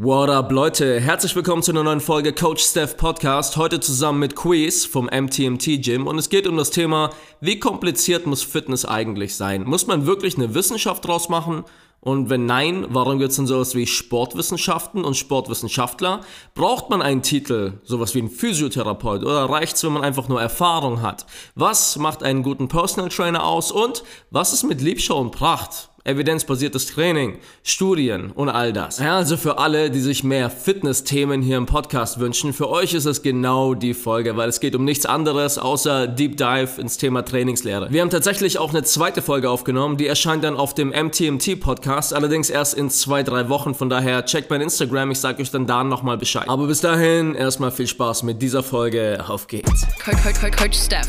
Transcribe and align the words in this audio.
What 0.00 0.30
up, 0.30 0.52
Leute? 0.52 1.00
Herzlich 1.00 1.34
willkommen 1.34 1.64
zu 1.64 1.72
einer 1.72 1.82
neuen 1.82 1.98
Folge 1.98 2.32
Coach 2.32 2.62
Steph 2.62 2.96
Podcast. 2.96 3.56
Heute 3.56 3.80
zusammen 3.80 4.20
mit 4.20 4.36
Quiz 4.36 4.84
vom 4.84 5.06
MTMT 5.06 5.82
Gym 5.82 6.06
und 6.06 6.16
es 6.18 6.28
geht 6.28 6.46
um 6.46 6.56
das 6.56 6.70
Thema, 6.70 7.10
wie 7.40 7.58
kompliziert 7.58 8.24
muss 8.24 8.44
Fitness 8.44 8.84
eigentlich 8.84 9.34
sein? 9.34 9.64
Muss 9.64 9.88
man 9.88 10.06
wirklich 10.06 10.36
eine 10.36 10.54
Wissenschaft 10.54 11.04
draus 11.04 11.28
machen? 11.28 11.64
Und 11.98 12.30
wenn 12.30 12.46
nein, 12.46 12.86
warum 12.90 13.18
gibt 13.18 13.30
es 13.30 13.36
denn 13.38 13.48
sowas 13.48 13.74
wie 13.74 13.88
Sportwissenschaften 13.88 15.04
und 15.04 15.16
Sportwissenschaftler? 15.16 16.20
Braucht 16.54 16.90
man 16.90 17.02
einen 17.02 17.22
Titel, 17.22 17.80
sowas 17.82 18.14
wie 18.14 18.22
ein 18.22 18.30
Physiotherapeut, 18.30 19.24
oder 19.24 19.50
reicht 19.50 19.74
es, 19.74 19.82
wenn 19.82 19.94
man 19.94 20.04
einfach 20.04 20.28
nur 20.28 20.40
Erfahrung 20.40 21.02
hat? 21.02 21.26
Was 21.56 21.96
macht 21.96 22.22
einen 22.22 22.44
guten 22.44 22.68
Personal 22.68 23.08
Trainer 23.08 23.42
aus 23.42 23.72
und 23.72 24.04
was 24.30 24.52
ist 24.52 24.62
mit 24.62 24.80
Liebschau 24.80 25.20
und 25.20 25.32
Pracht? 25.32 25.90
Evidenzbasiertes 26.08 26.86
Training, 26.86 27.38
Studien 27.62 28.30
und 28.30 28.48
all 28.48 28.72
das. 28.72 28.98
Ja, 28.98 29.16
also 29.18 29.36
für 29.36 29.58
alle, 29.58 29.90
die 29.90 30.00
sich 30.00 30.24
mehr 30.24 30.50
Fitness-Themen 30.50 31.42
hier 31.42 31.56
im 31.56 31.66
Podcast 31.66 32.18
wünschen, 32.18 32.52
für 32.52 32.68
euch 32.68 32.94
ist 32.94 33.04
es 33.04 33.22
genau 33.22 33.74
die 33.74 33.94
Folge, 33.94 34.36
weil 34.36 34.48
es 34.48 34.60
geht 34.60 34.74
um 34.74 34.84
nichts 34.84 35.06
anderes 35.06 35.58
außer 35.58 36.06
Deep 36.06 36.36
Dive 36.36 36.80
ins 36.80 36.96
Thema 36.96 37.22
Trainingslehre. 37.24 37.88
Wir 37.90 38.00
haben 38.00 38.10
tatsächlich 38.10 38.58
auch 38.58 38.70
eine 38.70 38.82
zweite 38.82 39.22
Folge 39.22 39.50
aufgenommen, 39.50 39.96
die 39.96 40.06
erscheint 40.06 40.44
dann 40.44 40.56
auf 40.56 40.74
dem 40.74 40.88
MTMT-Podcast, 40.88 42.14
allerdings 42.14 42.50
erst 42.50 42.74
in 42.74 42.90
zwei, 42.90 43.22
drei 43.22 43.48
Wochen, 43.48 43.74
von 43.74 43.88
daher 43.90 44.24
checkt 44.24 44.50
mein 44.50 44.60
Instagram, 44.60 45.10
ich 45.10 45.20
sage 45.20 45.42
euch 45.42 45.50
dann 45.50 45.66
da 45.66 45.84
nochmal 45.84 46.18
Bescheid. 46.18 46.48
Aber 46.48 46.66
bis 46.66 46.80
dahin 46.80 47.34
erstmal 47.34 47.70
viel 47.70 47.86
Spaß 47.86 48.22
mit 48.22 48.40
dieser 48.42 48.62
Folge, 48.62 49.24
auf 49.28 49.46
geht's. 49.46 49.86
Coach, 50.04 50.22
Coach, 50.22 50.56
Coach 50.56 50.78
Steph. 50.78 51.08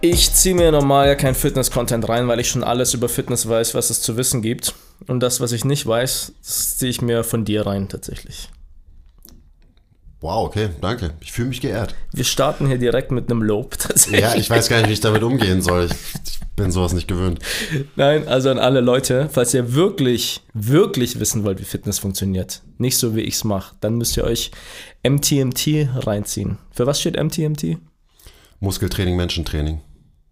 Ich 0.00 0.32
ziehe 0.32 0.54
mir 0.54 0.70
normal 0.70 1.08
ja 1.08 1.16
kein 1.16 1.34
Fitness-Content 1.34 2.08
rein, 2.08 2.28
weil 2.28 2.38
ich 2.38 2.48
schon 2.48 2.62
alles 2.62 2.94
über 2.94 3.08
Fitness 3.08 3.48
weiß, 3.48 3.74
was 3.74 3.90
es 3.90 4.00
zu 4.00 4.16
wissen 4.16 4.42
gibt. 4.42 4.74
Und 5.08 5.20
das, 5.20 5.40
was 5.40 5.50
ich 5.50 5.64
nicht 5.64 5.86
weiß, 5.86 6.32
ziehe 6.40 6.90
ich 6.90 7.02
mir 7.02 7.24
von 7.24 7.44
dir 7.44 7.66
rein 7.66 7.88
tatsächlich. 7.88 8.48
Wow, 10.20 10.46
okay, 10.46 10.70
danke. 10.80 11.14
Ich 11.20 11.32
fühle 11.32 11.48
mich 11.48 11.60
geehrt. 11.60 11.96
Wir 12.12 12.24
starten 12.24 12.68
hier 12.68 12.78
direkt 12.78 13.10
mit 13.10 13.28
einem 13.28 13.42
Lob 13.42 13.76
tatsächlich. 13.78 14.20
Ja, 14.20 14.36
ich 14.36 14.48
weiß 14.48 14.68
gar 14.68 14.78
nicht, 14.78 14.88
wie 14.88 14.92
ich 14.92 15.00
damit 15.00 15.24
umgehen 15.24 15.62
soll. 15.62 15.86
Ich, 15.86 15.92
ich 15.92 16.40
bin 16.54 16.70
sowas 16.70 16.92
nicht 16.92 17.08
gewöhnt. 17.08 17.40
Nein, 17.96 18.28
also 18.28 18.50
an 18.50 18.58
alle 18.58 18.80
Leute, 18.80 19.28
falls 19.32 19.52
ihr 19.52 19.74
wirklich, 19.74 20.42
wirklich 20.54 21.18
wissen 21.18 21.42
wollt, 21.42 21.58
wie 21.58 21.64
Fitness 21.64 21.98
funktioniert, 21.98 22.62
nicht 22.78 22.98
so 22.98 23.16
wie 23.16 23.22
ich 23.22 23.34
es 23.34 23.44
mache, 23.44 23.74
dann 23.80 23.96
müsst 23.96 24.16
ihr 24.16 24.24
euch 24.24 24.52
MTMT 25.04 25.88
reinziehen. 25.96 26.58
Für 26.70 26.86
was 26.86 27.00
steht 27.00 27.16
MTMT? 27.16 27.78
Muskeltraining, 28.60 29.16
Menschentraining. 29.16 29.80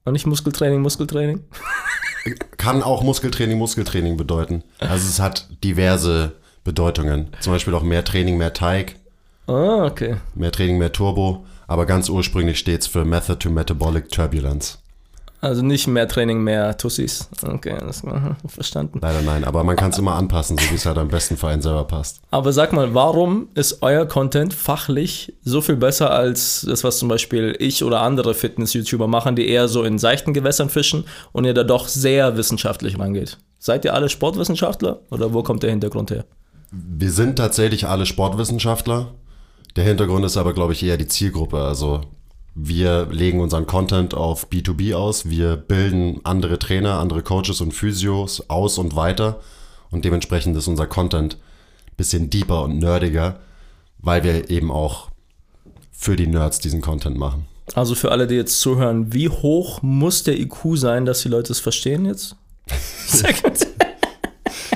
Und 0.07 0.13
nicht 0.13 0.27
Muskeltraining, 0.27 0.81
Muskeltraining? 0.81 1.43
Kann 2.57 2.85
auch 2.85 3.03
Muskeltraining, 3.03 3.59
Muskeltraining 3.59 4.17
bedeuten. 4.17 4.63
Also 4.79 5.09
es 5.09 5.19
hat 5.21 5.49
diverse 5.65 6.37
Bedeutungen. 6.63 7.29
Zum 7.41 7.53
Beispiel 7.53 7.75
auch 7.75 7.83
mehr 7.83 8.05
Training, 8.05 8.37
mehr 8.39 8.53
Teig. 8.53 8.95
Ah, 9.49 9.85
okay. 9.85 10.17
Mehr 10.37 10.53
Training, 10.53 10.79
mehr 10.79 10.93
Turbo. 10.93 11.45
Aber 11.67 11.87
ganz 11.87 12.09
ursprünglich 12.09 12.61
steht 12.61 12.83
es 12.83 12.87
für 12.87 13.05
Method 13.05 13.41
to 13.41 13.51
Metabolic 13.51 14.09
Turbulence. 14.09 14.79
Also 15.47 15.63
nicht 15.63 15.87
mehr 15.87 16.09
Training, 16.09 16.43
mehr 16.43 16.77
Tussis. 16.77 17.29
Okay, 17.41 17.77
das 17.79 18.03
verstanden. 18.49 18.99
Leider 19.01 19.23
nein, 19.23 19.45
aber 19.45 19.63
man 19.63 19.77
kann 19.77 19.93
es 19.93 19.99
immer 19.99 20.17
anpassen, 20.17 20.59
so 20.59 20.71
wie 20.71 20.75
es 20.75 20.87
halt 20.87 20.99
am 20.99 21.07
besten 21.07 21.37
für 21.37 21.47
einen 21.47 21.63
selber 21.63 21.85
passt. 21.85 22.21
Aber 22.33 22.53
sag 22.53 22.73
mal, 22.73 22.95
warum 22.95 23.47
ist 23.55 23.81
euer 23.81 24.07
Content 24.07 24.53
fachlich 24.53 25.35
so 25.45 25.61
viel 25.61 25.77
besser 25.77 26.11
als 26.11 26.67
das, 26.69 26.83
was 26.83 26.99
zum 26.99 27.09
Beispiel 27.09 27.55
ich 27.61 27.85
oder 27.85 28.01
andere 28.01 28.35
Fitness-YouTuber 28.35 29.07
machen, 29.07 29.37
die 29.37 29.49
eher 29.49 29.69
so 29.69 29.85
in 29.85 30.01
seichten 30.01 30.35
Gewässern 30.35 30.69
fischen 30.69 31.05
und 31.31 31.45
ihr 31.45 31.55
da 31.55 31.63
doch 31.63 31.87
sehr 31.87 32.37
wissenschaftlich 32.37 32.99
rangeht? 32.99 33.39
Seid 33.61 33.85
ihr 33.85 33.95
alle 33.95 34.09
Sportwissenschaftler 34.09 34.99
oder 35.13 35.33
wo 35.33 35.45
kommt 35.45 35.63
der 35.63 35.71
Hintergrund 35.71 36.11
her? 36.11 36.25
Wir 36.73 37.13
sind 37.13 37.37
tatsächlich 37.37 37.87
alle 37.87 38.05
Sportwissenschaftler. 38.05 39.15
Der 39.77 39.85
Hintergrund 39.85 40.25
ist 40.25 40.37
aber, 40.39 40.55
glaube 40.55 40.73
ich, 40.73 40.83
eher 40.83 40.97
die 40.97 41.07
Zielgruppe. 41.07 41.59
Also 41.59 42.01
wir 42.59 43.09
legen 43.11 43.41
unseren 43.41 43.67
Content 43.67 44.15
auf 44.15 44.49
B2B 44.49 44.95
aus. 44.95 45.29
Wir 45.29 45.57
bilden 45.57 46.23
andere 46.25 46.59
Trainer, 46.59 46.99
andere 46.99 47.23
Coaches 47.23 47.61
und 47.61 47.73
Physios 47.73 48.49
aus 48.49 48.79
und 48.79 48.97
weiter. 48.97 49.41
Und 49.91 50.07
dementsprechend 50.07 50.57
ist 50.57 50.67
unser 50.67 50.87
Content 50.87 51.35
ein 51.35 51.97
bisschen 51.99 52.31
deeper 52.31 52.63
und 52.63 52.79
nerdiger, 52.79 53.41
weil 53.99 54.25
wir 54.25 54.49
eben 54.49 54.71
auch 54.71 55.11
für 55.93 56.17
die 56.17 56.27
Nerds 56.27 56.59
diesen 56.59 56.81
Content 56.81 57.19
machen. 57.19 57.47
Also 57.75 57.95
für 57.95 58.11
alle, 58.11 58.27
die 58.27 58.37
jetzt 58.37 58.59
zuhören, 58.59 59.13
wie 59.13 59.29
hoch 59.29 59.83
muss 59.83 60.23
der 60.23 60.41
IQ 60.41 60.77
sein, 60.77 61.05
dass 61.05 61.21
die 61.21 61.29
Leute 61.29 61.53
es 61.53 61.61
verstehen 61.61 62.07
jetzt? 62.07 62.37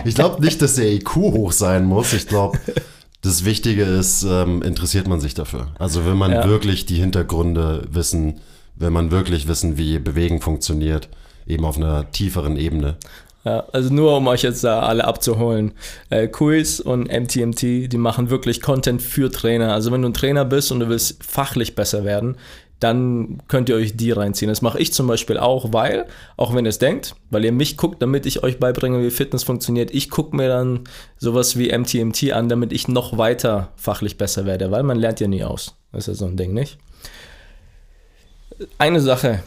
ich 0.05 0.15
glaube 0.15 0.45
nicht, 0.45 0.61
dass 0.61 0.75
der 0.75 0.93
IQ 0.93 1.17
hoch 1.17 1.53
sein 1.53 1.87
muss. 1.87 2.13
Ich 2.13 2.27
glaube, 2.27 2.59
das 3.23 3.45
Wichtige 3.45 3.83
ist, 3.83 4.23
ähm, 4.23 4.63
interessiert 4.63 5.07
man 5.07 5.21
sich 5.21 5.35
dafür. 5.35 5.69
Also 5.79 6.05
will 6.05 6.15
man 6.15 6.33
ja. 6.33 6.49
wirklich 6.49 6.87
die 6.87 6.97
Hintergründe 6.97 7.87
wissen, 7.91 8.41
will 8.77 8.91
man 8.91 9.11
wirklich 9.11 9.47
wissen, 9.47 9.77
wie 9.77 9.99
Bewegung 9.99 10.41
funktioniert, 10.41 11.09
eben 11.47 11.65
auf 11.65 11.77
einer 11.77 12.11
tieferen 12.11 12.57
Ebene. 12.57 12.97
Ja, 13.45 13.65
also 13.73 13.93
nur 13.93 14.17
um 14.17 14.27
euch 14.27 14.43
jetzt 14.43 14.65
da 14.65 14.81
alle 14.81 15.05
abzuholen. 15.05 15.73
Äh, 16.11 16.29
Quiz 16.29 16.79
und 16.79 17.11
MTMT, 17.11 17.91
die 17.91 17.99
machen 17.99 18.29
wirklich 18.29 18.61
Content 18.61 19.01
für 19.01 19.31
Trainer. 19.31 19.73
Also 19.73 19.93
wenn 19.93 20.03
du 20.03 20.09
ein 20.09 20.15
Trainer 20.15 20.45
bist 20.45 20.73
und 20.73 20.81
du 20.81 20.89
willst 20.89 21.25
fachlich 21.25 21.75
besser 21.75 22.05
werden, 22.05 22.37
dann 22.81 23.43
könnt 23.47 23.69
ihr 23.69 23.77
euch 23.77 23.97
die 23.97 24.11
reinziehen. 24.11 24.49
Das 24.49 24.63
mache 24.63 24.81
ich 24.81 24.93
zum 24.93 25.07
Beispiel 25.07 25.37
auch, 25.37 25.73
weil, 25.73 26.07
auch 26.37 26.55
wenn 26.55 26.65
ihr 26.65 26.71
es 26.71 26.79
denkt, 26.79 27.15
weil 27.31 27.45
ihr 27.45 27.53
mich 27.53 27.77
guckt, 27.77 28.03
damit 28.03 28.27
ich 28.27 28.43
euch 28.43 28.59
beibringe, 28.59 29.03
wie 29.03 29.11
Fitness 29.11 29.45
funktioniert, 29.45 29.91
ich 29.93 30.11
gucke 30.11 30.35
mir 30.35 30.49
dann 30.49 30.81
sowas 31.19 31.57
wie 31.57 31.77
MTMT 31.77 32.33
an, 32.33 32.49
damit 32.49 32.73
ich 32.73 32.89
noch 32.89 33.19
weiter 33.19 33.69
fachlich 33.77 34.17
besser 34.17 34.47
werde, 34.47 34.71
weil 34.71 34.83
man 34.83 34.99
lernt 34.99 35.21
ja 35.21 35.29
nie 35.29 35.45
aus. 35.45 35.77
Das 35.93 36.01
ist 36.01 36.07
ja 36.09 36.15
so 36.15 36.27
ein 36.27 36.37
Ding, 36.37 36.55
nicht? 36.55 36.79
Eine 38.79 39.01
Sache. 39.01 39.43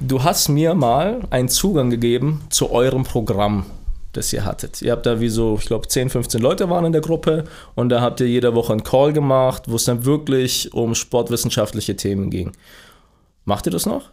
Du 0.00 0.22
hast 0.22 0.48
mir 0.48 0.74
mal 0.74 1.22
einen 1.30 1.48
Zugang 1.48 1.90
gegeben 1.90 2.44
zu 2.50 2.70
eurem 2.70 3.02
Programm 3.02 3.66
das 4.12 4.32
ihr 4.32 4.44
hattet. 4.44 4.82
Ihr 4.82 4.92
habt 4.92 5.06
da 5.06 5.20
wie 5.20 5.28
so, 5.28 5.56
ich 5.60 5.66
glaube, 5.66 5.88
10, 5.88 6.10
15 6.10 6.40
Leute 6.40 6.70
waren 6.70 6.84
in 6.84 6.92
der 6.92 7.00
Gruppe 7.00 7.44
und 7.74 7.88
da 7.90 8.00
habt 8.00 8.20
ihr 8.20 8.28
jede 8.28 8.54
Woche 8.54 8.72
einen 8.72 8.82
Call 8.82 9.12
gemacht, 9.12 9.64
wo 9.66 9.76
es 9.76 9.84
dann 9.84 10.04
wirklich 10.04 10.72
um 10.72 10.94
sportwissenschaftliche 10.94 11.96
Themen 11.96 12.30
ging. 12.30 12.52
Macht 13.44 13.66
ihr 13.66 13.72
das 13.72 13.86
noch? 13.86 14.10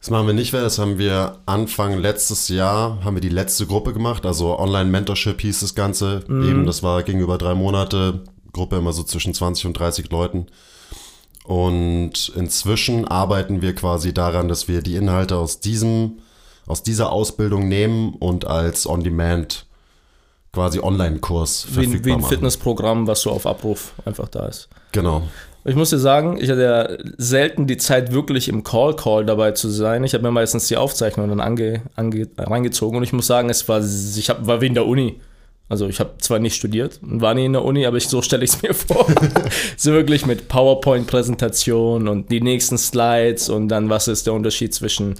Das 0.00 0.10
machen 0.10 0.26
wir 0.28 0.34
nicht 0.34 0.52
mehr. 0.52 0.62
Das 0.62 0.78
haben 0.78 0.98
wir 0.98 1.38
Anfang 1.46 1.98
letztes 1.98 2.48
Jahr, 2.48 3.04
haben 3.04 3.16
wir 3.16 3.20
die 3.20 3.28
letzte 3.28 3.66
Gruppe 3.66 3.92
gemacht. 3.92 4.26
Also 4.26 4.58
Online-Mentorship 4.58 5.40
hieß 5.40 5.60
das 5.60 5.74
Ganze. 5.74 6.24
Mhm. 6.28 6.48
Eben, 6.48 6.66
das 6.66 6.82
war 6.82 7.02
gegenüber 7.02 7.36
drei 7.38 7.54
Monate. 7.54 8.22
Gruppe 8.52 8.76
immer 8.76 8.92
so 8.92 9.02
zwischen 9.02 9.34
20 9.34 9.66
und 9.66 9.78
30 9.78 10.10
Leuten. 10.10 10.46
Und 11.44 12.32
inzwischen 12.36 13.06
arbeiten 13.08 13.62
wir 13.62 13.74
quasi 13.74 14.12
daran, 14.12 14.48
dass 14.48 14.68
wir 14.68 14.82
die 14.82 14.96
Inhalte 14.96 15.36
aus 15.36 15.60
diesem 15.60 16.18
aus 16.68 16.82
dieser 16.82 17.10
Ausbildung 17.12 17.68
nehmen 17.68 18.14
und 18.14 18.46
als 18.46 18.86
On-Demand 18.86 19.66
quasi 20.52 20.80
Online-Kurs 20.80 21.62
verfügbar 21.64 21.92
wie, 21.92 22.04
wie 22.04 22.12
ein 22.12 22.20
machen. 22.20 22.30
Fitnessprogramm, 22.30 23.06
was 23.06 23.22
so 23.22 23.30
auf 23.30 23.46
Abruf 23.46 23.92
einfach 24.04 24.28
da 24.28 24.46
ist. 24.46 24.68
Genau. 24.92 25.22
Ich 25.64 25.74
muss 25.74 25.90
dir 25.90 25.98
sagen, 25.98 26.38
ich 26.40 26.48
hatte 26.48 26.62
ja 26.62 27.12
selten 27.18 27.66
die 27.66 27.76
Zeit, 27.76 28.12
wirklich 28.12 28.48
im 28.48 28.64
Call-Call 28.64 29.26
dabei 29.26 29.52
zu 29.52 29.68
sein. 29.68 30.02
Ich 30.04 30.14
habe 30.14 30.22
mir 30.22 30.30
meistens 30.30 30.68
die 30.68 30.76
Aufzeichnung 30.76 31.28
dann 31.28 31.40
ange, 31.40 31.82
ange, 31.94 32.28
reingezogen 32.38 32.96
und 32.96 33.02
ich 33.02 33.12
muss 33.12 33.26
sagen, 33.26 33.50
es 33.50 33.68
war, 33.68 33.80
ich 33.80 34.30
hab, 34.30 34.46
war 34.46 34.60
wie 34.60 34.66
in 34.66 34.74
der 34.74 34.86
Uni. 34.86 35.20
Also 35.68 35.86
ich 35.86 36.00
habe 36.00 36.12
zwar 36.18 36.38
nicht 36.38 36.54
studiert 36.54 37.00
und 37.02 37.20
war 37.20 37.34
nie 37.34 37.44
in 37.44 37.52
der 37.52 37.64
Uni, 37.64 37.84
aber 37.84 37.98
ich, 37.98 38.08
so 38.08 38.22
stelle 38.22 38.44
ich 38.44 38.50
es 38.52 38.62
mir 38.62 38.72
vor. 38.74 39.06
so 39.76 39.92
wirklich 39.92 40.24
mit 40.24 40.48
PowerPoint-Präsentation 40.48 42.08
und 42.08 42.30
die 42.30 42.40
nächsten 42.40 42.78
Slides 42.78 43.50
und 43.50 43.68
dann 43.68 43.90
was 43.90 44.08
ist 44.08 44.26
der 44.26 44.32
Unterschied 44.32 44.72
zwischen 44.74 45.16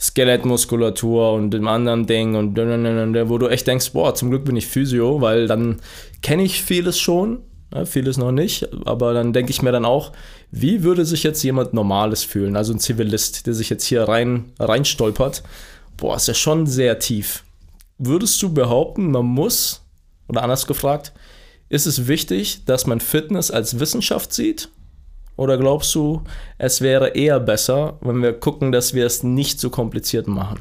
Skelettmuskulatur 0.00 1.32
und 1.32 1.50
dem 1.50 1.68
anderen 1.68 2.06
Ding 2.06 2.34
und 2.34 2.56
wo 2.56 3.38
du 3.38 3.48
echt 3.48 3.66
denkst, 3.66 3.92
boah, 3.92 4.14
zum 4.14 4.30
Glück 4.30 4.44
bin 4.44 4.56
ich 4.56 4.66
Physio, 4.66 5.20
weil 5.20 5.46
dann 5.46 5.80
kenne 6.22 6.42
ich 6.42 6.62
vieles 6.62 6.98
schon, 6.98 7.38
ja, 7.72 7.84
vieles 7.84 8.16
noch 8.16 8.32
nicht, 8.32 8.68
aber 8.84 9.14
dann 9.14 9.32
denke 9.32 9.50
ich 9.50 9.62
mir 9.62 9.72
dann 9.72 9.84
auch, 9.84 10.12
wie 10.50 10.82
würde 10.82 11.04
sich 11.04 11.22
jetzt 11.22 11.42
jemand 11.42 11.74
Normales 11.74 12.22
fühlen, 12.24 12.56
also 12.56 12.72
ein 12.72 12.78
Zivilist, 12.78 13.46
der 13.46 13.54
sich 13.54 13.70
jetzt 13.70 13.84
hier 13.84 14.04
rein, 14.04 14.52
rein 14.58 14.84
stolpert, 14.84 15.42
boah, 15.96 16.16
ist 16.16 16.28
ja 16.28 16.34
schon 16.34 16.66
sehr 16.66 16.98
tief. 16.98 17.44
Würdest 17.98 18.42
du 18.42 18.52
behaupten, 18.52 19.10
man 19.10 19.26
muss, 19.26 19.82
oder 20.28 20.42
anders 20.42 20.66
gefragt, 20.66 21.12
ist 21.68 21.86
es 21.86 22.06
wichtig, 22.06 22.64
dass 22.66 22.86
man 22.86 23.00
Fitness 23.00 23.50
als 23.50 23.80
Wissenschaft 23.80 24.32
sieht 24.32 24.68
oder 25.36 25.58
glaubst 25.58 25.94
du, 25.94 26.22
es 26.58 26.80
wäre 26.80 27.08
eher 27.08 27.40
besser, 27.40 27.98
wenn 28.00 28.22
wir 28.22 28.32
gucken, 28.32 28.72
dass 28.72 28.94
wir 28.94 29.04
es 29.06 29.22
nicht 29.22 29.60
so 29.60 29.70
kompliziert 29.70 30.28
machen? 30.28 30.60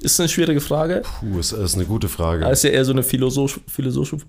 Ist 0.00 0.18
eine 0.18 0.28
schwierige 0.30 0.60
Frage. 0.60 1.02
Puh, 1.20 1.38
ist, 1.38 1.52
ist 1.52 1.74
eine 1.74 1.84
gute 1.84 2.08
Frage. 2.08 2.44
Das 2.44 2.58
ist 2.58 2.62
ja 2.64 2.70
eher 2.70 2.84
so 2.84 2.92
eine 2.92 3.02
philosophische. 3.02 3.60
Philosoph 3.68 4.10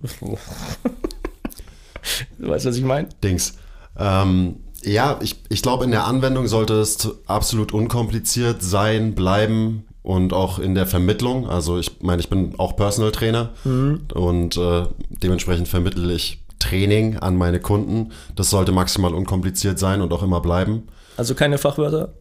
du 2.39 2.47
weißt, 2.47 2.65
was 2.65 2.75
ich 2.75 2.83
meine? 2.83 3.07
Dings. 3.23 3.53
Ähm, 3.97 4.57
ja, 4.83 5.19
ich, 5.21 5.37
ich 5.47 5.61
glaube, 5.61 5.85
in 5.85 5.91
der 5.91 6.05
Anwendung 6.05 6.47
sollte 6.47 6.73
es 6.73 7.09
absolut 7.27 7.71
unkompliziert 7.71 8.61
sein, 8.61 9.15
bleiben. 9.15 9.85
und 10.03 10.33
auch 10.33 10.59
in 10.59 10.75
der 10.75 10.87
Vermittlung. 10.87 11.47
Also 11.47 11.77
ich 11.77 12.01
meine, 12.01 12.21
ich 12.21 12.29
bin 12.29 12.55
auch 12.57 12.75
Personal 12.75 13.11
Trainer 13.11 13.51
mhm. 13.63 14.01
und 14.13 14.57
äh, 14.57 14.87
dementsprechend 15.09 15.67
vermittle 15.67 16.11
ich 16.13 16.39
Training 16.61 17.17
an 17.17 17.35
meine 17.35 17.59
Kunden. 17.59 18.11
Das 18.35 18.49
sollte 18.49 18.71
maximal 18.71 19.13
unkompliziert 19.13 19.79
sein 19.79 20.01
und 20.01 20.13
auch 20.13 20.23
immer 20.23 20.41
bleiben. 20.41 20.87
Also 21.17 21.35
keine 21.35 21.57
Fachwörter? 21.57 22.13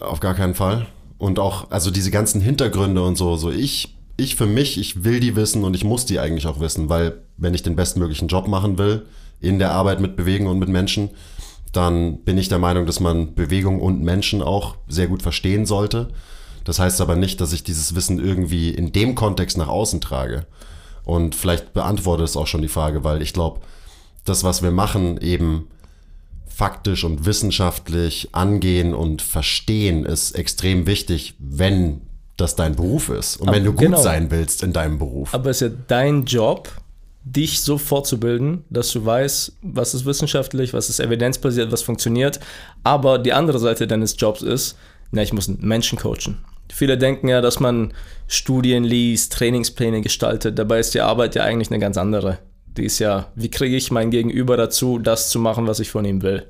Auf 0.00 0.20
gar 0.20 0.34
keinen 0.34 0.54
Fall. 0.54 0.86
Und 1.18 1.38
auch, 1.38 1.70
also 1.70 1.90
diese 1.90 2.10
ganzen 2.10 2.40
Hintergründe 2.40 3.02
und 3.02 3.16
so, 3.16 3.36
so 3.36 3.50
ich, 3.50 3.96
ich 4.16 4.36
für 4.36 4.46
mich, 4.46 4.78
ich 4.78 5.04
will 5.04 5.20
die 5.20 5.36
wissen 5.36 5.64
und 5.64 5.74
ich 5.74 5.84
muss 5.84 6.06
die 6.06 6.20
eigentlich 6.20 6.46
auch 6.46 6.60
wissen, 6.60 6.88
weil 6.88 7.22
wenn 7.36 7.54
ich 7.54 7.62
den 7.62 7.76
bestmöglichen 7.76 8.28
Job 8.28 8.48
machen 8.48 8.78
will, 8.78 9.06
in 9.40 9.58
der 9.58 9.72
Arbeit 9.72 10.00
mit 10.00 10.16
Bewegung 10.16 10.48
und 10.48 10.58
mit 10.58 10.68
Menschen, 10.68 11.10
dann 11.72 12.18
bin 12.24 12.38
ich 12.38 12.48
der 12.48 12.58
Meinung, 12.58 12.86
dass 12.86 13.00
man 13.00 13.34
Bewegung 13.34 13.80
und 13.80 14.02
Menschen 14.02 14.42
auch 14.42 14.76
sehr 14.88 15.06
gut 15.06 15.22
verstehen 15.22 15.66
sollte. 15.66 16.08
Das 16.64 16.78
heißt 16.78 17.00
aber 17.00 17.16
nicht, 17.16 17.40
dass 17.40 17.52
ich 17.52 17.62
dieses 17.62 17.94
Wissen 17.94 18.18
irgendwie 18.18 18.70
in 18.70 18.92
dem 18.92 19.14
Kontext 19.14 19.56
nach 19.58 19.68
außen 19.68 20.00
trage. 20.00 20.46
Und 21.04 21.34
vielleicht 21.34 21.72
beantwortet 21.72 22.26
es 22.26 22.36
auch 22.36 22.46
schon 22.46 22.62
die 22.62 22.68
Frage, 22.68 23.04
weil 23.04 23.22
ich 23.22 23.32
glaube, 23.32 23.60
das, 24.28 24.44
was 24.44 24.62
wir 24.62 24.70
machen, 24.70 25.18
eben 25.20 25.68
faktisch 26.46 27.04
und 27.04 27.24
wissenschaftlich 27.24 28.30
angehen 28.32 28.94
und 28.94 29.22
verstehen, 29.22 30.04
ist 30.04 30.32
extrem 30.32 30.86
wichtig, 30.86 31.34
wenn 31.38 32.00
das 32.36 32.56
dein 32.56 32.74
Beruf 32.74 33.08
ist 33.10 33.36
und 33.36 33.48
aber 33.48 33.56
wenn 33.56 33.64
du 33.64 33.72
gut 33.72 33.80
genau. 33.80 34.00
sein 34.00 34.30
willst 34.30 34.62
in 34.62 34.72
deinem 34.72 34.98
Beruf. 34.98 35.34
Aber 35.34 35.50
es 35.50 35.62
ist 35.62 35.72
ja 35.72 35.76
dein 35.86 36.24
Job, 36.24 36.68
dich 37.24 37.60
so 37.60 37.78
fortzubilden, 37.78 38.64
dass 38.70 38.90
du 38.92 39.04
weißt, 39.04 39.52
was 39.62 39.94
ist 39.94 40.06
wissenschaftlich, 40.06 40.72
was 40.72 40.88
ist 40.88 41.00
evidenzbasiert, 41.00 41.70
was 41.72 41.82
funktioniert. 41.82 42.40
Aber 42.84 43.18
die 43.18 43.32
andere 43.32 43.58
Seite 43.58 43.86
deines 43.86 44.16
Jobs 44.18 44.42
ist, 44.42 44.76
na, 45.10 45.22
ich 45.22 45.32
muss 45.32 45.48
Menschen 45.48 45.98
coachen. 45.98 46.38
Viele 46.70 46.98
denken 46.98 47.28
ja, 47.28 47.40
dass 47.40 47.60
man 47.60 47.92
Studien 48.26 48.84
liest, 48.84 49.32
Trainingspläne 49.32 50.00
gestaltet. 50.00 50.58
Dabei 50.58 50.80
ist 50.80 50.94
die 50.94 51.00
Arbeit 51.00 51.34
ja 51.34 51.42
eigentlich 51.42 51.70
eine 51.70 51.78
ganz 51.78 51.96
andere. 51.96 52.38
Die 52.76 52.84
ist 52.84 52.98
ja, 52.98 53.28
wie 53.34 53.50
kriege 53.50 53.76
ich 53.76 53.90
mein 53.90 54.10
Gegenüber 54.10 54.56
dazu, 54.56 54.98
das 54.98 55.30
zu 55.30 55.38
machen, 55.38 55.66
was 55.66 55.80
ich 55.80 55.90
von 55.90 56.04
ihm 56.04 56.22
will? 56.22 56.46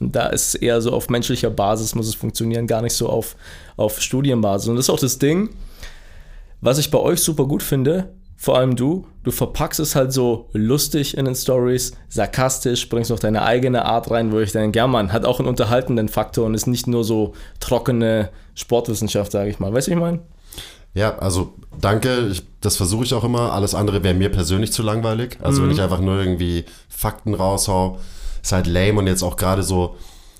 Und 0.00 0.14
da 0.14 0.26
ist 0.26 0.56
eher 0.56 0.80
so 0.80 0.92
auf 0.92 1.08
menschlicher 1.08 1.50
Basis 1.50 1.94
muss 1.94 2.08
es 2.08 2.14
funktionieren, 2.14 2.66
gar 2.66 2.82
nicht 2.82 2.94
so 2.94 3.08
auf, 3.08 3.36
auf 3.76 4.00
Studienbasis. 4.00 4.68
Und 4.68 4.76
das 4.76 4.86
ist 4.86 4.90
auch 4.90 5.00
das 5.00 5.18
Ding, 5.18 5.50
was 6.60 6.78
ich 6.78 6.90
bei 6.90 6.98
euch 6.98 7.20
super 7.20 7.46
gut 7.46 7.62
finde, 7.62 8.12
vor 8.38 8.58
allem 8.58 8.76
du, 8.76 9.06
du 9.24 9.30
verpackst 9.30 9.80
es 9.80 9.96
halt 9.96 10.12
so 10.12 10.50
lustig 10.52 11.16
in 11.16 11.24
den 11.24 11.34
Stories, 11.34 11.92
sarkastisch, 12.08 12.88
bringst 12.88 13.10
noch 13.10 13.18
deine 13.18 13.42
eigene 13.42 13.86
Art 13.86 14.10
rein, 14.10 14.30
wo 14.30 14.40
ich 14.40 14.52
denke, 14.52 14.78
ja 14.78 14.86
man, 14.86 15.12
hat 15.12 15.24
auch 15.24 15.38
einen 15.38 15.48
unterhaltenden 15.48 16.08
Faktor 16.08 16.44
und 16.44 16.54
ist 16.54 16.66
nicht 16.66 16.86
nur 16.86 17.02
so 17.02 17.32
trockene 17.60 18.28
Sportwissenschaft, 18.54 19.32
sage 19.32 19.48
ich 19.48 19.58
mal. 19.58 19.72
Weißt 19.72 19.86
du, 19.86 19.92
ich 19.92 19.98
meine? 19.98 20.20
Ja, 20.96 21.18
also 21.18 21.52
danke, 21.78 22.28
ich, 22.32 22.42
das 22.62 22.78
versuche 22.78 23.04
ich 23.04 23.12
auch 23.12 23.22
immer. 23.22 23.52
Alles 23.52 23.74
andere 23.74 24.02
wäre 24.02 24.14
mir 24.14 24.30
persönlich 24.30 24.72
zu 24.72 24.82
langweilig. 24.82 25.36
Also 25.42 25.60
mhm. 25.60 25.66
wenn 25.66 25.74
ich 25.74 25.82
einfach 25.82 26.00
nur 26.00 26.18
irgendwie 26.18 26.64
Fakten 26.88 27.34
raushau, 27.34 27.98
ist 28.42 28.52
halt 28.52 28.66
lame 28.66 29.00
und 29.00 29.06
jetzt 29.06 29.22
auch 29.22 29.36
gerade 29.36 29.62
so 29.62 29.96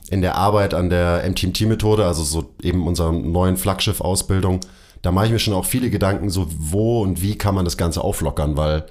in 0.08 0.22
der 0.22 0.36
Arbeit 0.36 0.72
an 0.72 0.88
der 0.88 1.28
MTMT-Methode, 1.28 2.06
also 2.06 2.22
so 2.22 2.54
eben 2.62 2.86
unserer 2.86 3.12
neuen 3.12 3.58
Flaggschiff-Ausbildung, 3.58 4.60
da 5.02 5.12
mache 5.12 5.26
ich 5.26 5.32
mir 5.32 5.38
schon 5.38 5.52
auch 5.52 5.66
viele 5.66 5.90
Gedanken, 5.90 6.30
so 6.30 6.46
wo 6.56 7.02
und 7.02 7.20
wie 7.20 7.36
kann 7.36 7.54
man 7.54 7.66
das 7.66 7.76
Ganze 7.76 8.02
auflockern, 8.02 8.56
weil 8.56 8.86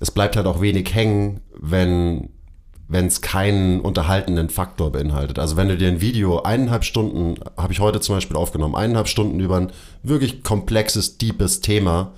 es 0.00 0.10
bleibt 0.10 0.34
halt 0.34 0.46
auch 0.46 0.62
wenig 0.62 0.94
hängen, 0.94 1.40
wenn 1.60 2.30
wenn 2.88 3.06
es 3.06 3.20
keinen 3.20 3.80
unterhaltenden 3.80 4.48
Faktor 4.48 4.92
beinhaltet. 4.92 5.38
Also 5.38 5.56
wenn 5.56 5.68
du 5.68 5.76
dir 5.76 5.88
ein 5.88 6.00
Video 6.00 6.42
eineinhalb 6.42 6.84
Stunden, 6.84 7.34
habe 7.56 7.72
ich 7.72 7.80
heute 7.80 8.00
zum 8.00 8.14
Beispiel 8.14 8.36
aufgenommen, 8.36 8.76
eineinhalb 8.76 9.08
Stunden 9.08 9.40
über 9.40 9.56
ein 9.56 9.72
wirklich 10.02 10.44
komplexes, 10.44 11.18
deepes 11.18 11.60
Thema, 11.60 12.12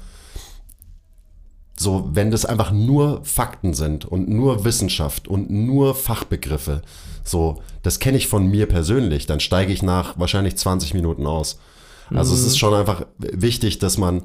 so 1.76 2.10
wenn 2.12 2.30
das 2.30 2.44
einfach 2.44 2.72
nur 2.72 3.24
Fakten 3.24 3.72
sind 3.72 4.04
und 4.04 4.28
nur 4.28 4.64
Wissenschaft 4.64 5.28
und 5.28 5.48
nur 5.48 5.94
Fachbegriffe, 5.94 6.82
so 7.24 7.62
das 7.82 7.98
kenne 8.00 8.18
ich 8.18 8.26
von 8.26 8.46
mir 8.46 8.66
persönlich, 8.66 9.26
dann 9.26 9.40
steige 9.40 9.72
ich 9.72 9.82
nach 9.82 10.18
wahrscheinlich 10.18 10.56
20 10.56 10.92
Minuten 10.92 11.26
aus. 11.26 11.58
Also 12.10 12.34
mhm. 12.34 12.40
es 12.40 12.46
ist 12.46 12.58
schon 12.58 12.74
einfach 12.74 13.06
wichtig, 13.18 13.78
dass 13.78 13.96
man 13.96 14.24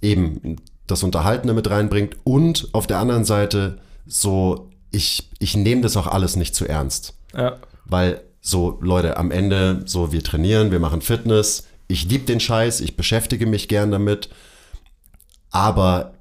eben 0.00 0.56
das 0.86 1.02
Unterhaltene 1.02 1.52
mit 1.52 1.68
reinbringt 1.68 2.16
und 2.24 2.68
auf 2.72 2.86
der 2.86 2.98
anderen 2.98 3.24
Seite 3.24 3.78
so, 4.06 4.69
ich, 4.90 5.30
ich 5.38 5.56
nehme 5.56 5.82
das 5.82 5.96
auch 5.96 6.06
alles 6.06 6.36
nicht 6.36 6.54
zu 6.54 6.66
ernst. 6.66 7.14
Ja. 7.34 7.58
Weil 7.84 8.22
so, 8.40 8.78
Leute, 8.80 9.16
am 9.16 9.30
Ende, 9.30 9.82
so, 9.86 10.12
wir 10.12 10.22
trainieren, 10.22 10.70
wir 10.70 10.80
machen 10.80 11.02
Fitness, 11.02 11.64
ich 11.88 12.04
liebe 12.04 12.24
den 12.24 12.40
Scheiß, 12.40 12.80
ich 12.80 12.96
beschäftige 12.96 13.46
mich 13.46 13.68
gern 13.68 13.90
damit, 13.90 14.30
aber 15.50 16.14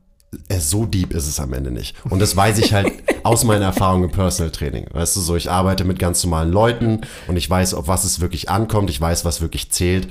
so 0.60 0.86
deep 0.86 1.13
ist 1.13 1.27
es 1.27 1.39
am 1.39 1.54
Ende 1.54 1.71
nicht. 1.71 1.95
Und 2.06 2.19
das 2.19 2.36
weiß 2.36 2.60
ich 2.60 2.74
halt 2.74 2.92
aus 3.24 3.44
meiner 3.44 3.66
Erfahrung 3.66 4.04
im 4.04 4.12
Personal 4.12 4.51
Training. 4.51 4.88
Weißt 4.92 5.16
du, 5.16 5.21
so 5.21 5.36
ich 5.36 5.50
arbeite 5.50 5.86
mit 5.86 6.00
ganz 6.00 6.24
normalen 6.24 6.51
Leuten 6.51 7.01
und 7.27 7.38
ich 7.38 7.50
weiß, 7.50 7.74
auf 7.74 7.88
was 7.88 8.04
es 8.04 8.19
wirklich 8.19 8.50
ankommt, 8.50 8.89
ich 8.89 9.01
weiß, 9.01 9.25
was 9.25 9.42
wirklich 9.42 9.71
zählt. 9.71 10.07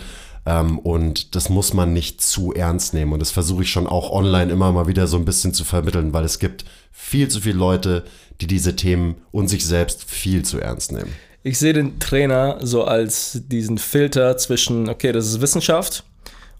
Ähm, 0.46 0.78
und 0.78 1.34
das 1.36 1.48
muss 1.48 1.72
man 1.72 1.92
nicht 1.92 2.20
zu 2.20 2.52
ernst 2.52 2.94
nehmen. 2.94 3.12
Und 3.12 3.20
das 3.20 3.30
versuche 3.30 3.62
ich 3.62 3.70
schon 3.70 3.86
auch 3.86 4.10
online 4.10 4.50
immer 4.52 4.72
mal 4.72 4.88
wieder 4.88 5.06
so 5.06 5.16
ein 5.16 5.24
bisschen 5.24 5.54
zu 5.54 5.64
vermitteln, 5.64 6.12
weil 6.12 6.24
es 6.24 6.38
gibt 6.38 6.64
viel 6.90 7.28
zu 7.28 7.40
viele 7.40 7.58
Leute, 7.58 8.04
die 8.40 8.46
diese 8.46 8.76
Themen 8.76 9.16
und 9.32 9.48
sich 9.48 9.66
selbst 9.66 10.04
viel 10.04 10.44
zu 10.44 10.60
ernst 10.60 10.92
nehmen. 10.92 11.12
Ich 11.42 11.58
sehe 11.58 11.72
den 11.72 11.98
Trainer 11.98 12.58
so 12.60 12.84
als 12.84 13.40
diesen 13.46 13.78
Filter 13.78 14.36
zwischen, 14.36 14.88
okay, 14.88 15.12
das 15.12 15.26
ist 15.26 15.40
Wissenschaft, 15.40 16.04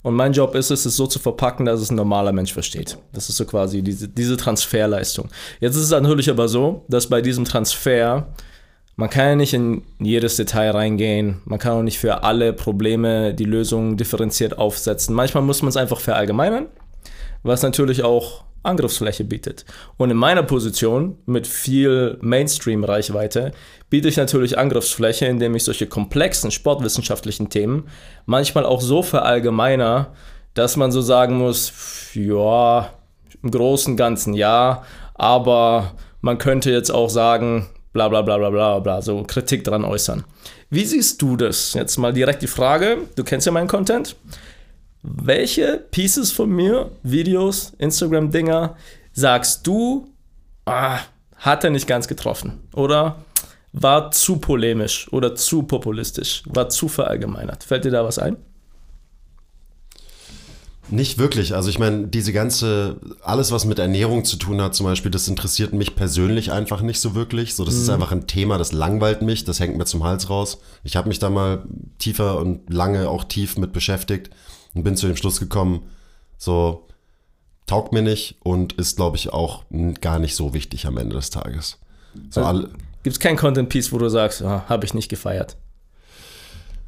und 0.02 0.14
mein 0.14 0.32
Job 0.32 0.54
ist 0.54 0.70
es, 0.70 0.86
es 0.86 0.96
so 0.96 1.06
zu 1.06 1.18
verpacken, 1.18 1.66
dass 1.66 1.80
es 1.80 1.90
ein 1.90 1.96
normaler 1.96 2.32
Mensch 2.32 2.52
versteht. 2.52 2.96
Das 3.12 3.28
ist 3.28 3.36
so 3.36 3.44
quasi 3.44 3.82
diese, 3.82 4.08
diese 4.08 4.36
Transferleistung. 4.36 5.28
Jetzt 5.60 5.74
ist 5.74 5.82
es 5.82 5.90
natürlich 5.90 6.30
aber 6.30 6.48
so, 6.48 6.84
dass 6.88 7.08
bei 7.08 7.20
diesem 7.20 7.44
Transfer 7.44 8.28
man 8.98 9.10
kann 9.10 9.26
ja 9.28 9.36
nicht 9.36 9.54
in 9.54 9.82
jedes 10.00 10.34
Detail 10.34 10.72
reingehen. 10.72 11.40
Man 11.44 11.60
kann 11.60 11.72
auch 11.72 11.82
nicht 11.82 12.00
für 12.00 12.24
alle 12.24 12.52
Probleme 12.52 13.32
die 13.32 13.44
Lösung 13.44 13.96
differenziert 13.96 14.58
aufsetzen. 14.58 15.14
Manchmal 15.14 15.44
muss 15.44 15.62
man 15.62 15.68
es 15.68 15.76
einfach 15.76 16.00
verallgemeinern, 16.00 16.66
was 17.44 17.62
natürlich 17.62 18.02
auch 18.02 18.42
Angriffsfläche 18.68 19.24
bietet. 19.24 19.64
Und 19.96 20.10
in 20.10 20.16
meiner 20.16 20.42
Position 20.42 21.18
mit 21.26 21.46
viel 21.46 22.18
Mainstream-Reichweite 22.20 23.52
biete 23.90 24.08
ich 24.08 24.16
natürlich 24.16 24.58
Angriffsfläche, 24.58 25.26
indem 25.26 25.56
ich 25.56 25.64
solche 25.64 25.86
komplexen 25.86 26.50
sportwissenschaftlichen 26.50 27.48
Themen 27.48 27.88
manchmal 28.26 28.64
auch 28.64 28.80
so 28.80 29.02
verallgemeiner, 29.02 30.12
dass 30.54 30.76
man 30.76 30.92
so 30.92 31.00
sagen 31.00 31.38
muss, 31.38 31.72
ja, 32.14 32.92
im 33.42 33.50
Großen 33.50 33.96
Ganzen 33.96 34.34
ja, 34.34 34.82
aber 35.14 35.94
man 36.20 36.38
könnte 36.38 36.70
jetzt 36.70 36.90
auch 36.90 37.10
sagen, 37.10 37.68
bla 37.92 38.08
bla 38.08 38.22
bla 38.22 38.38
bla 38.38 38.50
bla 38.50 38.78
bla, 38.78 39.02
so 39.02 39.22
Kritik 39.22 39.64
dran 39.64 39.84
äußern. 39.84 40.24
Wie 40.70 40.84
siehst 40.84 41.22
du 41.22 41.36
das? 41.36 41.74
Jetzt 41.74 41.96
mal 41.96 42.12
direkt 42.12 42.42
die 42.42 42.46
Frage, 42.46 42.98
du 43.16 43.24
kennst 43.24 43.46
ja 43.46 43.52
meinen 43.52 43.68
Content. 43.68 44.16
Welche 45.10 45.82
Pieces 45.90 46.32
von 46.32 46.50
mir, 46.50 46.90
Videos, 47.02 47.72
Instagram-Dinger, 47.78 48.76
sagst 49.12 49.66
du, 49.66 50.12
ah, 50.66 50.98
hat 51.36 51.64
er 51.64 51.70
nicht 51.70 51.86
ganz 51.86 52.08
getroffen? 52.08 52.60
Oder 52.74 53.16
war 53.72 54.10
zu 54.10 54.36
polemisch 54.36 55.10
oder 55.10 55.34
zu 55.34 55.62
populistisch, 55.62 56.42
war 56.46 56.68
zu 56.68 56.88
verallgemeinert? 56.88 57.64
Fällt 57.64 57.86
dir 57.86 57.90
da 57.90 58.04
was 58.04 58.18
ein? 58.18 58.36
Nicht 60.90 61.16
wirklich. 61.16 61.54
Also 61.54 61.70
ich 61.70 61.78
meine, 61.78 62.08
diese 62.08 62.34
ganze, 62.34 62.96
alles 63.22 63.50
was 63.50 63.64
mit 63.64 63.78
Ernährung 63.78 64.26
zu 64.26 64.36
tun 64.36 64.60
hat 64.60 64.74
zum 64.74 64.84
Beispiel, 64.84 65.10
das 65.10 65.26
interessiert 65.28 65.72
mich 65.72 65.96
persönlich 65.96 66.52
einfach 66.52 66.82
nicht 66.82 67.00
so 67.00 67.14
wirklich. 67.14 67.54
So, 67.54 67.64
das 67.64 67.76
mhm. 67.76 67.82
ist 67.82 67.88
einfach 67.88 68.12
ein 68.12 68.26
Thema, 68.26 68.58
das 68.58 68.72
langweilt 68.72 69.22
mich, 69.22 69.44
das 69.44 69.58
hängt 69.58 69.78
mir 69.78 69.86
zum 69.86 70.04
Hals 70.04 70.28
raus. 70.28 70.58
Ich 70.84 70.96
habe 70.96 71.08
mich 71.08 71.18
da 71.18 71.30
mal 71.30 71.64
tiefer 71.98 72.38
und 72.38 72.70
lange 72.72 73.08
auch 73.08 73.24
tief 73.24 73.56
mit 73.56 73.72
beschäftigt 73.72 74.30
und 74.74 74.84
bin 74.84 74.96
zu 74.96 75.06
dem 75.06 75.16
Schluss 75.16 75.40
gekommen, 75.40 75.88
so 76.36 76.86
taugt 77.66 77.92
mir 77.92 78.02
nicht 78.02 78.36
und 78.40 78.72
ist, 78.74 78.96
glaube 78.96 79.16
ich, 79.16 79.32
auch 79.32 79.64
gar 80.00 80.18
nicht 80.18 80.34
so 80.34 80.54
wichtig 80.54 80.86
am 80.86 80.96
Ende 80.96 81.16
des 81.16 81.30
Tages. 81.30 81.78
So 82.30 82.42
also, 82.42 82.68
Gibt 83.02 83.16
es 83.16 83.20
kein 83.20 83.36
Content 83.36 83.68
Piece, 83.68 83.92
wo 83.92 83.98
du 83.98 84.08
sagst, 84.08 84.42
oh, 84.42 84.62
habe 84.68 84.84
ich 84.84 84.94
nicht 84.94 85.08
gefeiert? 85.08 85.56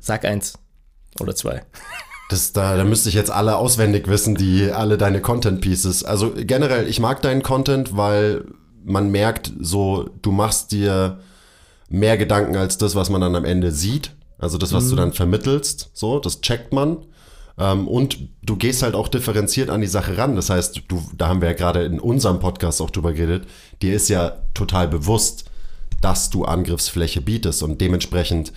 Sag 0.00 0.24
eins 0.24 0.54
oder 1.20 1.34
zwei. 1.34 1.62
Das, 2.30 2.52
da, 2.52 2.76
da 2.76 2.84
müsste 2.84 3.08
ich 3.08 3.14
jetzt 3.14 3.30
alle 3.30 3.56
auswendig 3.56 4.08
wissen, 4.08 4.34
die 4.36 4.70
alle 4.70 4.96
deine 4.96 5.20
Content 5.20 5.60
Pieces. 5.60 6.04
Also 6.04 6.32
generell, 6.34 6.88
ich 6.88 7.00
mag 7.00 7.20
deinen 7.22 7.42
Content, 7.42 7.96
weil 7.96 8.44
man 8.84 9.10
merkt, 9.10 9.52
so 9.58 10.08
du 10.22 10.30
machst 10.30 10.72
dir 10.72 11.20
mehr 11.88 12.16
Gedanken 12.16 12.56
als 12.56 12.78
das, 12.78 12.94
was 12.94 13.10
man 13.10 13.20
dann 13.20 13.34
am 13.34 13.44
Ende 13.44 13.72
sieht. 13.72 14.12
Also 14.38 14.58
das, 14.58 14.72
was 14.72 14.84
mhm. 14.84 14.90
du 14.90 14.96
dann 14.96 15.12
vermittelst, 15.12 15.90
so, 15.92 16.18
das 16.18 16.40
checkt 16.40 16.72
man. 16.72 16.98
Ähm, 17.60 17.86
und 17.86 18.18
du 18.42 18.56
gehst 18.56 18.82
halt 18.82 18.94
auch 18.94 19.08
differenziert 19.08 19.70
an 19.70 19.80
die 19.82 19.86
Sache 19.86 20.16
ran. 20.16 20.34
Das 20.34 20.50
heißt, 20.50 20.82
du, 20.88 21.02
da 21.16 21.28
haben 21.28 21.40
wir 21.42 21.48
ja 21.50 21.54
gerade 21.54 21.84
in 21.84 22.00
unserem 22.00 22.40
Podcast 22.40 22.80
auch 22.80 22.90
drüber 22.90 23.12
geredet, 23.12 23.46
dir 23.82 23.94
ist 23.94 24.08
ja 24.08 24.38
total 24.54 24.88
bewusst, 24.88 25.44
dass 26.00 26.30
du 26.30 26.44
Angriffsfläche 26.46 27.20
bietest 27.20 27.62
und 27.62 27.80
dementsprechend 27.80 28.52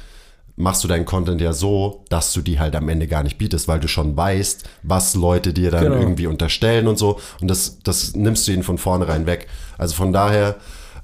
machst 0.56 0.84
du 0.84 0.88
deinen 0.88 1.06
Content 1.06 1.42
ja 1.42 1.52
so, 1.52 2.06
dass 2.10 2.32
du 2.32 2.42
die 2.42 2.60
halt 2.60 2.76
am 2.76 2.88
Ende 2.88 3.08
gar 3.08 3.24
nicht 3.24 3.38
bietest, 3.40 3.68
weil 3.68 3.80
du 3.80 3.88
schon 3.88 4.16
weißt, 4.16 4.64
was 4.84 5.16
Leute 5.16 5.52
dir 5.52 5.72
dann 5.72 5.84
Genau. 5.86 5.96
irgendwie 6.00 6.28
unterstellen 6.28 6.88
und 6.88 6.98
so. 6.98 7.20
Und 7.42 7.48
das, 7.50 7.80
das 7.84 8.16
nimmst 8.16 8.48
du 8.48 8.52
ihnen 8.52 8.64
von 8.64 8.78
vornherein 8.78 9.26
weg. 9.26 9.48
Also 9.80 9.96
von 9.96 10.14
daher, 10.14 10.56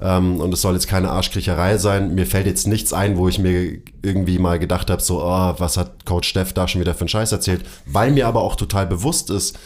ähm, 0.01 0.39
und 0.39 0.53
es 0.53 0.62
soll 0.62 0.74
jetzt 0.74 0.88
keine 0.88 1.12
Arschkriecherei 1.12 1.77
sein, 1.77 2.15
mir 2.15 2.25
fällt 2.25 2.46
jetzt 2.46 2.68
nichts 2.68 2.94
ein, 2.94 3.18
wo 3.18 3.27
ich 3.27 3.39
mir 3.39 3.79
irgendwie 4.01 4.39
mal 4.39 4.60
gedacht 4.60 4.89
habe, 4.89 5.01
so, 5.01 5.22
oh, 5.22 5.53
was 5.58 5.77
hat 5.77 6.06
Coach 6.06 6.29
Steff 6.29 6.53
da 6.53 6.68
schon 6.68 6.82
wieder 6.82 6.94
für 6.94 7.01
einen 7.01 7.10
Scheiß 7.10 7.32
erzählt, 7.32 7.65
weil 7.86 8.12
mir 8.12 8.27
aber 8.27 8.41
auch 8.41 8.56
total 8.56 8.88
bewusst 8.88 9.29
ist, 9.29 9.58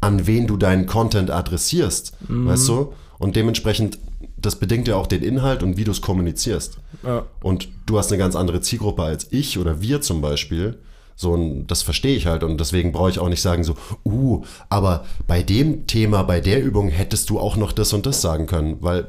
an 0.00 0.26
wen 0.26 0.48
du 0.48 0.56
deinen 0.56 0.86
Content 0.86 1.30
adressierst, 1.30 2.14
weißt 2.28 2.68
du? 2.68 2.92
Und 3.20 3.36
dementsprechend, 3.36 4.00
das 4.36 4.56
bedingt 4.56 4.88
ja 4.88 4.96
auch 4.96 5.06
den 5.06 5.22
Inhalt 5.22 5.62
und 5.62 5.76
wie 5.76 5.84
du 5.84 5.92
es 5.92 6.02
kommunizierst. 6.02 6.78
Ja. 7.04 7.26
Und 7.40 7.68
du 7.86 7.98
hast 7.98 8.10
eine 8.10 8.18
ganz 8.18 8.34
andere 8.34 8.60
Zielgruppe 8.60 9.04
als 9.04 9.28
ich 9.30 9.58
oder 9.58 9.80
wir 9.80 10.00
zum 10.00 10.20
Beispiel. 10.20 10.80
So, 11.14 11.30
und 11.30 11.68
das 11.68 11.82
verstehe 11.82 12.16
ich 12.16 12.26
halt. 12.26 12.42
Und 12.42 12.58
deswegen 12.58 12.90
brauche 12.90 13.10
ich 13.10 13.20
auch 13.20 13.28
nicht 13.28 13.42
sagen 13.42 13.62
so, 13.62 13.76
uh, 14.04 14.42
aber 14.68 15.04
bei 15.28 15.44
dem 15.44 15.86
Thema, 15.86 16.24
bei 16.24 16.40
der 16.40 16.64
Übung 16.64 16.88
hättest 16.88 17.30
du 17.30 17.38
auch 17.38 17.56
noch 17.56 17.70
das 17.70 17.92
und 17.92 18.06
das 18.06 18.20
sagen 18.20 18.46
können. 18.46 18.78
Weil 18.80 19.08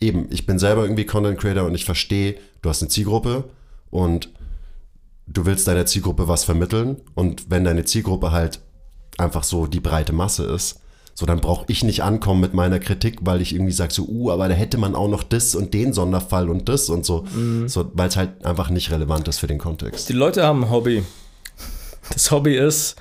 eben, 0.00 0.28
ich 0.30 0.46
bin 0.46 0.58
selber 0.58 0.82
irgendwie 0.82 1.06
Content 1.06 1.38
Creator 1.38 1.64
und 1.64 1.74
ich 1.74 1.84
verstehe, 1.84 2.36
du 2.62 2.68
hast 2.68 2.82
eine 2.82 2.90
Zielgruppe 2.90 3.44
und 3.90 4.28
du 5.26 5.46
willst 5.46 5.66
deiner 5.68 5.86
Zielgruppe 5.86 6.28
was 6.28 6.44
vermitteln. 6.44 6.96
Und 7.14 7.50
wenn 7.50 7.64
deine 7.64 7.84
Zielgruppe 7.84 8.32
halt 8.32 8.60
einfach 9.18 9.44
so 9.44 9.66
die 9.66 9.80
breite 9.80 10.12
Masse 10.12 10.44
ist, 10.44 10.80
so 11.14 11.26
dann 11.26 11.40
brauche 11.40 11.64
ich 11.68 11.84
nicht 11.84 12.02
ankommen 12.02 12.40
mit 12.40 12.54
meiner 12.54 12.80
Kritik, 12.80 13.18
weil 13.20 13.40
ich 13.40 13.54
irgendwie 13.54 13.72
sage 13.72 13.94
so, 13.94 14.04
uh, 14.04 14.32
aber 14.32 14.48
da 14.48 14.54
hätte 14.54 14.78
man 14.78 14.96
auch 14.96 15.08
noch 15.08 15.22
das 15.22 15.54
und 15.54 15.72
den 15.72 15.92
Sonderfall 15.92 16.50
und 16.50 16.68
das 16.68 16.88
und 16.88 17.06
so, 17.06 17.24
so 17.66 17.90
weil 17.94 18.08
es 18.08 18.16
halt 18.16 18.44
einfach 18.44 18.68
nicht 18.68 18.90
relevant 18.90 19.28
ist 19.28 19.38
für 19.38 19.46
den 19.46 19.58
Kontext. 19.58 20.08
Die 20.08 20.12
Leute 20.12 20.42
haben 20.42 20.64
ein 20.64 20.70
Hobby. 20.70 21.04
Das 22.12 22.30
Hobby 22.30 22.56
ist, 22.56 22.96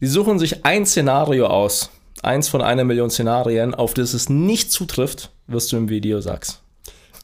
die 0.00 0.06
suchen 0.06 0.38
sich 0.38 0.64
ein 0.64 0.84
Szenario 0.84 1.46
aus. 1.46 1.90
Eins 2.22 2.48
von 2.48 2.62
einer 2.62 2.84
Million 2.84 3.10
Szenarien, 3.10 3.74
auf 3.74 3.94
das 3.94 4.14
es 4.14 4.28
nicht 4.28 4.72
zutrifft, 4.72 5.30
was 5.46 5.68
du 5.68 5.76
im 5.76 5.88
Video 5.88 6.20
sagst. 6.20 6.60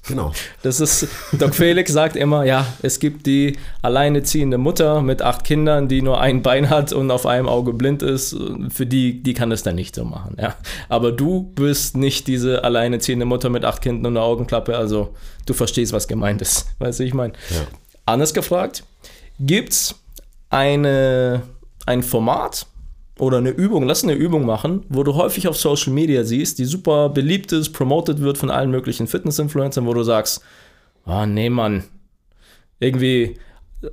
Genau. 0.07 0.33
Das 0.63 0.81
ist, 0.81 1.09
Doc 1.33 1.55
Felix 1.55 1.93
sagt 1.93 2.17
immer, 2.17 2.45
ja, 2.45 2.67
es 2.83 3.01
gibt 3.01 3.27
die 3.27 3.57
alleineziehende 3.81 4.59
Mutter 4.59 5.01
mit 5.01 5.23
acht 5.23 5.45
Kindern, 5.45 5.89
die 5.89 6.03
nur 6.03 6.21
ein 6.21 6.43
Bein 6.43 6.69
hat 6.69 6.93
und 6.93 7.11
auf 7.11 7.25
einem 7.25 7.49
Auge 7.49 7.73
blind 7.73 8.03
ist. 8.03 8.37
Für 8.69 8.85
die, 8.85 9.23
die 9.23 9.33
kann 9.33 9.51
es 9.51 9.63
dann 9.63 9.77
nicht 9.77 9.95
so 9.95 10.05
machen, 10.05 10.37
ja. 10.39 10.57
Aber 10.89 11.11
du 11.11 11.43
bist 11.55 11.97
nicht 11.97 12.27
diese 12.27 12.65
alleineziehende 12.65 13.25
Mutter 13.25 13.49
mit 13.49 13.65
acht 13.65 13.81
Kindern 13.81 14.13
und 14.13 14.17
einer 14.19 14.27
Augenklappe, 14.27 14.77
also 14.77 15.15
du 15.47 15.55
verstehst, 15.55 15.93
was 15.93 16.07
gemeint 16.07 16.43
ist. 16.43 16.67
Weißt 16.79 17.01
du, 17.01 17.05
ich 17.05 17.15
meine. 17.15 17.33
Ja. 17.51 17.63
Anders 18.05 18.35
gefragt, 18.35 18.85
gibt's 19.41 19.95
eine, 20.51 21.43
ein 21.87 22.03
Format 22.03 22.67
oder 23.19 23.39
eine 23.39 23.51
Übung, 23.51 23.85
lass 23.85 24.03
eine 24.03 24.15
Übung 24.15 24.45
machen, 24.45 24.85
wo 24.89 25.03
du 25.03 25.15
häufig 25.15 25.47
auf 25.47 25.57
Social 25.57 25.93
Media 25.93 26.25
siehst, 26.25 26.59
die 26.59 26.65
super 26.65 27.09
beliebt 27.09 27.53
ist, 27.53 27.73
promoted 27.73 28.21
wird 28.21 28.39
von 28.39 28.51
allen 28.51 28.71
möglichen 28.71 29.07
Fitness-Influencern, 29.07 29.87
wo 29.87 29.95
du 29.95 30.03
sagst, 30.03 30.43
ah 31.05 31.27
nee, 31.27 31.49
Mann, 31.49 31.85
irgendwie 32.81 33.37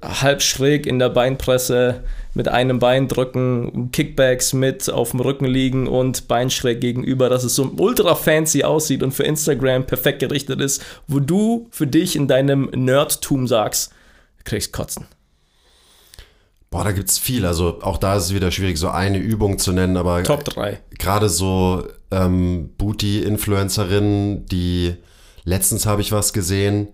halb 0.02 0.42
schräg 0.42 0.86
in 0.86 1.00
der 1.00 1.10
Beinpresse 1.10 2.04
mit 2.34 2.48
einem 2.48 2.80
Bein 2.80 3.08
drücken, 3.08 3.92
Kickbacks 3.92 4.54
mit 4.54 4.90
auf 4.90 5.12
dem 5.12 5.20
Rücken 5.20 5.46
liegen 5.46 5.88
und 5.88 6.28
Bein 6.28 6.50
schräg 6.50 6.82
gegenüber, 6.82 7.30
dass 7.30 7.44
es 7.44 7.56
so 7.56 7.74
ultra 7.78 8.16
fancy 8.16 8.64
aussieht 8.64 9.04
und 9.04 9.12
für 9.12 9.24
Instagram 9.24 9.86
perfekt 9.86 10.20
gerichtet 10.20 10.62
ist, 10.62 10.84
wo 11.08 11.20
du 11.20 11.68
für 11.72 11.88
dich 11.88 12.16
in 12.16 12.28
deinem 12.28 12.70
Nerdtum 12.74 13.48
sagst, 13.48 13.94
kriegst 14.44 14.72
Kotzen. 14.74 15.06
Boah, 16.72 16.86
da 16.86 16.94
gibt's 16.94 17.18
viel. 17.18 17.46
Also 17.46 17.80
auch 17.82 17.98
da 17.98 18.16
ist 18.16 18.26
es 18.26 18.34
wieder 18.34 18.50
schwierig, 18.50 18.78
so 18.78 18.90
eine 18.90 19.18
Übung 19.18 19.60
zu 19.60 19.74
nennen, 19.74 19.98
aber 19.98 20.24
Top 20.24 20.46
3. 20.46 20.80
gerade 20.98 21.28
so 21.28 21.86
ähm, 22.12 22.70
Booty-Influencerinnen, 22.78 24.46
die 24.46 24.96
letztens 25.44 25.86
habe 25.86 26.02
ich 26.02 26.14
was 26.14 26.32
gesehen, 26.32 26.88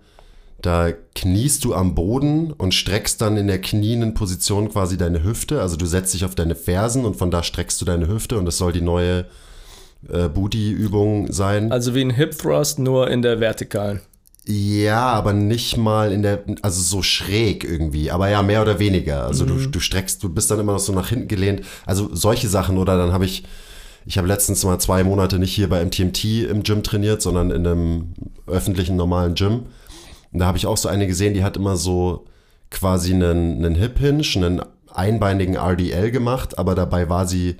da 0.60 0.90
kniest 1.14 1.64
du 1.64 1.74
am 1.74 1.94
Boden 1.94 2.52
und 2.52 2.74
streckst 2.74 3.20
dann 3.20 3.36
in 3.36 3.46
der 3.46 3.60
knienden 3.60 4.14
Position 4.14 4.68
quasi 4.68 4.96
deine 4.96 5.22
Hüfte. 5.22 5.60
Also 5.60 5.76
du 5.76 5.86
setzt 5.86 6.12
dich 6.12 6.24
auf 6.24 6.34
deine 6.34 6.56
Fersen 6.56 7.04
und 7.04 7.14
von 7.14 7.30
da 7.30 7.44
streckst 7.44 7.80
du 7.80 7.84
deine 7.84 8.08
Hüfte 8.08 8.36
und 8.36 8.46
das 8.46 8.58
soll 8.58 8.72
die 8.72 8.80
neue 8.80 9.26
äh, 10.08 10.28
Booty-Übung 10.28 11.30
sein. 11.32 11.70
Also 11.70 11.94
wie 11.94 12.00
ein 12.00 12.10
Hip 12.10 12.36
Thrust, 12.36 12.80
nur 12.80 13.08
in 13.08 13.22
der 13.22 13.38
vertikalen. 13.38 14.00
Ja, 14.50 15.10
aber 15.10 15.34
nicht 15.34 15.76
mal 15.76 16.10
in 16.10 16.22
der, 16.22 16.42
also 16.62 16.80
so 16.80 17.02
schräg 17.02 17.64
irgendwie, 17.64 18.10
aber 18.10 18.30
ja, 18.30 18.42
mehr 18.42 18.62
oder 18.62 18.78
weniger. 18.78 19.24
Also 19.24 19.44
du, 19.44 19.66
du 19.66 19.78
streckst, 19.78 20.22
du 20.22 20.30
bist 20.30 20.50
dann 20.50 20.58
immer 20.58 20.72
noch 20.72 20.78
so 20.78 20.94
nach 20.94 21.10
hinten 21.10 21.28
gelehnt. 21.28 21.66
Also 21.84 22.08
solche 22.14 22.48
Sachen 22.48 22.78
oder 22.78 22.96
dann 22.96 23.12
habe 23.12 23.26
ich, 23.26 23.44
ich 24.06 24.16
habe 24.16 24.26
letztens 24.26 24.64
mal 24.64 24.78
zwei 24.78 25.04
Monate 25.04 25.38
nicht 25.38 25.54
hier 25.54 25.68
bei 25.68 25.84
MTMT 25.84 26.24
im 26.48 26.62
Gym 26.62 26.82
trainiert, 26.82 27.20
sondern 27.20 27.50
in 27.50 27.66
einem 27.66 28.14
öffentlichen 28.46 28.96
normalen 28.96 29.34
Gym. 29.34 29.66
Und 30.32 30.38
da 30.38 30.46
habe 30.46 30.56
ich 30.56 30.66
auch 30.66 30.78
so 30.78 30.88
eine 30.88 31.06
gesehen, 31.06 31.34
die 31.34 31.44
hat 31.44 31.58
immer 31.58 31.76
so 31.76 32.24
quasi 32.70 33.12
einen, 33.12 33.62
einen 33.62 33.74
Hip 33.74 33.98
Hinge, 33.98 34.22
einen 34.36 34.62
einbeinigen 34.90 35.56
RDL 35.56 36.10
gemacht, 36.10 36.58
aber 36.58 36.74
dabei 36.74 37.10
war 37.10 37.26
sie 37.26 37.58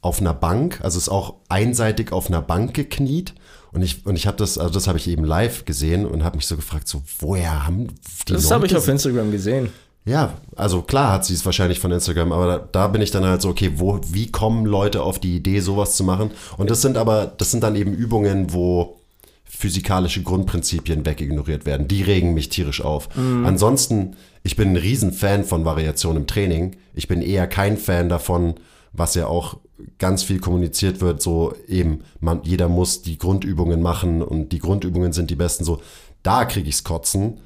auf 0.00 0.20
einer 0.20 0.34
Bank, 0.34 0.80
also 0.82 0.98
ist 0.98 1.08
auch 1.08 1.36
einseitig 1.48 2.10
auf 2.10 2.26
einer 2.26 2.42
Bank 2.42 2.74
gekniet. 2.74 3.34
Und 3.74 3.82
ich, 3.82 4.06
und 4.06 4.16
ich 4.16 4.26
habe 4.26 4.36
das, 4.36 4.56
also 4.56 4.72
das 4.72 4.86
habe 4.86 4.98
ich 4.98 5.08
eben 5.08 5.24
live 5.24 5.64
gesehen 5.64 6.06
und 6.06 6.24
habe 6.24 6.36
mich 6.36 6.46
so 6.46 6.56
gefragt, 6.56 6.86
so, 6.88 7.02
woher 7.18 7.66
haben 7.66 7.88
die 8.28 8.32
Das 8.32 8.50
habe 8.50 8.66
ich 8.66 8.76
auf 8.76 8.86
Instagram 8.88 9.30
gesehen. 9.32 9.68
ja, 10.06 10.34
also 10.54 10.82
klar 10.82 11.12
hat 11.12 11.24
sie 11.24 11.34
es 11.34 11.44
wahrscheinlich 11.44 11.80
von 11.80 11.90
Instagram, 11.90 12.30
aber 12.32 12.46
da, 12.46 12.68
da 12.70 12.88
bin 12.88 13.02
ich 13.02 13.10
dann 13.10 13.24
halt 13.24 13.42
so, 13.42 13.48
okay, 13.48 13.72
wo, 13.76 14.00
wie 14.10 14.30
kommen 14.30 14.64
Leute 14.64 15.02
auf 15.02 15.18
die 15.18 15.34
Idee, 15.36 15.60
sowas 15.60 15.96
zu 15.96 16.04
machen? 16.04 16.30
Und 16.56 16.70
das 16.70 16.82
sind 16.82 16.96
aber, 16.96 17.32
das 17.36 17.50
sind 17.50 17.62
dann 17.64 17.74
eben 17.74 17.92
Übungen, 17.92 18.52
wo 18.52 18.96
physikalische 19.44 20.22
Grundprinzipien 20.22 21.04
wegignoriert 21.06 21.64
werden. 21.66 21.86
Die 21.88 22.02
regen 22.02 22.34
mich 22.34 22.48
tierisch 22.48 22.80
auf. 22.80 23.08
Ansonsten, 23.44 24.16
ich 24.42 24.56
bin 24.56 24.70
ein 24.70 24.76
Riesenfan 24.76 25.44
von 25.44 25.64
Variation 25.64 26.16
im 26.16 26.26
Training. 26.26 26.76
Ich 26.94 27.06
bin 27.06 27.22
eher 27.22 27.46
kein 27.46 27.76
Fan 27.76 28.08
davon, 28.08 28.54
was 28.92 29.14
ja 29.14 29.28
auch 29.28 29.58
ganz 29.98 30.22
viel 30.22 30.38
kommuniziert 30.38 31.00
wird, 31.00 31.20
so 31.20 31.54
eben, 31.66 32.00
man, 32.20 32.40
jeder 32.44 32.68
muss 32.68 33.02
die 33.02 33.18
Grundübungen 33.18 33.82
machen 33.82 34.22
und 34.22 34.50
die 34.50 34.58
Grundübungen 34.58 35.12
sind 35.12 35.30
die 35.30 35.36
besten, 35.36 35.64
so, 35.64 35.80
da 36.22 36.44
kriege 36.44 36.68
ich's 36.68 36.84
Kotzen, 36.84 37.38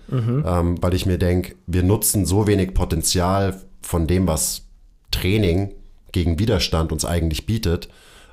ähm, 0.47 0.81
weil 0.81 0.95
ich 0.95 1.05
mir 1.05 1.19
denke, 1.19 1.57
wir 1.67 1.83
nutzen 1.83 2.27
so 2.27 2.47
wenig 2.47 2.75
Potenzial 2.75 3.61
von 3.83 4.07
dem, 4.07 4.29
was 4.29 4.67
Training 5.11 5.75
gegen 6.13 6.39
Widerstand 6.39 6.93
uns 6.93 7.05
eigentlich 7.05 7.47
bietet. 7.47 7.89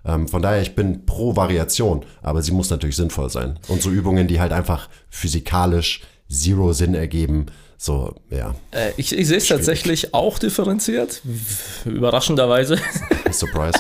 Ähm, 0.06 0.28
von 0.28 0.42
daher, 0.42 0.62
ich 0.62 0.76
bin 0.76 1.06
pro 1.06 1.36
Variation, 1.36 2.06
aber 2.22 2.44
sie 2.44 2.52
muss 2.52 2.70
natürlich 2.70 2.96
sinnvoll 2.96 3.30
sein. 3.30 3.58
Und 3.70 3.82
so 3.82 3.90
Übungen, 3.90 4.28
die 4.28 4.40
halt 4.40 4.52
einfach 4.52 4.88
physikalisch 5.10 6.02
zero 6.30 6.74
Sinn 6.74 6.94
ergeben, 6.94 7.48
so, 7.78 8.16
ja, 8.30 8.56
Äh, 8.72 8.92
ich 8.98 9.16
ich 9.16 9.28
sehe 9.28 9.38
es 9.38 9.48
tatsächlich 9.48 10.14
auch 10.14 10.40
differenziert, 10.40 11.22
überraschenderweise. 11.86 12.78
Surprise. 13.32 13.80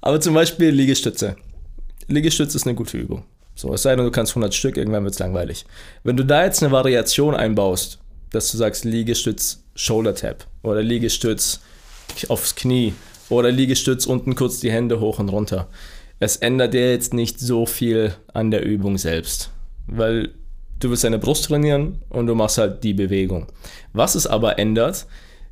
Aber 0.00 0.20
zum 0.20 0.34
Beispiel 0.34 0.70
Liegestütze. 0.70 1.36
Liegestütze 2.06 2.56
ist 2.56 2.66
eine 2.66 2.74
gute 2.74 2.98
Übung. 2.98 3.24
So, 3.54 3.74
es 3.74 3.82
sei 3.82 3.94
denn, 3.94 4.04
du 4.04 4.10
kannst 4.10 4.32
100 4.32 4.54
Stück, 4.54 4.76
irgendwann 4.76 5.04
wird 5.04 5.14
es 5.14 5.18
langweilig. 5.18 5.66
Wenn 6.02 6.16
du 6.16 6.24
da 6.24 6.44
jetzt 6.44 6.62
eine 6.62 6.72
Variation 6.72 7.34
einbaust, 7.34 7.98
dass 8.30 8.50
du 8.50 8.56
sagst 8.56 8.84
Liegestütz 8.84 9.62
Shoulder 9.74 10.14
Tap 10.14 10.46
oder 10.62 10.82
Liegestütz 10.82 11.60
aufs 12.28 12.54
Knie 12.54 12.94
oder 13.28 13.50
Liegestütz 13.50 14.06
unten 14.06 14.34
kurz 14.34 14.60
die 14.60 14.70
Hände 14.70 15.00
hoch 15.00 15.18
und 15.18 15.28
runter. 15.28 15.68
Es 16.18 16.36
ändert 16.36 16.74
dir 16.74 16.90
jetzt 16.90 17.14
nicht 17.14 17.40
so 17.40 17.66
viel 17.66 18.14
an 18.32 18.50
der 18.50 18.64
Übung 18.64 18.98
selbst, 18.98 19.50
weil 19.86 20.30
du 20.80 20.90
willst 20.90 21.04
deine 21.04 21.18
Brust 21.18 21.46
trainieren 21.46 22.02
und 22.08 22.26
du 22.26 22.34
machst 22.34 22.58
halt 22.58 22.82
die 22.82 22.94
Bewegung. 22.94 23.46
Was 23.92 24.14
es 24.14 24.26
aber 24.26 24.58
ändert, 24.58 25.06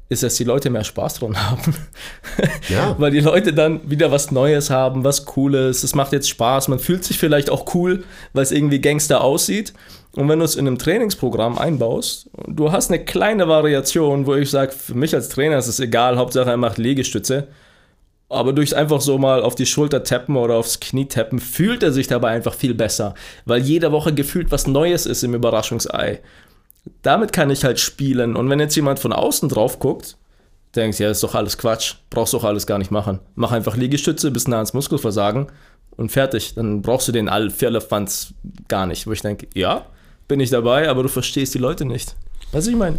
ist, 0.08 0.22
dass 0.22 0.36
die 0.36 0.44
Leute 0.44 0.70
mehr 0.70 0.84
Spaß 0.84 1.14
dran 1.14 1.36
haben. 1.36 1.74
Ja. 2.68 2.94
Weil 2.98 3.10
die 3.10 3.20
Leute 3.20 3.52
dann 3.54 3.90
wieder 3.90 4.12
was 4.12 4.30
Neues 4.30 4.68
haben, 4.68 5.02
was 5.02 5.24
Cooles. 5.24 5.82
Es 5.82 5.94
macht 5.94 6.12
jetzt 6.12 6.28
Spaß. 6.28 6.68
Man 6.68 6.78
fühlt 6.78 7.02
sich 7.02 7.18
vielleicht 7.18 7.50
auch 7.50 7.74
cool, 7.74 8.04
weil 8.34 8.42
es 8.42 8.52
irgendwie 8.52 8.80
Gangster 8.80 9.22
aussieht. 9.22 9.72
Und 10.12 10.28
wenn 10.28 10.38
du 10.38 10.44
es 10.44 10.54
in 10.54 10.66
einem 10.66 10.78
Trainingsprogramm 10.78 11.58
einbaust, 11.58 12.30
du 12.46 12.70
hast 12.70 12.90
eine 12.90 13.04
kleine 13.04 13.48
Variation, 13.48 14.26
wo 14.26 14.34
ich 14.34 14.50
sage, 14.50 14.72
für 14.72 14.94
mich 14.94 15.14
als 15.14 15.30
Trainer 15.30 15.56
ist 15.58 15.66
es 15.66 15.80
egal, 15.80 16.18
Hauptsache 16.18 16.50
er 16.50 16.56
macht 16.58 16.78
Liegestütze. 16.78 17.48
Aber 18.30 18.52
durch 18.52 18.76
einfach 18.76 19.00
so 19.00 19.16
mal 19.16 19.42
auf 19.42 19.54
die 19.54 19.66
Schulter 19.66 20.04
tappen 20.04 20.36
oder 20.36 20.56
aufs 20.56 20.80
Knie 20.80 21.06
tappen, 21.06 21.38
fühlt 21.38 21.82
er 21.82 21.92
sich 21.92 22.08
dabei 22.08 22.28
einfach 22.30 22.54
viel 22.54 22.74
besser. 22.74 23.14
Weil 23.46 23.62
jede 23.62 23.90
Woche 23.90 24.12
gefühlt 24.12 24.50
was 24.50 24.66
Neues 24.66 25.06
ist 25.06 25.22
im 25.22 25.34
Überraschungsei. 25.34 26.20
Damit 27.02 27.32
kann 27.32 27.50
ich 27.50 27.64
halt 27.64 27.80
spielen. 27.80 28.36
Und 28.36 28.50
wenn 28.50 28.60
jetzt 28.60 28.76
jemand 28.76 28.98
von 28.98 29.12
außen 29.12 29.48
drauf 29.48 29.78
guckt, 29.78 30.16
denkst, 30.76 31.00
ja, 31.00 31.10
ist 31.10 31.22
doch 31.22 31.34
alles 31.34 31.56
Quatsch, 31.56 31.94
brauchst 32.10 32.34
doch 32.34 32.44
alles 32.44 32.66
gar 32.66 32.78
nicht 32.78 32.90
machen. 32.90 33.20
Mach 33.34 33.52
einfach 33.52 33.76
Liegestütze 33.76 34.30
bis 34.30 34.46
nah 34.46 34.56
ans 34.56 34.74
Muskelversagen 34.74 35.46
und 35.96 36.12
fertig. 36.12 36.54
Dann 36.54 36.82
brauchst 36.82 37.08
du 37.08 37.12
den 37.12 37.30
all 37.30 37.48
Firlefanz 37.48 38.34
gar 38.68 38.86
nicht. 38.86 39.06
Wo 39.06 39.12
ich 39.12 39.22
denke, 39.22 39.48
ja, 39.54 39.86
bin 40.28 40.40
ich 40.40 40.50
dabei, 40.50 40.90
aber 40.90 41.02
du 41.02 41.08
verstehst 41.08 41.54
die 41.54 41.58
Leute 41.58 41.86
nicht. 41.86 42.14
Was 42.52 42.66
ich 42.66 42.76
meine? 42.76 42.98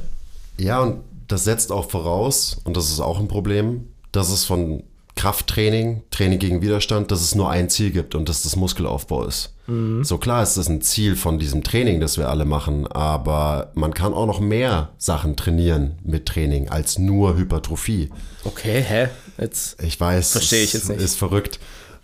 Ja, 0.58 0.82
und 0.82 1.04
das 1.28 1.44
setzt 1.44 1.72
auch 1.72 1.90
voraus, 1.90 2.60
und 2.64 2.76
das 2.76 2.90
ist 2.90 3.00
auch 3.00 3.20
ein 3.20 3.28
Problem, 3.28 3.88
dass 4.12 4.30
es 4.32 4.46
von 4.46 4.84
Krafttraining, 5.20 6.04
Training 6.12 6.40
gegen 6.40 6.62
Widerstand, 6.62 7.12
dass 7.12 7.20
es 7.20 7.36
nur 7.36 7.50
ein 7.50 7.70
Ziel 7.70 7.92
gibt 7.92 8.16
und 8.16 8.30
dass 8.30 8.44
das 8.44 8.56
Muskelaufbau 8.56 9.26
ist. 9.26 9.54
Mhm. 9.68 10.02
So 10.06 10.18
klar 10.18 10.42
ist 10.42 10.56
das 10.56 10.70
ein 10.70 10.82
Ziel 10.82 11.18
von 11.18 11.40
diesem 11.40 11.62
Training, 11.62 12.00
das 12.00 12.18
wir 12.18 12.30
alle 12.30 12.46
machen, 12.46 12.88
aber 12.88 13.72
man 13.74 13.94
kann 13.94 14.14
auch 14.14 14.28
noch 14.28 14.40
mehr 14.40 14.92
Sachen 14.98 15.36
trainieren 15.36 15.98
mit 16.06 16.26
Training 16.26 16.70
als 16.70 16.98
nur 17.00 17.36
Hypertrophie. 17.36 18.10
Okay, 18.46 18.82
hä? 18.82 19.10
Jetzt 19.38 19.84
ich 19.84 20.00
weiß, 20.00 20.32
verstehe 20.32 20.64
ich 20.64 20.72
jetzt 20.72 20.88
nicht. 20.88 21.02
Ist 21.02 21.18
verrückt. 21.18 21.60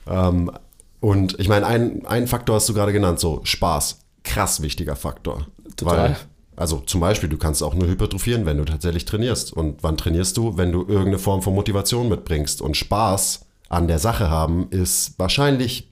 Ähm, 0.08 0.52
und 1.00 1.40
ich 1.40 1.48
meine, 1.48 1.68
ein, 1.68 2.06
ein 2.06 2.28
Faktor 2.28 2.58
hast 2.58 2.68
du 2.68 2.74
gerade 2.74 2.92
genannt, 2.92 3.22
so 3.22 3.40
Spaß. 3.46 4.00
Krass 4.26 4.62
wichtiger 4.62 4.98
Faktor. 4.98 5.48
Total. 5.78 5.98
Weil 5.98 6.18
also 6.56 6.80
zum 6.80 7.02
Beispiel, 7.02 7.30
du 7.30 7.38
kannst 7.38 7.62
auch 7.64 7.74
nur 7.74 7.88
hypertrophieren, 7.88 8.46
wenn 8.46 8.58
du 8.58 8.66
tatsächlich 8.66 9.06
trainierst. 9.06 9.54
Und 9.54 9.84
wann 9.84 9.98
trainierst 9.98 10.38
du? 10.38 10.58
Wenn 10.58 10.72
du 10.72 10.82
irgendeine 10.82 11.20
Form 11.20 11.42
von 11.42 11.54
Motivation 11.54 12.10
mitbringst. 12.10 12.62
Und 12.62 12.78
Spaß 12.78 13.46
an 13.70 13.88
der 13.88 14.00
Sache 14.00 14.30
haben 14.30 14.70
ist 14.70 15.18
wahrscheinlich 15.18 15.92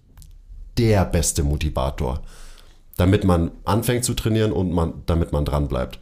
der 0.78 1.06
beste 1.06 1.44
Motivator, 1.44 2.22
damit 2.98 3.24
man 3.24 3.52
anfängt 3.66 4.06
zu 4.06 4.14
trainieren 4.14 4.52
und 4.52 4.72
man, 4.72 5.04
damit 5.06 5.32
man 5.32 5.46
dran 5.46 5.68
bleibt. 5.68 6.00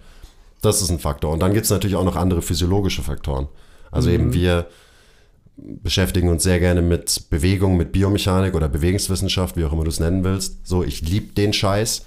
Das 0.61 0.81
ist 0.81 0.91
ein 0.91 0.99
Faktor. 0.99 1.31
Und 1.33 1.39
dann 1.39 1.53
gibt 1.53 1.65
es 1.65 1.71
natürlich 1.71 1.95
auch 1.95 2.03
noch 2.03 2.15
andere 2.15 2.41
physiologische 2.41 3.01
Faktoren. 3.01 3.47
Also 3.89 4.09
mhm. 4.09 4.15
eben 4.15 4.33
wir 4.33 4.67
beschäftigen 5.57 6.29
uns 6.29 6.43
sehr 6.43 6.59
gerne 6.59 6.81
mit 6.81 7.29
Bewegung, 7.29 7.77
mit 7.77 7.91
Biomechanik 7.91 8.55
oder 8.55 8.69
Bewegungswissenschaft, 8.69 9.57
wie 9.57 9.65
auch 9.65 9.73
immer 9.73 9.83
du 9.83 9.89
es 9.89 9.99
nennen 9.99 10.23
willst. 10.23 10.65
So, 10.65 10.83
ich 10.83 11.01
liebe 11.01 11.33
den 11.33 11.53
Scheiß. 11.53 12.05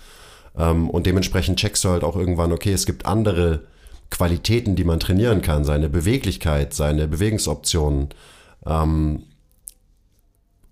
Ähm, 0.57 0.91
und 0.91 1.07
dementsprechend 1.07 1.59
checkst 1.59 1.85
du 1.85 1.91
halt 1.91 2.05
auch 2.05 2.17
irgendwann, 2.17 2.53
okay, 2.53 2.73
es 2.73 2.87
gibt 2.87 3.07
andere 3.07 3.63
Qualitäten, 4.11 4.77
die 4.77 4.85
man 4.85 5.01
trainieren 5.01 5.43
kann, 5.43 5.65
seine 5.65 5.89
Beweglichkeit, 5.89 6.75
seine 6.75 7.09
Bewegungsoptionen. 7.09 8.11
Ähm, 8.67 9.25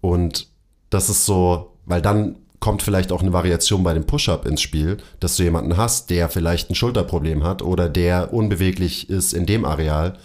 und 0.01 0.49
das 0.91 1.09
ist 1.09 1.27
so, 1.27 1.73
weil 1.87 2.03
dann 2.03 2.37
kommt 2.61 2.83
vielleicht 2.83 3.11
auch 3.11 3.23
eine 3.23 3.33
Variation 3.33 3.83
bei 3.83 3.93
dem 3.93 4.07
Push-Up 4.07 4.47
ins 4.47 4.63
Spiel, 4.63 4.99
dass 5.19 5.37
du 5.37 5.43
jemanden 5.43 5.77
hast, 5.77 6.11
der 6.11 6.29
vielleicht 6.29 6.71
ein 6.71 6.77
Schulterproblem 6.77 7.43
hat 7.43 7.61
oder 7.61 7.89
der 7.89 8.33
unbeweglich 8.33 9.11
ist 9.11 9.33
in 9.33 9.47
dem 9.47 9.65
Areal. 9.65 10.17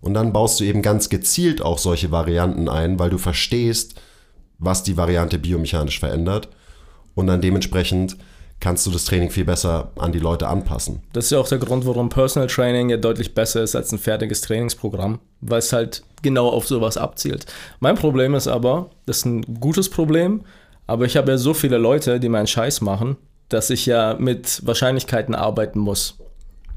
Und 0.00 0.14
dann 0.14 0.32
baust 0.32 0.58
du 0.58 0.64
eben 0.64 0.80
ganz 0.80 1.10
gezielt 1.10 1.60
auch 1.60 1.76
solche 1.76 2.10
Varianten 2.10 2.68
ein, 2.68 2.98
weil 2.98 3.10
du 3.10 3.18
verstehst, 3.18 4.00
was 4.58 4.82
die 4.82 4.96
Variante 4.96 5.38
biomechanisch 5.38 6.00
verändert 6.00 6.48
und 7.14 7.26
dann 7.26 7.42
dementsprechend 7.42 8.16
kannst 8.62 8.86
du 8.86 8.92
das 8.92 9.04
Training 9.04 9.28
viel 9.28 9.44
besser 9.44 9.90
an 9.96 10.12
die 10.12 10.20
Leute 10.20 10.46
anpassen. 10.46 11.02
Das 11.12 11.24
ist 11.24 11.30
ja 11.32 11.38
auch 11.38 11.48
der 11.48 11.58
Grund, 11.58 11.84
warum 11.84 12.08
Personal 12.08 12.48
Training 12.48 12.90
ja 12.90 12.96
deutlich 12.96 13.34
besser 13.34 13.62
ist 13.62 13.74
als 13.74 13.90
ein 13.92 13.98
fertiges 13.98 14.40
Trainingsprogramm, 14.40 15.18
weil 15.40 15.58
es 15.58 15.72
halt 15.72 16.04
genau 16.22 16.48
auf 16.48 16.68
sowas 16.68 16.96
abzielt. 16.96 17.44
Mein 17.80 17.96
Problem 17.96 18.34
ist 18.36 18.46
aber, 18.46 18.90
das 19.04 19.18
ist 19.18 19.24
ein 19.26 19.60
gutes 19.60 19.90
Problem, 19.90 20.42
aber 20.86 21.06
ich 21.06 21.16
habe 21.16 21.32
ja 21.32 21.38
so 21.38 21.54
viele 21.54 21.76
Leute, 21.76 22.20
die 22.20 22.28
meinen 22.28 22.46
Scheiß 22.46 22.82
machen, 22.82 23.16
dass 23.48 23.68
ich 23.68 23.84
ja 23.84 24.14
mit 24.16 24.64
Wahrscheinlichkeiten 24.64 25.34
arbeiten 25.34 25.80
muss. 25.80 26.18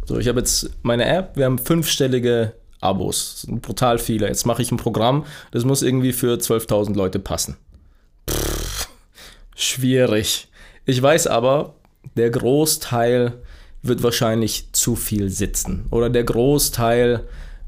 So, 0.05 0.17
ich 0.17 0.27
habe 0.27 0.39
jetzt 0.39 0.71
meine 0.81 1.05
App, 1.05 1.37
wir 1.37 1.45
haben 1.45 1.59
fünfstellige 1.59 2.53
Abos, 2.81 3.43
sind 3.43 3.61
brutal 3.61 3.99
viele. 3.99 4.27
Jetzt 4.27 4.47
mache 4.47 4.63
ich 4.63 4.71
ein 4.71 4.77
Programm, 4.77 5.23
das 5.51 5.65
muss 5.65 5.83
irgendwie 5.83 6.13
für 6.13 6.33
12.000 6.37 6.95
Leute 6.95 7.19
passen. 7.19 7.57
Pff, 8.27 8.89
schwierig. 9.55 10.49
Ich 10.85 11.01
weiß 11.01 11.27
aber, 11.27 11.73
der 12.15 12.29
Großteil 12.29 13.33
wird 13.81 14.03
wahrscheinlich 14.03 14.71
zu 14.71 14.95
viel 14.95 15.29
sitzen. 15.29 15.87
Oder 15.91 16.09
der 16.09 16.23
Großteil 16.23 17.23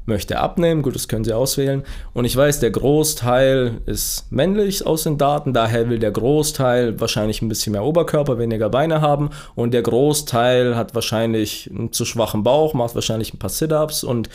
möchte 0.06 0.38
abnehmen, 0.38 0.82
gut, 0.82 0.94
das 0.94 1.06
können 1.06 1.24
Sie 1.24 1.32
auswählen. 1.32 1.84
Und 2.14 2.24
ich 2.24 2.34
weiß, 2.34 2.60
der 2.60 2.70
Großteil 2.70 3.80
ist 3.86 4.30
männlich 4.30 4.86
aus 4.86 5.02
den 5.02 5.18
Daten, 5.18 5.52
daher 5.52 5.90
will 5.90 5.98
der 5.98 6.10
Großteil 6.10 6.98
wahrscheinlich 6.98 7.42
ein 7.42 7.48
bisschen 7.48 7.72
mehr 7.72 7.84
Oberkörper, 7.84 8.38
weniger 8.38 8.70
Beine 8.70 9.00
haben. 9.00 9.30
Und 9.54 9.74
der 9.74 9.82
Großteil 9.82 10.76
hat 10.76 10.94
wahrscheinlich 10.94 11.70
einen 11.70 11.92
zu 11.92 12.04
schwachen 12.04 12.42
Bauch, 12.42 12.72
macht 12.72 12.94
wahrscheinlich 12.94 13.34
ein 13.34 13.38
paar 13.38 13.50
Sit-Ups 13.50 14.02
und 14.02 14.30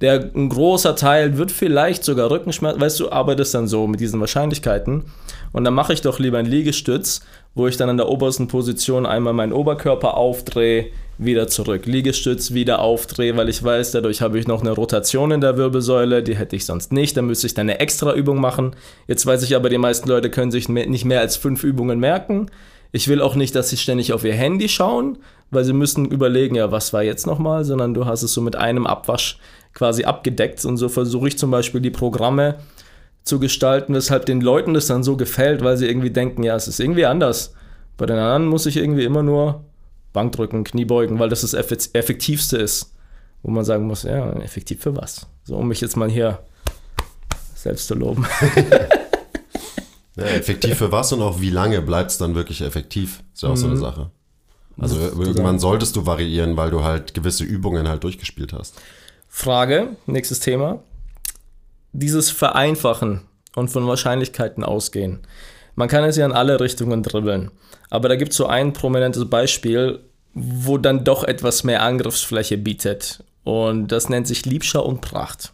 der, 0.00 0.30
ein 0.34 0.48
großer 0.48 0.94
Teil 0.94 1.38
wird 1.38 1.50
vielleicht 1.50 2.04
sogar 2.04 2.30
Rückenschmerzen, 2.30 2.80
weißt 2.80 3.00
du, 3.00 3.10
arbeitest 3.10 3.54
dann 3.54 3.66
so 3.66 3.86
mit 3.88 3.98
diesen 3.98 4.20
Wahrscheinlichkeiten. 4.20 5.04
Und 5.52 5.64
dann 5.64 5.74
mache 5.74 5.92
ich 5.92 6.02
doch 6.02 6.18
lieber 6.18 6.38
einen 6.38 6.48
Liegestütz, 6.48 7.22
wo 7.54 7.66
ich 7.66 7.76
dann 7.76 7.88
an 7.88 7.96
der 7.96 8.08
obersten 8.08 8.48
Position 8.48 9.06
einmal 9.06 9.32
meinen 9.32 9.52
Oberkörper 9.52 10.16
aufdrehe, 10.16 10.86
wieder 11.18 11.48
zurück. 11.48 11.86
Liegestütz 11.86 12.52
wieder 12.52 12.78
aufdrehe, 12.78 13.36
weil 13.36 13.48
ich 13.48 13.62
weiß, 13.62 13.90
dadurch 13.90 14.22
habe 14.22 14.38
ich 14.38 14.46
noch 14.46 14.60
eine 14.60 14.70
Rotation 14.70 15.32
in 15.32 15.40
der 15.40 15.56
Wirbelsäule, 15.56 16.22
die 16.22 16.36
hätte 16.36 16.56
ich 16.56 16.64
sonst 16.64 16.92
nicht. 16.92 17.16
Dann 17.16 17.26
müsste 17.26 17.48
ich 17.48 17.54
dann 17.54 17.68
eine 17.68 17.80
extra 17.80 18.14
Übung 18.14 18.40
machen. 18.40 18.76
Jetzt 19.08 19.26
weiß 19.26 19.42
ich 19.42 19.56
aber, 19.56 19.68
die 19.68 19.78
meisten 19.78 20.08
Leute 20.08 20.30
können 20.30 20.52
sich 20.52 20.68
nicht 20.68 21.04
mehr 21.04 21.20
als 21.20 21.36
fünf 21.36 21.64
Übungen 21.64 21.98
merken. 21.98 22.50
Ich 22.92 23.08
will 23.08 23.20
auch 23.20 23.34
nicht, 23.34 23.54
dass 23.54 23.68
sie 23.68 23.76
ständig 23.76 24.12
auf 24.12 24.24
ihr 24.24 24.34
Handy 24.34 24.68
schauen, 24.68 25.18
weil 25.50 25.64
sie 25.64 25.72
müssen 25.72 26.06
überlegen, 26.06 26.54
ja, 26.54 26.70
was 26.70 26.92
war 26.92 27.02
jetzt 27.02 27.26
nochmal, 27.26 27.64
sondern 27.64 27.92
du 27.92 28.06
hast 28.06 28.22
es 28.22 28.32
so 28.32 28.40
mit 28.40 28.56
einem 28.56 28.86
Abwasch 28.86 29.38
quasi 29.74 30.04
abgedeckt. 30.04 30.64
Und 30.64 30.76
so 30.76 30.88
versuche 30.88 31.28
ich 31.28 31.36
zum 31.36 31.50
Beispiel 31.50 31.80
die 31.80 31.90
Programme 31.90 32.56
zu 33.28 33.38
gestalten, 33.38 33.94
weshalb 33.94 34.26
den 34.26 34.40
Leuten 34.40 34.74
das 34.74 34.86
dann 34.86 35.04
so 35.04 35.16
gefällt, 35.16 35.62
weil 35.62 35.76
sie 35.76 35.86
irgendwie 35.86 36.10
denken, 36.10 36.42
ja, 36.42 36.56
es 36.56 36.66
ist 36.66 36.80
irgendwie 36.80 37.06
anders. 37.06 37.54
Bei 37.96 38.06
den 38.06 38.16
anderen 38.16 38.46
muss 38.46 38.66
ich 38.66 38.76
irgendwie 38.76 39.04
immer 39.04 39.22
nur 39.22 39.64
Bankdrücken, 40.12 40.64
Kniebeugen, 40.64 41.18
weil 41.18 41.28
das 41.28 41.42
das 41.42 41.54
Effektivste 41.54 42.56
ist. 42.56 42.94
Wo 43.42 43.50
man 43.52 43.64
sagen 43.64 43.86
muss, 43.86 44.02
ja, 44.02 44.32
effektiv 44.40 44.82
für 44.82 44.96
was? 44.96 45.26
So, 45.44 45.56
um 45.56 45.68
mich 45.68 45.80
jetzt 45.80 45.96
mal 45.96 46.10
hier 46.10 46.40
selbst 47.54 47.86
zu 47.86 47.94
loben. 47.94 48.26
ja, 50.16 50.24
effektiv 50.24 50.76
für 50.76 50.90
was 50.90 51.12
und 51.12 51.22
auch 51.22 51.40
wie 51.40 51.50
lange 51.50 51.80
bleibt 51.82 52.10
es 52.10 52.18
dann 52.18 52.34
wirklich 52.34 52.62
effektiv? 52.62 53.22
Ist 53.32 53.42
ja 53.42 53.50
auch 53.50 53.52
mhm. 53.52 53.56
so 53.56 53.66
eine 53.66 53.76
mhm. 53.76 53.80
Sache. 53.80 54.10
Also 54.80 54.98
irgendwann 55.00 55.58
solltest 55.58 55.96
du 55.96 56.06
variieren, 56.06 56.56
weil 56.56 56.70
du 56.70 56.84
halt 56.84 57.14
gewisse 57.14 57.44
Übungen 57.44 57.88
halt 57.88 58.04
durchgespielt 58.04 58.52
hast. 58.52 58.80
Frage, 59.28 59.96
nächstes 60.06 60.40
Thema. 60.40 60.80
Dieses 61.92 62.30
Vereinfachen 62.30 63.22
und 63.56 63.68
von 63.68 63.86
Wahrscheinlichkeiten 63.86 64.64
ausgehen. 64.64 65.20
Man 65.74 65.88
kann 65.88 66.04
es 66.04 66.16
ja 66.16 66.26
in 66.26 66.32
alle 66.32 66.60
Richtungen 66.60 67.02
dribbeln. 67.02 67.50
Aber 67.90 68.08
da 68.08 68.16
gibt 68.16 68.32
es 68.32 68.36
so 68.36 68.46
ein 68.46 68.72
prominentes 68.72 69.28
Beispiel, 69.28 70.00
wo 70.34 70.78
dann 70.78 71.04
doch 71.04 71.24
etwas 71.24 71.64
mehr 71.64 71.82
Angriffsfläche 71.82 72.58
bietet. 72.58 73.24
Und 73.44 73.88
das 73.88 74.08
nennt 74.08 74.26
sich 74.26 74.44
Liebscher 74.44 74.84
und 74.84 75.00
Pracht. 75.00 75.52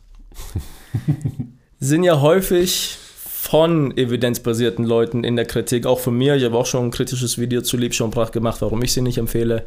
Sind 1.79 2.05
ja 2.05 2.21
häufig 2.21 2.97
von 3.45 3.97
evidenzbasierten 3.97 4.85
Leuten 4.85 5.23
in 5.23 5.37
der 5.37 5.45
Kritik, 5.45 5.87
auch 5.87 6.01
von 6.01 6.17
mir. 6.17 6.37
Ich 6.37 6.45
habe 6.45 6.57
auch 6.57 6.67
schon 6.67 6.87
ein 6.87 6.91
kritisches 6.91 7.39
Video 7.39 7.61
zu 7.61 7.77
Liebscher 7.77 8.07
und 8.07 8.11
Pracht 8.11 8.33
gemacht, 8.33 8.63
warum 8.63 8.83
ich 8.83 8.93
sie 8.93 9.03
nicht 9.03 9.19
empfehle. 9.19 9.65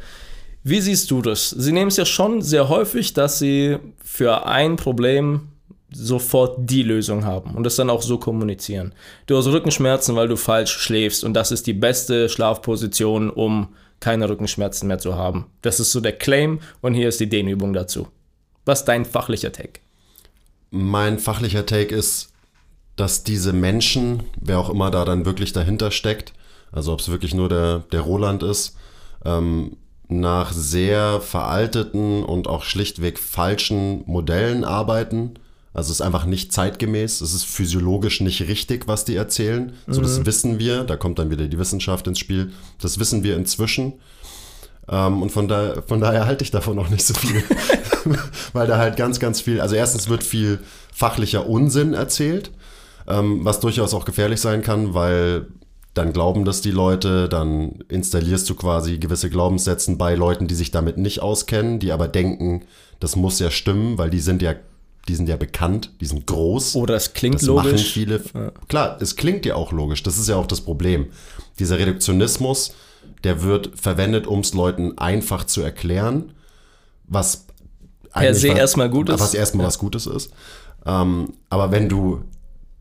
Wie 0.63 0.81
siehst 0.81 1.11
du 1.11 1.21
das? 1.21 1.51
Sie 1.51 1.71
nehmen 1.71 1.89
es 1.89 1.97
ja 1.97 2.05
schon 2.05 2.41
sehr 2.41 2.67
häufig, 2.69 3.13
dass 3.13 3.39
sie 3.39 3.77
für 4.03 4.47
ein 4.47 4.75
Problem 4.75 5.49
sofort 5.97 6.57
die 6.59 6.83
Lösung 6.83 7.25
haben 7.25 7.55
und 7.55 7.63
das 7.63 7.75
dann 7.75 7.89
auch 7.89 8.01
so 8.01 8.17
kommunizieren. 8.17 8.93
Du 9.25 9.37
hast 9.37 9.47
Rückenschmerzen, 9.47 10.15
weil 10.15 10.27
du 10.27 10.37
falsch 10.37 10.71
schläfst 10.71 11.23
und 11.23 11.33
das 11.33 11.51
ist 11.51 11.67
die 11.67 11.73
beste 11.73 12.29
Schlafposition, 12.29 13.29
um 13.29 13.69
keine 13.99 14.29
Rückenschmerzen 14.29 14.87
mehr 14.87 14.99
zu 14.99 15.15
haben. 15.15 15.47
Das 15.61 15.79
ist 15.79 15.91
so 15.91 15.99
der 15.99 16.13
Claim 16.13 16.59
und 16.81 16.93
hier 16.93 17.09
ist 17.09 17.19
die 17.19 17.29
Dehnübung 17.29 17.73
dazu. 17.73 18.07
Was 18.65 18.79
ist 18.79 18.85
dein 18.85 19.05
fachlicher 19.05 19.51
Take? 19.51 19.79
Mein 20.69 21.19
fachlicher 21.19 21.65
Take 21.65 21.95
ist, 21.95 22.33
dass 22.95 23.23
diese 23.23 23.53
Menschen, 23.53 24.23
wer 24.39 24.59
auch 24.59 24.69
immer 24.69 24.91
da 24.91 25.05
dann 25.05 25.25
wirklich 25.25 25.53
dahinter 25.53 25.91
steckt, 25.91 26.33
also 26.71 26.93
ob 26.93 26.99
es 26.99 27.09
wirklich 27.09 27.33
nur 27.33 27.49
der, 27.49 27.79
der 27.91 28.01
Roland 28.01 28.43
ist, 28.43 28.75
ähm, 29.23 29.77
nach 30.09 30.51
sehr 30.51 31.21
veralteten 31.21 32.23
und 32.23 32.47
auch 32.47 32.63
schlichtweg 32.63 33.19
falschen 33.19 34.03
Modellen 34.05 34.63
arbeiten. 34.63 35.35
Also 35.73 35.91
es 35.91 35.99
ist 35.99 36.01
einfach 36.01 36.25
nicht 36.25 36.51
zeitgemäß, 36.51 37.21
es 37.21 37.33
ist 37.33 37.45
physiologisch 37.45 38.21
nicht 38.21 38.47
richtig, 38.47 38.87
was 38.87 39.05
die 39.05 39.15
erzählen. 39.15 39.73
So, 39.85 39.99
mhm. 39.99 40.03
das 40.03 40.25
wissen 40.25 40.59
wir, 40.59 40.83
da 40.83 40.97
kommt 40.97 41.19
dann 41.19 41.29
wieder 41.29 41.47
die 41.47 41.59
Wissenschaft 41.59 42.07
ins 42.07 42.19
Spiel. 42.19 42.51
Das 42.81 42.99
wissen 42.99 43.23
wir 43.23 43.35
inzwischen. 43.35 43.93
Ähm, 44.89 45.21
und 45.21 45.31
von, 45.31 45.47
da, 45.47 45.83
von 45.85 45.99
daher 45.99 46.25
halte 46.25 46.43
ich 46.43 46.51
davon 46.51 46.79
auch 46.79 46.89
nicht 46.89 47.05
so 47.05 47.13
viel. 47.13 47.43
Weil 48.53 48.67
da 48.67 48.77
halt 48.77 48.97
ganz, 48.97 49.19
ganz 49.19 49.41
viel, 49.41 49.61
also 49.61 49.75
erstens 49.75 50.09
wird 50.09 50.23
viel 50.23 50.59
fachlicher 50.93 51.47
Unsinn 51.47 51.93
erzählt, 51.93 52.51
ähm, 53.07 53.43
was 53.43 53.59
durchaus 53.59 53.93
auch 53.93 54.05
gefährlich 54.05 54.41
sein 54.41 54.61
kann, 54.61 54.93
weil 54.93 55.47
dann 55.93 56.13
glauben 56.13 56.45
das 56.45 56.61
die 56.61 56.71
Leute, 56.71 57.27
dann 57.27 57.83
installierst 57.87 58.47
du 58.49 58.55
quasi 58.55 58.97
gewisse 58.99 59.29
Glaubenssätze 59.29 59.95
bei 59.95 60.13
Leuten, 60.15 60.47
die 60.47 60.55
sich 60.55 60.69
damit 60.69 60.97
nicht 60.97 61.21
auskennen, 61.21 61.79
die 61.79 61.91
aber 61.91 62.07
denken, 62.07 62.65
das 62.99 63.15
muss 63.15 63.39
ja 63.39 63.49
stimmen, 63.49 63.97
weil 63.97 64.09
die 64.09 64.19
sind 64.19 64.41
ja, 64.41 64.53
die 65.07 65.15
sind 65.15 65.29
ja 65.29 65.37
bekannt, 65.37 65.91
die 66.01 66.05
sind 66.05 66.27
groß. 66.27 66.75
Oder 66.75 66.95
es 66.95 67.13
klingt 67.13 67.35
das 67.35 67.43
logisch. 67.43 67.71
Machen 67.71 67.77
viele, 67.77 68.21
ja. 68.33 68.51
Klar, 68.67 68.97
es 69.01 69.15
klingt 69.15 69.45
ja 69.45 69.55
auch 69.55 69.71
logisch, 69.71 70.03
das 70.03 70.17
ist 70.17 70.27
ja 70.27 70.35
auch 70.35 70.47
das 70.47 70.61
Problem. 70.61 71.07
Dieser 71.59 71.79
Reduktionismus, 71.79 72.73
der 73.23 73.43
wird 73.43 73.71
verwendet, 73.79 74.27
um 74.27 74.41
es 74.41 74.53
Leuten 74.53 74.97
einfach 74.97 75.45
zu 75.45 75.61
erklären, 75.61 76.33
was 77.07 77.45
Per 78.11 78.33
se 78.33 78.47
erstmal 78.47 78.89
gut 78.89 79.09
ist. 79.09 79.19
Was 79.19 79.33
erstmal 79.33 79.63
ja. 79.63 79.67
was 79.67 79.79
Gutes 79.79 80.07
ist. 80.07 80.31
Ähm, 80.85 81.33
aber 81.49 81.71
wenn 81.71 81.89
du 81.89 82.23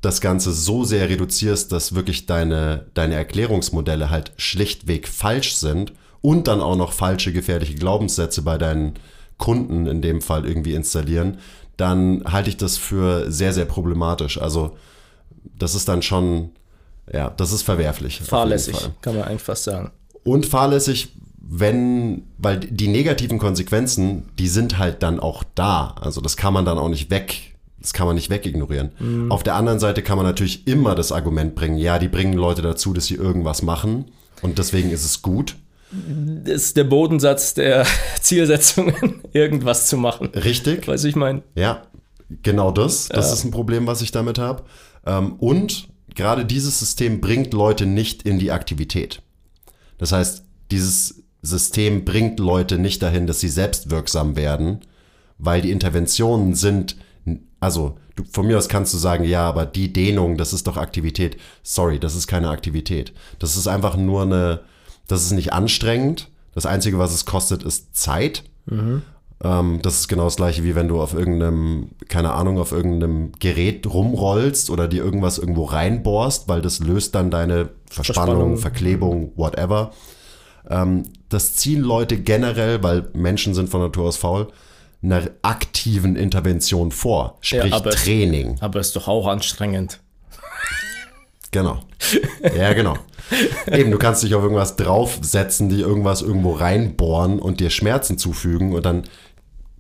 das 0.00 0.20
Ganze 0.20 0.52
so 0.52 0.84
sehr 0.84 1.08
reduzierst, 1.08 1.72
dass 1.72 1.94
wirklich 1.94 2.26
deine, 2.26 2.86
deine 2.94 3.14
Erklärungsmodelle 3.14 4.10
halt 4.10 4.32
schlichtweg 4.36 5.08
falsch 5.08 5.56
sind 5.56 5.92
und 6.20 6.46
dann 6.46 6.60
auch 6.60 6.76
noch 6.76 6.92
falsche 6.92 7.32
gefährliche 7.32 7.74
Glaubenssätze 7.74 8.42
bei 8.42 8.58
deinen 8.58 8.94
Kunden 9.38 9.86
in 9.86 10.02
dem 10.02 10.22
Fall 10.22 10.46
irgendwie 10.46 10.74
installieren, 10.74 11.38
dann 11.76 12.22
halte 12.26 12.48
ich 12.48 12.56
das 12.56 12.76
für 12.76 13.30
sehr, 13.30 13.52
sehr 13.52 13.66
problematisch. 13.66 14.40
Also 14.40 14.76
das 15.58 15.74
ist 15.74 15.88
dann 15.88 16.02
schon, 16.02 16.50
ja, 17.12 17.30
das 17.30 17.52
ist 17.52 17.62
verwerflich. 17.62 18.20
Fahrlässig, 18.20 18.76
kann 19.00 19.16
man 19.16 19.24
einfach 19.24 19.56
sagen. 19.56 19.90
Und 20.24 20.46
fahrlässig, 20.46 21.12
wenn, 21.38 22.24
weil 22.38 22.58
die 22.58 22.88
negativen 22.88 23.38
Konsequenzen, 23.38 24.28
die 24.38 24.48
sind 24.48 24.78
halt 24.78 25.02
dann 25.02 25.20
auch 25.20 25.44
da. 25.54 25.94
Also 26.00 26.20
das 26.20 26.36
kann 26.36 26.52
man 26.52 26.64
dann 26.64 26.78
auch 26.78 26.88
nicht 26.88 27.10
weg, 27.10 27.56
das 27.80 27.92
kann 27.92 28.06
man 28.06 28.16
nicht 28.16 28.30
wegignorieren. 28.30 28.90
Mhm. 28.98 29.30
Auf 29.30 29.42
der 29.42 29.54
anderen 29.54 29.78
Seite 29.78 30.02
kann 30.02 30.16
man 30.16 30.26
natürlich 30.26 30.66
immer 30.66 30.94
das 30.94 31.12
Argument 31.12 31.54
bringen, 31.54 31.76
ja, 31.76 31.98
die 31.98 32.08
bringen 32.08 32.32
Leute 32.32 32.62
dazu, 32.62 32.92
dass 32.92 33.06
sie 33.06 33.14
irgendwas 33.14 33.62
machen 33.62 34.06
und 34.42 34.58
deswegen 34.58 34.90
ist 34.90 35.04
es 35.04 35.22
gut. 35.22 35.56
Das 35.90 36.54
ist 36.54 36.76
der 36.76 36.84
Bodensatz 36.84 37.54
der 37.54 37.86
Zielsetzungen, 38.20 39.22
irgendwas 39.32 39.86
zu 39.86 39.96
machen. 39.96 40.28
Richtig. 40.28 40.88
Weiß 40.88 41.04
ich 41.04 41.16
mein. 41.16 41.42
Ja, 41.54 41.82
genau 42.42 42.70
das. 42.70 43.08
Das 43.08 43.28
ja. 43.28 43.32
ist 43.34 43.44
ein 43.44 43.50
Problem, 43.50 43.86
was 43.86 44.02
ich 44.02 44.10
damit 44.10 44.38
habe. 44.38 44.64
Ähm, 45.04 45.34
und 45.34 45.88
gerade 46.14 46.44
dieses 46.44 46.78
System 46.78 47.20
bringt 47.20 47.52
Leute 47.52 47.86
nicht 47.86 48.24
in 48.24 48.38
die 48.38 48.50
Aktivität. 48.50 49.22
Das 49.98 50.12
heißt, 50.12 50.44
dieses 50.70 51.22
System 51.42 52.04
bringt 52.04 52.40
Leute 52.40 52.78
nicht 52.78 53.02
dahin, 53.02 53.26
dass 53.26 53.40
sie 53.40 53.48
selbstwirksam 53.48 54.36
werden, 54.36 54.80
weil 55.38 55.62
die 55.62 55.70
Interventionen 55.70 56.54
sind, 56.54 56.96
also 57.60 57.96
du, 58.16 58.24
von 58.24 58.46
mir 58.46 58.58
aus 58.58 58.68
kannst 58.68 58.92
du 58.92 58.98
sagen, 58.98 59.24
ja, 59.24 59.48
aber 59.48 59.66
die 59.66 59.92
Dehnung, 59.92 60.36
das 60.36 60.52
ist 60.52 60.66
doch 60.66 60.76
Aktivität. 60.76 61.36
Sorry, 61.62 62.00
das 62.00 62.14
ist 62.14 62.26
keine 62.26 62.48
Aktivität. 62.50 63.12
Das 63.38 63.56
ist 63.56 63.68
einfach 63.68 63.96
nur 63.96 64.22
eine, 64.22 64.60
das 65.06 65.22
ist 65.22 65.32
nicht 65.32 65.52
anstrengend. 65.52 66.28
Das 66.54 66.66
Einzige, 66.66 66.98
was 66.98 67.12
es 67.12 67.24
kostet, 67.24 67.62
ist 67.62 67.96
Zeit. 67.96 68.44
Mhm. 68.66 69.02
Ähm, 69.44 69.80
das 69.82 70.00
ist 70.00 70.08
genau 70.08 70.24
das 70.24 70.36
gleiche, 70.36 70.64
wie 70.64 70.74
wenn 70.74 70.88
du 70.88 71.00
auf 71.00 71.12
irgendeinem, 71.12 71.90
keine 72.08 72.32
Ahnung, 72.32 72.58
auf 72.58 72.72
irgendeinem 72.72 73.32
Gerät 73.38 73.86
rumrollst 73.86 74.70
oder 74.70 74.88
dir 74.88 75.04
irgendwas 75.04 75.38
irgendwo 75.38 75.64
reinbohrst, 75.64 76.48
weil 76.48 76.62
das 76.62 76.80
löst 76.80 77.14
dann 77.14 77.30
deine 77.30 77.68
Verspannung, 77.90 78.26
Verspannung. 78.26 78.56
Verklebung, 78.58 79.32
whatever. 79.36 79.92
Ähm, 80.68 81.04
das 81.28 81.54
ziehen 81.54 81.82
Leute 81.82 82.16
generell, 82.18 82.82
weil 82.82 83.08
Menschen 83.12 83.54
sind 83.54 83.68
von 83.68 83.80
Natur 83.82 84.06
aus 84.06 84.16
faul, 84.16 84.48
einer 85.02 85.22
aktiven 85.42 86.16
Intervention 86.16 86.90
vor, 86.90 87.36
sprich 87.40 87.70
ja, 87.70 87.76
aber 87.76 87.90
Training. 87.90 88.54
Es, 88.54 88.62
aber 88.62 88.80
ist 88.80 88.96
doch 88.96 89.08
auch 89.08 89.26
anstrengend. 89.26 90.00
Genau. 91.50 91.80
Ja, 92.56 92.72
genau. 92.72 92.96
Eben, 93.70 93.90
du 93.90 93.98
kannst 93.98 94.22
dich 94.22 94.34
auf 94.34 94.42
irgendwas 94.42 94.76
draufsetzen, 94.76 95.68
die 95.68 95.80
irgendwas 95.80 96.22
irgendwo 96.22 96.52
reinbohren 96.52 97.38
und 97.38 97.60
dir 97.60 97.70
Schmerzen 97.70 98.18
zufügen 98.18 98.74
und 98.74 98.84
dann 98.84 99.04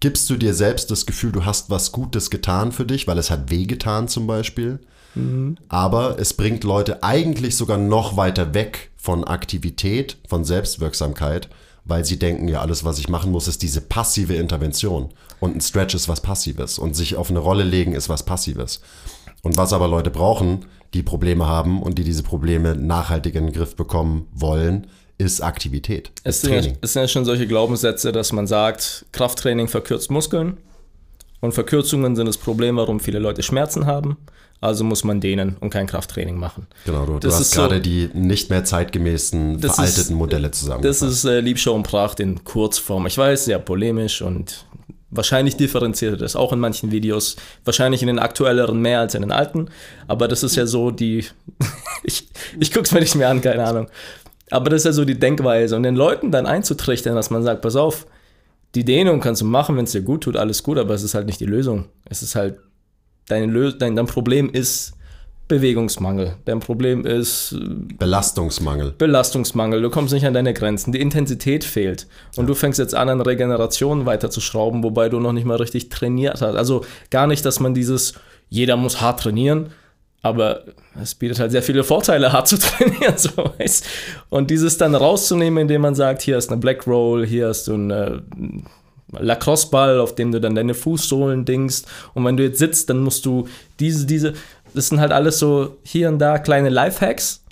gibst 0.00 0.28
du 0.28 0.36
dir 0.36 0.54
selbst 0.54 0.90
das 0.90 1.06
Gefühl, 1.06 1.32
du 1.32 1.44
hast 1.44 1.70
was 1.70 1.92
Gutes 1.92 2.30
getan 2.30 2.72
für 2.72 2.84
dich, 2.84 3.06
weil 3.06 3.18
es 3.18 3.30
hat 3.30 3.50
wehgetan 3.50 4.08
zum 4.08 4.26
Beispiel. 4.26 4.80
Mhm. 5.14 5.56
Aber 5.68 6.18
es 6.18 6.34
bringt 6.34 6.64
Leute 6.64 7.02
eigentlich 7.02 7.56
sogar 7.56 7.78
noch 7.78 8.16
weiter 8.16 8.54
weg 8.54 8.90
von 8.96 9.24
Aktivität, 9.24 10.18
von 10.28 10.44
Selbstwirksamkeit, 10.44 11.48
weil 11.84 12.04
sie 12.04 12.18
denken, 12.18 12.48
ja, 12.48 12.60
alles, 12.60 12.84
was 12.84 12.98
ich 12.98 13.08
machen 13.08 13.30
muss, 13.30 13.48
ist 13.48 13.62
diese 13.62 13.80
passive 13.80 14.34
Intervention. 14.34 15.10
Und 15.40 15.56
ein 15.56 15.60
Stretch 15.60 15.94
ist 15.94 16.08
was 16.08 16.20
Passives. 16.20 16.78
Und 16.78 16.94
sich 16.94 17.16
auf 17.16 17.30
eine 17.30 17.38
Rolle 17.38 17.64
legen 17.64 17.92
ist 17.92 18.08
was 18.08 18.24
Passives. 18.24 18.80
Und 19.42 19.56
was 19.56 19.72
aber 19.72 19.86
Leute 19.86 20.10
brauchen, 20.10 20.66
die 20.96 21.02
Probleme 21.02 21.46
haben 21.46 21.82
und 21.82 21.98
die 21.98 22.04
diese 22.04 22.22
Probleme 22.22 22.74
nachhaltig 22.74 23.34
in 23.34 23.46
den 23.46 23.52
Griff 23.52 23.76
bekommen 23.76 24.26
wollen, 24.32 24.86
ist 25.18 25.40
Aktivität. 25.40 26.10
Es 26.24 26.40
sind, 26.40 26.64
ja, 26.64 26.72
es 26.80 26.92
sind 26.92 27.02
ja 27.02 27.08
schon 27.08 27.24
solche 27.24 27.46
Glaubenssätze, 27.46 28.12
dass 28.12 28.32
man 28.32 28.46
sagt, 28.46 29.06
Krafttraining 29.12 29.68
verkürzt 29.68 30.10
Muskeln 30.10 30.58
und 31.40 31.52
Verkürzungen 31.52 32.16
sind 32.16 32.26
das 32.26 32.36
Problem, 32.36 32.76
warum 32.76 33.00
viele 33.00 33.18
Leute 33.18 33.42
Schmerzen 33.42 33.86
haben. 33.86 34.16
Also 34.60 34.84
muss 34.84 35.04
man 35.04 35.20
dehnen 35.20 35.56
und 35.60 35.68
kein 35.68 35.86
Krafttraining 35.86 36.38
machen. 36.38 36.66
Genau, 36.86 37.04
du, 37.04 37.18
du 37.18 37.30
hast 37.30 37.54
gerade 37.54 37.76
so, 37.76 37.82
die 37.82 38.08
nicht 38.14 38.48
mehr 38.48 38.64
zeitgemäßen, 38.64 39.60
veralteten 39.60 40.00
ist, 40.00 40.10
Modelle 40.10 40.50
zusammengefasst. 40.50 41.02
Das 41.02 41.10
ist 41.10 41.24
äh, 41.24 41.40
Liebschau 41.40 41.74
und 41.74 41.82
Pracht 41.82 42.20
in 42.20 42.42
Kurzform. 42.42 43.06
Ich 43.06 43.18
weiß, 43.18 43.44
sehr 43.44 43.58
polemisch 43.58 44.22
und 44.22 44.64
wahrscheinlich 45.10 45.56
differenziert 45.56 46.20
das 46.20 46.36
auch 46.36 46.52
in 46.52 46.58
manchen 46.58 46.90
Videos. 46.90 47.36
Wahrscheinlich 47.64 48.02
in 48.02 48.08
den 48.08 48.18
aktuelleren 48.18 48.80
mehr 48.80 49.00
als 49.00 49.14
in 49.14 49.22
den 49.22 49.32
alten. 49.32 49.68
Aber 50.08 50.28
das 50.28 50.42
ist 50.42 50.56
ja 50.56 50.66
so 50.66 50.90
die. 50.90 51.24
ich 52.02 52.28
ich 52.58 52.72
gucke 52.72 52.84
es 52.84 52.92
mir 52.92 53.00
nicht 53.00 53.14
mehr 53.14 53.28
an, 53.28 53.40
keine 53.40 53.64
Ahnung. 53.64 53.88
Aber 54.50 54.70
das 54.70 54.82
ist 54.82 54.86
ja 54.86 54.92
so 54.92 55.04
die 55.04 55.18
Denkweise. 55.18 55.76
Und 55.76 55.82
den 55.82 55.96
Leuten 55.96 56.30
dann 56.30 56.46
einzutrichtern, 56.46 57.14
dass 57.14 57.30
man 57.30 57.42
sagt: 57.42 57.62
Pass 57.62 57.76
auf, 57.76 58.06
die 58.74 58.84
Dehnung 58.84 59.20
kannst 59.20 59.42
du 59.42 59.46
machen, 59.46 59.76
wenn 59.76 59.84
es 59.84 59.92
dir 59.92 60.02
gut 60.02 60.24
tut, 60.24 60.36
alles 60.36 60.62
gut, 60.62 60.78
aber 60.78 60.94
es 60.94 61.02
ist 61.02 61.14
halt 61.14 61.26
nicht 61.26 61.40
die 61.40 61.46
Lösung. 61.46 61.86
Es 62.04 62.22
ist 62.22 62.34
halt 62.34 62.58
dein, 63.28 63.50
Lös 63.50 63.78
dein, 63.78 63.96
dein 63.96 64.06
Problem 64.06 64.50
ist 64.50 64.95
Bewegungsmangel. 65.48 66.34
Dein 66.44 66.60
Problem 66.60 67.06
ist 67.06 67.52
äh, 67.52 67.58
Belastungsmangel. 67.98 68.94
Belastungsmangel. 68.98 69.80
Du 69.80 69.90
kommst 69.90 70.12
nicht 70.12 70.26
an 70.26 70.34
deine 70.34 70.52
Grenzen. 70.52 70.92
Die 70.92 71.00
Intensität 71.00 71.62
fehlt. 71.62 72.06
Und 72.36 72.44
ja. 72.44 72.48
du 72.48 72.54
fängst 72.54 72.78
jetzt 72.78 72.94
an, 72.94 73.08
an 73.08 73.20
Regeneration 73.20 74.06
weiterzuschrauben, 74.06 74.82
wobei 74.82 75.08
du 75.08 75.20
noch 75.20 75.32
nicht 75.32 75.46
mal 75.46 75.56
richtig 75.56 75.88
trainiert 75.88 76.40
hast. 76.40 76.56
Also 76.56 76.84
gar 77.10 77.26
nicht, 77.26 77.44
dass 77.44 77.60
man 77.60 77.74
dieses, 77.74 78.14
jeder 78.48 78.76
muss 78.76 79.00
hart 79.00 79.20
trainieren, 79.20 79.70
aber 80.22 80.64
es 81.00 81.14
bietet 81.14 81.38
halt 81.38 81.52
sehr 81.52 81.62
viele 81.62 81.84
Vorteile, 81.84 82.32
hart 82.32 82.48
zu 82.48 82.58
trainieren. 82.58 83.14
So, 83.16 83.30
weißt? 83.58 83.86
Und 84.28 84.50
dieses 84.50 84.78
dann 84.78 84.94
rauszunehmen, 84.94 85.62
indem 85.62 85.82
man 85.82 85.94
sagt, 85.94 86.22
hier 86.22 86.36
ist 86.36 86.50
eine 86.50 86.58
Black 86.58 86.86
Roll, 86.86 87.24
hier 87.24 87.48
hast 87.48 87.68
du 87.68 87.74
eine 87.74 88.22
Lacrosse-Ball, 89.12 90.00
auf 90.00 90.14
dem 90.14 90.32
du 90.32 90.40
dann 90.40 90.54
deine 90.54 90.74
Fußsohlen 90.74 91.44
dingst. 91.44 91.86
Und 92.14 92.24
wenn 92.24 92.36
du 92.36 92.42
jetzt 92.42 92.58
sitzt, 92.58 92.90
dann 92.90 93.00
musst 93.00 93.24
du 93.24 93.46
diese, 93.78 94.06
diese, 94.06 94.34
das 94.76 94.88
sind 94.88 95.00
halt 95.00 95.10
alles 95.10 95.38
so 95.38 95.78
hier 95.82 96.08
und 96.08 96.18
da 96.18 96.38
kleine 96.38 96.68
Lifehacks, 96.68 97.42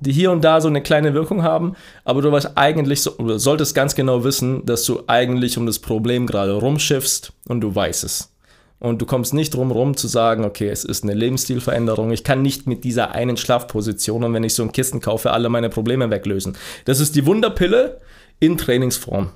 die 0.00 0.12
hier 0.12 0.30
und 0.30 0.44
da 0.44 0.60
so 0.60 0.68
eine 0.68 0.82
kleine 0.82 1.14
Wirkung 1.14 1.42
haben. 1.42 1.74
Aber 2.04 2.20
du 2.20 2.30
weißt 2.30 2.52
eigentlich, 2.54 3.00
so, 3.00 3.16
oder 3.16 3.38
solltest 3.38 3.74
ganz 3.74 3.94
genau 3.94 4.24
wissen, 4.24 4.66
dass 4.66 4.84
du 4.84 5.04
eigentlich 5.06 5.56
um 5.56 5.64
das 5.64 5.78
Problem 5.78 6.26
gerade 6.26 6.52
rumschiffst 6.52 7.32
und 7.48 7.62
du 7.62 7.74
weißt 7.74 8.04
es. 8.04 8.32
Und 8.78 9.00
du 9.00 9.06
kommst 9.06 9.32
nicht 9.32 9.54
drum 9.54 9.70
rum 9.70 9.96
zu 9.96 10.06
sagen, 10.06 10.44
okay, 10.44 10.68
es 10.68 10.84
ist 10.84 11.02
eine 11.02 11.14
Lebensstilveränderung. 11.14 12.10
Ich 12.12 12.24
kann 12.24 12.42
nicht 12.42 12.66
mit 12.66 12.84
dieser 12.84 13.12
einen 13.12 13.38
Schlafposition 13.38 14.22
und 14.22 14.34
wenn 14.34 14.44
ich 14.44 14.52
so 14.52 14.62
ein 14.62 14.72
Kissen 14.72 15.00
kaufe, 15.00 15.30
alle 15.30 15.48
meine 15.48 15.70
Probleme 15.70 16.10
weglösen. 16.10 16.58
Das 16.84 17.00
ist 17.00 17.16
die 17.16 17.24
Wunderpille 17.24 18.02
in 18.38 18.58
Trainingsform. 18.58 19.30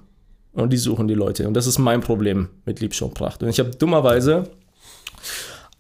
Und 0.53 0.75
die 0.75 0.77
suchen 0.77 1.09
die 1.09 1.15
Leute. 1.15 1.49
Und 1.49 1.55
das 1.55 1.67
ist 1.67 1.79
mein 1.79 2.03
Problem 2.03 2.51
mit 2.67 2.81
Liebschaupracht. 2.81 3.43
Und 3.43 3.49
ich 3.49 3.61
habe 3.61 3.71
dummerweise 3.71 4.45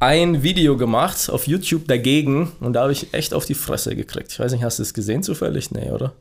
ein 0.01 0.43
Video 0.43 0.77
gemacht 0.77 1.31
auf 1.31 1.47
YouTube 1.47 1.87
dagegen 1.87 2.51
und 2.61 2.73
da 2.73 2.83
habe 2.83 2.93
ich 2.93 3.13
echt 3.13 3.35
auf 3.35 3.45
die 3.45 3.55
Fresse 3.55 3.95
gekriegt. 3.95 4.33
Ich 4.33 4.41
weiß 4.41 4.51
nicht, 4.53 4.65
hast 4.65 4.79
du 4.79 4.83
es 4.83 4.95
gesehen 4.95 5.23
zufällig? 5.23 5.71
Nee, 5.71 5.91
oder? 5.91 6.15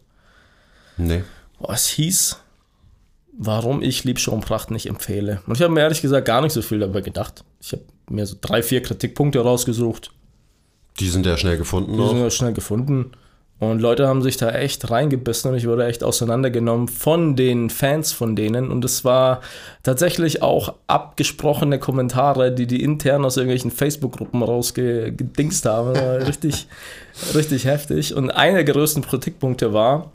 Nee. 0.98 1.24
Es 1.68 1.88
hieß, 1.88 2.38
warum 3.38 3.82
ich 3.82 4.04
Liebschaupracht 4.04 4.70
nicht 4.70 4.86
empfehle. 4.86 5.42
Und 5.48 5.56
ich 5.56 5.62
habe 5.62 5.74
mir 5.74 5.80
ehrlich 5.80 6.02
gesagt 6.02 6.28
gar 6.28 6.42
nicht 6.42 6.52
so 6.52 6.62
viel 6.62 6.80
dabei 6.80 7.02
gedacht. 7.02 7.46
Ich 7.62 7.72
habe 7.72 7.84
mir 8.10 8.26
so 8.26 8.36
drei, 8.39 8.62
vier 8.62 8.84
Kritikpunkte 8.84 9.39
rausgesucht. 9.39 10.12
Die 11.00 11.10
sind 11.10 11.26
ja 11.26 11.38
schnell 11.38 11.58
gefunden. 11.58 11.94
Die 11.94 12.02
auch. 12.02 12.10
sind 12.10 12.20
ja 12.20 12.30
schnell 12.30 12.54
gefunden. 12.54 13.12
Und 13.60 13.82
Leute 13.82 14.08
haben 14.08 14.22
sich 14.22 14.38
da 14.38 14.52
echt 14.52 14.89
reingebissen 14.89 15.52
und 15.52 15.58
ich 15.58 15.67
wurde 15.67 15.86
echt 15.86 16.02
auseinandergenommen 16.02 16.88
von 16.88 17.36
den 17.36 17.69
Fans 17.69 18.13
von 18.13 18.38
denen. 18.38 18.72
Und 18.72 18.86
es 18.86 19.04
war 19.04 19.41
tatsächlich 19.84 20.41
auch 20.41 20.76
abgesprochene 20.88 21.78
Kommentare, 21.78 22.54
die 22.54 22.67
die 22.67 22.82
intern 22.82 23.26
aus 23.26 23.36
irgendwelchen 23.36 23.72
Facebook-Gruppen 23.72 24.43
rausgedingst 24.43 25.65
haben. 25.65 25.98
richtig, 25.98 26.67
richtig 27.36 27.65
heftig. 27.65 28.15
Und 28.15 28.32
einer 28.32 28.63
der 28.63 28.74
größten 28.74 29.04
Kritikpunkte 29.04 29.74
war, 29.74 30.12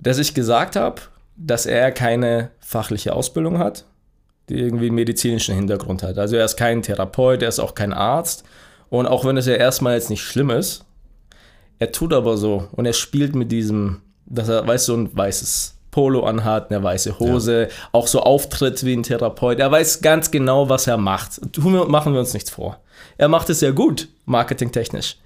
dass 0.00 0.18
ich 0.18 0.34
gesagt 0.34 0.74
habe, 0.74 1.02
dass 1.36 1.66
er 1.66 1.92
keine 1.92 2.50
fachliche 2.58 3.12
Ausbildung 3.12 3.58
hat, 3.58 3.84
die 4.48 4.58
irgendwie 4.58 4.86
einen 4.86 4.96
medizinischen 4.96 5.54
Hintergrund 5.54 6.02
hat. 6.02 6.18
Also 6.18 6.34
er 6.34 6.46
ist 6.46 6.56
kein 6.56 6.82
Therapeut, 6.82 7.42
er 7.42 7.48
ist 7.48 7.60
auch 7.60 7.76
kein 7.76 7.92
Arzt. 7.92 8.42
Und 8.88 9.06
auch 9.06 9.24
wenn 9.24 9.36
es 9.36 9.46
ja 9.46 9.54
erstmal 9.54 9.94
jetzt 9.94 10.10
nicht 10.10 10.22
schlimm 10.22 10.50
ist, 10.50 10.84
er 11.80 11.90
tut 11.90 12.12
aber 12.12 12.36
so 12.36 12.68
und 12.72 12.86
er 12.86 12.92
spielt 12.92 13.34
mit 13.34 13.50
diesem, 13.50 14.02
dass 14.26 14.48
er, 14.48 14.64
weißt 14.66 14.86
du, 14.86 14.92
so 14.92 14.98
ein 14.98 15.16
weißes 15.16 15.74
Polo 15.90 16.24
anhat, 16.24 16.70
eine 16.70 16.82
weiße 16.82 17.18
Hose, 17.18 17.62
ja. 17.62 17.68
auch 17.90 18.06
so 18.06 18.20
auftritt 18.20 18.84
wie 18.84 18.92
ein 18.92 19.02
Therapeut. 19.02 19.58
Er 19.58 19.72
weiß 19.72 20.02
ganz 20.02 20.30
genau, 20.30 20.68
was 20.68 20.86
er 20.86 20.98
macht. 20.98 21.40
Wir, 21.56 21.86
machen 21.86 22.12
wir 22.12 22.20
uns 22.20 22.34
nichts 22.34 22.50
vor. 22.50 22.78
Er 23.16 23.28
macht 23.28 23.50
es 23.50 23.60
ja 23.60 23.72
gut, 23.72 24.08
marketingtechnisch. 24.26 25.16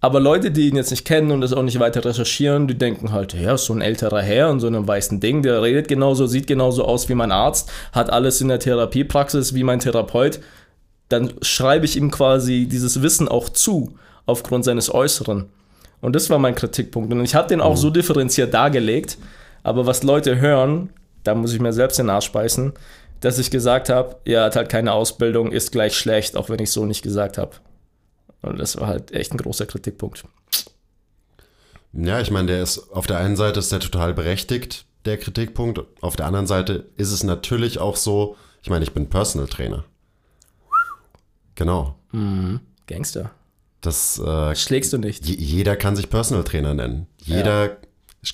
Aber 0.00 0.20
Leute, 0.20 0.52
die 0.52 0.68
ihn 0.68 0.76
jetzt 0.76 0.90
nicht 0.90 1.04
kennen 1.04 1.32
und 1.32 1.40
das 1.40 1.52
auch 1.52 1.62
nicht 1.62 1.80
weiter 1.80 2.04
recherchieren, 2.04 2.68
die 2.68 2.78
denken 2.78 3.12
halt, 3.12 3.34
ja, 3.34 3.54
ist 3.54 3.64
so 3.64 3.72
ein 3.72 3.80
älterer 3.80 4.22
Herr 4.22 4.50
in 4.50 4.60
so 4.60 4.68
einem 4.68 4.86
weißen 4.86 5.20
Ding, 5.20 5.42
der 5.42 5.60
redet 5.62 5.88
genauso, 5.88 6.26
sieht 6.26 6.46
genauso 6.46 6.84
aus 6.84 7.08
wie 7.08 7.14
mein 7.14 7.32
Arzt, 7.32 7.70
hat 7.92 8.10
alles 8.10 8.40
in 8.40 8.48
der 8.48 8.60
Therapiepraxis 8.60 9.54
wie 9.54 9.64
mein 9.64 9.80
Therapeut. 9.80 10.38
Dann 11.08 11.32
schreibe 11.42 11.84
ich 11.84 11.96
ihm 11.96 12.10
quasi 12.10 12.66
dieses 12.66 13.02
Wissen 13.02 13.26
auch 13.26 13.48
zu, 13.48 13.96
aufgrund 14.26 14.64
seines 14.64 14.92
Äußeren. 14.94 15.46
Und 16.00 16.14
das 16.14 16.30
war 16.30 16.38
mein 16.38 16.54
Kritikpunkt. 16.54 17.12
Und 17.12 17.24
ich 17.24 17.34
habe 17.34 17.48
den 17.48 17.60
auch 17.60 17.72
mhm. 17.72 17.76
so 17.76 17.90
differenziert 17.90 18.54
dargelegt, 18.54 19.18
aber 19.62 19.86
was 19.86 20.02
Leute 20.02 20.40
hören, 20.40 20.90
da 21.24 21.34
muss 21.34 21.52
ich 21.52 21.60
mir 21.60 21.72
selbst 21.72 21.98
den 21.98 22.10
Arsch 22.10 22.30
beißen, 22.30 22.72
dass 23.20 23.38
ich 23.38 23.50
gesagt 23.50 23.88
habe, 23.88 24.16
er 24.24 24.44
hat 24.44 24.56
halt 24.56 24.68
keine 24.68 24.92
Ausbildung, 24.92 25.50
ist 25.50 25.72
gleich 25.72 25.96
schlecht, 25.96 26.36
auch 26.36 26.48
wenn 26.48 26.60
ich 26.60 26.70
so 26.70 26.84
nicht 26.84 27.02
gesagt 27.02 27.38
habe. 27.38 27.52
Und 28.42 28.58
das 28.58 28.78
war 28.78 28.86
halt 28.86 29.12
echt 29.12 29.32
ein 29.32 29.38
großer 29.38 29.66
Kritikpunkt. 29.66 30.24
Ja, 31.92 32.20
ich 32.20 32.30
meine, 32.30 32.48
der 32.48 32.62
ist 32.62 32.92
auf 32.92 33.06
der 33.06 33.18
einen 33.18 33.36
Seite 33.36 33.58
ist 33.58 33.72
der 33.72 33.80
total 33.80 34.12
berechtigt, 34.12 34.84
der 35.06 35.16
Kritikpunkt. 35.16 35.80
Auf 36.02 36.14
der 36.14 36.26
anderen 36.26 36.46
Seite 36.46 36.86
ist 36.96 37.10
es 37.10 37.24
natürlich 37.24 37.78
auch 37.78 37.96
so, 37.96 38.36
ich 38.62 38.70
meine, 38.70 38.84
ich 38.84 38.92
bin 38.92 39.08
Personal 39.08 39.48
Trainer. 39.48 39.84
Genau. 41.54 41.96
Mhm. 42.12 42.60
Gangster. 42.86 43.30
Das 43.80 44.18
äh, 44.18 44.54
schlägst 44.54 44.92
du 44.92 44.98
nicht. 44.98 45.26
Jeder 45.26 45.76
kann 45.76 45.96
sich 45.96 46.10
Personal 46.10 46.44
Trainer 46.44 46.74
nennen. 46.74 47.06
Jeder 47.22 47.64
ja. 47.66 47.76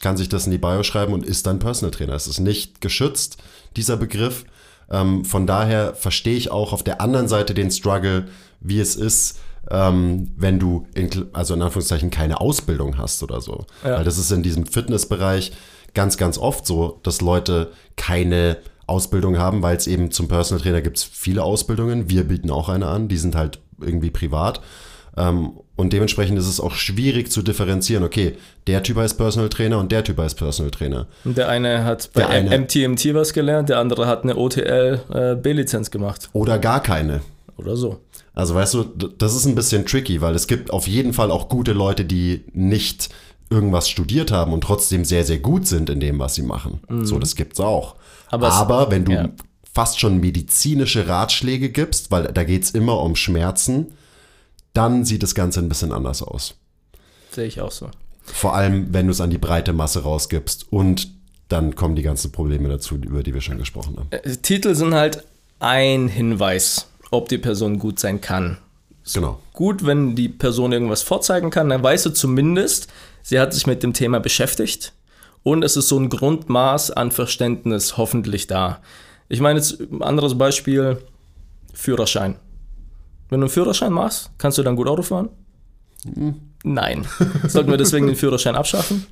kann 0.01 0.17
sich 0.17 0.29
das 0.29 0.47
in 0.47 0.53
die 0.53 0.59
Bio 0.59 0.83
schreiben 0.83 1.13
und 1.13 1.25
ist 1.25 1.47
dann 1.47 1.59
Personal 1.59 1.91
Trainer. 1.91 2.15
Es 2.15 2.27
ist 2.27 2.41
nicht 2.41 2.81
geschützt, 2.81 3.39
dieser 3.77 3.97
Begriff. 3.97 4.45
Ähm, 4.91 5.25
von 5.25 5.47
daher 5.47 5.95
verstehe 5.95 6.37
ich 6.37 6.51
auch 6.51 6.73
auf 6.73 6.83
der 6.83 7.01
anderen 7.01 7.29
Seite 7.29 7.55
den 7.55 7.71
Struggle, 7.71 8.29
wie 8.61 8.81
es 8.81 8.97
ist, 8.97 9.41
ähm, 9.71 10.31
wenn 10.37 10.59
du 10.59 10.87
in, 10.95 11.11
also 11.33 11.55
in 11.55 11.63
Anführungszeichen 11.63 12.11
keine 12.11 12.41
Ausbildung 12.41 12.99
hast 12.99 13.23
oder 13.23 13.41
so. 13.41 13.67
Ja. 13.85 13.99
Weil 13.99 14.05
das 14.05 14.19
ist 14.19 14.31
in 14.31 14.43
diesem 14.43 14.67
Fitnessbereich 14.67 15.53
ganz, 15.95 16.17
ganz 16.17 16.39
oft 16.39 16.67
so, 16.67 17.01
dass 17.03 17.21
Leute 17.21 17.73
keine 17.97 18.59
Ausbildung 18.87 19.39
haben, 19.39 19.63
weil 19.63 19.77
es 19.77 19.87
eben 19.87 20.11
zum 20.11 20.29
Personal 20.29 20.63
Trainer 20.63 20.83
gibt 20.83 20.99
es 20.99 21.05
viele 21.05 21.43
Ausbildungen. 21.43 22.11
Wir 22.11 22.25
bieten 22.25 22.51
auch 22.51 22.69
eine 22.69 22.87
an, 22.87 23.09
die 23.09 23.17
sind 23.17 23.35
halt 23.35 23.61
irgendwie 23.81 24.11
privat. 24.11 24.61
Ähm, 25.17 25.53
und 25.77 25.93
dementsprechend 25.93 26.39
ist 26.39 26.49
es 26.49 26.61
auch 26.61 26.73
schwierig 26.75 27.31
zu 27.31 27.43
differenzieren, 27.43 28.05
okay, 28.05 28.37
der 28.67 28.83
Typ 28.83 28.97
heißt 28.97 29.17
Personal 29.19 29.49
Trainer 29.49 29.79
und 29.79 29.91
der 29.91 30.05
Typ 30.05 30.19
heißt 30.19 30.37
Personal 30.37 30.71
Trainer. 30.71 31.07
Und 31.25 31.37
der 31.37 31.49
eine 31.49 31.85
hat 31.85 32.11
bei 32.13 32.27
eine, 32.27 32.59
MTMT 32.59 33.15
was 33.15 33.33
gelernt, 33.33 33.69
der 33.69 33.79
andere 33.79 34.07
hat 34.07 34.23
eine 34.23 34.37
OTL 34.37 35.01
äh, 35.13 35.35
B-Lizenz 35.35 35.91
gemacht. 35.91 36.31
Oder 36.33 36.59
gar 36.59 36.83
keine. 36.83 37.21
Oder 37.57 37.77
so. 37.77 38.01
Also 38.35 38.55
weißt 38.55 38.75
du, 38.75 38.85
das 38.85 39.35
ist 39.35 39.45
ein 39.47 39.55
bisschen 39.55 39.85
tricky, 39.85 40.21
weil 40.21 40.35
es 40.35 40.47
gibt 40.47 40.71
auf 40.73 40.87
jeden 40.89 41.13
Fall 41.13 41.31
auch 41.31 41.49
gute 41.49 41.73
Leute, 41.73 42.05
die 42.05 42.45
nicht 42.53 43.11
irgendwas 43.51 43.89
studiert 43.91 44.33
haben 44.33 44.53
und 44.53 44.63
trotzdem 44.63 45.05
sehr, 45.05 45.25
sehr 45.25 45.39
gut 45.39 45.67
sind 45.67 45.91
in 45.91 46.01
dem, 46.01 46.19
was 46.19 46.35
sie 46.35 46.43
machen. 46.43 46.81
Mhm. 46.89 47.05
So, 47.05 47.19
das 47.19 47.37
gibt's 47.37 47.61
auch. 47.61 47.97
Aber, 48.31 48.51
Aber 48.53 48.91
wenn 48.91 49.05
du 49.05 49.13
ja. 49.13 49.29
fast 49.75 50.01
schon 50.01 50.21
medizinische 50.21 51.07
Ratschläge 51.07 51.69
gibst, 51.69 52.11
weil 52.11 52.25
da 52.33 52.45
geht's 52.45 52.71
immer 52.71 53.01
um 53.01 53.15
Schmerzen, 53.15 53.93
dann 54.73 55.05
sieht 55.05 55.23
das 55.23 55.35
Ganze 55.35 55.61
ein 55.61 55.69
bisschen 55.69 55.93
anders 55.93 56.23
aus. 56.23 56.55
Sehe 57.31 57.47
ich 57.47 57.61
auch 57.61 57.73
so. 57.73 57.91
Vor 58.25 58.55
allem, 58.55 58.93
wenn 58.93 59.07
du 59.07 59.13
es 59.13 59.21
an 59.21 59.31
die 59.31 59.39
breite 59.39 59.73
Masse 59.73 60.03
rausgibst 60.03 60.67
und 60.71 61.09
dann 61.49 61.75
kommen 61.75 61.97
die 61.97 62.03
ganzen 62.03 62.33
Probleme 62.33 62.69
dazu, 62.69 62.97
über 62.97 63.23
die 63.23 63.35
wir 63.35 63.41
schon 63.41 63.59
gesprochen 63.59 63.97
haben. 63.99 64.09
Äh, 64.11 64.37
Titel 64.37 64.75
sind 64.75 64.95
halt 64.95 65.25
ein 65.59 66.09
Hinweis 66.09 66.87
ob 67.13 67.29
die 67.29 67.39
Person 67.39 67.79
gut 67.79 68.01
sein 68.01 68.21
kann. 68.21 68.59
Genau. 69.15 69.39
Gut, 69.53 69.85
wenn 69.87 70.17
die 70.17 70.29
Person 70.29 70.73
irgendwas 70.73 71.03
vorzeigen 71.03 71.51
kann, 71.51 71.69
dann 71.69 71.83
weißt 71.83 72.07
du 72.07 72.11
zumindest, 72.11 72.89
sie 73.23 73.39
hat 73.39 73.53
sich 73.53 73.67
mit 73.67 73.83
dem 73.83 73.93
Thema 73.93 74.19
beschäftigt 74.19 74.93
und 75.43 75.63
es 75.63 75.77
ist 75.77 75.89
so 75.89 75.99
ein 75.99 76.09
Grundmaß 76.09 76.91
an 76.93 77.13
Verständnis 77.13 77.97
hoffentlich 77.97 78.47
da. 78.47 78.81
Ich 79.29 79.41
meine 79.41 79.59
jetzt 79.59 79.81
ein 79.81 80.03
anderes 80.03 80.37
Beispiel, 80.39 80.99
Führerschein. 81.75 82.37
Wenn 83.33 83.41
du 83.41 83.47
einen 83.47 83.51
Führerschein 83.51 83.95
machst, 83.95 84.31
kannst 84.37 84.59
du 84.59 84.63
dann 84.63 84.77
gut 84.77 84.87
Auto 84.89 85.01
fahren? 85.01 85.31
Mhm. 86.05 86.35
Nein. 86.65 87.07
Sollten 87.49 87.71
wir 87.71 87.79
deswegen 87.79 88.07
den 88.07 88.15
Führerschein 88.15 88.57
abschaffen? 88.57 89.07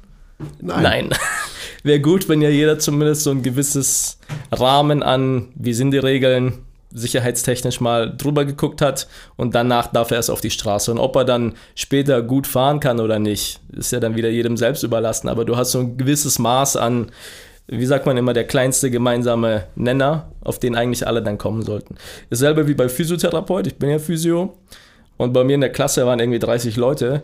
Nein. 0.61 0.83
Nein. 0.83 1.11
Wäre 1.85 2.01
gut, 2.01 2.29
wenn 2.29 2.43
ja 2.43 2.51
jeder 2.51 2.79
zumindest 2.79 3.23
so 3.23 3.31
ein 3.31 3.43
gewisses 3.43 4.19
Rahmen 4.53 5.03
an, 5.03 5.49
wie 5.55 5.73
sind 5.73 5.93
die 5.93 5.99
Regeln, 5.99 6.67
sicherheitstechnisch 6.93 7.81
mal 7.81 8.15
drüber 8.15 8.45
geguckt 8.45 8.83
hat 8.83 9.09
und 9.37 9.55
danach 9.55 9.87
darf 9.87 10.11
er 10.11 10.19
erst 10.19 10.31
auf 10.31 10.43
die 10.43 10.51
Straße. 10.51 10.93
Und 10.93 10.99
ob 10.99 11.17
er 11.17 11.25
dann 11.25 11.55
später 11.75 12.21
gut 12.21 12.47
fahren 12.47 12.79
kann 12.79 13.01
oder 13.01 13.19
nicht, 13.19 13.61
ist 13.73 13.91
ja 13.91 14.01
dann 14.01 14.17
wieder 14.17 14.29
jedem 14.29 14.59
selbst 14.59 14.83
überlassen. 14.83 15.31
Aber 15.31 15.47
du 15.47 15.57
hast 15.57 15.71
so 15.71 15.79
ein 15.79 15.97
gewisses 15.97 16.39
Maß 16.39 16.77
an, 16.77 17.11
wie 17.71 17.87
sagt 17.87 18.05
man 18.07 18.17
immer, 18.17 18.33
der 18.33 18.45
kleinste 18.45 18.91
gemeinsame 18.91 19.65
Nenner, 19.77 20.31
auf 20.43 20.59
den 20.59 20.75
eigentlich 20.75 21.07
alle 21.07 21.23
dann 21.23 21.39
kommen 21.39 21.63
sollten. 21.63 21.95
Dasselbe 22.29 22.67
wie 22.67 22.75
bei 22.75 22.89
Physiotherapeut, 22.89 23.67
ich 23.69 23.77
bin 23.77 23.91
ja 23.91 23.99
Physio 23.99 24.57
und 25.17 25.33
bei 25.33 25.45
mir 25.45 25.55
in 25.55 25.61
der 25.61 25.71
Klasse 25.71 26.05
waren 26.07 26.19
irgendwie 26.19 26.41
30 26.41 26.77
Leute 26.77 27.23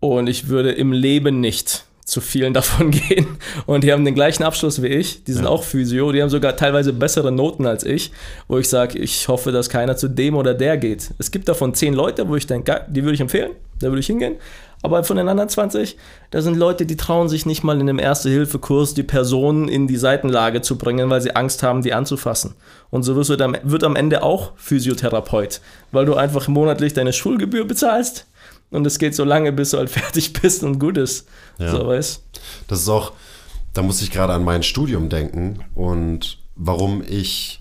und 0.00 0.28
ich 0.28 0.48
würde 0.48 0.70
im 0.70 0.92
Leben 0.92 1.40
nicht 1.40 1.84
zu 2.04 2.20
vielen 2.20 2.54
davon 2.54 2.92
gehen. 2.92 3.26
Und 3.66 3.84
die 3.84 3.92
haben 3.92 4.04
den 4.04 4.14
gleichen 4.14 4.44
Abschluss 4.44 4.80
wie 4.80 4.86
ich. 4.86 5.24
Die 5.24 5.32
sind 5.32 5.44
ja. 5.44 5.50
auch 5.50 5.64
Physio. 5.64 6.12
Die 6.12 6.22
haben 6.22 6.30
sogar 6.30 6.56
teilweise 6.56 6.92
bessere 6.92 7.32
Noten 7.32 7.66
als 7.66 7.84
ich, 7.84 8.12
wo 8.48 8.58
ich 8.58 8.68
sage, 8.68 8.98
ich 8.98 9.26
hoffe, 9.28 9.50
dass 9.50 9.68
keiner 9.68 9.96
zu 9.96 10.08
dem 10.08 10.36
oder 10.36 10.54
der 10.54 10.76
geht. 10.76 11.10
Es 11.18 11.30
gibt 11.30 11.48
davon 11.48 11.74
zehn 11.74 11.92
Leute, 11.92 12.28
wo 12.28 12.36
ich 12.36 12.46
denke, 12.46 12.82
die 12.88 13.02
würde 13.02 13.14
ich 13.14 13.20
empfehlen, 13.20 13.52
da 13.80 13.88
würde 13.88 14.00
ich 14.00 14.06
hingehen. 14.06 14.36
Aber 14.86 15.02
von 15.02 15.16
den 15.16 15.28
anderen 15.28 15.48
20, 15.48 15.96
da 16.30 16.40
sind 16.42 16.56
Leute, 16.56 16.86
die 16.86 16.96
trauen 16.96 17.28
sich 17.28 17.44
nicht 17.44 17.64
mal 17.64 17.74
in 17.74 17.88
einem 17.88 17.98
Erste-Hilfe-Kurs 17.98 18.94
die 18.94 19.02
Person 19.02 19.66
in 19.66 19.88
die 19.88 19.96
Seitenlage 19.96 20.62
zu 20.62 20.78
bringen, 20.78 21.10
weil 21.10 21.20
sie 21.20 21.34
Angst 21.34 21.64
haben, 21.64 21.82
die 21.82 21.92
anzufassen. 21.92 22.54
Und 22.90 23.02
so 23.02 23.16
wirst 23.16 23.30
du 23.30 23.34
dann, 23.34 23.58
wird 23.64 23.82
am 23.82 23.96
Ende 23.96 24.22
auch 24.22 24.52
Physiotherapeut, 24.54 25.60
weil 25.90 26.06
du 26.06 26.14
einfach 26.14 26.46
monatlich 26.46 26.94
deine 26.94 27.12
Schulgebühr 27.12 27.66
bezahlst 27.66 28.28
und 28.70 28.86
es 28.86 29.00
geht 29.00 29.16
so 29.16 29.24
lange, 29.24 29.50
bis 29.50 29.72
du 29.72 29.78
halt 29.78 29.90
fertig 29.98 30.32
bist 30.34 30.62
und 30.62 30.78
gut 30.78 30.98
ist. 30.98 31.26
Ja. 31.58 31.72
So, 31.72 31.84
weißt? 31.84 32.22
Das 32.68 32.78
ist 32.78 32.88
auch, 32.88 33.10
da 33.74 33.82
muss 33.82 34.00
ich 34.02 34.12
gerade 34.12 34.34
an 34.34 34.44
mein 34.44 34.62
Studium 34.62 35.08
denken 35.08 35.64
und 35.74 36.38
warum 36.54 37.02
ich 37.04 37.60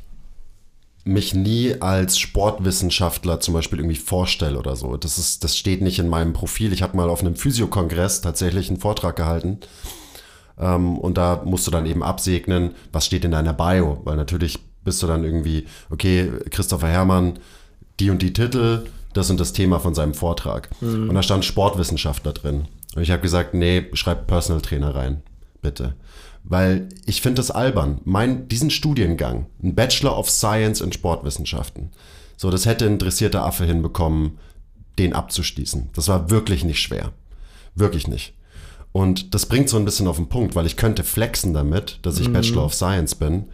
mich 1.06 1.36
nie 1.36 1.80
als 1.80 2.18
Sportwissenschaftler 2.18 3.40
zum 3.40 3.54
Beispiel 3.54 3.80
irgendwie 3.80 3.96
vorstelle 3.96 4.58
oder 4.58 4.76
so. 4.76 4.98
Das, 4.98 5.20
ist, 5.20 5.44
das 5.44 5.56
steht 5.56 5.82
nicht 5.82 6.00
in 6.00 6.10
meinem 6.10 6.34
Profil. 6.34 6.74
Ich 6.74 6.82
habe 6.82 6.98
mal 6.98 7.10
auf 7.10 7.22
einem 7.22 7.36
Physiokongress 7.36 8.22
tatsächlich 8.22 8.70
einen 8.70 8.80
Vortrag 8.80 9.16
gehalten. 9.16 9.60
Ähm, 10.60 10.98
und 10.98 11.18
da 11.18 11.44
musst 11.46 11.68
du 11.68 11.72
dann 11.72 11.86
eben 11.86 12.02
absegnen, 12.02 12.72
was 12.92 13.06
steht 13.06 13.24
in 13.24 13.32
deiner 13.32 13.54
Bio. 13.54 14.02
Weil 14.04 14.18
natürlich 14.18 14.58
bist 14.84 15.04
du 15.04 15.08
dann 15.08 15.24
irgendwie, 15.24 15.68
okay, 15.92 16.32
Christopher 16.50 16.88
Herrmann, 16.88 17.38
die 18.00 18.10
und 18.10 18.24
die 18.24 18.34
Titel, 18.34 18.88
das 19.14 19.30
und 19.30 19.40
das 19.40 19.54
Thema 19.54 19.80
von 19.80 19.94
seinem 19.94 20.16
Vortrag. 20.16 20.70
Mhm. 20.82 21.10
Und 21.10 21.16
da 21.16 21.22
stand 21.22 21.46
Sportwissenschaftler 21.46 22.34
drin. 22.34 22.66
Und 22.96 23.04
ich 23.04 23.12
habe 23.12 23.22
gesagt, 23.22 23.54
nee, 23.54 23.86
schreib 23.94 24.26
Personal 24.26 24.62
Trainer 24.62 24.96
rein, 24.96 25.22
bitte. 25.62 25.94
Weil 26.48 26.90
ich 27.06 27.22
finde 27.22 27.38
das 27.38 27.50
albern. 27.50 28.00
Mein, 28.04 28.48
diesen 28.48 28.70
Studiengang, 28.70 29.48
ein 29.64 29.74
Bachelor 29.74 30.18
of 30.18 30.30
Science 30.30 30.80
in 30.80 30.92
Sportwissenschaften, 30.92 31.90
so, 32.38 32.52
das 32.52 32.66
hätte 32.66 32.86
ein 32.86 32.94
interessierter 32.94 33.44
Affe 33.44 33.66
hinbekommen, 33.66 34.38
den 35.00 35.14
abzuschließen. 35.14 35.90
Das 35.94 36.08
war 36.08 36.30
wirklich 36.30 36.64
nicht 36.64 36.82
schwer. 36.82 37.14
Wirklich 37.76 38.08
nicht. 38.08 38.34
Und 38.92 39.34
das 39.34 39.46
bringt 39.46 39.70
so 39.70 39.78
ein 39.78 39.86
bisschen 39.86 40.08
auf 40.08 40.18
den 40.18 40.30
Punkt, 40.30 40.56
weil 40.56 40.66
ich 40.66 40.78
könnte 40.78 41.04
flexen 41.04 41.54
damit, 41.54 42.00
dass 42.04 42.20
ich 42.20 42.30
mhm. 42.30 42.34
Bachelor 42.34 42.66
of 42.66 42.74
Science 42.74 43.16
bin. 43.16 43.46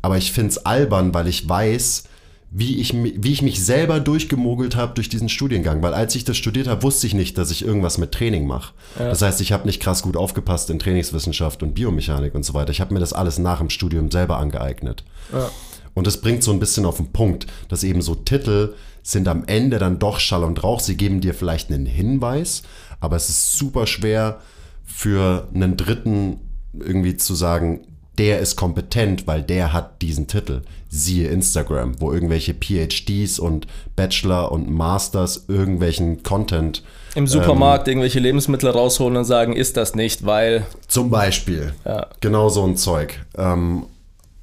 Aber 0.00 0.16
ich 0.16 0.32
finde 0.32 0.50
es 0.50 0.64
albern, 0.64 1.12
weil 1.12 1.28
ich 1.28 1.48
weiß, 1.48 2.04
wie 2.50 2.80
ich, 2.80 2.94
wie 2.94 3.32
ich 3.32 3.42
mich 3.42 3.64
selber 3.64 4.00
durchgemogelt 4.00 4.76
habe 4.76 4.94
durch 4.94 5.08
diesen 5.08 5.28
Studiengang. 5.28 5.82
Weil 5.82 5.94
als 5.94 6.14
ich 6.14 6.24
das 6.24 6.36
studiert 6.36 6.68
habe, 6.68 6.82
wusste 6.82 7.06
ich 7.06 7.14
nicht, 7.14 7.36
dass 7.38 7.50
ich 7.50 7.64
irgendwas 7.64 7.98
mit 7.98 8.12
Training 8.12 8.46
mache. 8.46 8.72
Ja. 8.98 9.08
Das 9.08 9.22
heißt, 9.22 9.40
ich 9.40 9.52
habe 9.52 9.66
nicht 9.66 9.80
krass 9.80 10.02
gut 10.02 10.16
aufgepasst 10.16 10.70
in 10.70 10.78
Trainingswissenschaft 10.78 11.62
und 11.62 11.74
Biomechanik 11.74 12.34
und 12.34 12.44
so 12.44 12.54
weiter. 12.54 12.70
Ich 12.70 12.80
habe 12.80 12.94
mir 12.94 13.00
das 13.00 13.12
alles 13.12 13.38
nach 13.38 13.58
dem 13.58 13.70
Studium 13.70 14.10
selber 14.10 14.38
angeeignet. 14.38 15.04
Ja. 15.32 15.50
Und 15.94 16.06
das 16.06 16.20
bringt 16.20 16.42
so 16.42 16.52
ein 16.52 16.60
bisschen 16.60 16.84
auf 16.84 16.98
den 16.98 17.12
Punkt, 17.12 17.46
dass 17.68 17.82
eben 17.82 18.02
so 18.02 18.14
Titel 18.14 18.74
sind 19.02 19.28
am 19.28 19.44
Ende 19.46 19.78
dann 19.78 19.98
doch 19.98 20.20
Schall 20.20 20.44
und 20.44 20.62
Rauch. 20.62 20.80
Sie 20.80 20.96
geben 20.96 21.20
dir 21.20 21.32
vielleicht 21.32 21.72
einen 21.72 21.86
Hinweis, 21.86 22.62
aber 23.00 23.16
es 23.16 23.28
ist 23.28 23.56
super 23.56 23.86
schwer 23.86 24.40
für 24.84 25.48
einen 25.54 25.76
Dritten 25.76 26.38
irgendwie 26.78 27.16
zu 27.16 27.34
sagen, 27.34 27.80
der 28.18 28.40
ist 28.40 28.56
kompetent, 28.56 29.26
weil 29.26 29.42
der 29.42 29.72
hat 29.72 30.02
diesen 30.02 30.26
Titel. 30.26 30.62
Siehe 30.88 31.28
Instagram, 31.28 32.00
wo 32.00 32.12
irgendwelche 32.12 32.54
PhDs 32.54 33.38
und 33.38 33.66
Bachelor 33.96 34.52
und 34.52 34.70
Masters 34.70 35.44
irgendwelchen 35.48 36.22
Content 36.22 36.82
im 37.16 37.26
Supermarkt 37.26 37.88
ähm, 37.88 37.92
irgendwelche 37.92 38.20
Lebensmittel 38.20 38.68
rausholen 38.68 39.16
und 39.16 39.24
sagen, 39.24 39.54
ist 39.54 39.78
das 39.78 39.94
nicht, 39.94 40.26
weil. 40.26 40.66
Zum 40.86 41.08
Beispiel. 41.08 41.72
Ja. 41.86 42.08
Genau 42.20 42.50
so 42.50 42.62
ein 42.62 42.76
Zeug. 42.76 43.24
Ähm, 43.38 43.86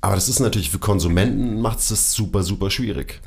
aber 0.01 0.15
das 0.15 0.27
ist 0.27 0.39
natürlich 0.39 0.71
für 0.71 0.79
Konsumenten 0.79 1.61
macht 1.61 1.79
es 1.79 1.89
das 1.89 2.13
super, 2.13 2.41
super 2.41 2.71
schwierig. 2.71 3.21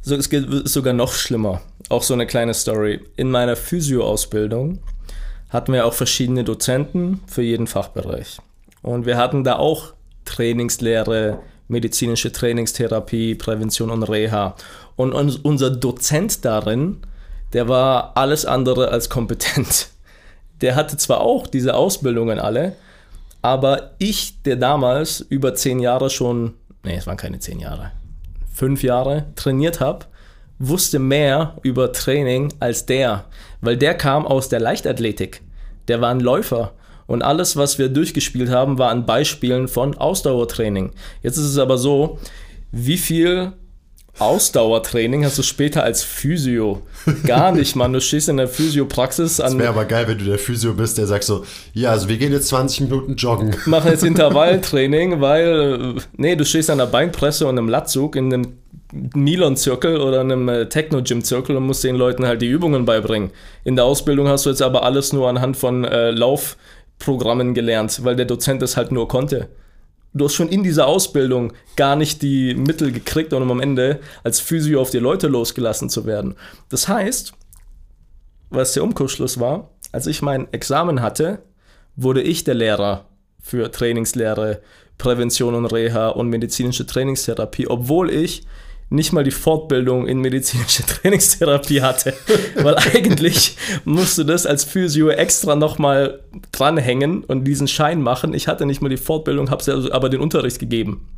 So, 0.00 0.16
es 0.16 0.28
ist 0.28 0.72
sogar 0.72 0.94
noch 0.94 1.12
schlimmer. 1.12 1.60
Auch 1.90 2.02
so 2.02 2.14
eine 2.14 2.26
kleine 2.26 2.54
Story. 2.54 3.00
In 3.16 3.30
meiner 3.30 3.54
Physio-Ausbildung 3.54 4.78
hatten 5.50 5.74
wir 5.74 5.84
auch 5.84 5.92
verschiedene 5.92 6.42
Dozenten 6.42 7.20
für 7.26 7.42
jeden 7.42 7.66
Fachbereich. 7.66 8.38
Und 8.86 9.04
wir 9.04 9.16
hatten 9.16 9.42
da 9.42 9.56
auch 9.56 9.94
Trainingslehre, 10.24 11.40
medizinische 11.66 12.30
Trainingstherapie, 12.30 13.34
Prävention 13.34 13.90
und 13.90 14.04
Reha. 14.04 14.54
Und 14.94 15.12
unser 15.12 15.70
Dozent 15.70 16.44
darin, 16.44 16.98
der 17.52 17.66
war 17.66 18.16
alles 18.16 18.46
andere 18.46 18.90
als 18.90 19.10
kompetent. 19.10 19.88
Der 20.62 20.74
hatte 20.74 20.96
zwar 20.96 21.20
auch 21.20 21.46
diese 21.46 21.74
Ausbildungen 21.74 22.38
alle, 22.38 22.76
aber 23.42 23.90
ich, 23.98 24.40
der 24.42 24.56
damals 24.56 25.20
über 25.20 25.54
zehn 25.54 25.80
Jahre 25.80 26.08
schon, 26.08 26.54
nee, 26.82 26.96
es 26.96 27.06
waren 27.06 27.18
keine 27.18 27.38
zehn 27.40 27.60
Jahre, 27.60 27.92
fünf 28.54 28.82
Jahre 28.82 29.26
trainiert 29.34 29.80
habe, 29.80 30.06
wusste 30.58 30.98
mehr 30.98 31.58
über 31.62 31.92
Training 31.92 32.54
als 32.58 32.86
der, 32.86 33.26
weil 33.60 33.76
der 33.76 33.92
kam 33.92 34.24
aus 34.24 34.48
der 34.48 34.60
Leichtathletik. 34.60 35.42
Der 35.88 36.00
war 36.00 36.08
ein 36.08 36.20
Läufer. 36.20 36.72
Und 37.06 37.22
alles, 37.22 37.56
was 37.56 37.78
wir 37.78 37.88
durchgespielt 37.88 38.50
haben, 38.50 38.78
war 38.78 38.90
an 38.90 39.06
Beispielen 39.06 39.68
von 39.68 39.96
Ausdauertraining. 39.96 40.90
Jetzt 41.22 41.36
ist 41.36 41.44
es 41.46 41.58
aber 41.58 41.78
so, 41.78 42.18
wie 42.72 42.96
viel 42.96 43.52
Ausdauertraining 44.18 45.26
hast 45.26 45.36
du 45.36 45.42
später 45.42 45.82
als 45.82 46.02
Physio? 46.02 46.82
Gar 47.26 47.52
nicht, 47.52 47.76
Mann. 47.76 47.92
Du 47.92 48.00
stehst 48.00 48.30
in 48.30 48.38
der 48.38 48.48
Physiopraxis 48.48 49.40
an. 49.40 49.52
Es 49.52 49.58
wäre 49.58 49.68
aber 49.68 49.84
geil, 49.84 50.08
wenn 50.08 50.18
du 50.18 50.24
der 50.24 50.38
Physio 50.38 50.72
bist, 50.72 50.96
der 50.96 51.06
sagt 51.06 51.24
so: 51.24 51.44
Ja, 51.74 51.90
also 51.90 52.08
wir 52.08 52.16
gehen 52.16 52.32
jetzt 52.32 52.48
20 52.48 52.82
Minuten 52.82 53.16
joggen. 53.16 53.54
Machen 53.66 53.90
jetzt 53.90 54.04
Intervalltraining, 54.04 55.20
weil, 55.20 55.96
nee, 56.16 56.34
du 56.34 56.46
stehst 56.46 56.70
an 56.70 56.78
der 56.78 56.86
Beinpresse 56.86 57.46
und 57.46 57.58
einem 57.58 57.68
Latzug 57.68 58.16
in 58.16 58.32
einem 58.32 58.52
Milon-Zirkel 58.92 60.00
oder 60.00 60.20
einem 60.20 60.48
äh, 60.48 60.68
Techno-Gym-Zirkel 60.68 61.56
und 61.56 61.64
musst 61.64 61.84
den 61.84 61.96
Leuten 61.96 62.24
halt 62.24 62.40
die 62.40 62.46
Übungen 62.46 62.86
beibringen. 62.86 63.30
In 63.64 63.76
der 63.76 63.84
Ausbildung 63.84 64.28
hast 64.28 64.46
du 64.46 64.50
jetzt 64.50 64.62
aber 64.62 64.84
alles 64.84 65.12
nur 65.12 65.28
anhand 65.28 65.56
von 65.56 65.84
äh, 65.84 66.10
Laufprogrammen 66.98 67.54
gelernt, 67.54 68.04
weil 68.04 68.16
der 68.16 68.26
Dozent 68.26 68.62
es 68.62 68.76
halt 68.76 68.92
nur 68.92 69.08
konnte. 69.08 69.48
Du 70.12 70.24
hast 70.24 70.34
schon 70.34 70.48
in 70.48 70.62
dieser 70.62 70.86
Ausbildung 70.86 71.52
gar 71.76 71.94
nicht 71.94 72.22
die 72.22 72.54
Mittel 72.54 72.90
gekriegt, 72.90 73.32
um 73.32 73.50
am 73.50 73.60
Ende 73.60 74.00
als 74.24 74.40
Physio 74.40 74.80
auf 74.80 74.90
die 74.90 74.98
Leute 74.98 75.28
losgelassen 75.28 75.90
zu 75.90 76.06
werden. 76.06 76.34
Das 76.70 76.88
heißt, 76.88 77.34
was 78.48 78.72
der 78.72 78.82
Umkursschluss 78.82 79.38
war, 79.38 79.70
als 79.92 80.06
ich 80.06 80.22
mein 80.22 80.52
Examen 80.52 81.02
hatte, 81.02 81.40
wurde 81.96 82.22
ich 82.22 82.44
der 82.44 82.54
Lehrer 82.54 83.04
für 83.40 83.70
Trainingslehre, 83.70 84.62
Prävention 84.98 85.54
und 85.54 85.66
Reha 85.66 86.08
und 86.08 86.30
medizinische 86.30 86.86
Trainingstherapie, 86.86 87.68
obwohl 87.68 88.10
ich 88.10 88.46
nicht 88.88 89.12
mal 89.12 89.24
die 89.24 89.32
Fortbildung 89.32 90.06
in 90.06 90.20
medizinische 90.20 90.82
Trainingstherapie 90.86 91.82
hatte. 91.82 92.14
Weil 92.54 92.76
eigentlich 92.76 93.56
musst 93.84 94.18
du 94.18 94.24
das 94.24 94.46
als 94.46 94.64
Physio 94.64 95.08
extra 95.08 95.56
nochmal 95.56 96.20
dranhängen 96.52 97.24
und 97.24 97.44
diesen 97.44 97.68
Schein 97.68 98.00
machen. 98.00 98.34
Ich 98.34 98.48
hatte 98.48 98.66
nicht 98.66 98.80
mal 98.80 98.88
die 98.88 98.96
Fortbildung, 98.96 99.50
habe 99.50 99.64
also 99.72 99.90
aber 99.92 100.08
den 100.08 100.20
Unterricht 100.20 100.58
gegeben. 100.58 101.08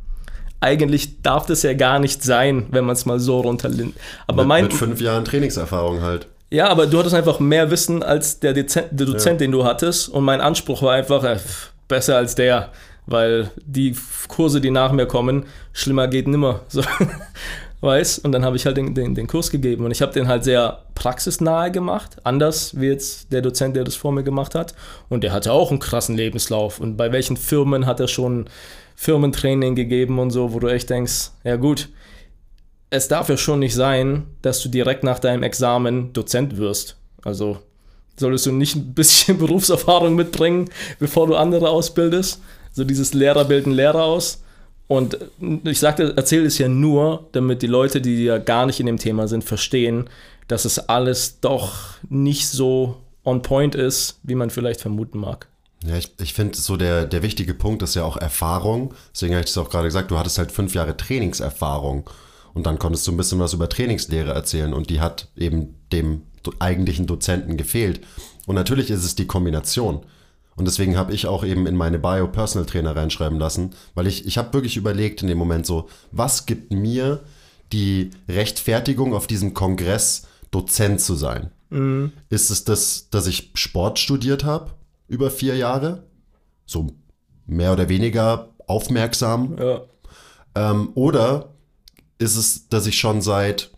Eigentlich 0.61 1.21
darf 1.21 1.45
das 1.45 1.63
ja 1.63 1.73
gar 1.73 1.99
nicht 1.99 2.23
sein, 2.23 2.65
wenn 2.71 2.83
man 2.83 2.93
es 2.93 3.05
mal 3.05 3.19
so 3.19 3.39
runterlinnt. 3.39 3.95
Aber 4.27 4.43
mit, 4.43 4.47
mein, 4.47 4.63
mit 4.65 4.73
fünf 4.73 4.99
Jahren 4.99 5.23
Trainingserfahrung 5.23 6.01
halt. 6.01 6.27
Ja, 6.51 6.67
aber 6.67 6.87
du 6.87 6.97
hattest 6.97 7.15
einfach 7.15 7.39
mehr 7.39 7.69
Wissen 7.69 8.01
als 8.01 8.39
der, 8.39 8.53
Dezent, 8.53 8.87
der 8.91 9.05
Dozent, 9.05 9.39
ja. 9.39 9.45
den 9.45 9.51
du 9.51 9.63
hattest. 9.63 10.09
Und 10.09 10.23
mein 10.23 10.41
Anspruch 10.41 10.81
war 10.81 10.95
einfach, 10.95 11.23
äh, 11.23 11.37
besser 11.87 12.17
als 12.17 12.35
der 12.35 12.71
weil 13.11 13.51
die 13.65 13.95
Kurse, 14.27 14.61
die 14.61 14.71
nach 14.71 14.91
mir 14.91 15.05
kommen, 15.05 15.45
schlimmer 15.73 16.07
geht 16.07 16.27
nimmer. 16.27 16.61
So. 16.69 16.83
Weiß? 17.81 18.19
Und 18.19 18.33
dann 18.33 18.43
habe 18.43 18.57
ich 18.57 18.65
halt 18.65 18.75
den, 18.75 18.93
den, 18.93 19.15
den 19.15 19.27
Kurs 19.27 19.49
gegeben 19.51 19.85
und 19.85 19.91
ich 19.91 20.01
habe 20.01 20.11
den 20.11 20.27
halt 20.27 20.43
sehr 20.43 20.83
praxisnahe 20.95 21.71
gemacht, 21.71 22.17
anders 22.25 22.77
wie 22.77 22.87
jetzt 22.87 23.31
der 23.31 23.41
Dozent, 23.41 23.77
der 23.77 23.85
das 23.85 23.95
vor 23.95 24.11
mir 24.11 24.23
gemacht 24.23 24.53
hat. 24.53 24.75
Und 25.07 25.23
der 25.23 25.31
hatte 25.31 25.53
auch 25.53 25.71
einen 25.71 25.79
krassen 25.79 26.17
Lebenslauf. 26.17 26.81
Und 26.81 26.97
bei 26.97 27.13
welchen 27.13 27.37
Firmen 27.37 27.85
hat 27.85 28.01
er 28.01 28.09
schon 28.09 28.49
Firmentraining 28.95 29.75
gegeben 29.75 30.19
und 30.19 30.31
so, 30.31 30.51
wo 30.51 30.59
du 30.59 30.67
echt 30.67 30.89
denkst, 30.89 31.31
ja 31.45 31.55
gut, 31.55 31.87
es 32.89 33.07
darf 33.07 33.29
ja 33.29 33.37
schon 33.37 33.59
nicht 33.59 33.75
sein, 33.75 34.25
dass 34.41 34.61
du 34.61 34.67
direkt 34.67 35.05
nach 35.05 35.19
deinem 35.19 35.43
Examen 35.43 36.11
Dozent 36.11 36.57
wirst. 36.57 36.97
Also 37.23 37.59
solltest 38.17 38.45
du 38.45 38.51
nicht 38.51 38.75
ein 38.75 38.93
bisschen 38.93 39.37
Berufserfahrung 39.39 40.15
mitbringen, 40.15 40.69
bevor 40.99 41.27
du 41.27 41.35
andere 41.35 41.69
ausbildest 41.69 42.41
so 42.71 42.83
dieses 42.83 43.13
Lehrer 43.13 43.45
bilden 43.45 43.71
Lehrer 43.71 44.03
aus. 44.03 44.43
Und 44.87 45.17
ich 45.65 45.79
sagte, 45.79 46.15
erzähle 46.17 46.47
es 46.47 46.57
ja 46.57 46.67
nur, 46.67 47.27
damit 47.31 47.61
die 47.61 47.67
Leute, 47.67 48.01
die 48.01 48.23
ja 48.23 48.39
gar 48.39 48.65
nicht 48.65 48.79
in 48.79 48.87
dem 48.87 48.97
Thema 48.97 49.27
sind, 49.27 49.43
verstehen, 49.43 50.09
dass 50.47 50.65
es 50.65 50.79
alles 50.79 51.39
doch 51.41 51.73
nicht 52.09 52.47
so 52.47 52.97
on 53.23 53.43
point 53.43 53.75
ist, 53.75 54.19
wie 54.23 54.35
man 54.35 54.49
vielleicht 54.49 54.81
vermuten 54.81 55.19
mag. 55.19 55.47
Ja, 55.85 55.95
ich, 55.95 56.11
ich 56.19 56.33
finde 56.33 56.57
so 56.57 56.75
der, 56.75 57.05
der 57.05 57.21
wichtige 57.21 57.53
Punkt 57.53 57.83
ist 57.83 57.95
ja 57.95 58.03
auch 58.03 58.17
Erfahrung. 58.17 58.93
Deswegen 59.13 59.35
habe 59.35 59.41
ich 59.41 59.53
das 59.53 59.57
auch 59.57 59.69
gerade 59.69 59.87
gesagt, 59.87 60.11
du 60.11 60.17
hattest 60.17 60.37
halt 60.37 60.51
fünf 60.51 60.73
Jahre 60.73 60.97
Trainingserfahrung 60.97 62.09
und 62.53 62.65
dann 62.65 62.79
konntest 62.79 63.07
du 63.07 63.11
ein 63.11 63.17
bisschen 63.17 63.39
was 63.39 63.53
über 63.53 63.69
Trainingslehre 63.69 64.33
erzählen 64.33 64.73
und 64.73 64.89
die 64.89 64.99
hat 64.99 65.27
eben 65.37 65.75
dem 65.93 66.23
eigentlichen 66.57 67.05
Dozenten 67.05 67.57
gefehlt. 67.57 68.01
Und 68.47 68.55
natürlich 68.55 68.89
ist 68.89 69.05
es 69.05 69.15
die 69.15 69.27
Kombination. 69.27 70.01
Und 70.59 70.65
deswegen 70.65 70.97
habe 70.97 71.13
ich 71.13 71.25
auch 71.25 71.45
eben 71.45 71.65
in 71.67 71.75
meine 71.77 71.99
Bio 71.99 72.27
Personal 72.27 72.65
Trainer 72.65 72.93
reinschreiben 72.93 73.39
lassen, 73.39 73.71
weil 73.95 74.07
ich, 74.07 74.27
ich 74.27 74.37
habe 74.37 74.53
wirklich 74.53 74.75
überlegt 74.75 75.21
in 75.21 75.29
dem 75.29 75.37
Moment 75.37 75.65
so, 75.65 75.87
was 76.11 76.45
gibt 76.45 76.73
mir 76.73 77.21
die 77.71 78.11
Rechtfertigung 78.27 79.13
auf 79.13 79.25
diesem 79.25 79.53
Kongress 79.53 80.27
Dozent 80.51 80.99
zu 80.99 81.15
sein? 81.15 81.51
Mhm. 81.69 82.11
Ist 82.29 82.49
es 82.49 82.65
das, 82.65 83.09
dass 83.09 83.25
ich 83.25 83.51
Sport 83.53 83.99
studiert 83.99 84.43
habe 84.43 84.71
über 85.07 85.31
vier 85.31 85.55
Jahre? 85.55 86.03
So 86.65 86.87
mehr 87.45 87.71
oder 87.71 87.87
weniger 87.87 88.49
aufmerksam? 88.67 89.55
Ja. 89.57 89.81
Ähm, 90.55 90.89
oder 90.95 91.53
ist 92.17 92.35
es, 92.35 92.67
dass 92.67 92.85
ich 92.85 92.99
schon 92.99 93.21
seit 93.21 93.71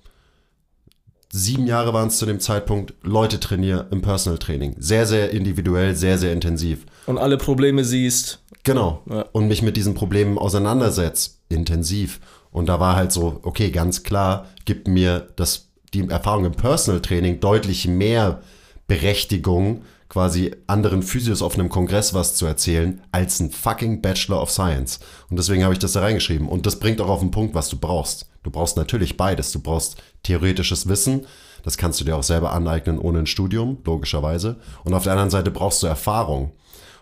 sieben 1.32 1.65
Jahre 1.65 1.94
waren 1.94 2.10
es 2.10 2.17
zu 2.17 2.26
dem 2.26 2.39
Zeitpunkt, 2.39 2.94
Leute 3.04 3.39
trainiere 3.39 3.88
im 3.91 4.02
Personal 4.02 4.38
Training. 4.38 4.76
Sehr, 4.78 5.06
sehr 5.06 5.32
individuell, 5.32 5.96
sehr, 5.96 6.17
sehr 6.17 6.34
intensiv. 6.34 6.86
Und 7.06 7.17
alle 7.17 7.38
Probleme 7.38 7.84
siehst. 7.84 8.44
Genau. 8.63 9.02
Ja. 9.10 9.26
Und 9.32 9.48
mich 9.48 9.62
mit 9.62 9.78
diesen 9.78 9.94
Problemen 9.94 10.38
auseinandersetzt. 10.38 11.39
Intensiv. 11.50 12.20
Und 12.52 12.67
da 12.67 12.80
war 12.80 12.96
halt 12.96 13.12
so, 13.12 13.39
okay, 13.44 13.72
ganz 13.72 14.04
klar, 14.04 14.48
gibt 14.65 14.88
mir 14.88 15.28
das, 15.36 15.70
die 15.94 16.08
Erfahrung 16.08 16.46
im 16.46 16.52
Personal 16.52 17.02
Training 17.02 17.39
deutlich 17.39 17.88
mehr 17.88 18.41
Berechtigung, 18.88 19.84
quasi 20.10 20.54
anderen 20.67 21.04
Physios 21.04 21.41
auf 21.41 21.54
einem 21.54 21.70
Kongress 21.70 22.13
was 22.13 22.36
zu 22.36 22.46
erzählen, 22.46 23.02
als 23.13 23.39
ein 23.39 23.50
fucking 23.50 24.02
Bachelor 24.02 24.41
of 24.41 24.52
Science. 24.52 25.00
Und 25.30 25.39
deswegen 25.39 25.63
habe 25.63 25.74
ich 25.74 25.80
das 25.80 25.94
da 25.94 26.02
reingeschrieben. 26.02 26.50
Und 26.50 26.65
das 26.65 26.78
bringt 26.78 27.00
auch 27.00 27.08
auf 27.08 27.22
den 27.22 27.32
Punkt, 27.32 27.56
was 27.56 27.70
du 27.70 27.78
brauchst. 27.78 28.30
Du 28.44 28.52
brauchst 28.52 28.76
natürlich 28.76 29.15
beides. 29.15 29.54
Du 29.54 29.62
brauchst 29.62 29.96
theoretisches 30.24 30.88
Wissen. 30.88 31.26
Das 31.64 31.78
kannst 31.78 32.00
du 32.00 32.06
dir 32.06 32.18
auch 32.18 32.24
selber 32.24 32.54
aneignen 32.54 33.00
ohne 33.00 33.20
ein 33.20 33.28
Studium, 33.28 33.78
logischerweise. 33.86 34.58
Und 34.84 34.94
auf 34.94 35.04
der 35.04 35.14
anderen 35.14 35.30
Seite 35.30 35.52
brauchst 35.52 35.84
du 35.84 35.88
Erfahrung. 35.88 36.52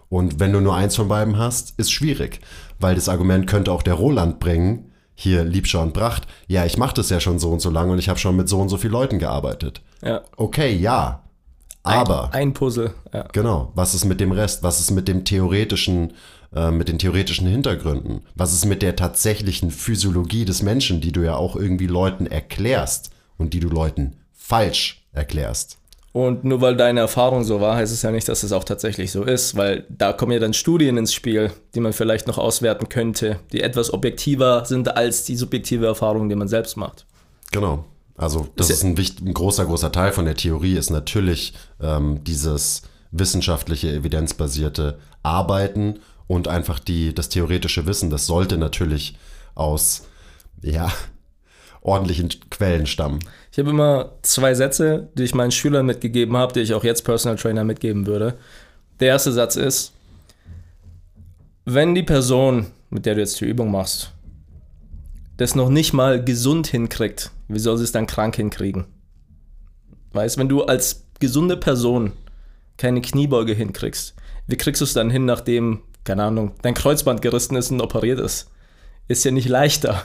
Und 0.09 0.39
wenn 0.39 0.51
du 0.51 0.59
nur 0.59 0.75
eins 0.75 0.95
von 0.95 1.07
beiden 1.07 1.37
hast, 1.37 1.73
ist 1.77 1.91
schwierig. 1.91 2.41
Weil 2.79 2.95
das 2.95 3.09
Argument 3.09 3.47
könnte 3.47 3.71
auch 3.71 3.83
der 3.83 3.93
Roland 3.93 4.39
bringen, 4.39 4.91
hier 5.13 5.43
Liebschau 5.43 5.81
und 5.81 5.93
Bracht, 5.93 6.27
ja, 6.47 6.65
ich 6.65 6.77
mache 6.77 6.95
das 6.95 7.09
ja 7.09 7.19
schon 7.19 7.39
so 7.39 7.51
und 7.51 7.59
so 7.59 7.69
lange 7.69 7.91
und 7.91 7.99
ich 7.99 8.09
habe 8.09 8.19
schon 8.19 8.35
mit 8.35 8.47
so 8.47 8.59
und 8.59 8.69
so 8.69 8.77
vielen 8.77 8.93
Leuten 8.93 9.19
gearbeitet. 9.19 9.81
Ja. 10.01 10.21
Okay, 10.37 10.73
ja. 10.75 11.23
Aber. 11.83 12.33
Ein, 12.33 12.49
ein 12.49 12.53
Puzzle, 12.53 12.93
ja. 13.13 13.27
Genau. 13.33 13.71
Was 13.75 13.93
ist 13.93 14.05
mit 14.05 14.19
dem 14.19 14.31
Rest? 14.31 14.63
Was 14.63 14.79
ist 14.79 14.91
mit 14.91 15.07
dem 15.07 15.25
theoretischen 15.25 16.13
äh, 16.53 16.71
mit 16.71 16.87
den 16.87 16.99
theoretischen 16.99 17.47
Hintergründen? 17.47 18.21
Was 18.35 18.53
ist 18.53 18.65
mit 18.65 18.81
der 18.81 18.95
tatsächlichen 18.95 19.71
Physiologie 19.71 20.45
des 20.45 20.61
Menschen, 20.61 21.01
die 21.01 21.11
du 21.11 21.21
ja 21.21 21.35
auch 21.35 21.55
irgendwie 21.55 21.87
Leuten 21.87 22.27
erklärst 22.27 23.11
und 23.37 23.53
die 23.53 23.59
du 23.59 23.69
Leuten 23.69 24.17
falsch 24.33 25.05
erklärst? 25.11 25.77
Und 26.11 26.43
nur 26.43 26.59
weil 26.61 26.75
deine 26.75 27.01
Erfahrung 27.01 27.43
so 27.43 27.61
war, 27.61 27.75
heißt 27.75 27.93
es 27.93 28.01
ja 28.01 28.11
nicht, 28.11 28.27
dass 28.27 28.41
es 28.41 28.51
auch 28.51 28.63
tatsächlich 28.63 29.11
so 29.11 29.23
ist, 29.23 29.55
weil 29.55 29.85
da 29.89 30.11
kommen 30.11 30.31
ja 30.31 30.39
dann 30.39 30.53
Studien 30.53 30.97
ins 30.97 31.13
Spiel, 31.13 31.51
die 31.75 31.79
man 31.79 31.93
vielleicht 31.93 32.27
noch 32.27 32.39
auswerten 32.39 32.89
könnte, 32.89 33.39
die 33.51 33.61
etwas 33.61 33.93
objektiver 33.93 34.65
sind 34.65 34.95
als 34.95 35.23
die 35.25 35.35
subjektive 35.35 35.85
Erfahrung, 35.85 36.27
die 36.27 36.35
man 36.35 36.47
selbst 36.47 36.77
macht. 36.77 37.05
Genau. 37.51 37.85
Also 38.17 38.47
das 38.55 38.69
ist, 38.69 38.77
ist 38.77 38.83
ein, 38.83 38.97
wichtig, 38.97 39.25
ein, 39.25 39.33
großer, 39.33 39.65
großer 39.65 39.91
Teil 39.91 40.11
von 40.11 40.25
der 40.25 40.35
Theorie, 40.35 40.75
ist 40.75 40.89
natürlich 40.89 41.53
ähm, 41.79 42.23
dieses 42.23 42.81
wissenschaftliche, 43.11 43.91
evidenzbasierte 43.93 44.99
Arbeiten 45.23 45.99
und 46.29 46.47
einfach 46.47 46.77
die, 46.77 47.15
das 47.15 47.29
theoretische 47.29 47.87
Wissen, 47.87 48.11
das 48.11 48.27
sollte 48.27 48.59
natürlich 48.59 49.17
aus, 49.55 50.07
ja, 50.61 50.93
ordentlichen 51.81 52.29
Quellen 52.51 52.85
stammen. 52.85 53.17
Ich 53.51 53.57
habe 53.57 53.71
immer 53.71 54.11
zwei 54.21 54.53
Sätze, 54.53 55.09
die 55.17 55.23
ich 55.23 55.33
meinen 55.33 55.49
Schülern 55.49 55.87
mitgegeben 55.87 56.37
habe, 56.37 56.53
die 56.53 56.59
ich 56.59 56.75
auch 56.75 56.83
jetzt 56.83 57.03
Personal 57.03 57.35
Trainer 57.35 57.63
mitgeben 57.63 58.05
würde. 58.05 58.37
Der 58.99 59.07
erste 59.07 59.31
Satz 59.31 59.55
ist, 59.55 59.93
wenn 61.65 61.95
die 61.95 62.03
Person, 62.03 62.67
mit 62.91 63.07
der 63.07 63.15
du 63.15 63.21
jetzt 63.21 63.41
die 63.41 63.45
Übung 63.45 63.71
machst, 63.71 64.11
das 65.37 65.55
noch 65.55 65.69
nicht 65.69 65.93
mal 65.93 66.23
gesund 66.23 66.67
hinkriegt, 66.67 67.31
wie 67.47 67.59
soll 67.59 67.77
sie 67.77 67.85
es 67.85 67.91
dann 67.91 68.05
krank 68.05 68.35
hinkriegen? 68.35 68.85
Weißt, 70.13 70.37
wenn 70.37 70.49
du 70.49 70.61
als 70.63 71.05
gesunde 71.19 71.57
Person 71.57 72.11
keine 72.77 73.01
Kniebeuge 73.01 73.53
hinkriegst, 73.53 74.13
wie 74.45 74.57
kriegst 74.57 74.81
du 74.81 74.85
es 74.85 74.93
dann 74.93 75.09
hin, 75.09 75.25
nachdem, 75.25 75.81
keine 76.09 76.23
Ahnung, 76.23 76.53
dein 76.63 76.73
Kreuzband 76.73 77.21
gerissen 77.21 77.55
ist 77.55 77.69
und 77.69 77.81
operiert 77.81 78.19
ist? 78.19 78.49
Ist 79.07 79.23
ja 79.25 79.29
nicht 79.29 79.47
leichter. 79.47 80.03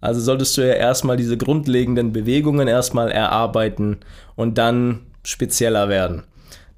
Also 0.00 0.20
solltest 0.20 0.56
du 0.56 0.60
ja 0.64 0.74
erstmal 0.74 1.16
diese 1.16 1.36
grundlegenden 1.36 2.12
Bewegungen 2.12 2.68
erstmal 2.68 3.10
erarbeiten 3.10 3.98
und 4.36 4.56
dann 4.56 5.00
spezieller 5.24 5.88
werden. 5.88 6.22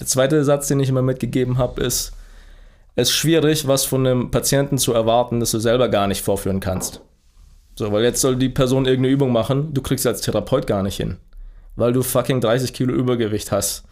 Der 0.00 0.06
zweite 0.06 0.42
Satz, 0.44 0.68
den 0.68 0.80
ich 0.80 0.88
immer 0.88 1.02
mitgegeben 1.02 1.58
habe, 1.58 1.82
ist, 1.82 2.14
es 2.96 3.10
ist 3.10 3.14
schwierig, 3.14 3.68
was 3.68 3.84
von 3.84 4.06
einem 4.06 4.30
Patienten 4.30 4.78
zu 4.78 4.94
erwarten, 4.94 5.40
das 5.40 5.50
du 5.50 5.58
selber 5.58 5.90
gar 5.90 6.06
nicht 6.06 6.22
vorführen 6.22 6.60
kannst. 6.60 7.02
So, 7.74 7.92
weil 7.92 8.02
jetzt 8.02 8.22
soll 8.22 8.36
die 8.36 8.48
Person 8.48 8.86
irgendeine 8.86 9.12
Übung 9.12 9.30
machen, 9.30 9.74
du 9.74 9.82
kriegst 9.82 10.04
sie 10.04 10.08
als 10.08 10.22
Therapeut 10.22 10.66
gar 10.66 10.82
nicht 10.82 10.96
hin, 10.96 11.18
weil 11.76 11.92
du 11.92 12.02
fucking 12.02 12.40
30 12.40 12.72
Kilo 12.72 12.94
Übergewicht 12.94 13.52
hast. 13.52 13.84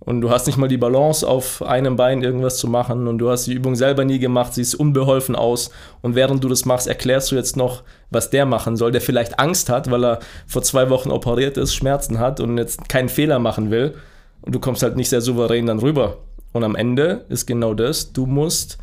Und 0.00 0.22
du 0.22 0.30
hast 0.30 0.46
nicht 0.46 0.56
mal 0.56 0.66
die 0.66 0.78
Balance, 0.78 1.28
auf 1.28 1.62
einem 1.62 1.96
Bein 1.96 2.22
irgendwas 2.22 2.56
zu 2.56 2.68
machen. 2.68 3.06
Und 3.06 3.18
du 3.18 3.30
hast 3.30 3.46
die 3.46 3.52
Übung 3.52 3.76
selber 3.76 4.04
nie 4.04 4.18
gemacht, 4.18 4.54
siehst 4.54 4.74
unbeholfen 4.74 5.36
aus. 5.36 5.70
Und 6.00 6.14
während 6.14 6.42
du 6.42 6.48
das 6.48 6.64
machst, 6.64 6.88
erklärst 6.88 7.30
du 7.30 7.36
jetzt 7.36 7.56
noch, 7.56 7.82
was 8.10 8.30
der 8.30 8.46
machen 8.46 8.76
soll, 8.76 8.92
der 8.92 9.02
vielleicht 9.02 9.38
Angst 9.38 9.68
hat, 9.68 9.90
weil 9.90 10.04
er 10.04 10.18
vor 10.46 10.62
zwei 10.62 10.88
Wochen 10.88 11.10
operiert 11.10 11.58
ist, 11.58 11.74
Schmerzen 11.74 12.18
hat 12.18 12.40
und 12.40 12.56
jetzt 12.56 12.88
keinen 12.88 13.10
Fehler 13.10 13.38
machen 13.38 13.70
will. 13.70 13.94
Und 14.40 14.54
du 14.54 14.58
kommst 14.58 14.82
halt 14.82 14.96
nicht 14.96 15.10
sehr 15.10 15.20
souverän 15.20 15.66
dann 15.66 15.80
rüber. 15.80 16.16
Und 16.52 16.64
am 16.64 16.76
Ende 16.76 17.26
ist 17.28 17.46
genau 17.46 17.74
das, 17.74 18.12
du 18.12 18.24
musst 18.24 18.78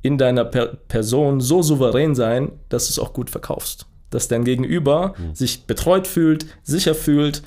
in 0.00 0.18
deiner 0.18 0.44
per 0.44 0.66
Person 0.88 1.40
so 1.40 1.62
souverän 1.62 2.14
sein, 2.14 2.50
dass 2.70 2.86
du 2.86 2.92
es 2.92 2.98
auch 2.98 3.12
gut 3.12 3.28
verkaufst. 3.30 3.86
Dass 4.10 4.26
dein 4.26 4.44
Gegenüber 4.44 5.14
mhm. 5.18 5.34
sich 5.34 5.66
betreut 5.66 6.06
fühlt, 6.06 6.46
sicher 6.62 6.94
fühlt, 6.94 7.42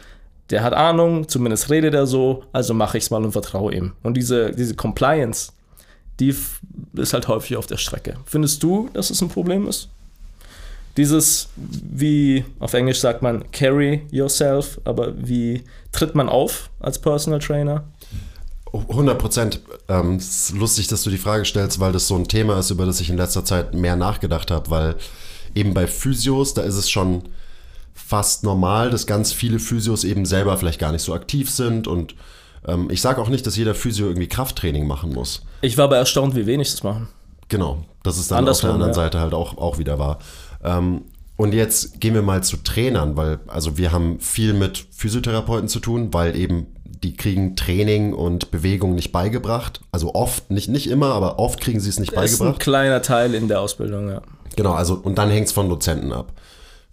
der 0.50 0.64
hat 0.64 0.74
Ahnung, 0.74 1.28
zumindest 1.28 1.70
redet 1.70 1.94
er 1.94 2.06
so, 2.06 2.44
also 2.52 2.74
mache 2.74 2.98
ich 2.98 3.06
es 3.06 3.10
mal 3.10 3.24
und 3.24 3.32
vertraue 3.32 3.74
ihm. 3.74 3.94
Und 4.04 4.16
diese, 4.16 4.52
diese 4.52 4.76
Compliance, 4.76 5.52
die 6.20 6.36
ist 6.94 7.14
halt 7.14 7.28
häufig 7.28 7.58
auf 7.58 7.66
der 7.66 7.78
Strecke. 7.78 8.18
Findest 8.26 8.62
du, 8.64 8.90
dass 8.94 9.10
es 9.10 9.22
ein 9.22 9.30
Problem 9.30 9.68
ist? 9.68 9.90
Dieses, 10.98 11.50
wie 11.56 12.46
auf 12.60 12.74
Englisch 12.74 13.00
sagt 13.00 13.22
man, 13.22 13.52
carry 13.52 14.06
yourself, 14.12 14.80
aber 14.86 15.14
wie 15.18 15.64
tritt 15.92 16.16
man 16.16 16.30
auf 16.30 16.70
als 16.80 17.00
Personal 17.00 17.40
Trainer? 17.40 17.84
100 18.72 19.18
Prozent. 19.18 19.62
Ähm, 19.90 20.16
es 20.16 20.50
ist 20.50 20.58
lustig, 20.58 20.88
dass 20.88 21.04
du 21.04 21.10
die 21.10 21.18
Frage 21.18 21.46
stellst, 21.46 21.80
weil 21.80 21.92
das 21.92 22.08
so 22.08 22.16
ein 22.16 22.28
Thema 22.28 22.60
ist, 22.60 22.70
über 22.70 22.86
das 22.86 23.02
ich 23.02 23.10
in 23.10 23.18
letzter 23.18 23.44
Zeit 23.44 23.74
mehr 23.74 23.96
nachgedacht 23.96 24.52
habe, 24.52 24.70
weil 24.70 24.96
eben 25.54 25.74
bei 25.74 25.88
Physios, 25.88 26.54
da 26.54 26.62
ist 26.62 26.76
es 26.76 26.90
schon 26.90 27.24
fast 27.96 28.44
normal, 28.44 28.92
dass 28.92 29.08
ganz 29.08 29.34
viele 29.34 29.58
Physios 29.58 30.04
eben 30.04 30.26
selber 30.26 30.58
vielleicht 30.58 30.80
gar 30.80 30.92
nicht 30.92 31.02
so 31.02 31.14
aktiv 31.14 31.50
sind 31.50 31.88
und 31.88 32.14
ähm, 32.68 32.90
ich 32.92 33.02
sage 33.02 33.22
auch 33.22 33.30
nicht, 33.30 33.48
dass 33.48 33.56
jeder 33.56 33.74
Physio 33.74 34.08
irgendwie 34.08 34.28
Krafttraining 34.28 34.86
machen 34.86 35.14
muss. 35.14 35.44
Ich 35.62 35.78
war 35.78 35.86
aber 35.86 35.98
erstaunt, 35.98 36.36
wie 36.36 36.46
wenig 36.46 36.70
das 36.72 36.84
machen. 36.84 37.08
Genau, 37.48 37.84
das 38.04 38.18
ist 38.18 38.32
dann 38.32 38.40
Andersrum, 38.40 38.70
auf 38.70 38.78
der 38.78 38.86
anderen 38.86 38.92
ja. 38.92 38.96
Seite 38.96 39.20
halt 39.20 39.34
auch, 39.34 39.58
auch 39.58 39.78
wieder 39.78 39.98
wahr. 39.98 40.20
Ähm, 40.64 41.06
und 41.38 41.54
jetzt 41.54 42.00
gehen 42.00 42.14
wir 42.14 42.22
mal 42.22 42.44
zu 42.44 42.58
Trainern, 42.58 43.18
weil 43.18 43.40
also 43.48 43.78
wir 43.78 43.92
haben 43.92 44.20
viel 44.20 44.54
mit 44.54 44.86
Physiotherapeuten 44.92 45.68
zu 45.68 45.80
tun, 45.80 46.14
weil 46.14 46.36
eben 46.36 46.68
die 46.86 47.16
kriegen 47.16 47.56
Training 47.56 48.14
und 48.14 48.52
Bewegung 48.52 48.96
nicht 48.96 49.12
beigebracht. 49.12 49.82
Also 49.92 50.16
oft, 50.16 50.50
nicht, 50.50 50.70
nicht 50.70 50.90
immer, 50.90 51.14
aber 51.14 51.40
oft 51.40 51.60
kriegen 51.60 51.80
sie 51.80 51.90
es 51.90 52.00
nicht 52.00 52.14
das 52.14 52.16
beigebracht. 52.16 52.40
Das 52.40 52.48
ist 52.48 52.56
ein 52.56 52.60
kleiner 52.60 53.02
Teil 53.02 53.34
in 53.34 53.48
der 53.48 53.62
Ausbildung, 53.62 54.10
ja. 54.10 54.22
Genau, 54.56 54.74
also 54.74 54.96
und 54.96 55.18
dann 55.18 55.30
hängt 55.30 55.48
es 55.48 55.54
von 55.54 55.68
Dozenten 55.70 56.14
ab. 56.14 56.32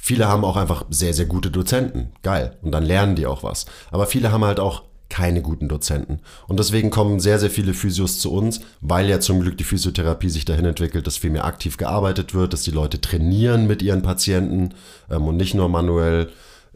Viele 0.04 0.26
haben 0.26 0.44
auch 0.44 0.56
einfach 0.56 0.84
sehr, 0.90 1.14
sehr 1.14 1.26
gute 1.26 1.52
Dozenten. 1.52 2.10
Geil. 2.24 2.56
Und 2.60 2.72
dann 2.72 2.82
lernen 2.82 3.14
die 3.14 3.24
auch 3.24 3.44
was. 3.44 3.66
Aber 3.92 4.06
viele 4.06 4.32
haben 4.32 4.44
halt 4.44 4.58
auch 4.58 4.82
keine 5.08 5.42
guten 5.42 5.68
Dozenten. 5.68 6.18
Und 6.48 6.58
deswegen 6.58 6.90
kommen 6.90 7.20
sehr, 7.20 7.38
sehr 7.38 7.50
viele 7.50 7.72
Physios 7.72 8.18
zu 8.18 8.32
uns, 8.32 8.62
weil 8.80 9.08
ja 9.08 9.20
zum 9.20 9.40
Glück 9.40 9.56
die 9.56 9.62
Physiotherapie 9.62 10.28
sich 10.28 10.44
dahin 10.44 10.64
entwickelt, 10.64 11.06
dass 11.06 11.18
viel 11.18 11.30
mehr 11.30 11.44
aktiv 11.44 11.76
gearbeitet 11.76 12.34
wird, 12.34 12.52
dass 12.52 12.64
die 12.64 12.72
Leute 12.72 13.00
trainieren 13.00 13.68
mit 13.68 13.80
ihren 13.80 14.02
Patienten 14.02 14.70
ähm, 15.08 15.28
und 15.28 15.36
nicht 15.36 15.54
nur 15.54 15.68
manuell 15.68 16.30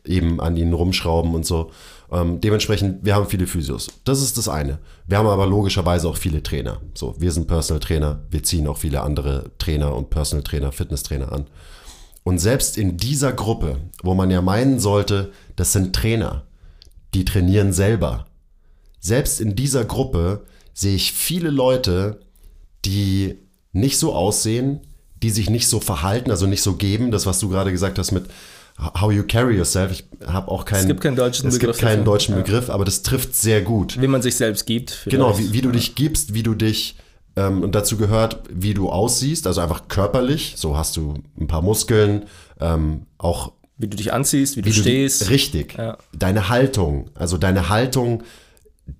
eben 0.04 0.40
an 0.40 0.56
ihnen 0.56 0.72
rumschrauben 0.72 1.34
und 1.34 1.44
so. 1.44 1.72
Ähm, 2.12 2.40
dementsprechend, 2.40 3.04
wir 3.04 3.16
haben 3.16 3.26
viele 3.26 3.48
Physios. 3.48 3.88
Das 4.04 4.22
ist 4.22 4.38
das 4.38 4.48
eine. 4.48 4.78
Wir 5.08 5.18
haben 5.18 5.26
aber 5.26 5.48
logischerweise 5.48 6.08
auch 6.08 6.16
viele 6.16 6.44
Trainer. 6.44 6.80
So, 6.94 7.16
wir 7.18 7.32
sind 7.32 7.48
Personal 7.48 7.80
Trainer, 7.80 8.20
wir 8.30 8.44
ziehen 8.44 8.68
auch 8.68 8.78
viele 8.78 9.00
andere 9.00 9.50
Trainer 9.58 9.96
und 9.96 10.10
Personal 10.10 10.44
Trainer, 10.44 10.70
Fitnesstrainer 10.70 11.32
an. 11.32 11.46
Und 12.26 12.40
selbst 12.40 12.76
in 12.76 12.96
dieser 12.96 13.32
Gruppe, 13.32 13.76
wo 14.02 14.12
man 14.12 14.32
ja 14.32 14.42
meinen 14.42 14.80
sollte, 14.80 15.30
das 15.54 15.72
sind 15.72 15.94
Trainer, 15.94 16.42
die 17.14 17.24
trainieren 17.24 17.72
selber. 17.72 18.26
Selbst 18.98 19.40
in 19.40 19.54
dieser 19.54 19.84
Gruppe 19.84 20.44
sehe 20.74 20.96
ich 20.96 21.12
viele 21.12 21.50
Leute, 21.50 22.18
die 22.84 23.36
nicht 23.72 23.96
so 23.98 24.12
aussehen, 24.12 24.80
die 25.22 25.30
sich 25.30 25.50
nicht 25.50 25.68
so 25.68 25.78
verhalten, 25.78 26.32
also 26.32 26.48
nicht 26.48 26.62
so 26.62 26.74
geben, 26.74 27.12
das 27.12 27.26
was 27.26 27.38
du 27.38 27.48
gerade 27.48 27.70
gesagt 27.70 27.96
hast 27.96 28.10
mit 28.10 28.24
how 28.76 29.12
you 29.12 29.22
carry 29.22 29.56
yourself. 29.56 29.92
Ich 29.92 30.04
habe 30.26 30.50
auch 30.50 30.64
keinen. 30.64 30.80
Es 30.80 30.86
gibt 30.88 31.02
keinen 31.02 31.14
deutschen 31.14 31.46
es 31.46 31.54
Begriff. 31.54 31.76
Es 31.76 31.78
gibt 31.78 31.88
keinen 31.88 32.04
deutschen 32.04 32.34
Begriff, 32.34 32.70
aber 32.70 32.84
das 32.84 33.04
trifft 33.04 33.36
sehr 33.36 33.62
gut. 33.62 34.00
Wie 34.00 34.08
man 34.08 34.20
sich 34.20 34.34
selbst 34.34 34.66
gibt. 34.66 34.90
Vielleicht. 34.90 35.12
Genau, 35.12 35.38
wie, 35.38 35.52
wie 35.52 35.60
du 35.60 35.70
dich 35.70 35.94
gibst, 35.94 36.34
wie 36.34 36.42
du 36.42 36.54
dich 36.54 36.96
ähm, 37.36 37.62
und 37.62 37.74
dazu 37.74 37.96
gehört, 37.96 38.40
wie 38.50 38.74
du 38.74 38.90
aussiehst, 38.90 39.46
also 39.46 39.60
einfach 39.60 39.88
körperlich. 39.88 40.54
So 40.56 40.76
hast 40.76 40.96
du 40.96 41.14
ein 41.38 41.46
paar 41.46 41.62
Muskeln, 41.62 42.24
ähm, 42.60 43.02
auch 43.18 43.52
wie 43.78 43.88
du 43.88 43.96
dich 43.96 44.12
anziehst, 44.12 44.56
wie, 44.56 44.64
wie 44.64 44.70
du 44.70 44.74
stehst. 44.74 45.22
Du, 45.22 45.30
richtig. 45.30 45.74
Ja. 45.76 45.98
Deine 46.16 46.48
Haltung, 46.48 47.10
also 47.14 47.36
deine 47.36 47.68
Haltung, 47.68 48.22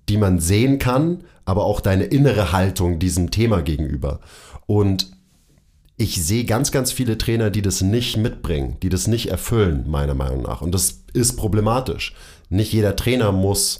die 0.07 0.17
man 0.17 0.39
sehen 0.39 0.77
kann, 0.77 1.23
aber 1.45 1.65
auch 1.65 1.81
deine 1.81 2.03
innere 2.03 2.51
Haltung 2.51 2.99
diesem 2.99 3.31
Thema 3.31 3.61
gegenüber. 3.61 4.19
Und 4.67 5.11
ich 5.95 6.23
sehe 6.23 6.45
ganz, 6.45 6.71
ganz 6.71 6.91
viele 6.91 7.17
Trainer, 7.17 7.49
die 7.49 7.63
das 7.63 7.81
nicht 7.81 8.17
mitbringen, 8.17 8.77
die 8.83 8.89
das 8.89 9.07
nicht 9.07 9.31
erfüllen, 9.31 9.85
meiner 9.87 10.13
Meinung 10.13 10.43
nach. 10.43 10.61
Und 10.61 10.73
das 10.73 11.01
ist 11.13 11.37
problematisch. 11.37 12.13
Nicht 12.49 12.71
jeder 12.71 12.95
Trainer 12.95 13.31
muss 13.31 13.79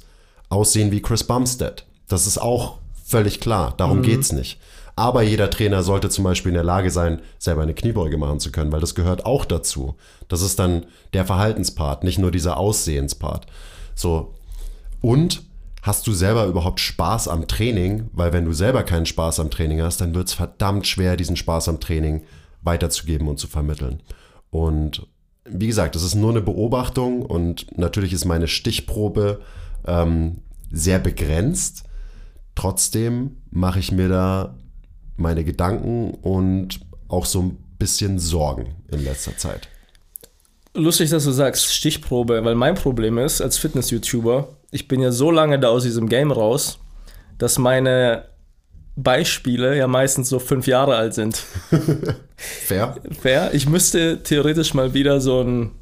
aussehen 0.50 0.92
wie 0.92 1.02
Chris 1.02 1.24
Bumstead. 1.24 1.86
Das 2.08 2.26
ist 2.26 2.40
auch 2.40 2.80
Völlig 3.08 3.40
klar, 3.40 3.74
darum 3.78 4.00
mhm. 4.00 4.04
geht's 4.04 4.34
nicht. 4.34 4.60
Aber 4.98 5.22
jeder 5.22 5.50
Trainer 5.50 5.82
sollte 5.82 6.10
zum 6.10 6.26
Beispiel 6.26 6.50
in 6.50 6.56
der 6.56 6.64
Lage 6.66 6.92
sein, 6.92 7.22
selber 7.40 7.62
eine 7.62 7.74
Kniebeuge 7.74 8.18
machen 8.18 8.42
zu 8.42 8.52
können, 8.52 8.74
weil 8.74 8.82
das 8.82 8.96
gehört 8.96 9.26
auch 9.26 9.46
dazu. 9.46 9.96
Das 10.28 10.42
ist 10.42 10.60
dann 10.60 10.88
der 11.14 11.26
Verhaltenspart, 11.26 12.04
nicht 12.04 12.20
nur 12.20 12.32
dieser 12.32 12.58
Aussehenspart. 12.58 13.46
So. 13.96 14.34
Und 15.00 15.44
hast 15.84 16.06
du 16.06 16.12
selber 16.12 16.48
überhaupt 16.48 16.82
Spaß 16.82 17.30
am 17.30 17.48
Training? 17.48 18.10
Weil 18.12 18.34
wenn 18.34 18.44
du 18.44 18.52
selber 18.52 18.84
keinen 18.84 19.06
Spaß 19.06 19.40
am 19.40 19.52
Training 19.52 19.82
hast, 19.82 20.02
dann 20.02 20.14
wird 20.14 20.28
es 20.28 20.34
verdammt 20.34 20.86
schwer, 20.86 21.16
diesen 21.16 21.38
Spaß 21.38 21.70
am 21.70 21.80
Training 21.80 22.24
weiterzugeben 22.62 23.30
und 23.30 23.40
zu 23.40 23.48
vermitteln. 23.48 24.02
Und 24.50 25.08
wie 25.46 25.68
gesagt, 25.68 25.96
das 25.96 26.04
ist 26.04 26.16
nur 26.16 26.32
eine 26.32 26.42
Beobachtung 26.42 27.22
und 27.22 27.78
natürlich 27.78 28.12
ist 28.12 28.26
meine 28.26 28.50
Stichprobe 28.50 29.40
ähm, 29.86 30.40
sehr 30.72 31.00
begrenzt. 31.00 31.87
Trotzdem 32.58 33.38
mache 33.52 33.78
ich 33.78 33.92
mir 33.92 34.10
da 34.10 34.56
meine 35.16 35.44
Gedanken 35.44 36.16
und 36.16 36.80
auch 37.08 37.28
so 37.28 37.42
ein 37.42 37.58
bisschen 37.78 38.18
Sorgen 38.18 38.78
in 38.92 39.04
letzter 39.04 39.38
Zeit. 39.38 39.68
Lustig, 40.74 41.12
dass 41.12 41.26
du 41.26 41.32
sagst 41.32 41.72
Stichprobe, 41.72 42.44
weil 42.44 42.56
mein 42.56 42.74
Problem 42.74 43.20
ist, 43.20 43.42
als 43.42 43.60
Fitness-YouTuber, 43.60 44.48
ich 44.72 44.88
bin 44.88 45.02
ja 45.02 45.12
so 45.12 45.30
lange 45.30 45.60
da 45.60 45.68
aus 45.68 45.84
diesem 45.84 46.10
Game 46.10 46.32
raus, 46.32 46.80
dass 47.38 47.60
meine 47.60 48.26
Beispiele 48.96 49.78
ja 49.78 49.86
meistens 49.86 50.28
so 50.28 50.40
fünf 50.40 50.66
Jahre 50.66 50.96
alt 50.96 51.14
sind. 51.14 51.36
Fair. 52.38 52.96
Fair. 53.22 53.54
Ich 53.54 53.70
müsste 53.70 54.24
theoretisch 54.24 54.74
mal 54.74 54.96
wieder 54.96 55.22
so 55.22 55.44
ein 55.44 55.74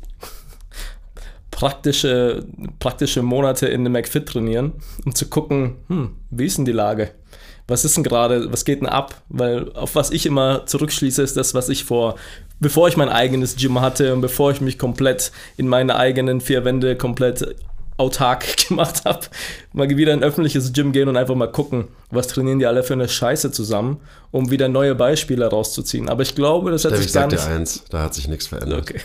praktische, 1.56 2.44
praktische 2.80 3.22
Monate 3.22 3.68
in 3.68 3.86
dem 3.86 3.94
McFit 3.94 4.28
trainieren, 4.28 4.74
um 5.06 5.16
zu 5.16 5.28
gucken, 5.28 5.78
hm, 5.88 6.12
wie 6.30 6.46
ist 6.46 6.58
denn 6.58 6.66
die 6.66 6.74
Lage? 6.74 7.12
Was 7.66 7.86
ist 7.86 7.96
denn 7.96 8.04
gerade, 8.04 8.52
was 8.52 8.66
geht 8.66 8.82
denn 8.82 8.90
ab? 8.90 9.24
Weil 9.30 9.72
auf 9.72 9.96
was 9.96 10.12
ich 10.12 10.26
immer 10.26 10.66
zurückschließe, 10.66 11.24
ist 11.24 11.38
das, 11.38 11.54
was 11.54 11.70
ich 11.70 11.86
vor, 11.86 12.16
bevor 12.60 12.90
ich 12.90 12.98
mein 12.98 13.08
eigenes 13.08 13.56
Gym 13.56 13.80
hatte 13.80 14.14
und 14.14 14.20
bevor 14.20 14.52
ich 14.52 14.60
mich 14.60 14.78
komplett 14.78 15.32
in 15.56 15.70
meine 15.70 15.96
eigenen 15.96 16.42
vier 16.42 16.66
Wände 16.66 16.98
komplett 16.98 17.56
autark 17.98 18.58
gemacht 18.68 19.04
habe, 19.06 19.22
mal 19.72 19.90
wieder 19.90 20.12
in 20.12 20.20
ein 20.20 20.24
öffentliches 20.24 20.74
Gym 20.74 20.92
gehen 20.92 21.08
und 21.08 21.16
einfach 21.16 21.36
mal 21.36 21.50
gucken, 21.50 21.88
was 22.12 22.28
trainieren 22.28 22.60
die 22.60 22.66
alle 22.66 22.84
für 22.84 22.94
eine 22.94 23.08
Scheiße 23.08 23.52
zusammen, 23.52 24.02
um 24.32 24.52
wieder 24.52 24.68
neue 24.68 24.94
Beispiele 24.94 25.48
rauszuziehen. 25.48 26.10
Aber 26.10 26.22
ich 26.22 26.36
glaube, 26.36 26.72
das 26.72 26.84
hat 26.84 26.92
Stell, 26.92 27.04
sich 27.04 27.14
gar 27.14 27.28
nicht... 27.28 27.40
Ich 27.40 27.46
dir 27.46 27.54
eins, 27.54 27.84
da 27.90 28.02
hat 28.02 28.14
sich 28.14 28.28
nichts 28.28 28.48
verändert. 28.48 28.82
Okay. 28.82 29.00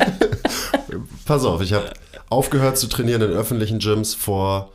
Pass 1.32 1.46
auf, 1.46 1.62
ich 1.62 1.72
habe 1.72 1.90
aufgehört 2.28 2.76
zu 2.76 2.88
trainieren 2.88 3.22
in 3.22 3.30
öffentlichen 3.30 3.78
Gyms 3.78 4.12
vor 4.12 4.70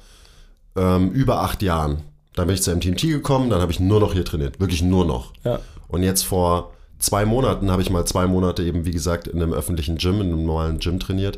ähm, 0.75 1.11
über 1.11 1.41
acht 1.41 1.61
Jahren. 1.61 2.01
Dann 2.33 2.47
bin 2.47 2.55
ich 2.55 2.63
zur 2.63 2.75
MTMT 2.75 3.01
gekommen, 3.01 3.51
dann 3.51 3.61
habe 3.61 3.71
ich 3.71 3.79
nur 3.79 3.99
noch 3.99 4.13
hier 4.13 4.25
trainiert. 4.25 4.59
Wirklich 4.59 4.81
nur 4.81 5.05
noch. 5.05 5.33
Ja. 5.43 5.59
Und 5.87 6.01
jetzt 6.01 6.23
vor 6.23 6.73
zwei 6.97 7.25
Monaten 7.25 7.69
habe 7.69 7.83
ich 7.83 7.91
mal 7.91 8.05
zwei 8.05 8.25
Monate 8.25 8.63
eben, 8.63 8.85
wie 8.85 8.91
gesagt, 8.91 9.27
in 9.27 9.39
einem 9.39 9.53
öffentlichen 9.53 9.97
Gym, 9.97 10.15
in 10.15 10.33
einem 10.33 10.47
normalen 10.47 10.79
Gym 10.79 10.99
trainiert. 10.99 11.37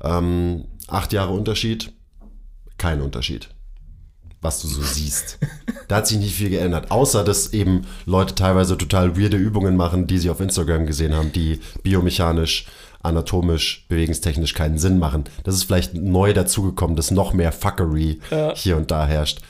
Ähm, 0.00 0.66
acht 0.86 1.12
Jahre 1.12 1.32
Unterschied, 1.32 1.92
kein 2.78 3.02
Unterschied, 3.02 3.48
was 4.42 4.62
du 4.62 4.68
so 4.68 4.80
siehst. 4.80 5.40
Da 5.88 5.96
hat 5.96 6.06
sich 6.06 6.18
nicht 6.18 6.34
viel 6.34 6.48
geändert, 6.48 6.90
außer 6.90 7.22
dass 7.22 7.52
eben 7.52 7.82
Leute 8.06 8.34
teilweise 8.34 8.78
total 8.78 9.18
weirde 9.18 9.36
Übungen 9.36 9.76
machen, 9.76 10.06
die 10.06 10.16
sie 10.16 10.30
auf 10.30 10.40
Instagram 10.40 10.86
gesehen 10.86 11.14
haben, 11.14 11.32
die 11.32 11.60
biomechanisch, 11.82 12.64
anatomisch, 13.02 13.86
bewegungstechnisch 13.88 14.54
keinen 14.54 14.78
Sinn 14.78 14.98
machen. 14.98 15.24
Das 15.44 15.54
ist 15.54 15.64
vielleicht 15.64 15.94
neu 15.94 16.32
dazugekommen, 16.32 16.96
dass 16.96 17.10
noch 17.10 17.32
mehr 17.32 17.52
Fuckery 17.52 18.20
Ja. 18.30 18.54
hier 18.54 18.76
und 18.76 18.90
da 18.90 19.06
herrscht. 19.06 19.40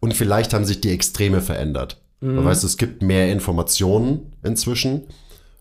Und 0.00 0.14
vielleicht 0.14 0.54
haben 0.54 0.64
sich 0.64 0.80
die 0.80 0.90
Extreme 0.90 1.40
verändert. 1.40 2.00
Man 2.20 2.44
weiß, 2.44 2.64
es 2.64 2.76
gibt 2.76 3.00
mehr 3.02 3.30
Informationen 3.32 4.32
inzwischen. 4.42 5.02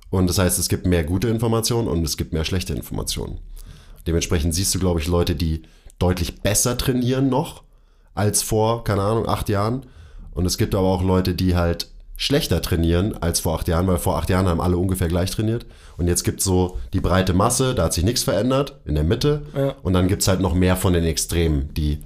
Und 0.09 0.27
das 0.27 0.39
heißt, 0.39 0.57
es 0.57 0.69
gibt 0.69 0.87
mehr 0.87 1.03
gute 1.03 1.27
Informationen 1.27 1.87
und 1.87 2.03
es 2.03 2.17
gibt 2.17 2.33
mehr 2.33 2.45
schlechte 2.45 2.73
Informationen. 2.73 3.39
Dementsprechend 4.07 4.55
siehst 4.55 4.73
du, 4.73 4.79
glaube 4.79 4.99
ich, 4.99 5.07
Leute, 5.07 5.35
die 5.35 5.63
deutlich 5.99 6.41
besser 6.41 6.77
trainieren 6.77 7.29
noch 7.29 7.63
als 8.15 8.41
vor, 8.41 8.83
keine 8.83 9.03
Ahnung, 9.03 9.27
acht 9.27 9.49
Jahren. 9.49 9.85
Und 10.31 10.45
es 10.45 10.57
gibt 10.57 10.73
aber 10.73 10.87
auch 10.87 11.03
Leute, 11.03 11.35
die 11.35 11.55
halt 11.55 11.89
schlechter 12.17 12.61
trainieren 12.61 13.15
als 13.21 13.39
vor 13.39 13.55
acht 13.55 13.67
Jahren, 13.67 13.87
weil 13.87 13.97
vor 13.97 14.17
acht 14.17 14.29
Jahren 14.29 14.47
haben 14.47 14.59
alle 14.59 14.77
ungefähr 14.77 15.07
gleich 15.07 15.31
trainiert. 15.31 15.65
Und 15.97 16.07
jetzt 16.07 16.23
gibt 16.23 16.39
es 16.39 16.45
so 16.45 16.77
die 16.91 16.99
breite 16.99 17.33
Masse, 17.33 17.75
da 17.75 17.83
hat 17.83 17.93
sich 17.93 18.03
nichts 18.03 18.23
verändert, 18.23 18.79
in 18.85 18.95
der 18.95 19.03
Mitte. 19.03 19.43
Ja. 19.55 19.75
Und 19.83 19.93
dann 19.93 20.07
gibt 20.07 20.23
es 20.23 20.27
halt 20.27 20.41
noch 20.41 20.55
mehr 20.55 20.75
von 20.75 20.93
den 20.93 21.03
Extremen, 21.03 21.73
die 21.75 21.99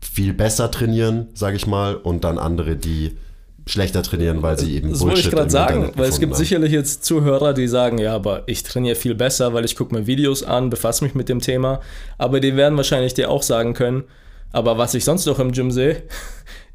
viel 0.00 0.32
besser 0.32 0.70
trainieren, 0.70 1.28
sage 1.34 1.56
ich 1.56 1.66
mal, 1.66 1.94
und 1.94 2.24
dann 2.24 2.38
andere, 2.38 2.76
die 2.76 3.18
schlechter 3.66 4.02
trainieren, 4.02 4.40
weil 4.42 4.58
sie 4.58 4.74
eben 4.74 4.90
Das 4.90 5.00
wollte 5.00 5.20
ich 5.20 5.24
Bullshit 5.24 5.38
gerade 5.38 5.50
sagen, 5.50 5.74
Internet 5.74 5.98
weil 5.98 6.08
es 6.08 6.18
gibt 6.18 6.32
haben. 6.32 6.38
sicherlich 6.38 6.72
jetzt 6.72 7.04
Zuhörer, 7.04 7.52
die 7.52 7.68
sagen, 7.68 7.98
ja, 7.98 8.14
aber 8.14 8.44
ich 8.46 8.62
trainiere 8.62 8.96
viel 8.96 9.14
besser, 9.14 9.52
weil 9.52 9.66
ich 9.66 9.76
gucke 9.76 9.94
mir 9.94 10.06
Videos 10.06 10.42
an, 10.42 10.70
befasse 10.70 11.04
mich 11.04 11.14
mit 11.14 11.28
dem 11.28 11.40
Thema. 11.40 11.80
Aber 12.16 12.40
die 12.40 12.56
werden 12.56 12.78
wahrscheinlich 12.78 13.12
dir 13.12 13.30
auch 13.30 13.42
sagen 13.42 13.74
können, 13.74 14.04
aber 14.52 14.78
was 14.78 14.94
ich 14.94 15.04
sonst 15.04 15.26
noch 15.26 15.38
im 15.38 15.52
Gym 15.52 15.70
sehe, 15.70 16.02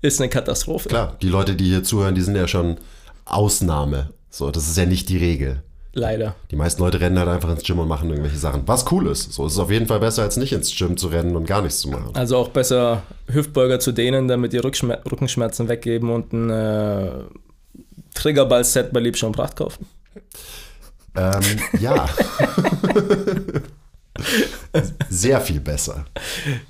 ist 0.03 0.19
eine 0.21 0.29
Katastrophe. 0.29 0.89
Klar, 0.89 1.17
die 1.21 1.29
Leute, 1.29 1.55
die 1.55 1.65
hier 1.65 1.83
zuhören, 1.83 2.13
die 2.13 2.21
sind 2.21 2.35
ja 2.35 2.47
schon 2.47 2.77
Ausnahme. 3.25 4.09
So, 4.29 4.51
das 4.51 4.67
ist 4.67 4.77
ja 4.77 4.85
nicht 4.85 5.09
die 5.09 5.17
Regel. 5.17 5.63
Leider. 5.93 6.35
Die 6.51 6.55
meisten 6.55 6.81
Leute 6.81 6.99
rennen 6.99 7.17
halt 7.19 7.29
einfach 7.29 7.51
ins 7.51 7.63
Gym 7.63 7.79
und 7.79 7.87
machen 7.87 8.09
irgendwelche 8.09 8.37
Sachen. 8.37 8.63
Was 8.67 8.91
cool 8.91 9.07
ist. 9.07 9.31
So, 9.31 9.45
es 9.45 9.53
ist 9.53 9.59
auf 9.59 9.71
jeden 9.71 9.85
Fall 9.85 9.99
besser, 9.99 10.23
als 10.23 10.37
nicht 10.37 10.51
ins 10.51 10.75
Gym 10.75 10.97
zu 10.97 11.07
rennen 11.07 11.35
und 11.35 11.45
gar 11.45 11.61
nichts 11.61 11.79
zu 11.79 11.89
machen. 11.89 12.09
Also 12.15 12.37
auch 12.37 12.49
besser 12.49 13.03
Hüftbeuger 13.27 13.79
zu 13.79 13.91
dehnen, 13.91 14.27
damit 14.27 14.53
die 14.53 14.57
Rückschmer 14.57 14.99
Rückenschmerzen 15.09 15.69
weggeben 15.69 16.09
und 16.09 16.33
ein 16.33 16.49
äh, 16.49 17.09
Triggerball-Set 18.15 18.91
bei 18.91 18.99
Liebscher 18.99 19.27
und 19.27 19.35
Pracht 19.35 19.55
kaufen. 19.55 19.85
Ähm, 21.15 21.41
ja. 21.79 22.09
Sehr 25.09 25.41
viel 25.41 25.59
besser. 25.59 26.05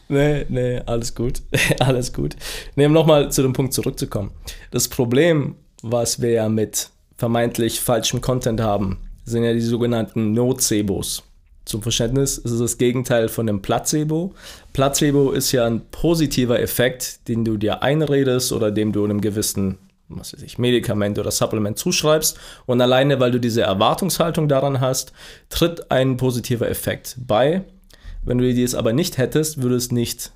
Nee, 0.07 0.45
nee, 0.49 0.81
alles 0.85 1.13
gut. 1.13 1.41
alles 1.79 2.13
gut. 2.13 2.35
Nee, 2.75 2.85
um 2.85 2.93
nochmal 2.93 3.31
zu 3.31 3.41
dem 3.41 3.53
Punkt 3.53 3.73
zurückzukommen. 3.73 4.31
Das 4.71 4.87
Problem, 4.87 5.55
was 5.81 6.21
wir 6.21 6.31
ja 6.31 6.49
mit 6.49 6.89
vermeintlich 7.17 7.79
falschem 7.79 8.21
Content 8.21 8.61
haben, 8.61 8.97
sind 9.25 9.43
ja 9.43 9.53
die 9.53 9.61
sogenannten 9.61 10.33
Nocebos. 10.33 11.23
Zum 11.65 11.81
Verständnis 11.81 12.37
ist 12.37 12.51
es 12.51 12.59
das 12.59 12.77
Gegenteil 12.77 13.29
von 13.29 13.47
dem 13.47 13.61
Placebo. 13.61 14.33
Placebo 14.73 15.31
ist 15.31 15.51
ja 15.53 15.65
ein 15.65 15.81
positiver 15.91 16.59
Effekt, 16.59 17.27
den 17.29 17.45
du 17.45 17.55
dir 17.55 17.81
einredest 17.81 18.51
oder 18.51 18.69
dem 18.69 18.91
du 18.91 19.03
einem 19.05 19.21
gewissen 19.21 19.77
was 20.09 20.33
weiß 20.33 20.43
ich, 20.43 20.57
Medikament 20.57 21.17
oder 21.19 21.31
Supplement 21.31 21.77
zuschreibst. 21.77 22.37
Und 22.65 22.81
alleine, 22.81 23.19
weil 23.19 23.31
du 23.31 23.39
diese 23.39 23.61
Erwartungshaltung 23.61 24.47
daran 24.47 24.79
hast, 24.79 25.13
tritt 25.49 25.91
ein 25.91 26.17
positiver 26.17 26.69
Effekt 26.69 27.17
bei. 27.25 27.63
Wenn 28.23 28.37
du 28.37 28.53
dies 28.53 28.75
aber 28.75 28.93
nicht 28.93 29.17
hättest, 29.17 29.61
würde 29.61 29.75
es 29.75 29.91
nicht 29.91 30.31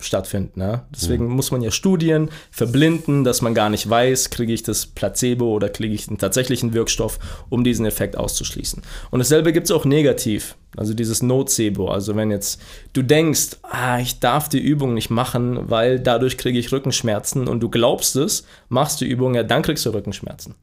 stattfinden. 0.00 0.60
Ja? 0.60 0.86
Deswegen 0.94 1.26
muss 1.26 1.50
man 1.50 1.62
ja 1.62 1.70
Studien 1.70 2.30
verblinden, 2.50 3.24
dass 3.24 3.42
man 3.42 3.54
gar 3.54 3.70
nicht 3.70 3.88
weiß, 3.88 4.30
kriege 4.30 4.52
ich 4.52 4.62
das 4.62 4.86
Placebo 4.86 5.52
oder 5.52 5.68
kriege 5.68 5.94
ich 5.94 6.08
einen 6.08 6.18
tatsächlichen 6.18 6.74
Wirkstoff, 6.74 7.18
um 7.48 7.64
diesen 7.64 7.86
Effekt 7.86 8.16
auszuschließen. 8.16 8.82
Und 9.10 9.18
dasselbe 9.18 9.52
gibt 9.52 9.66
es 9.66 9.70
auch 9.70 9.84
negativ, 9.84 10.56
also 10.76 10.94
dieses 10.94 11.22
Nocebo. 11.22 11.88
Also 11.88 12.16
wenn 12.16 12.30
jetzt 12.30 12.60
du 12.92 13.02
denkst, 13.02 13.58
ah, 13.62 13.98
ich 13.98 14.20
darf 14.20 14.48
die 14.48 14.60
Übung 14.60 14.94
nicht 14.94 15.10
machen, 15.10 15.70
weil 15.70 16.00
dadurch 16.00 16.38
kriege 16.38 16.58
ich 16.58 16.72
Rückenschmerzen 16.72 17.48
und 17.48 17.60
du 17.60 17.68
glaubst 17.68 18.16
es, 18.16 18.44
machst 18.68 19.00
die 19.00 19.08
Übung, 19.08 19.34
ja, 19.34 19.42
dann 19.42 19.62
kriegst 19.62 19.86
du 19.86 19.90
Rückenschmerzen. 19.90 20.54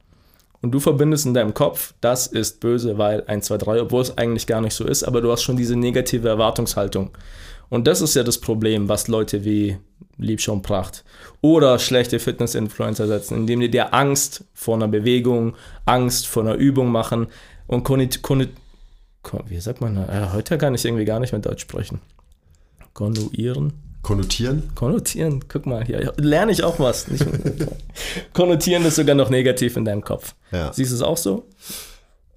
Und 0.62 0.72
du 0.72 0.80
verbindest 0.80 1.26
in 1.26 1.34
deinem 1.34 1.54
Kopf, 1.54 1.94
das 2.00 2.26
ist 2.26 2.60
böse, 2.60 2.98
weil 2.98 3.22
1, 3.26 3.46
2, 3.46 3.58
3, 3.58 3.82
obwohl 3.82 4.02
es 4.02 4.16
eigentlich 4.16 4.46
gar 4.46 4.60
nicht 4.60 4.74
so 4.74 4.84
ist, 4.84 5.04
aber 5.04 5.20
du 5.20 5.30
hast 5.30 5.42
schon 5.42 5.56
diese 5.56 5.76
negative 5.76 6.28
Erwartungshaltung. 6.28 7.10
Und 7.68 7.86
das 7.86 8.00
ist 8.00 8.14
ja 8.14 8.22
das 8.22 8.38
Problem, 8.38 8.88
was 8.88 9.08
Leute 9.08 9.44
wie 9.44 9.78
Liebscher 10.18 10.52
und 10.52 10.62
Pracht 10.62 11.04
oder 11.40 11.78
schlechte 11.78 12.18
Fitness-Influencer 12.18 13.06
setzen, 13.06 13.36
indem 13.36 13.60
die 13.60 13.70
dir 13.70 13.92
Angst 13.92 14.44
vor 14.54 14.76
einer 14.76 14.88
Bewegung, 14.88 15.54
Angst 15.84 16.26
vor 16.26 16.42
einer 16.42 16.54
Übung 16.54 16.90
machen 16.90 17.26
und 17.66 17.84
konnit, 17.84 18.22
konnit, 18.22 18.50
kon, 19.22 19.42
wie 19.48 19.60
sagt 19.60 19.80
man, 19.80 19.96
äh, 19.96 20.28
heute 20.32 20.58
kann 20.58 20.74
ich 20.74 20.84
irgendwie 20.84 21.04
gar 21.04 21.20
nicht 21.20 21.32
mehr 21.32 21.40
Deutsch 21.40 21.62
sprechen. 21.62 22.00
Konnuieren? 22.94 23.74
Konnotieren? 24.02 24.70
Konnotieren, 24.74 25.44
guck 25.48 25.66
mal 25.66 25.84
hier, 25.84 26.12
lerne 26.16 26.52
ich 26.52 26.62
auch 26.62 26.78
was. 26.78 27.06
Konnotieren 28.32 28.84
ist 28.84 28.96
sogar 28.96 29.16
noch 29.16 29.30
negativ 29.30 29.76
in 29.76 29.84
deinem 29.84 30.02
Kopf. 30.02 30.34
Ja. 30.52 30.72
Siehst 30.72 30.92
du 30.92 30.94
es 30.94 31.02
auch 31.02 31.16
so? 31.16 31.48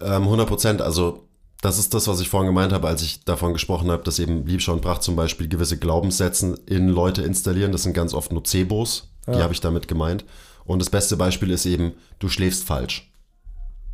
Ähm, 0.00 0.24
100 0.24 0.48
Prozent. 0.48 0.82
Also, 0.82 1.28
das 1.60 1.78
ist 1.78 1.92
das, 1.92 2.08
was 2.08 2.20
ich 2.20 2.28
vorhin 2.28 2.48
gemeint 2.48 2.72
habe, 2.72 2.88
als 2.88 3.02
ich 3.02 3.24
davon 3.24 3.52
gesprochen 3.52 3.90
habe, 3.90 4.02
dass 4.02 4.18
eben 4.18 4.46
Liebscher 4.46 4.72
und 4.72 4.80
Pracht 4.80 5.02
zum 5.02 5.16
Beispiel 5.16 5.48
gewisse 5.48 5.78
Glaubenssätze 5.78 6.58
in 6.66 6.88
Leute 6.88 7.22
installieren. 7.22 7.72
Das 7.72 7.82
sind 7.82 7.92
ganz 7.92 8.14
oft 8.14 8.32
Nocebos. 8.32 9.08
Die 9.26 9.42
habe 9.42 9.52
ich 9.52 9.60
damit 9.60 9.86
gemeint. 9.86 10.24
Und 10.64 10.80
das 10.80 10.90
beste 10.90 11.16
Beispiel 11.16 11.50
ist 11.50 11.66
eben, 11.66 11.92
du 12.18 12.28
schläfst 12.28 12.64
falsch. 12.64 13.12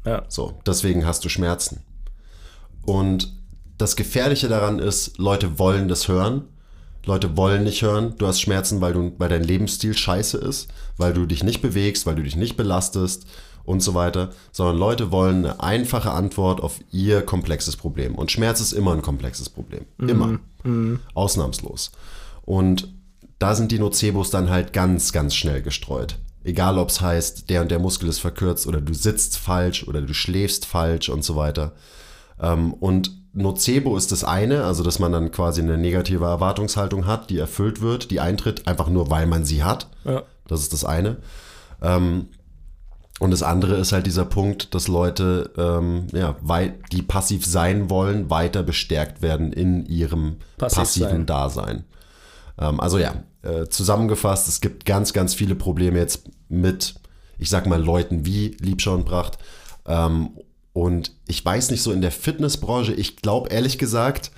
Ja. 0.04 0.24
So, 0.28 0.60
deswegen 0.64 1.04
hast 1.04 1.24
du 1.24 1.28
Schmerzen. 1.28 1.82
Und 2.82 3.34
das 3.76 3.96
Gefährliche 3.96 4.48
daran 4.48 4.78
ist, 4.78 5.18
Leute 5.18 5.58
wollen 5.58 5.88
das 5.88 6.08
hören. 6.08 6.44
Leute 7.04 7.36
wollen 7.36 7.64
nicht 7.64 7.82
hören, 7.82 8.14
du 8.18 8.26
hast 8.26 8.40
Schmerzen, 8.40 8.80
weil, 8.80 8.92
du, 8.92 9.12
weil 9.18 9.28
dein 9.28 9.44
Lebensstil 9.44 9.96
scheiße 9.96 10.38
ist, 10.38 10.68
weil 10.96 11.12
du 11.12 11.26
dich 11.26 11.44
nicht 11.44 11.62
bewegst, 11.62 12.04
weil 12.04 12.16
du 12.16 12.22
dich 12.22 12.34
nicht 12.34 12.56
belastest 12.56 13.26
und 13.66 13.80
so 13.80 13.94
weiter, 13.94 14.30
sondern 14.52 14.78
Leute 14.78 15.10
wollen 15.10 15.44
eine 15.44 15.60
einfache 15.60 16.12
Antwort 16.12 16.62
auf 16.62 16.80
ihr 16.92 17.22
komplexes 17.22 17.76
Problem. 17.76 18.14
Und 18.14 18.30
Schmerz 18.30 18.60
ist 18.60 18.72
immer 18.72 18.92
ein 18.92 19.02
komplexes 19.02 19.50
Problem. 19.50 19.84
Immer. 19.98 20.38
Ausnahmslos. 21.14 21.92
Und 22.44 22.94
da 23.38 23.54
sind 23.54 23.72
die 23.72 23.78
Nocebos 23.78 24.30
dann 24.30 24.48
halt 24.48 24.72
ganz, 24.72 25.12
ganz 25.12 25.34
schnell 25.34 25.62
gestreut. 25.62 26.16
Egal, 26.44 26.78
ob 26.78 26.90
es 26.90 27.00
heißt, 27.00 27.50
der 27.50 27.60
und 27.60 27.70
der 27.70 27.80
Muskel 27.80 28.08
ist 28.08 28.20
verkürzt 28.20 28.66
oder 28.66 28.80
du 28.80 28.94
sitzt 28.94 29.36
falsch 29.36 29.86
oder 29.86 30.00
du 30.00 30.14
schläfst 30.14 30.64
falsch 30.64 31.08
und 31.08 31.24
so 31.24 31.34
weiter. 31.36 31.72
Ähm, 32.40 32.72
und 32.72 33.10
Nocebo 33.32 33.96
ist 33.96 34.12
das 34.12 34.24
eine, 34.24 34.64
also 34.64 34.82
dass 34.82 34.98
man 34.98 35.12
dann 35.12 35.30
quasi 35.32 35.60
eine 35.60 35.76
negative 35.76 36.24
Erwartungshaltung 36.24 37.06
hat, 37.06 37.30
die 37.30 37.38
erfüllt 37.38 37.82
wird, 37.82 38.10
die 38.10 38.20
eintritt, 38.20 38.66
einfach 38.66 38.88
nur 38.88 39.10
weil 39.10 39.26
man 39.26 39.44
sie 39.44 39.62
hat. 39.62 39.88
Ja. 40.04 40.22
Das 40.46 40.60
ist 40.60 40.72
das 40.72 40.84
eine. 40.84 41.16
Ähm, 41.82 42.28
und 43.18 43.30
das 43.30 43.42
andere 43.42 43.76
ist 43.76 43.92
halt 43.92 44.06
dieser 44.06 44.24
Punkt, 44.26 44.74
dass 44.74 44.88
Leute, 44.88 45.50
ähm, 45.56 46.06
ja, 46.12 46.36
wei- 46.42 46.74
die 46.92 47.02
passiv 47.02 47.46
sein 47.46 47.88
wollen, 47.90 48.28
weiter 48.30 48.62
bestärkt 48.62 49.22
werden 49.22 49.52
in 49.52 49.86
ihrem 49.86 50.36
Passiv 50.58 50.78
passiven 50.78 51.08
sein. 51.10 51.26
Dasein. 51.26 51.84
Ähm, 52.58 52.78
also 52.80 52.98
ja, 52.98 53.22
äh, 53.42 53.66
zusammengefasst, 53.68 54.48
es 54.48 54.60
gibt 54.60 54.84
ganz, 54.84 55.12
ganz 55.12 55.34
viele 55.34 55.54
Probleme 55.54 55.98
jetzt 55.98 56.28
mit, 56.48 56.94
ich 57.38 57.48
sag 57.48 57.66
mal, 57.66 57.82
Leuten 57.82 58.26
wie 58.26 58.56
Liebscher 58.60 58.92
und 58.94 59.04
Pracht. 59.04 59.38
Ähm, 59.86 60.30
und 60.72 61.12
ich 61.26 61.42
weiß 61.42 61.70
nicht 61.70 61.82
so 61.82 61.92
in 61.92 62.02
der 62.02 62.10
Fitnessbranche, 62.12 62.92
ich 62.92 63.16
glaube 63.16 63.48
ehrlich 63.50 63.78
gesagt, 63.78 64.30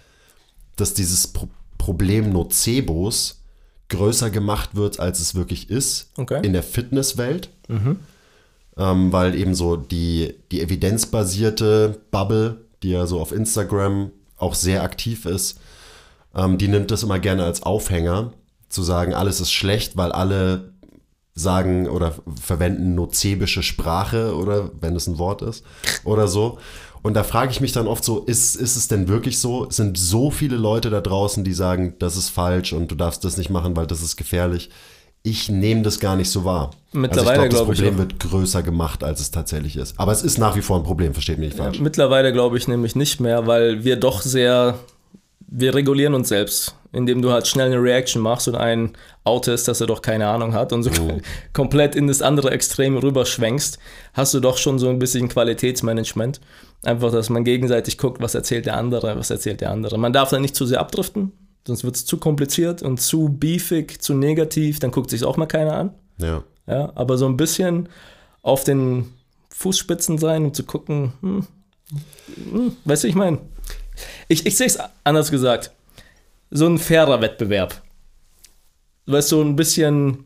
dass 0.76 0.94
dieses 0.94 1.26
Pro 1.28 1.48
Problem 1.78 2.30
Nocebos 2.32 3.40
größer 3.88 4.30
gemacht 4.30 4.74
wird, 4.74 5.00
als 5.00 5.20
es 5.20 5.34
wirklich 5.34 5.70
ist 5.70 6.10
Okay. 6.18 6.40
in 6.44 6.52
der 6.52 6.62
Fitnesswelt. 6.64 7.50
Ähm, 8.78 9.12
weil 9.12 9.34
eben 9.34 9.54
so 9.54 9.76
die, 9.76 10.34
die 10.52 10.60
evidenzbasierte 10.62 12.00
Bubble, 12.10 12.64
die 12.82 12.90
ja 12.90 13.06
so 13.06 13.20
auf 13.20 13.32
Instagram 13.32 14.12
auch 14.36 14.54
sehr 14.54 14.84
aktiv 14.84 15.26
ist, 15.26 15.58
ähm, 16.34 16.58
die 16.58 16.68
nimmt 16.68 16.90
das 16.90 17.02
immer 17.02 17.18
gerne 17.18 17.44
als 17.44 17.62
Aufhänger, 17.62 18.32
zu 18.68 18.82
sagen, 18.82 19.14
alles 19.14 19.40
ist 19.40 19.52
schlecht, 19.52 19.96
weil 19.96 20.12
alle 20.12 20.72
sagen 21.34 21.88
oder 21.88 22.14
verwenden 22.40 22.94
nozebische 22.94 23.62
Sprache 23.62 24.34
oder 24.36 24.70
wenn 24.80 24.96
es 24.96 25.06
ein 25.06 25.18
Wort 25.18 25.42
ist 25.42 25.64
oder 26.04 26.28
so. 26.28 26.58
Und 27.00 27.14
da 27.14 27.22
frage 27.22 27.52
ich 27.52 27.60
mich 27.60 27.72
dann 27.72 27.86
oft 27.86 28.04
so, 28.04 28.20
ist, 28.24 28.56
ist 28.56 28.76
es 28.76 28.88
denn 28.88 29.08
wirklich 29.08 29.38
so? 29.38 29.66
Es 29.68 29.76
sind 29.76 29.96
so 29.96 30.30
viele 30.30 30.56
Leute 30.56 30.90
da 30.90 31.00
draußen, 31.00 31.44
die 31.44 31.52
sagen, 31.52 31.94
das 32.00 32.16
ist 32.16 32.28
falsch 32.28 32.72
und 32.72 32.90
du 32.90 32.96
darfst 32.96 33.24
das 33.24 33.36
nicht 33.36 33.50
machen, 33.50 33.76
weil 33.76 33.86
das 33.86 34.02
ist 34.02 34.16
gefährlich. 34.16 34.70
Ich 35.22 35.48
nehme 35.48 35.82
das 35.82 36.00
gar 36.00 36.16
nicht 36.16 36.30
so 36.30 36.44
wahr. 36.44 36.70
Mittlerweile 36.92 37.40
also 37.40 37.44
ich 37.44 37.50
glaube 37.50 37.64
glaub, 37.64 37.72
ich 37.72 37.78
das 37.78 37.86
Problem 37.86 37.94
auch. 37.94 37.98
wird 37.98 38.20
größer 38.20 38.62
gemacht, 38.62 39.04
als 39.04 39.20
es 39.20 39.30
tatsächlich 39.30 39.76
ist. 39.76 39.98
Aber 39.98 40.12
es 40.12 40.22
ist 40.22 40.38
nach 40.38 40.56
wie 40.56 40.62
vor 40.62 40.78
ein 40.78 40.84
Problem, 40.84 41.12
versteht 41.12 41.38
mich 41.38 41.50
nicht 41.50 41.58
falsch. 41.58 41.80
Mittlerweile 41.80 42.32
glaube 42.32 42.56
ich 42.56 42.68
nämlich 42.68 42.96
nicht 42.96 43.20
mehr, 43.20 43.46
weil 43.46 43.84
wir 43.84 43.96
doch 43.96 44.22
sehr, 44.22 44.78
wir 45.46 45.74
regulieren 45.74 46.14
uns 46.14 46.28
selbst, 46.28 46.74
indem 46.92 47.20
du 47.20 47.30
halt 47.30 47.46
schnell 47.46 47.66
eine 47.66 47.82
Reaction 47.82 48.22
machst 48.22 48.48
und 48.48 48.54
einen 48.54 48.92
outest, 49.24 49.68
dass 49.68 49.80
er 49.80 49.86
doch 49.86 50.00
keine 50.00 50.28
Ahnung 50.28 50.54
hat 50.54 50.72
und 50.72 50.82
so 50.82 50.90
komplett 51.52 51.94
in 51.94 52.06
das 52.06 52.22
andere 52.22 52.50
Extrem 52.50 52.96
rüberschwenkst, 52.96 53.78
hast 54.14 54.32
du 54.32 54.40
doch 54.40 54.56
schon 54.56 54.78
so 54.78 54.88
ein 54.88 54.98
bisschen 54.98 55.28
Qualitätsmanagement. 55.28 56.40
Einfach, 56.84 57.10
dass 57.10 57.28
man 57.28 57.44
gegenseitig 57.44 57.98
guckt, 57.98 58.22
was 58.22 58.34
erzählt 58.34 58.64
der 58.64 58.76
andere, 58.76 59.18
was 59.18 59.30
erzählt 59.30 59.60
der 59.60 59.72
andere. 59.72 59.98
Man 59.98 60.12
darf 60.12 60.30
da 60.30 60.38
nicht 60.38 60.54
zu 60.54 60.64
sehr 60.64 60.80
abdriften, 60.80 61.32
sonst 61.68 61.84
wird 61.84 61.96
es 61.96 62.06
zu 62.06 62.16
kompliziert 62.16 62.80
und 62.82 62.98
zu 62.98 63.28
beefig, 63.28 64.00
zu 64.00 64.14
negativ, 64.14 64.78
dann 64.80 64.90
guckt 64.90 65.10
sich 65.10 65.22
auch 65.24 65.36
mal 65.36 65.46
keiner 65.46 65.74
an. 65.74 65.94
Ja. 66.16 66.42
Ja, 66.66 66.92
aber 66.94 67.18
so 67.18 67.26
ein 67.26 67.36
bisschen 67.36 67.90
auf 68.42 68.64
den 68.64 69.12
Fußspitzen 69.50 70.16
sein 70.16 70.46
und 70.46 70.56
zu 70.56 70.64
gucken, 70.64 71.12
hm, 71.20 71.46
hm, 72.50 72.76
weißt 72.84 73.04
du, 73.04 73.08
ich 73.08 73.14
meine, 73.14 73.38
ich, 74.28 74.46
ich 74.46 74.56
sehe 74.56 74.66
es 74.66 74.78
anders 75.04 75.30
gesagt, 75.30 75.70
so 76.50 76.66
ein 76.66 76.78
fairer 76.78 77.20
Wettbewerb. 77.20 77.82
Weißt 79.04 79.32
du, 79.32 79.42
ein 79.42 79.56
bisschen 79.56 80.24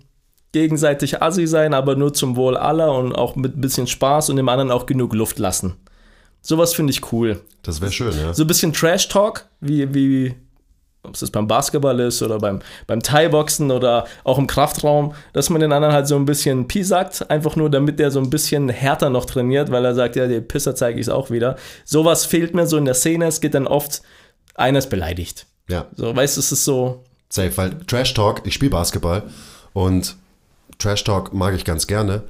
gegenseitig 0.52 1.22
assi 1.22 1.48
sein, 1.48 1.74
aber 1.74 1.96
nur 1.96 2.14
zum 2.14 2.36
Wohl 2.36 2.56
aller 2.56 2.94
und 2.94 3.14
auch 3.14 3.34
mit 3.34 3.56
ein 3.56 3.60
bisschen 3.60 3.88
Spaß 3.88 4.30
und 4.30 4.36
dem 4.36 4.48
anderen 4.48 4.70
auch 4.70 4.86
genug 4.86 5.12
Luft 5.14 5.40
lassen. 5.40 5.74
Sowas 6.40 6.72
finde 6.72 6.92
ich 6.92 7.12
cool. 7.12 7.40
Das 7.62 7.80
wäre 7.80 7.90
schön, 7.90 8.16
ja. 8.16 8.32
So 8.32 8.44
ein 8.44 8.48
bisschen 8.48 8.72
Trash-Talk, 8.72 9.46
wie, 9.60 9.92
wie 9.92 10.34
ob 11.04 11.14
es 11.14 11.20
das 11.20 11.30
beim 11.30 11.48
Basketball 11.48 11.98
ist 11.98 12.22
oder 12.22 12.38
beim, 12.38 12.60
beim 12.86 13.02
Thai-Boxen 13.02 13.72
oder 13.72 14.06
auch 14.22 14.38
im 14.38 14.46
Kraftraum, 14.46 15.14
dass 15.32 15.50
man 15.50 15.60
den 15.60 15.72
anderen 15.72 15.94
halt 15.94 16.06
so 16.06 16.14
ein 16.14 16.24
bisschen 16.24 16.68
Pi 16.68 16.84
sagt, 16.84 17.28
einfach 17.28 17.56
nur 17.56 17.70
damit 17.70 17.98
der 17.98 18.12
so 18.12 18.20
ein 18.20 18.30
bisschen 18.30 18.68
härter 18.68 19.10
noch 19.10 19.24
trainiert, 19.24 19.72
weil 19.72 19.84
er 19.84 19.96
sagt, 19.96 20.14
ja, 20.14 20.28
die 20.28 20.40
Pisser 20.40 20.76
zeige 20.76 21.00
ich 21.00 21.06
es 21.06 21.12
auch 21.12 21.30
wieder. 21.30 21.56
Sowas 21.84 22.24
fehlt 22.24 22.54
mir 22.54 22.68
so 22.68 22.76
in 22.76 22.84
der 22.84 22.94
Szene, 22.94 23.26
es 23.26 23.40
geht 23.40 23.54
dann 23.54 23.66
oft, 23.66 24.02
einer 24.54 24.78
ist 24.78 24.90
beleidigt. 24.90 25.46
Ja. 25.68 25.86
So, 25.96 26.14
weißt 26.14 26.36
du, 26.36 26.40
es 26.40 26.52
ist 26.52 26.64
so, 26.64 27.02
Safe, 27.28 27.56
weil 27.56 27.70
Trash 27.86 28.14
Talk, 28.14 28.42
ich 28.44 28.54
spiele 28.54 28.70
Basketball 28.70 29.24
und 29.72 30.16
Trash 30.78 31.02
Talk 31.02 31.32
mag 31.32 31.54
ich 31.54 31.64
ganz 31.64 31.86
gerne. 31.86 32.22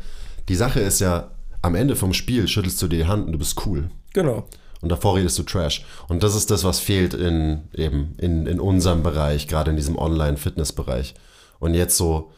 Die 0.48 0.54
Sache 0.54 0.80
ist 0.80 1.00
ja, 1.00 1.30
am 1.60 1.74
Ende 1.74 1.96
vom 1.96 2.14
Spiel 2.14 2.48
schüttelst 2.48 2.80
du 2.80 2.88
dir 2.88 2.98
die 2.98 3.06
Hand 3.06 3.26
und 3.26 3.32
du 3.32 3.38
bist 3.38 3.66
cool. 3.66 3.90
genau. 4.14 4.46
Und 4.82 4.90
davor 4.90 5.16
redest 5.16 5.38
du 5.38 5.44
Trash. 5.44 5.84
Und 6.08 6.22
das 6.22 6.34
ist 6.34 6.50
das, 6.50 6.64
was 6.64 6.80
fehlt 6.80 7.14
in, 7.14 7.62
eben 7.72 8.14
in, 8.18 8.46
in 8.46 8.60
unserem 8.60 9.02
Bereich, 9.02 9.48
gerade 9.48 9.70
in 9.70 9.76
diesem 9.76 9.96
Online-Fitness-Bereich. 9.96 11.14
Und 11.60 11.74
jetzt 11.74 11.96
so 11.96 12.32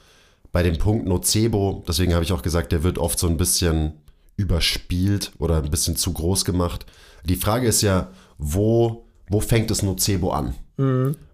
bei 0.52 0.62
dem 0.62 0.78
Punkt 0.78 1.06
Nocebo, 1.06 1.82
deswegen 1.88 2.14
habe 2.14 2.22
ich 2.22 2.32
auch 2.32 2.42
gesagt, 2.42 2.70
der 2.70 2.84
wird 2.84 2.98
oft 2.98 3.18
so 3.18 3.26
ein 3.26 3.38
bisschen 3.38 3.94
überspielt 4.36 5.32
oder 5.38 5.56
ein 5.56 5.70
bisschen 5.70 5.96
zu 5.96 6.12
groß 6.12 6.44
gemacht. 6.44 6.84
Die 7.24 7.36
Frage 7.36 7.66
ist 7.66 7.82
ja, 7.82 8.10
wo, 8.36 9.06
wo 9.28 9.40
fängt 9.40 9.70
das 9.70 9.82
Nocebo 9.82 10.30
an? 10.30 10.54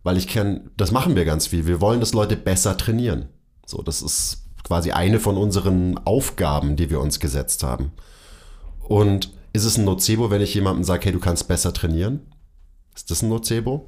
Weil 0.04 0.16
ich 0.16 0.28
kann, 0.28 0.70
das 0.76 0.92
machen 0.92 1.16
wir 1.16 1.24
ganz 1.24 1.48
viel. 1.48 1.66
Wir 1.66 1.80
wollen, 1.80 2.00
dass 2.00 2.12
Leute 2.12 2.36
besser 2.36 2.76
trainieren. 2.76 3.28
So, 3.66 3.82
das 3.82 4.00
ist 4.00 4.44
quasi 4.62 4.92
eine 4.92 5.18
von 5.18 5.36
unseren 5.36 5.98
Aufgaben, 6.04 6.76
die 6.76 6.90
wir 6.90 7.00
uns 7.00 7.18
gesetzt 7.18 7.62
haben. 7.64 7.92
Und 8.80 9.32
ist 9.52 9.64
es 9.64 9.76
ein 9.76 9.84
Nocebo, 9.84 10.30
wenn 10.30 10.42
ich 10.42 10.54
jemandem 10.54 10.84
sage, 10.84 11.04
hey, 11.04 11.12
du 11.12 11.20
kannst 11.20 11.48
besser 11.48 11.72
trainieren? 11.72 12.20
Ist 12.94 13.10
das 13.10 13.22
ein 13.22 13.28
Nocebo? 13.28 13.86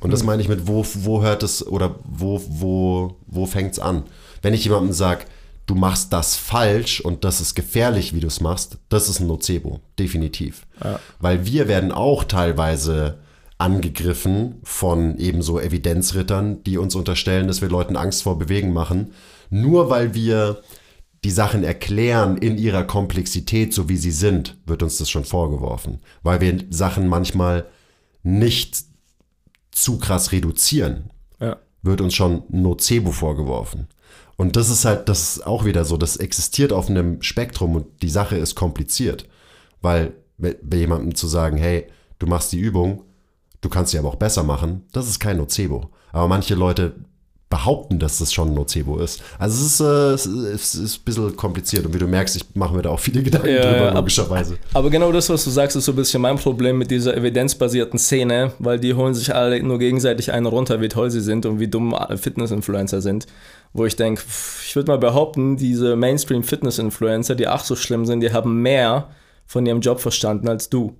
Und 0.00 0.10
das 0.12 0.24
meine 0.24 0.42
ich 0.42 0.48
mit, 0.48 0.66
wo, 0.66 0.84
wo 0.94 1.22
hört 1.22 1.44
es 1.44 1.64
oder 1.64 1.94
wo, 2.04 2.42
wo, 2.48 3.16
wo 3.26 3.46
fängt 3.46 3.72
es 3.72 3.78
an? 3.78 4.02
Wenn 4.42 4.52
ich 4.52 4.64
jemandem 4.64 4.92
sage, 4.92 5.26
du 5.66 5.76
machst 5.76 6.12
das 6.12 6.34
falsch 6.34 7.00
und 7.00 7.24
das 7.24 7.40
ist 7.40 7.54
gefährlich, 7.54 8.12
wie 8.12 8.20
du 8.20 8.26
es 8.26 8.40
machst, 8.40 8.78
das 8.88 9.08
ist 9.08 9.20
ein 9.20 9.28
Nocebo, 9.28 9.80
definitiv. 9.98 10.66
Weil 11.20 11.46
wir 11.46 11.68
werden 11.68 11.92
auch 11.92 12.24
teilweise 12.24 13.18
angegriffen 13.58 14.56
von 14.64 15.18
ebenso 15.18 15.60
Evidenzrittern, 15.60 16.64
die 16.64 16.78
uns 16.78 16.96
unterstellen, 16.96 17.46
dass 17.46 17.62
wir 17.62 17.68
Leuten 17.68 17.96
Angst 17.96 18.24
vor 18.24 18.38
Bewegen 18.38 18.72
machen, 18.72 19.12
nur 19.50 19.88
weil 19.88 20.14
wir 20.14 20.62
die 21.24 21.30
Sachen 21.30 21.62
erklären 21.62 22.36
in 22.36 22.58
ihrer 22.58 22.84
Komplexität, 22.84 23.72
so 23.72 23.88
wie 23.88 23.96
sie 23.96 24.10
sind, 24.10 24.58
wird 24.66 24.82
uns 24.82 24.98
das 24.98 25.08
schon 25.08 25.24
vorgeworfen. 25.24 26.00
Weil 26.22 26.40
wir 26.40 26.64
Sachen 26.70 27.08
manchmal 27.08 27.66
nicht 28.22 28.84
zu 29.70 29.98
krass 29.98 30.32
reduzieren, 30.32 31.10
Ja. 31.40 31.58
wird 31.82 32.00
uns 32.00 32.14
schon 32.14 32.42
Nocebo 32.50 33.12
vorgeworfen. 33.12 33.88
Und 34.36 34.56
das 34.56 34.68
ist 34.70 34.84
halt, 34.84 35.08
das 35.08 35.36
ist 35.36 35.46
auch 35.46 35.64
wieder 35.64 35.84
so, 35.84 35.96
das 35.96 36.16
existiert 36.16 36.72
auf 36.72 36.88
einem 36.90 37.22
Spektrum 37.22 37.76
und 37.76 38.02
die 38.02 38.08
Sache 38.10 38.36
ist 38.36 38.54
kompliziert. 38.54 39.28
Weil 39.80 40.14
bei 40.38 40.76
jemandem 40.76 41.14
zu 41.14 41.28
sagen, 41.28 41.56
hey, 41.56 41.86
du 42.18 42.26
machst 42.26 42.52
die 42.52 42.58
Übung, 42.58 43.04
du 43.60 43.68
kannst 43.68 43.92
sie 43.92 43.98
aber 43.98 44.08
auch 44.08 44.16
besser 44.16 44.42
machen, 44.42 44.82
das 44.92 45.08
ist 45.08 45.20
kein 45.20 45.36
Nocebo. 45.36 45.90
Aber 46.12 46.26
manche 46.26 46.54
Leute 46.56 46.96
behaupten, 47.52 47.98
dass 47.98 48.18
das 48.18 48.32
schon 48.32 48.48
ein 48.48 48.54
Nocebo 48.54 48.98
ist. 48.98 49.22
Also 49.38 49.64
es 49.64 49.72
ist, 49.72 49.80
äh, 49.80 50.52
es 50.54 50.74
ist, 50.74 50.96
ein 51.00 51.04
bisschen 51.04 51.36
kompliziert 51.36 51.84
und 51.84 51.92
wie 51.94 51.98
du 51.98 52.06
merkst, 52.06 52.34
ich 52.34 52.44
mache 52.54 52.74
mir 52.74 52.80
da 52.82 52.88
auch 52.90 52.98
viele 52.98 53.22
Gedanken 53.28 53.48
Ja, 53.48 53.60
drüber, 53.62 53.88
ab- 53.90 53.94
logischerweise. 53.96 54.56
Aber 54.72 54.88
genau 54.88 55.12
das, 55.12 55.28
was 55.28 55.44
du 55.44 55.50
sagst, 55.50 55.76
ist 55.76 55.84
so 55.84 55.92
ein 55.92 55.96
bisschen 55.96 56.22
mein 56.22 56.38
Problem 56.38 56.78
mit 56.78 56.90
dieser 56.90 57.14
evidenzbasierten 57.14 57.98
Szene, 57.98 58.52
weil 58.58 58.80
die 58.80 58.94
holen 58.94 59.12
sich 59.14 59.34
alle 59.34 59.62
nur 59.62 59.78
gegenseitig 59.78 60.32
einen 60.32 60.46
runter, 60.46 60.80
wie 60.80 60.88
toll 60.88 61.10
sie 61.10 61.20
sind 61.20 61.44
und 61.44 61.60
wie 61.60 61.68
dumm 61.68 61.94
Fitness-Influencer 62.16 63.02
sind. 63.02 63.26
Wo 63.74 63.84
ich 63.86 63.96
denke, 63.96 64.22
ich 64.66 64.74
würde 64.74 64.90
mal 64.90 64.98
behaupten, 64.98 65.56
diese 65.56 65.94
Mainstream-Fitness-Influencer, 65.96 67.34
die 67.34 67.48
ach 67.48 67.64
so 67.64 67.76
schlimm 67.76 68.06
sind, 68.06 68.20
die 68.20 68.32
haben 68.32 68.62
mehr 68.62 69.08
von 69.46 69.66
ihrem 69.66 69.80
Job 69.80 70.00
verstanden 70.00 70.48
als 70.48 70.68
du. 70.70 70.96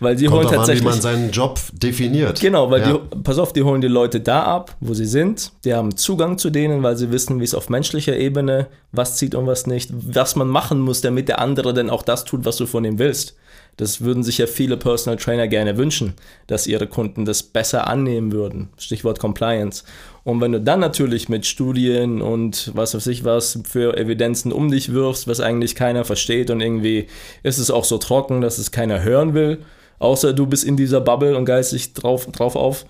Weil 0.00 0.16
die 0.16 0.26
Kommt 0.26 0.36
holen 0.36 0.46
drauf 0.46 0.52
an, 0.52 0.54
wie 0.54 0.58
tatsächlich. 0.58 0.84
man 0.84 1.00
seinen 1.00 1.30
Job 1.30 1.58
definiert. 1.72 2.40
Genau, 2.40 2.70
weil 2.70 2.80
Ja. 2.82 2.92
die, 2.98 3.16
pass 3.22 3.38
auf, 3.38 3.52
die 3.52 3.62
holen 3.62 3.80
die 3.80 3.88
Leute 3.88 4.20
da 4.20 4.42
ab, 4.42 4.76
wo 4.80 4.92
sie 4.94 5.06
sind. 5.06 5.52
Die 5.64 5.72
haben 5.74 5.96
Zugang 5.96 6.36
zu 6.38 6.50
denen, 6.50 6.82
weil 6.82 6.96
sie 6.96 7.10
wissen, 7.10 7.40
wie 7.40 7.44
es 7.44 7.54
auf 7.54 7.70
menschlicher 7.70 8.16
Ebene, 8.16 8.66
was 8.92 9.16
zieht 9.16 9.34
und 9.34 9.46
was 9.46 9.66
nicht, 9.66 9.90
was 9.92 10.36
man 10.36 10.48
machen 10.48 10.80
muss, 10.80 11.00
damit 11.00 11.28
der 11.28 11.38
andere 11.40 11.72
dann 11.72 11.88
auch 11.90 12.02
das 12.02 12.24
tut, 12.24 12.44
was 12.44 12.56
du 12.56 12.66
von 12.66 12.84
ihm 12.84 12.98
willst. 12.98 13.36
Das 13.78 14.00
würden 14.00 14.22
sich 14.22 14.38
ja 14.38 14.46
viele 14.46 14.78
Personal 14.78 15.18
Trainer 15.18 15.48
gerne 15.48 15.76
wünschen, 15.76 16.14
dass 16.46 16.66
ihre 16.66 16.86
Kunden 16.86 17.26
das 17.26 17.42
besser 17.42 17.86
annehmen 17.86 18.32
würden. 18.32 18.70
Stichwort 18.78 19.18
Compliance. 19.18 19.84
Und 20.24 20.40
wenn 20.40 20.52
du 20.52 20.60
dann 20.62 20.80
natürlich 20.80 21.28
mit 21.28 21.44
Studien 21.46 22.22
und 22.22 22.70
was 22.74 22.94
weiß 22.94 23.06
ich 23.08 23.24
was 23.24 23.58
für 23.68 23.96
Evidenzen 23.98 24.50
um 24.50 24.70
dich 24.70 24.92
wirfst, 24.92 25.28
was 25.28 25.40
eigentlich 25.40 25.74
keiner 25.74 26.04
versteht 26.06 26.50
und 26.50 26.60
irgendwie 26.60 27.06
ist 27.42 27.58
es 27.58 27.70
auch 27.70 27.84
so 27.84 27.98
trocken, 27.98 28.40
dass 28.40 28.56
es 28.58 28.72
keiner 28.72 29.02
hören 29.02 29.34
will, 29.34 29.58
außer 29.98 30.32
du 30.32 30.46
bist 30.46 30.64
in 30.64 30.76
dieser 30.76 31.00
Bubble 31.00 31.36
und 31.36 31.44
geistig 31.44 31.94
drauf, 31.94 32.26
drauf 32.26 32.56
auf, 32.56 32.86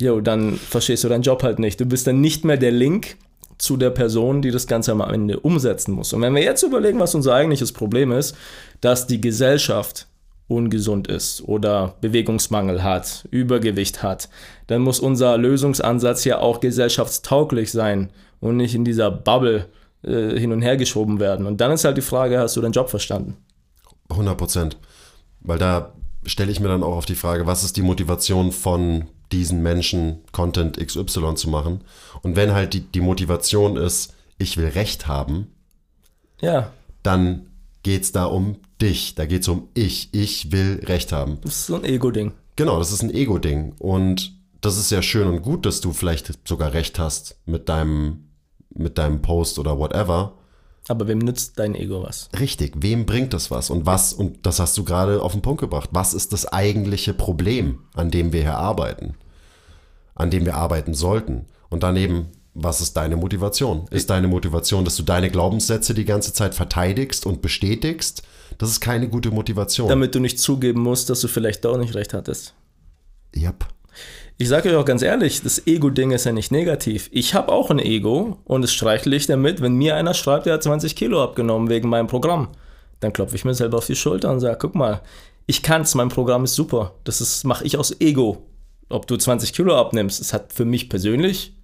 jo, 0.00 0.20
dann 0.20 0.56
verstehst 0.56 1.04
du 1.04 1.08
deinen 1.08 1.22
Job 1.22 1.42
halt 1.42 1.58
nicht. 1.58 1.80
Du 1.80 1.86
bist 1.86 2.06
dann 2.06 2.20
nicht 2.20 2.44
mehr 2.44 2.56
der 2.56 2.72
Link 2.72 3.16
zu 3.58 3.76
der 3.76 3.90
Person, 3.90 4.42
die 4.42 4.50
das 4.50 4.66
Ganze 4.66 4.92
am 4.92 5.00
Ende 5.00 5.38
umsetzen 5.38 5.92
muss. 5.92 6.12
Und 6.12 6.22
wenn 6.22 6.34
wir 6.34 6.42
jetzt 6.42 6.62
überlegen, 6.62 6.98
was 6.98 7.14
unser 7.14 7.34
eigentliches 7.34 7.72
Problem 7.72 8.10
ist, 8.10 8.36
dass 8.80 9.06
die 9.06 9.20
Gesellschaft 9.20 10.08
ungesund 10.48 11.06
ist 11.06 11.42
oder 11.42 11.94
Bewegungsmangel 12.00 12.82
hat, 12.82 13.26
Übergewicht 13.30 14.02
hat, 14.02 14.28
dann 14.66 14.82
muss 14.82 15.00
unser 15.00 15.38
Lösungsansatz 15.38 16.24
ja 16.24 16.38
auch 16.38 16.60
gesellschaftstauglich 16.60 17.70
sein 17.70 18.10
und 18.40 18.56
nicht 18.56 18.74
in 18.74 18.84
dieser 18.84 19.10
Bubble 19.10 19.66
äh, 20.02 20.38
hin 20.38 20.52
und 20.52 20.62
her 20.62 20.76
geschoben 20.76 21.20
werden. 21.20 21.46
Und 21.46 21.60
dann 21.60 21.70
ist 21.70 21.84
halt 21.84 21.96
die 21.96 22.02
Frage, 22.02 22.38
hast 22.38 22.56
du 22.56 22.60
deinen 22.60 22.72
Job 22.72 22.90
verstanden? 22.90 23.36
100 24.10 24.36
Prozent. 24.36 24.76
Weil 25.40 25.58
da 25.58 25.92
stelle 26.24 26.52
ich 26.52 26.60
mir 26.60 26.68
dann 26.68 26.82
auch 26.82 26.96
auf 26.96 27.06
die 27.06 27.14
Frage, 27.14 27.46
was 27.46 27.64
ist 27.64 27.76
die 27.76 27.82
Motivation 27.82 28.52
von 28.52 29.06
diesen 29.32 29.62
Menschen, 29.62 30.18
Content 30.32 30.76
XY 30.78 31.34
zu 31.34 31.48
machen? 31.48 31.82
Und 32.22 32.36
wenn 32.36 32.52
halt 32.52 32.74
die, 32.74 32.80
die 32.80 33.00
Motivation 33.00 33.76
ist, 33.76 34.14
ich 34.38 34.56
will 34.56 34.68
Recht 34.68 35.06
haben, 35.06 35.48
Ja, 36.40 36.72
dann 37.02 37.46
geht 37.82 38.02
es 38.02 38.12
da 38.12 38.26
um 38.26 38.56
dich. 38.80 39.14
Da 39.14 39.26
geht 39.26 39.42
es 39.42 39.48
um 39.48 39.68
ich. 39.74 40.08
Ich 40.12 40.52
will 40.52 40.80
Recht 40.84 41.12
haben. 41.12 41.38
das 41.42 41.56
ist 41.56 41.66
so 41.66 41.76
ein 41.76 41.84
Ego-Ding. 41.84 42.32
Genau, 42.56 42.78
das 42.78 42.92
ist 42.92 43.02
ein 43.02 43.12
Ego-Ding. 43.12 43.74
Und 43.78 44.34
das 44.60 44.78
ist 44.78 44.90
ja 44.90 45.02
schön 45.02 45.28
und 45.28 45.42
gut, 45.42 45.66
dass 45.66 45.80
du 45.80 45.92
vielleicht 45.92 46.46
sogar 46.46 46.72
Recht 46.72 46.98
hast 46.98 47.36
mit 47.46 47.68
deinem, 47.68 48.28
mit 48.74 48.98
deinem 48.98 49.22
Post 49.22 49.58
oder 49.58 49.78
whatever. 49.78 50.34
Aber 50.92 51.08
wem 51.08 51.20
nützt 51.20 51.58
dein 51.58 51.74
Ego 51.74 52.02
was? 52.02 52.28
Richtig, 52.38 52.74
wem 52.76 53.06
bringt 53.06 53.32
das 53.32 53.50
was? 53.50 53.70
Und 53.70 53.86
was, 53.86 54.12
und 54.12 54.44
das 54.44 54.60
hast 54.60 54.76
du 54.76 54.84
gerade 54.84 55.22
auf 55.22 55.32
den 55.32 55.40
Punkt 55.40 55.62
gebracht, 55.62 55.88
was 55.92 56.12
ist 56.12 56.34
das 56.34 56.44
eigentliche 56.44 57.14
Problem, 57.14 57.78
an 57.94 58.10
dem 58.10 58.34
wir 58.34 58.42
hier 58.42 58.58
arbeiten? 58.58 59.14
An 60.14 60.30
dem 60.30 60.44
wir 60.44 60.56
arbeiten 60.56 60.92
sollten? 60.92 61.46
Und 61.70 61.82
daneben, 61.82 62.26
was 62.52 62.82
ist 62.82 62.98
deine 62.98 63.16
Motivation? 63.16 63.86
Ist 63.90 64.10
deine 64.10 64.28
Motivation, 64.28 64.84
dass 64.84 64.96
du 64.96 65.02
deine 65.02 65.30
Glaubenssätze 65.30 65.94
die 65.94 66.04
ganze 66.04 66.34
Zeit 66.34 66.54
verteidigst 66.54 67.24
und 67.24 67.40
bestätigst? 67.40 68.22
Das 68.58 68.68
ist 68.68 68.80
keine 68.80 69.08
gute 69.08 69.30
Motivation. 69.30 69.88
Damit 69.88 70.14
du 70.14 70.20
nicht 70.20 70.38
zugeben 70.38 70.82
musst, 70.82 71.08
dass 71.08 71.22
du 71.22 71.28
vielleicht 71.28 71.64
doch 71.64 71.78
nicht 71.78 71.94
recht 71.94 72.12
hattest. 72.12 72.52
Yep. 73.34 73.64
Ich 74.38 74.48
sage 74.48 74.70
euch 74.70 74.76
auch 74.76 74.84
ganz 74.84 75.02
ehrlich, 75.02 75.42
das 75.42 75.66
Ego-Ding 75.66 76.10
ist 76.10 76.24
ja 76.24 76.32
nicht 76.32 76.50
negativ. 76.50 77.08
Ich 77.12 77.34
habe 77.34 77.52
auch 77.52 77.70
ein 77.70 77.78
Ego 77.78 78.38
und 78.44 78.64
es 78.64 78.72
streichle 78.72 79.14
ich 79.14 79.26
damit, 79.26 79.60
wenn 79.60 79.74
mir 79.74 79.94
einer 79.94 80.14
schreibt, 80.14 80.46
er 80.46 80.54
hat 80.54 80.62
20 80.62 80.96
Kilo 80.96 81.22
abgenommen 81.22 81.68
wegen 81.68 81.88
meinem 81.88 82.06
Programm. 82.06 82.48
Dann 83.00 83.12
klopfe 83.12 83.36
ich 83.36 83.44
mir 83.44 83.54
selber 83.54 83.78
auf 83.78 83.86
die 83.86 83.96
Schulter 83.96 84.30
und 84.30 84.40
sage, 84.40 84.58
guck 84.58 84.74
mal, 84.74 85.02
ich 85.46 85.62
kann's, 85.62 85.94
mein 85.94 86.08
Programm 86.08 86.44
ist 86.44 86.54
super. 86.54 86.94
Das 87.04 87.44
mache 87.44 87.64
ich 87.64 87.76
aus 87.76 88.00
Ego. 88.00 88.46
Ob 88.88 89.06
du 89.06 89.16
20 89.16 89.52
Kilo 89.52 89.76
abnimmst, 89.76 90.20
das 90.20 90.32
hat 90.32 90.52
für 90.52 90.64
mich 90.64 90.88
persönlich, 90.88 91.54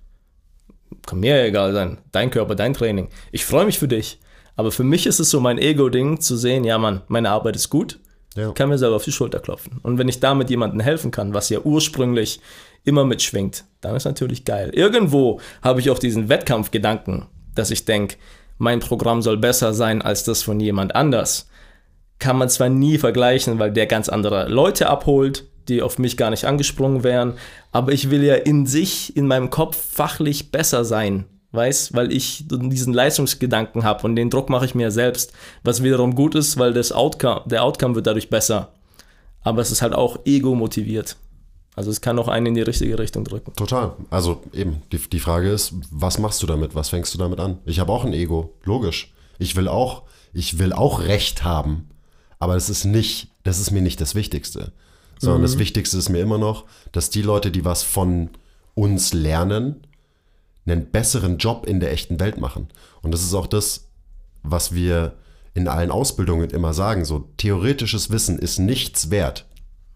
kann 1.07 1.21
mir 1.21 1.37
ja 1.37 1.45
egal 1.45 1.73
sein. 1.73 1.99
Dein 2.13 2.31
Körper, 2.31 2.55
dein 2.55 2.75
Training. 2.75 3.09
Ich 3.33 3.45
freue 3.45 3.67
mich 3.67 3.79
für 3.79 3.89
dich. 3.89 4.19
Aber 4.57 4.73
für 4.73 4.85
mich 4.85 5.07
ist 5.07 5.21
es 5.21 5.31
so 5.31 5.41
mein 5.41 5.59
Ego-Ding 5.59 6.21
zu 6.21 6.37
sehen, 6.37 6.65
ja 6.65 6.79
Mann, 6.79 7.03
meine 7.07 7.31
Arbeit 7.31 7.57
ist 7.57 7.71
gut. 7.71 8.01
Ja. 8.37 8.53
kann 8.53 8.69
mir 8.69 8.79
selber 8.79 8.97
auf 8.97 9.05
die 9.05 9.13
Schulter 9.13 9.41
klopfen. 9.41 9.81
Und 9.83 9.99
wenn 9.99 10.09
ich 10.09 10.21
damit 10.21 10.51
jemandem 10.51 10.81
helfen 10.81 11.11
kann, 11.11 11.35
was 11.35 11.49
ja 11.49 11.61
ursprünglich 11.61 12.41
immer 12.85 13.05
mitschwingt, 13.05 13.65
dann 13.81 13.97
ist 13.97 14.05
natürlich 14.05 14.45
geil. 14.45 14.71
Irgendwo 14.73 15.41
habe 15.63 15.81
ich 15.81 15.91
auch 15.91 15.99
diesen 15.99 16.29
Wettkampfgedanken, 16.29 17.27
dass 17.55 17.71
ich 17.71 17.85
denke, 17.85 18.17
mein 18.59 18.81
Programm 18.81 19.23
soll 19.23 19.39
besser 19.39 19.73
sein 19.73 20.03
als 20.03 20.25
das 20.25 20.43
von 20.43 20.61
jemand 20.61 20.95
anders. 20.95 21.49
Kann 22.19 22.37
man 22.37 22.49
zwar 22.49 22.69
nie 22.69 22.99
vergleichen, 22.99 23.59
weil 23.59 23.73
der 23.73 23.87
ganz 23.87 24.09
andere 24.09 24.49
Leute 24.49 24.89
abholt, 24.89 25.45
die 25.69 25.83
auf 25.83 25.99
mich 25.99 26.17
gar 26.17 26.31
nicht 26.31 26.45
angesprungen 26.45 27.05
wären, 27.05 27.35
aber 27.73 27.93
ich 27.93 28.11
will 28.11 28.25
ja 28.25 28.35
in 28.35 28.67
sich, 28.67 29.17
in 29.17 29.27
meinem 29.27 29.51
Kopf 29.51 29.77
fachlich 29.77 30.51
besser 30.51 30.85
sein 30.85 31.27
weiß, 31.53 31.95
weil 31.95 32.13
ich 32.13 32.45
diesen 32.49 32.93
Leistungsgedanken 32.93 33.85
habe 33.85 34.05
und 34.05 34.17
den 34.17 34.31
Druck 34.31 34.51
mache 34.51 34.67
ich 34.67 34.75
mir 34.75 34.91
selbst, 34.91 35.33
was 35.63 35.83
wiederum 35.83 36.15
gut 36.15 36.35
ist, 36.35 36.59
weil 36.59 36.73
das 36.73 36.93
Outcome, 36.93 37.43
der 37.47 37.65
Outcome 37.65 37.95
wird 37.95 38.07
dadurch 38.07 38.29
besser. 38.29 38.73
Aber 39.43 39.63
es 39.63 39.71
ist 39.71 39.81
halt 39.81 39.95
auch 39.95 40.19
ego 40.25 40.55
motiviert. 40.55 41.17
Also 41.75 41.91
es 41.91 42.01
kann 42.01 42.19
auch 42.19 42.29
einen 42.29 42.47
in 42.47 42.55
die 42.55 42.63
richtige 42.63 42.99
Richtung 42.99 43.25
drücken. 43.25 43.53
Total. 43.55 43.93
Also 44.11 44.43
eben, 44.53 44.83
die, 44.93 44.99
die 44.99 45.21
Frage 45.21 45.49
ist, 45.49 45.75
was 45.91 46.19
machst 46.19 46.43
du 46.43 46.47
damit? 46.47 46.75
Was 46.75 46.89
fängst 46.89 47.15
du 47.15 47.19
damit 47.19 47.39
an? 47.39 47.59
Ich 47.65 47.79
habe 47.79 47.93
auch 47.93 48.05
ein 48.05 48.13
Ego, 48.13 48.53
logisch. 48.65 49.15
Ich 49.39 49.55
will 49.55 49.69
auch, 49.69 50.03
ich 50.33 50.59
will 50.59 50.73
auch 50.73 51.01
Recht 51.01 51.45
haben, 51.45 51.89
aber 52.41 52.55
das 52.55 52.69
ist 52.69 52.85
nicht, 52.85 53.29
das 53.45 53.61
ist 53.61 53.71
mir 53.71 53.81
nicht 53.81 54.01
das 54.01 54.15
Wichtigste. 54.15 54.73
Sondern 55.21 55.41
mhm. 55.41 55.45
das 55.45 55.59
Wichtigste 55.59 55.97
ist 55.97 56.09
mir 56.09 56.21
immer 56.21 56.39
noch, 56.39 56.65
dass 56.93 57.11
die 57.11 57.23
Leute, 57.23 57.51
die 57.51 57.65
was 57.65 57.85
von 57.85 58.31
uns 58.75 59.13
lernen, 59.13 59.77
einen 60.71 60.91
besseren 60.91 61.39
Job 61.39 61.67
in 61.67 61.81
der 61.81 61.93
echten 61.93 62.21
Welt 62.21 62.39
machen. 62.39 62.69
Und 63.03 63.13
das 63.13 63.23
ist 63.23 63.35
auch 63.35 63.47
das, 63.47 63.89
was 64.43 64.75
wir 64.75 65.15
in 65.55 65.69
allen 65.69 65.91
Ausbildungen 65.91 66.51
immer 66.51 66.73
sagen. 66.73 67.05
So 67.05 67.29
theoretisches 67.37 68.11
Wissen 68.11 68.39
ist 68.39 68.59
nichts 68.59 69.11
wert. 69.11 69.47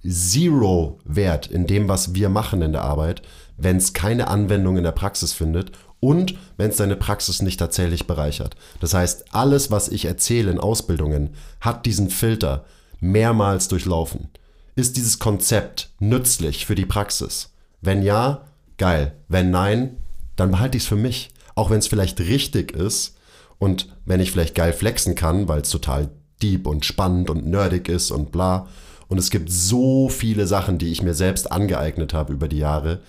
Zero 0.07 0.99
wert 1.05 1.47
in 1.47 1.67
dem, 1.67 1.89
was 1.89 2.15
wir 2.15 2.29
machen 2.29 2.63
in 2.63 2.73
der 2.73 2.83
Arbeit, 2.83 3.23
wenn 3.57 3.77
es 3.77 3.93
keine 3.93 4.29
Anwendung 4.29 4.77
in 4.77 4.83
der 4.83 4.93
Praxis 4.93 5.33
findet 5.33 5.73
und 6.01 6.35
wenn 6.57 6.71
es 6.71 6.79
deine 6.79 6.97
Praxis 6.97 7.43
nicht 7.43 7.59
tatsächlich 7.59 8.09
bereichert. 8.09 8.57
Das 8.81 8.95
heißt, 8.95 9.33
alles, 9.33 9.71
was 9.71 9.89
ich 9.89 10.05
erzähle 10.05 10.51
in 10.51 10.59
Ausbildungen, 10.59 11.31
hat 11.61 11.87
diesen 11.87 12.11
Filter 12.11 12.65
mehrmals 12.99 13.69
durchlaufen. 13.69 14.29
Ist 14.75 14.97
dieses 14.97 15.21
Konzept 15.21 15.91
nützlich 16.01 16.67
für 16.67 16.75
die 16.75 16.87
Praxis? 16.87 17.51
Wenn 17.81 18.03
ja, 18.03 18.47
geil. 18.79 19.13
Wenn 19.29 19.51
nein, 19.51 19.97
dann 20.43 20.51
behalte 20.51 20.77
ich 20.77 20.83
es 20.83 20.89
für 20.89 20.97
mich. 20.97 21.31
Auch 21.55 21.71
wenn 21.71 21.79
es 21.79 21.87
vielleicht 21.87 22.21
richtig 22.21 22.73
ist 22.73 23.17
und 23.59 23.89
wenn 24.05 24.21
ich 24.21 24.33
vielleicht 24.33 24.55
geil 24.55 24.73
flexen 24.73 25.15
kann, 25.15 25.49
weil 25.49 25.61
es 25.61 25.71
total 25.71 26.11
deep 26.43 26.67
und 26.67 26.85
spannend 26.85 27.31
und 27.31 27.47
nerdig 27.47 27.89
ist 27.89 28.11
und 28.11 28.33
bla. 28.33 28.67
Und 29.09 29.19
es 29.19 29.31
gibt 29.31 29.51
so 29.51 30.09
viele 30.09 30.47
Sachen, 30.47 30.79
die 30.79 30.91
ich 30.91 31.03
mir 31.03 31.15
selbst 31.15 31.53
angeeignet 31.53 32.13
habe 32.15 32.33
über 32.33 32.49
die 32.49 32.59
Jahre, 32.59 33.01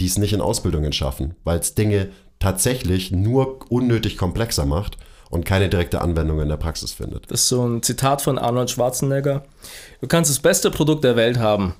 die 0.00 0.06
es 0.06 0.18
nicht 0.18 0.32
in 0.32 0.40
Ausbildungen 0.40 0.92
schaffen, 0.92 1.34
weil 1.44 1.58
es 1.58 1.74
Dinge 1.74 2.10
tatsächlich 2.40 3.12
nur 3.12 3.70
unnötig 3.70 4.18
komplexer 4.18 4.66
macht 4.66 4.98
und 5.30 5.46
keine 5.46 5.68
direkte 5.70 6.00
Anwendung 6.00 6.40
in 6.40 6.48
der 6.48 6.56
Praxis 6.56 6.92
findet. 6.92 7.30
Das 7.30 7.42
ist 7.42 7.48
so 7.48 7.64
ein 7.64 7.82
Zitat 7.82 8.20
von 8.20 8.36
Arnold 8.36 8.70
Schwarzenegger. 8.70 9.44
Du 10.00 10.08
kannst 10.08 10.30
das 10.30 10.40
beste 10.40 10.70
Produkt 10.70 11.04
der 11.04 11.16
Welt 11.16 11.38
haben, 11.38 11.74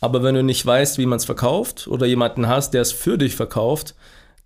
aber 0.00 0.22
wenn 0.22 0.34
du 0.34 0.42
nicht 0.42 0.64
weißt, 0.64 0.98
wie 0.98 1.06
man 1.06 1.16
es 1.16 1.24
verkauft 1.24 1.88
oder 1.88 2.06
jemanden 2.06 2.48
hast, 2.48 2.74
der 2.74 2.82
es 2.82 2.92
für 2.92 3.18
dich 3.18 3.34
verkauft, 3.36 3.94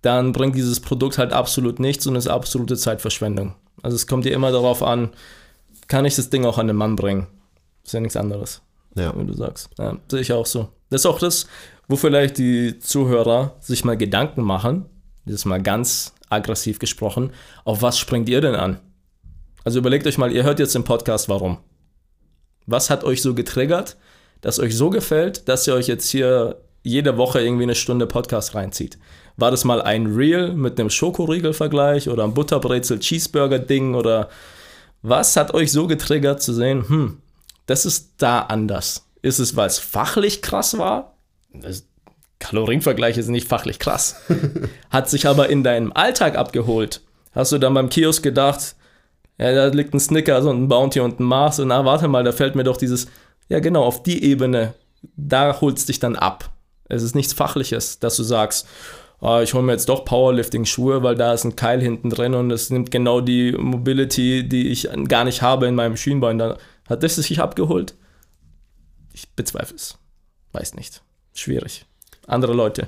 dann 0.01 0.31
bringt 0.31 0.55
dieses 0.55 0.79
Produkt 0.79 1.17
halt 1.17 1.33
absolut 1.33 1.79
nichts 1.79 2.07
und 2.07 2.15
ist 2.15 2.27
absolute 2.27 2.75
Zeitverschwendung. 2.75 3.55
Also 3.83 3.95
es 3.95 4.07
kommt 4.07 4.25
dir 4.25 4.33
immer 4.33 4.51
darauf 4.51 4.81
an, 4.81 5.11
kann 5.87 6.05
ich 6.05 6.15
das 6.15 6.29
Ding 6.29 6.45
auch 6.45 6.57
an 6.57 6.67
den 6.67 6.75
Mann 6.75 6.95
bringen? 6.95 7.27
Ist 7.83 7.93
ja 7.93 7.99
nichts 7.99 8.15
anderes, 8.15 8.61
ja. 8.95 9.13
wie 9.17 9.25
du 9.25 9.33
sagst. 9.33 9.69
Ja, 9.77 9.97
sehe 10.09 10.21
ich 10.21 10.33
auch 10.33 10.45
so. 10.45 10.69
Das 10.89 11.01
ist 11.01 11.05
auch 11.05 11.19
das, 11.19 11.47
wo 11.87 11.95
vielleicht 11.95 12.37
die 12.37 12.79
Zuhörer 12.79 13.55
sich 13.59 13.83
mal 13.83 13.97
Gedanken 13.97 14.41
machen, 14.41 14.85
das 15.25 15.35
ist 15.35 15.45
mal 15.45 15.61
ganz 15.61 16.13
aggressiv 16.29 16.79
gesprochen, 16.79 17.31
auf 17.65 17.81
was 17.81 17.99
springt 17.99 18.29
ihr 18.29 18.41
denn 18.41 18.55
an? 18.55 18.79
Also 19.63 19.79
überlegt 19.79 20.07
euch 20.07 20.17
mal, 20.17 20.31
ihr 20.31 20.43
hört 20.43 20.59
jetzt 20.59 20.73
den 20.73 20.83
Podcast, 20.83 21.29
warum? 21.29 21.57
Was 22.65 22.89
hat 22.89 23.03
euch 23.03 23.21
so 23.21 23.35
getriggert? 23.35 23.97
Das 24.41 24.59
euch 24.59 24.75
so 24.75 24.89
gefällt, 24.89 25.47
dass 25.47 25.67
ihr 25.67 25.73
euch 25.73 25.87
jetzt 25.87 26.09
hier 26.09 26.57
jede 26.83 27.17
Woche 27.17 27.41
irgendwie 27.41 27.63
eine 27.63 27.75
Stunde 27.75 28.07
Podcast 28.07 28.55
reinzieht. 28.55 28.97
War 29.37 29.51
das 29.51 29.63
mal 29.63 29.81
ein 29.81 30.07
Reel 30.07 30.53
mit 30.53 30.79
einem 30.79 30.89
Schokoriegel-Vergleich 30.89 32.09
oder 32.09 32.23
ein 32.23 32.33
Butterbrezel-Cheeseburger-Ding 32.33 33.95
oder 33.95 34.29
was 35.01 35.35
hat 35.35 35.53
euch 35.53 35.71
so 35.71 35.87
getriggert 35.87 36.41
zu 36.41 36.53
sehen, 36.53 36.87
hm, 36.87 37.17
das 37.65 37.85
ist 37.85 38.13
da 38.17 38.41
anders? 38.41 39.07
Ist 39.21 39.39
es, 39.39 39.55
weil 39.55 39.67
es 39.67 39.79
fachlich 39.79 40.41
krass 40.41 40.77
war? 40.77 41.15
Das 41.53 41.85
Kalorienvergleich 42.39 43.17
ist 43.17 43.29
nicht 43.29 43.47
fachlich 43.47 43.79
krass. 43.79 44.15
hat 44.89 45.09
sich 45.09 45.27
aber 45.27 45.49
in 45.49 45.63
deinem 45.63 45.93
Alltag 45.93 46.35
abgeholt. 46.35 47.01
Hast 47.33 47.51
du 47.51 47.59
dann 47.59 47.73
beim 47.73 47.89
Kiosk 47.89 48.23
gedacht, 48.23 48.75
ja, 49.37 49.53
da 49.53 49.67
liegt 49.67 49.93
ein 49.93 49.99
Snickers 49.99 50.45
und 50.45 50.63
ein 50.63 50.67
Bounty 50.67 50.99
und 50.99 51.19
ein 51.19 51.23
Mars 51.23 51.59
und 51.59 51.69
na, 51.69 51.85
warte 51.85 52.07
mal, 52.07 52.23
da 52.23 52.31
fällt 52.31 52.55
mir 52.55 52.63
doch 52.63 52.77
dieses 52.77 53.07
ja, 53.51 53.59
genau, 53.59 53.83
auf 53.83 54.01
die 54.01 54.23
Ebene, 54.23 54.73
da 55.17 55.59
holst 55.59 55.89
dich 55.89 55.99
dann 55.99 56.15
ab. 56.15 56.53
Es 56.85 57.03
ist 57.03 57.15
nichts 57.15 57.33
Fachliches, 57.33 57.99
dass 57.99 58.15
du 58.15 58.23
sagst, 58.23 58.65
oh, 59.19 59.39
ich 59.43 59.53
hole 59.53 59.61
mir 59.61 59.73
jetzt 59.73 59.89
doch 59.89 60.05
Powerlifting-Schuhe, 60.05 61.03
weil 61.03 61.15
da 61.15 61.33
ist 61.33 61.43
ein 61.43 61.57
Keil 61.57 61.81
hinten 61.81 62.09
drin 62.09 62.33
und 62.33 62.49
es 62.49 62.69
nimmt 62.69 62.91
genau 62.91 63.19
die 63.19 63.51
Mobility, 63.51 64.47
die 64.47 64.69
ich 64.69 64.87
gar 65.09 65.25
nicht 65.25 65.41
habe 65.41 65.67
in 65.67 65.75
meinem 65.75 65.97
Schienbein. 65.97 66.37
Da 66.37 66.57
hat 66.87 67.03
das 67.03 67.15
sich 67.15 67.41
abgeholt? 67.41 67.93
Ich 69.11 69.29
bezweifle 69.35 69.75
es. 69.75 69.97
Weiß 70.53 70.75
nicht. 70.75 71.01
Schwierig. 71.33 71.85
Andere 72.27 72.53
Leute. 72.53 72.87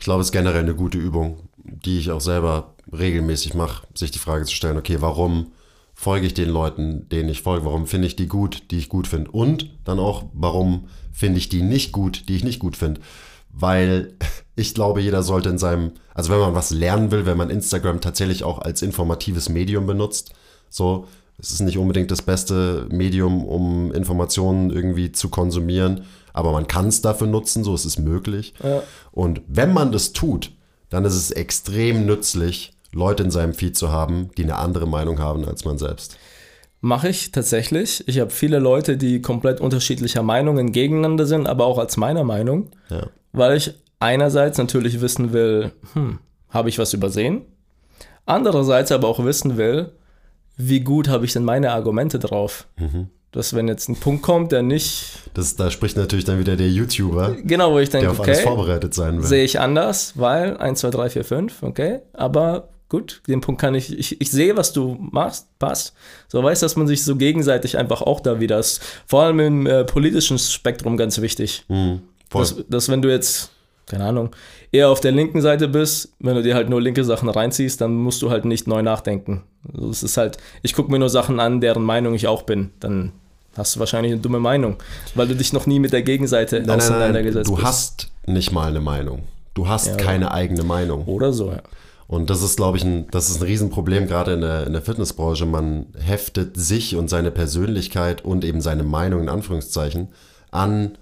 Ich 0.00 0.06
glaube, 0.06 0.22
es 0.22 0.28
ist 0.28 0.32
generell 0.32 0.64
eine 0.64 0.74
gute 0.74 0.98
Übung, 0.98 1.48
die 1.56 2.00
ich 2.00 2.10
auch 2.10 2.20
selber 2.20 2.74
regelmäßig 2.92 3.54
mache, 3.54 3.86
sich 3.94 4.10
die 4.10 4.18
Frage 4.18 4.44
zu 4.44 4.56
stellen, 4.56 4.76
okay, 4.76 4.96
warum 5.00 5.52
folge 6.00 6.26
ich 6.26 6.32
den 6.32 6.48
Leuten, 6.48 7.06
denen 7.10 7.28
ich 7.28 7.42
folge? 7.42 7.66
Warum 7.66 7.86
finde 7.86 8.06
ich 8.06 8.16
die 8.16 8.26
gut, 8.26 8.70
die 8.70 8.78
ich 8.78 8.88
gut 8.88 9.06
finde? 9.06 9.30
Und 9.32 9.68
dann 9.84 9.98
auch, 9.98 10.24
warum 10.32 10.88
finde 11.12 11.36
ich 11.36 11.50
die 11.50 11.60
nicht 11.60 11.92
gut, 11.92 12.26
die 12.26 12.36
ich 12.36 12.42
nicht 12.42 12.58
gut 12.58 12.74
finde? 12.74 13.02
Weil 13.50 14.14
ich 14.56 14.72
glaube, 14.72 15.02
jeder 15.02 15.22
sollte 15.22 15.50
in 15.50 15.58
seinem, 15.58 15.92
also 16.14 16.32
wenn 16.32 16.40
man 16.40 16.54
was 16.54 16.70
lernen 16.70 17.10
will, 17.10 17.26
wenn 17.26 17.36
man 17.36 17.50
Instagram 17.50 18.00
tatsächlich 18.00 18.44
auch 18.44 18.60
als 18.60 18.80
informatives 18.80 19.50
Medium 19.50 19.86
benutzt, 19.86 20.32
so, 20.70 21.06
es 21.36 21.50
ist 21.50 21.60
nicht 21.60 21.76
unbedingt 21.76 22.10
das 22.10 22.22
beste 22.22 22.86
Medium, 22.90 23.44
um 23.44 23.92
Informationen 23.92 24.70
irgendwie 24.70 25.12
zu 25.12 25.28
konsumieren, 25.28 26.04
aber 26.32 26.52
man 26.52 26.66
kann 26.66 26.88
es 26.88 27.02
dafür 27.02 27.26
nutzen, 27.26 27.62
so 27.62 27.74
es 27.74 27.84
ist 27.84 27.98
möglich. 27.98 28.54
Ja. 28.64 28.82
Und 29.12 29.42
wenn 29.48 29.74
man 29.74 29.92
das 29.92 30.14
tut, 30.14 30.50
dann 30.88 31.04
ist 31.04 31.14
es 31.14 31.30
extrem 31.30 32.06
nützlich, 32.06 32.72
Leute 32.92 33.22
in 33.22 33.30
seinem 33.30 33.54
Feed 33.54 33.76
zu 33.76 33.90
haben, 33.90 34.30
die 34.36 34.44
eine 34.44 34.56
andere 34.56 34.86
Meinung 34.86 35.18
haben 35.18 35.44
als 35.44 35.64
man 35.64 35.78
selbst. 35.78 36.18
Mache 36.80 37.08
ich 37.08 37.30
tatsächlich. 37.30 38.06
Ich 38.08 38.20
habe 38.20 38.30
viele 38.30 38.58
Leute, 38.58 38.96
die 38.96 39.20
komplett 39.20 39.60
unterschiedlicher 39.60 40.22
Meinungen 40.22 40.72
gegeneinander 40.72 41.26
sind, 41.26 41.46
aber 41.46 41.66
auch 41.66 41.78
als 41.78 41.96
meiner 41.96 42.24
Meinung. 42.24 42.70
Ja. 42.88 43.06
Weil 43.32 43.56
ich 43.56 43.74
einerseits 43.98 44.56
natürlich 44.56 45.00
wissen 45.00 45.32
will, 45.32 45.72
hm, 45.92 46.18
habe 46.48 46.70
ich 46.70 46.78
was 46.78 46.94
übersehen? 46.94 47.42
Andererseits 48.24 48.92
aber 48.92 49.08
auch 49.08 49.24
wissen 49.24 49.56
will, 49.56 49.92
wie 50.56 50.80
gut 50.80 51.08
habe 51.08 51.24
ich 51.24 51.32
denn 51.32 51.44
meine 51.44 51.72
Argumente 51.72 52.18
drauf? 52.18 52.66
Mhm. 52.78 53.08
Dass 53.32 53.54
wenn 53.54 53.68
jetzt 53.68 53.88
ein 53.88 53.96
Punkt 53.96 54.22
kommt, 54.22 54.50
der 54.50 54.62
nicht. 54.62 55.30
Das, 55.34 55.54
da 55.54 55.70
spricht 55.70 55.96
natürlich 55.96 56.24
dann 56.24 56.40
wieder 56.40 56.56
der 56.56 56.68
YouTuber. 56.68 57.36
Genau, 57.44 57.72
wo 57.72 57.78
ich 57.78 57.90
denke, 57.90 58.06
der 58.06 58.12
auf 58.12 58.20
okay, 58.20 58.32
alles 58.32 58.42
vorbereitet 58.42 58.94
sein 58.94 59.18
will. 59.18 59.24
Sehe 59.24 59.44
ich 59.44 59.60
anders, 59.60 60.14
weil 60.16 60.56
1, 60.56 60.80
2, 60.80 60.90
3, 60.90 61.10
4, 61.10 61.24
5, 61.24 61.62
okay. 61.62 62.00
Aber 62.12 62.70
gut, 62.90 63.22
den 63.26 63.40
Punkt 63.40 63.60
kann 63.60 63.74
ich, 63.74 63.96
ich, 63.98 64.20
ich 64.20 64.30
sehe, 64.30 64.56
was 64.56 64.74
du 64.74 64.98
machst, 65.00 65.46
passt. 65.58 65.94
So 66.28 66.42
weiß, 66.42 66.60
dass 66.60 66.76
man 66.76 66.86
sich 66.86 67.02
so 67.04 67.16
gegenseitig 67.16 67.78
einfach 67.78 68.02
auch 68.02 68.20
da 68.20 68.40
wieder 68.40 68.58
ist. 68.58 68.82
Vor 69.06 69.22
allem 69.22 69.40
im 69.40 69.66
äh, 69.66 69.84
politischen 69.84 70.38
Spektrum 70.38 70.98
ganz 70.98 71.20
wichtig. 71.20 71.64
Mhm, 71.68 72.02
dass, 72.28 72.56
dass, 72.68 72.88
wenn 72.88 73.00
du 73.00 73.08
jetzt, 73.08 73.50
keine 73.86 74.04
Ahnung, 74.04 74.30
eher 74.72 74.90
auf 74.90 75.00
der 75.00 75.12
linken 75.12 75.40
Seite 75.40 75.68
bist, 75.68 76.12
wenn 76.18 76.34
du 76.34 76.42
dir 76.42 76.54
halt 76.54 76.68
nur 76.68 76.82
linke 76.82 77.04
Sachen 77.04 77.28
reinziehst, 77.28 77.80
dann 77.80 77.94
musst 77.94 78.20
du 78.22 78.30
halt 78.30 78.44
nicht 78.44 78.66
neu 78.66 78.82
nachdenken. 78.82 79.44
Also 79.72 79.88
es 79.88 80.02
ist 80.02 80.16
halt, 80.16 80.36
ich 80.62 80.74
gucke 80.74 80.90
mir 80.90 80.98
nur 80.98 81.10
Sachen 81.10 81.40
an, 81.40 81.60
deren 81.60 81.84
Meinung 81.84 82.14
ich 82.14 82.26
auch 82.26 82.42
bin. 82.42 82.70
Dann 82.80 83.12
hast 83.56 83.76
du 83.76 83.80
wahrscheinlich 83.80 84.12
eine 84.12 84.20
dumme 84.20 84.40
Meinung, 84.40 84.76
weil 85.14 85.28
du 85.28 85.36
dich 85.36 85.52
noch 85.52 85.66
nie 85.66 85.78
mit 85.78 85.92
der 85.92 86.02
Gegenseite 86.02 86.60
nein, 86.60 86.78
auseinandergesetzt 86.78 87.48
nein, 87.48 87.54
nein, 87.54 87.62
du 87.62 87.68
hast 87.68 88.10
nicht 88.26 88.52
mal 88.52 88.68
eine 88.68 88.80
Meinung. 88.80 89.22
Du 89.54 89.68
hast 89.68 89.86
Ja, 89.88 89.96
keine 89.96 90.32
eigene 90.32 90.62
Meinung. 90.62 91.04
Oder 91.04 91.32
so, 91.32 91.50
ja. 91.50 91.62
Und 92.10 92.28
das 92.28 92.42
ist, 92.42 92.56
glaube 92.56 92.76
ich, 92.76 92.82
ein, 92.82 93.06
das 93.12 93.30
ist 93.30 93.36
ein 93.36 93.44
Riesenproblem 93.44 94.08
gerade 94.08 94.32
in 94.32 94.40
der, 94.40 94.66
in 94.66 94.72
der 94.72 94.82
Fitnessbranche. 94.82 95.46
Man 95.46 95.86
heftet 95.96 96.56
sich 96.56 96.96
und 96.96 97.08
seine 97.08 97.30
Persönlichkeit 97.30 98.24
und 98.24 98.44
eben 98.44 98.60
seine 98.60 98.82
Meinung 98.82 99.20
in 99.20 99.28
Anführungszeichen 99.28 100.08
an 100.50 100.98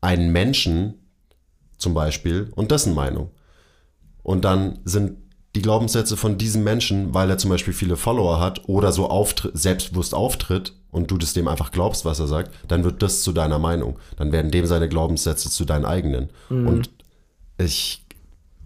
einen 0.00 0.30
Menschen 0.30 0.94
zum 1.78 1.94
Beispiel 1.94 2.52
und 2.54 2.70
dessen 2.70 2.94
Meinung. 2.94 3.32
Und 4.22 4.44
dann 4.44 4.78
sind 4.84 5.16
die 5.56 5.62
Glaubenssätze 5.62 6.16
von 6.16 6.38
diesem 6.38 6.62
Menschen, 6.62 7.12
weil 7.12 7.28
er 7.28 7.38
zum 7.38 7.50
Beispiel 7.50 7.74
viele 7.74 7.96
Follower 7.96 8.38
hat 8.38 8.68
oder 8.68 8.92
so 8.92 9.08
auftritt, 9.10 9.58
selbstbewusst 9.58 10.14
auftritt 10.14 10.74
und 10.92 11.10
du 11.10 11.18
das 11.18 11.32
dem 11.32 11.48
einfach 11.48 11.72
glaubst, 11.72 12.04
was 12.04 12.20
er 12.20 12.28
sagt, 12.28 12.52
dann 12.68 12.84
wird 12.84 13.02
das 13.02 13.22
zu 13.22 13.32
deiner 13.32 13.58
Meinung. 13.58 13.98
Dann 14.14 14.30
werden 14.30 14.52
dem 14.52 14.66
seine 14.66 14.88
Glaubenssätze 14.88 15.50
zu 15.50 15.64
deinen 15.64 15.86
eigenen. 15.86 16.30
Und 16.68 16.90
ich 17.58 18.01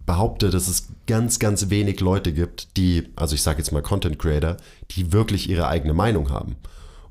behaupte, 0.07 0.50
dass 0.50 0.68
es 0.68 0.88
ganz, 1.07 1.38
ganz 1.38 1.68
wenig 1.68 2.00
Leute 2.00 2.32
gibt, 2.32 2.76
die, 2.76 3.09
also 3.16 3.34
ich 3.34 3.42
sage 3.42 3.59
jetzt 3.59 3.72
mal 3.72 3.82
Content 3.82 4.18
Creator, 4.18 4.57
die 4.92 5.12
wirklich 5.12 5.50
ihre 5.50 5.68
eigene 5.68 5.92
Meinung 5.94 6.30
haben. 6.30 6.57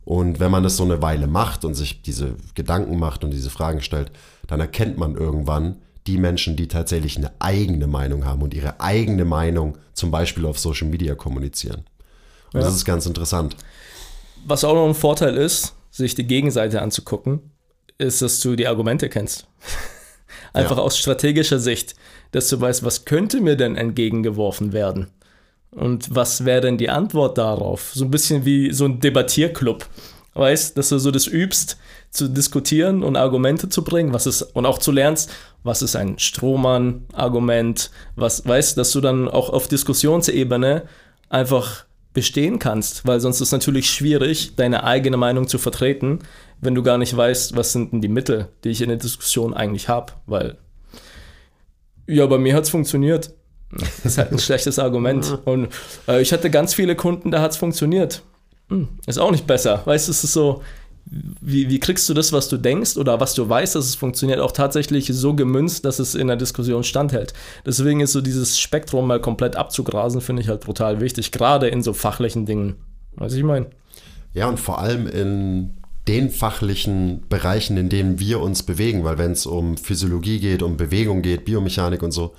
Und 0.06 0.40
wenn 0.40 0.52
man 0.52 0.64
das 0.64 0.78
so 0.78 0.84
eine 0.84 1.02
Weile 1.02 1.28
macht 1.28 1.66
und 1.66 1.74
sich 1.74 2.02
diese 2.02 2.36
Gedanken 2.54 2.98
macht 3.00 3.24
und 3.24 3.32
diese 3.32 3.50
Fragen 3.50 3.82
stellt, 3.82 4.12
dann 4.48 4.60
erkennt 4.60 4.98
man 4.98 5.16
irgendwann 5.16 5.78
die 6.08 6.18
Menschen, 6.18 6.56
die 6.56 6.68
tatsächlich 6.68 7.18
eine 7.18 7.32
eigene 7.40 7.88
Meinung 7.88 8.26
haben 8.26 8.44
und 8.44 8.54
ihre 8.54 8.80
eigene 8.80 9.26
Meinung 9.26 9.78
zum 9.94 10.12
Beispiel 10.12 10.46
auf 10.46 10.60
Social 10.60 10.88
Media 10.88 11.16
kommunizieren. 11.16 11.84
Und 12.54 12.62
Ja. 12.62 12.68
das 12.68 12.76
ist 12.76 12.86
ganz 12.86 13.08
interessant. 13.08 13.56
Was 14.46 14.64
auch 14.64 14.76
noch 14.76 14.88
ein 14.88 14.94
Vorteil 14.94 15.36
ist, 15.36 15.74
sich 15.90 16.14
die 16.14 16.28
Gegenseite 16.28 16.82
anzugucken, 16.84 17.52
ist, 17.98 18.22
dass 18.22 18.40
du 18.42 18.56
die 18.56 18.68
Argumente 18.68 19.10
kennst. 19.10 19.48
Einfach 20.56 20.78
Ja. 20.78 20.84
aus 20.84 20.98
strategischer 20.98 21.60
Sicht, 21.60 21.96
dass 22.32 22.50
du 22.50 22.60
weißt, 22.60 22.84
was 22.84 23.06
könnte 23.06 23.42
mir 23.42 23.56
denn 23.56 23.76
entgegengeworfen 23.76 24.74
werden? 24.74 25.08
Und 25.72 26.16
was 26.16 26.46
wäre 26.46 26.62
denn 26.62 26.78
die 26.78 26.90
Antwort 26.90 27.38
darauf? 27.38 27.92
So 27.94 28.06
ein 28.06 28.12
bisschen 28.12 28.46
wie 28.46 28.72
so 28.72 28.86
ein 28.86 29.00
Debattierclub. 29.00 29.86
Weißt, 30.34 30.78
dass 30.78 30.90
du 30.90 30.98
so 31.00 31.12
das 31.12 31.28
übst, 31.28 31.78
zu 32.12 32.28
diskutieren 32.30 33.04
und 33.04 33.16
Argumente 33.18 33.68
zu 33.70 33.84
bringen, 33.84 34.14
was 34.14 34.26
ist, 34.26 34.42
und 34.42 34.66
auch 34.66 34.80
zu 34.80 34.92
lernst, 34.92 35.30
was 35.64 35.82
ist 35.82 35.96
ein 35.96 36.18
Strohmann-Argument, 36.20 37.92
was, 38.16 38.46
weißt, 38.48 38.78
dass 38.78 38.92
du 38.92 39.02
dann 39.02 39.28
auch 39.28 39.50
auf 39.50 39.68
Diskussionsebene 39.68 40.84
einfach 41.30 41.86
bestehen 42.14 42.60
kannst, 42.60 43.06
weil 43.06 43.20
sonst 43.20 43.38
ist 43.38 43.48
es 43.48 43.52
natürlich 43.52 43.90
schwierig, 43.90 44.56
deine 44.56 44.84
eigene 44.86 45.18
Meinung 45.18 45.48
zu 45.50 45.58
vertreten, 45.58 46.20
wenn 46.66 46.76
du 46.76 46.84
gar 46.84 46.98
nicht 46.98 47.16
weißt, 47.16 47.56
was 47.56 47.72
sind 47.72 47.94
denn 47.94 48.02
die 48.02 48.08
Mittel, 48.08 48.50
die 48.64 48.70
ich 48.70 48.82
in 48.82 48.90
der 48.90 48.98
Diskussion 48.98 49.54
eigentlich 49.54 49.88
habe, 49.88 50.14
weil 50.26 50.58
ja, 52.08 52.26
bei 52.28 52.38
mir 52.38 52.56
hat 52.56 52.66
es 52.66 52.70
funktioniert. 52.70 53.32
Das 53.72 54.06
ist 54.06 54.18
halt 54.18 54.32
ein 54.32 54.40
schlechtes 54.40 54.80
Argument. 54.80 55.40
Und 55.46 55.70
äh, 56.08 56.22
ich 56.22 56.32
hatte 56.34 56.50
ganz 56.50 56.74
viele 56.74 56.96
Kunden, 56.96 57.32
da 57.32 57.42
hat 57.42 57.52
es 57.52 57.58
funktioniert. 57.58 58.22
Hm, 58.70 58.90
ist 59.06 59.20
auch 59.20 59.32
nicht 59.32 59.48
besser. 59.48 59.82
Weißt 59.86 60.08
du, 60.08 60.12
es 60.12 60.24
ist 60.24 60.34
so, 60.34 60.62
wie, 61.06 61.70
wie 61.70 61.80
kriegst 61.80 62.08
du 62.10 62.14
das, 62.14 62.34
was 62.34 62.48
du 62.48 62.58
denkst 62.58 62.98
oder 62.98 63.20
was 63.20 63.34
du 63.34 63.48
weißt, 63.48 63.76
dass 63.76 63.86
es 63.86 63.96
funktioniert, 63.96 64.40
auch 64.40 64.52
tatsächlich 64.52 65.08
so 65.08 65.36
gemünzt, 65.36 65.86
dass 65.86 66.00
es 66.00 66.16
in 66.16 66.28
der 66.28 66.36
Diskussion 66.36 66.84
standhält. 66.84 67.34
Deswegen 67.66 68.00
ist 68.00 68.14
so 68.14 68.22
dieses 68.22 68.60
Spektrum 68.60 69.08
mal 69.08 69.20
komplett 69.20 69.56
abzugrasen, 69.56 70.22
finde 70.22 70.42
ich 70.42 70.50
halt 70.50 70.62
brutal 70.62 71.02
wichtig, 71.02 71.32
gerade 71.32 71.68
in 71.68 71.84
so 71.84 71.94
fachlichen 71.94 72.46
Dingen. 72.46 72.76
Weiß 73.16 73.34
ich 73.34 73.44
meine? 73.44 73.68
Ja, 74.34 74.50
und 74.50 74.60
vor 74.60 74.80
allem 74.80 75.08
in 75.08 75.78
den 76.08 76.30
fachlichen 76.30 77.24
Bereichen, 77.30 77.78
in 77.78 77.90
denen 77.90 78.20
wir 78.20 78.40
uns 78.40 78.64
bewegen, 78.64 79.04
weil 79.04 79.18
wenn 79.18 79.32
es 79.32 79.46
um 79.46 79.78
Physiologie 79.78 80.40
geht, 80.40 80.62
um 80.62 80.78
Bewegung 80.78 81.22
geht, 81.22 81.46
Biomechanik 81.46 82.04
und 82.04 82.12
so, 82.12 82.36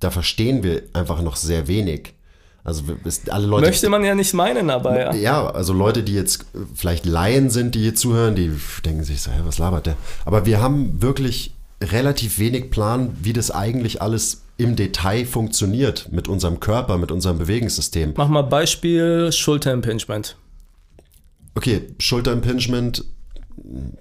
da 0.00 0.10
verstehen 0.10 0.62
wir 0.62 0.82
einfach 0.92 1.22
noch 1.22 1.36
sehr 1.36 1.68
wenig. 1.68 2.14
Also 2.62 2.82
alle 3.30 3.46
Leute. 3.46 3.66
Möchte 3.66 3.88
man 3.88 4.04
ja 4.04 4.14
nicht 4.14 4.34
meinen, 4.34 4.70
aber 4.70 4.98
ja. 4.98 5.14
Ja, 5.14 5.50
also 5.50 5.72
Leute, 5.72 6.02
die 6.02 6.14
jetzt 6.14 6.42
äh, 6.54 6.58
vielleicht 6.74 7.06
Laien 7.06 7.48
sind, 7.48 7.74
die 7.74 7.80
hier 7.80 7.94
zuhören, 7.94 8.34
die 8.34 8.50
denken 8.84 9.02
sich 9.02 9.22
so, 9.22 9.30
hey, 9.30 9.40
was 9.44 9.58
labert 9.58 9.86
der? 9.86 9.96
Aber 10.26 10.44
wir 10.44 10.60
haben 10.60 11.00
wirklich 11.00 11.54
relativ 11.82 12.38
wenig 12.38 12.70
Plan, 12.70 13.16
wie 13.22 13.32
das 13.32 13.50
eigentlich 13.50 14.02
alles 14.02 14.42
im 14.58 14.76
Detail 14.76 15.24
funktioniert 15.24 16.12
mit 16.12 16.28
unserem 16.28 16.60
Körper, 16.60 16.98
mit 16.98 17.10
unserem 17.10 17.38
Bewegungssystem. 17.38 18.12
Mach 18.16 18.28
mal 18.28 18.42
Beispiel 18.42 19.32
Schulterimpingement. 19.32 20.36
Okay, 21.54 21.94
Schulterimpingement 21.98 23.04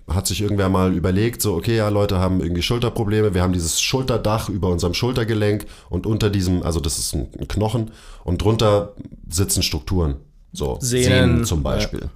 hat 0.08 0.28
sich 0.28 0.42
irgendwer 0.42 0.70
mal 0.70 0.94
überlegt, 0.94 1.42
so, 1.42 1.56
okay, 1.56 1.78
ja, 1.78 1.90
Leute 1.90 2.20
haben 2.20 2.42
irgendwie 2.42 2.62
Schulterprobleme, 2.62 3.34
wir 3.34 3.42
haben 3.42 3.54
dieses 3.54 3.82
Schulterdach 3.82 4.50
über 4.50 4.70
unserem 4.70 4.94
Schultergelenk 4.94 5.66
und 5.90 6.06
unter 6.06 6.30
diesem, 6.30 6.64
also 6.64 6.80
das 6.80 6.98
ist 6.98 7.14
ein 7.14 7.30
Knochen 7.48 7.92
und 8.24 8.42
drunter 8.42 8.96
sitzen 9.28 9.62
Strukturen, 9.62 10.16
so 10.54 10.78
Sehnen, 10.82 11.44
zum 11.46 11.62
Beispiel. 11.62 12.10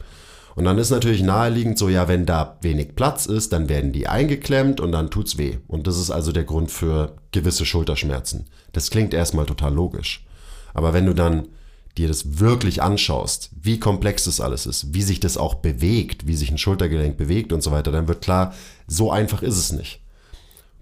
Und 0.55 0.65
dann 0.65 0.77
ist 0.77 0.91
natürlich 0.91 1.23
naheliegend 1.23 1.77
so, 1.77 1.89
ja, 1.89 2.07
wenn 2.07 2.25
da 2.25 2.57
wenig 2.61 2.95
Platz 2.95 3.25
ist, 3.25 3.53
dann 3.53 3.69
werden 3.69 3.91
die 3.91 4.07
eingeklemmt 4.07 4.79
und 4.79 4.91
dann 4.91 5.09
tut's 5.09 5.37
weh. 5.37 5.57
Und 5.67 5.87
das 5.87 5.97
ist 5.99 6.11
also 6.11 6.31
der 6.31 6.43
Grund 6.43 6.69
für 6.69 7.15
gewisse 7.31 7.65
Schulterschmerzen. 7.65 8.45
Das 8.71 8.91
klingt 8.91 9.15
erstmal 9.15 9.47
total 9.47 9.73
logisch. 9.73 10.25
Aber 10.75 10.93
wenn 10.93 11.07
du 11.07 11.13
dann 11.13 11.47
dir 11.97 12.07
das 12.07 12.39
wirklich 12.39 12.81
anschaust, 12.81 13.51
wie 13.59 13.79
komplex 13.79 14.25
das 14.25 14.41
alles 14.41 14.65
ist, 14.65 14.93
wie 14.93 15.03
sich 15.03 15.19
das 15.19 15.37
auch 15.37 15.55
bewegt, 15.55 16.25
wie 16.25 16.35
sich 16.35 16.51
ein 16.51 16.57
Schultergelenk 16.57 17.17
bewegt 17.17 17.53
und 17.53 17.61
so 17.61 17.71
weiter, 17.71 17.91
dann 17.91 18.07
wird 18.07 18.21
klar, 18.21 18.53
so 18.87 19.11
einfach 19.11 19.43
ist 19.43 19.57
es 19.57 19.71
nicht. 19.71 20.01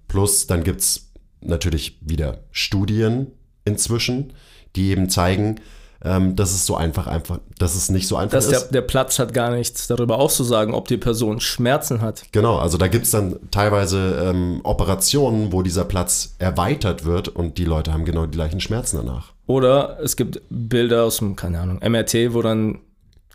Plus, 0.07 0.47
dann 0.47 0.63
gibt's 0.63 1.11
natürlich 1.41 1.97
wieder 2.01 2.39
Studien 2.51 3.27
inzwischen, 3.65 4.33
die 4.75 4.89
eben 4.91 5.09
zeigen, 5.09 5.59
ähm, 6.03 6.35
dass 6.35 6.51
es 6.51 6.65
so 6.65 6.75
einfach, 6.75 7.07
einfach, 7.07 7.39
dass 7.59 7.75
es 7.75 7.89
nicht 7.89 8.07
so 8.07 8.15
einfach 8.15 8.31
Dass 8.31 8.49
der, 8.49 8.57
ist. 8.59 8.71
der 8.71 8.81
Platz 8.81 9.19
hat 9.19 9.33
gar 9.33 9.51
nichts 9.51 9.87
darüber 9.87 10.17
auszusagen, 10.17 10.73
ob 10.73 10.87
die 10.87 10.97
Person 10.97 11.39
Schmerzen 11.39 12.01
hat. 12.01 12.23
Genau, 12.31 12.57
also 12.57 12.77
da 12.77 12.87
gibt's 12.87 13.11
dann 13.11 13.37
teilweise 13.51 14.29
ähm, 14.29 14.61
Operationen, 14.63 15.51
wo 15.51 15.61
dieser 15.61 15.85
Platz 15.85 16.35
erweitert 16.39 17.05
wird 17.05 17.27
und 17.27 17.57
die 17.57 17.65
Leute 17.65 17.93
haben 17.93 18.05
genau 18.05 18.25
die 18.25 18.31
gleichen 18.31 18.61
Schmerzen 18.61 18.97
danach. 18.97 19.33
Oder 19.47 19.99
es 20.01 20.15
gibt 20.15 20.41
Bilder 20.49 21.03
aus 21.03 21.17
dem, 21.17 21.35
keine 21.35 21.59
Ahnung, 21.59 21.79
MRT, 21.83 22.33
wo 22.33 22.41
dann 22.41 22.79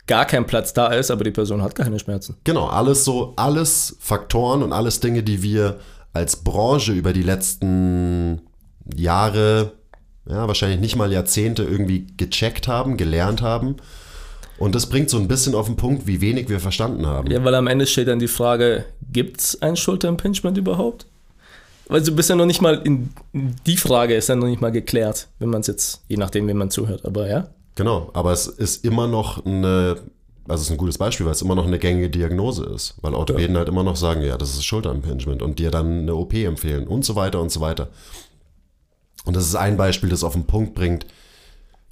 gar 0.07 0.25
kein 0.25 0.47
Platz 0.47 0.73
da 0.73 0.87
ist, 0.87 1.11
aber 1.11 1.23
die 1.23 1.31
Person 1.31 1.61
hat 1.61 1.75
keine 1.75 1.99
Schmerzen. 1.99 2.37
Genau, 2.43 2.67
alles 2.67 3.03
so, 3.03 3.33
alles 3.35 3.97
Faktoren 3.99 4.63
und 4.63 4.73
alles 4.73 4.99
Dinge, 4.99 5.21
die 5.21 5.43
wir 5.43 5.79
als 6.13 6.37
Branche 6.37 6.93
über 6.93 7.13
die 7.13 7.23
letzten 7.23 8.41
Jahre, 8.95 9.73
ja, 10.27 10.47
wahrscheinlich 10.47 10.79
nicht 10.79 10.95
mal 10.95 11.11
Jahrzehnte 11.11 11.63
irgendwie 11.63 12.07
gecheckt 12.17 12.67
haben, 12.67 12.97
gelernt 12.97 13.41
haben. 13.41 13.75
Und 14.57 14.73
das 14.73 14.87
bringt 14.87 15.09
so 15.09 15.17
ein 15.17 15.27
bisschen 15.27 15.53
auf 15.53 15.67
den 15.67 15.75
Punkt, 15.75 16.07
wie 16.07 16.19
wenig 16.21 16.49
wir 16.49 16.59
verstanden 16.59 17.05
haben. 17.05 17.29
Ja, 17.29 17.43
weil 17.43 17.53
am 17.53 17.67
Ende 17.67 17.85
steht 17.85 18.07
dann 18.07 18.17
die 18.17 18.27
Frage, 18.27 18.85
gibt 19.11 19.39
es 19.39 19.61
ein 19.61 19.75
Schulterimpingement 19.75 20.57
überhaupt? 20.57 21.05
Weil 21.89 22.03
du 22.03 22.11
bist 22.13 22.29
ja 22.29 22.35
noch 22.35 22.45
nicht 22.45 22.61
mal 22.61 22.81
in 22.83 23.09
die 23.65 23.77
Frage 23.77 24.15
ist 24.15 24.29
ja 24.29 24.35
noch 24.35 24.47
nicht 24.47 24.61
mal 24.61 24.71
geklärt, 24.71 25.27
wenn 25.39 25.49
man 25.49 25.61
es 25.61 25.67
jetzt, 25.67 26.03
je 26.07 26.17
nachdem, 26.17 26.47
wie 26.47 26.53
man 26.53 26.69
zuhört, 26.69 27.05
aber 27.05 27.27
ja. 27.27 27.47
Genau, 27.75 28.09
aber 28.13 28.31
es 28.31 28.47
ist 28.47 28.83
immer 28.83 29.07
noch 29.07 29.45
eine, 29.45 29.97
also 30.47 30.61
es 30.61 30.67
ist 30.67 30.71
ein 30.71 30.77
gutes 30.77 30.97
Beispiel, 30.97 31.25
weil 31.25 31.33
es 31.33 31.41
immer 31.41 31.55
noch 31.55 31.67
eine 31.67 31.79
gängige 31.79 32.09
Diagnose 32.09 32.65
ist. 32.65 32.95
Weil 33.01 33.13
Orthopäden 33.13 33.55
halt 33.55 33.69
immer 33.69 33.83
noch 33.83 33.95
sagen, 33.95 34.21
ja, 34.23 34.37
das 34.37 34.55
ist 34.55 34.65
Schulterimpingement 34.65 35.41
und 35.41 35.59
dir 35.59 35.71
dann 35.71 35.99
eine 35.99 36.15
OP 36.15 36.33
empfehlen 36.33 36.87
und 36.87 37.05
so 37.05 37.15
weiter 37.15 37.39
und 37.39 37.51
so 37.51 37.61
weiter. 37.61 37.89
Und 39.25 39.35
das 39.35 39.45
ist 39.45 39.55
ein 39.55 39.77
Beispiel, 39.77 40.09
das 40.09 40.23
auf 40.23 40.33
den 40.33 40.45
Punkt 40.45 40.73
bringt, 40.73 41.05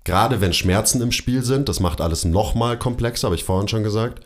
gerade 0.03 0.41
wenn 0.41 0.53
Schmerzen 0.53 1.01
im 1.01 1.11
Spiel 1.11 1.43
sind, 1.43 1.69
das 1.69 1.79
macht 1.79 2.01
alles 2.01 2.25
nochmal 2.25 2.79
komplexer, 2.79 3.27
habe 3.27 3.35
ich 3.35 3.43
vorhin 3.43 3.67
schon 3.67 3.83
gesagt. 3.83 4.25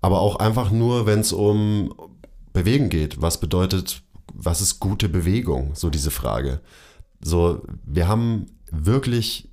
Aber 0.00 0.20
auch 0.20 0.36
einfach 0.36 0.70
nur, 0.70 1.06
wenn 1.06 1.20
es 1.20 1.32
um 1.32 1.92
Bewegen 2.52 2.88
geht. 2.88 3.20
Was 3.20 3.40
bedeutet, 3.40 4.02
was 4.38 4.62
ist 4.62 4.80
gute 4.80 5.10
Bewegung? 5.10 5.74
So 5.74 5.90
diese 5.90 6.10
Frage. 6.10 6.60
So, 7.20 7.62
wir 7.84 8.08
haben 8.08 8.46
wirklich 8.70 9.48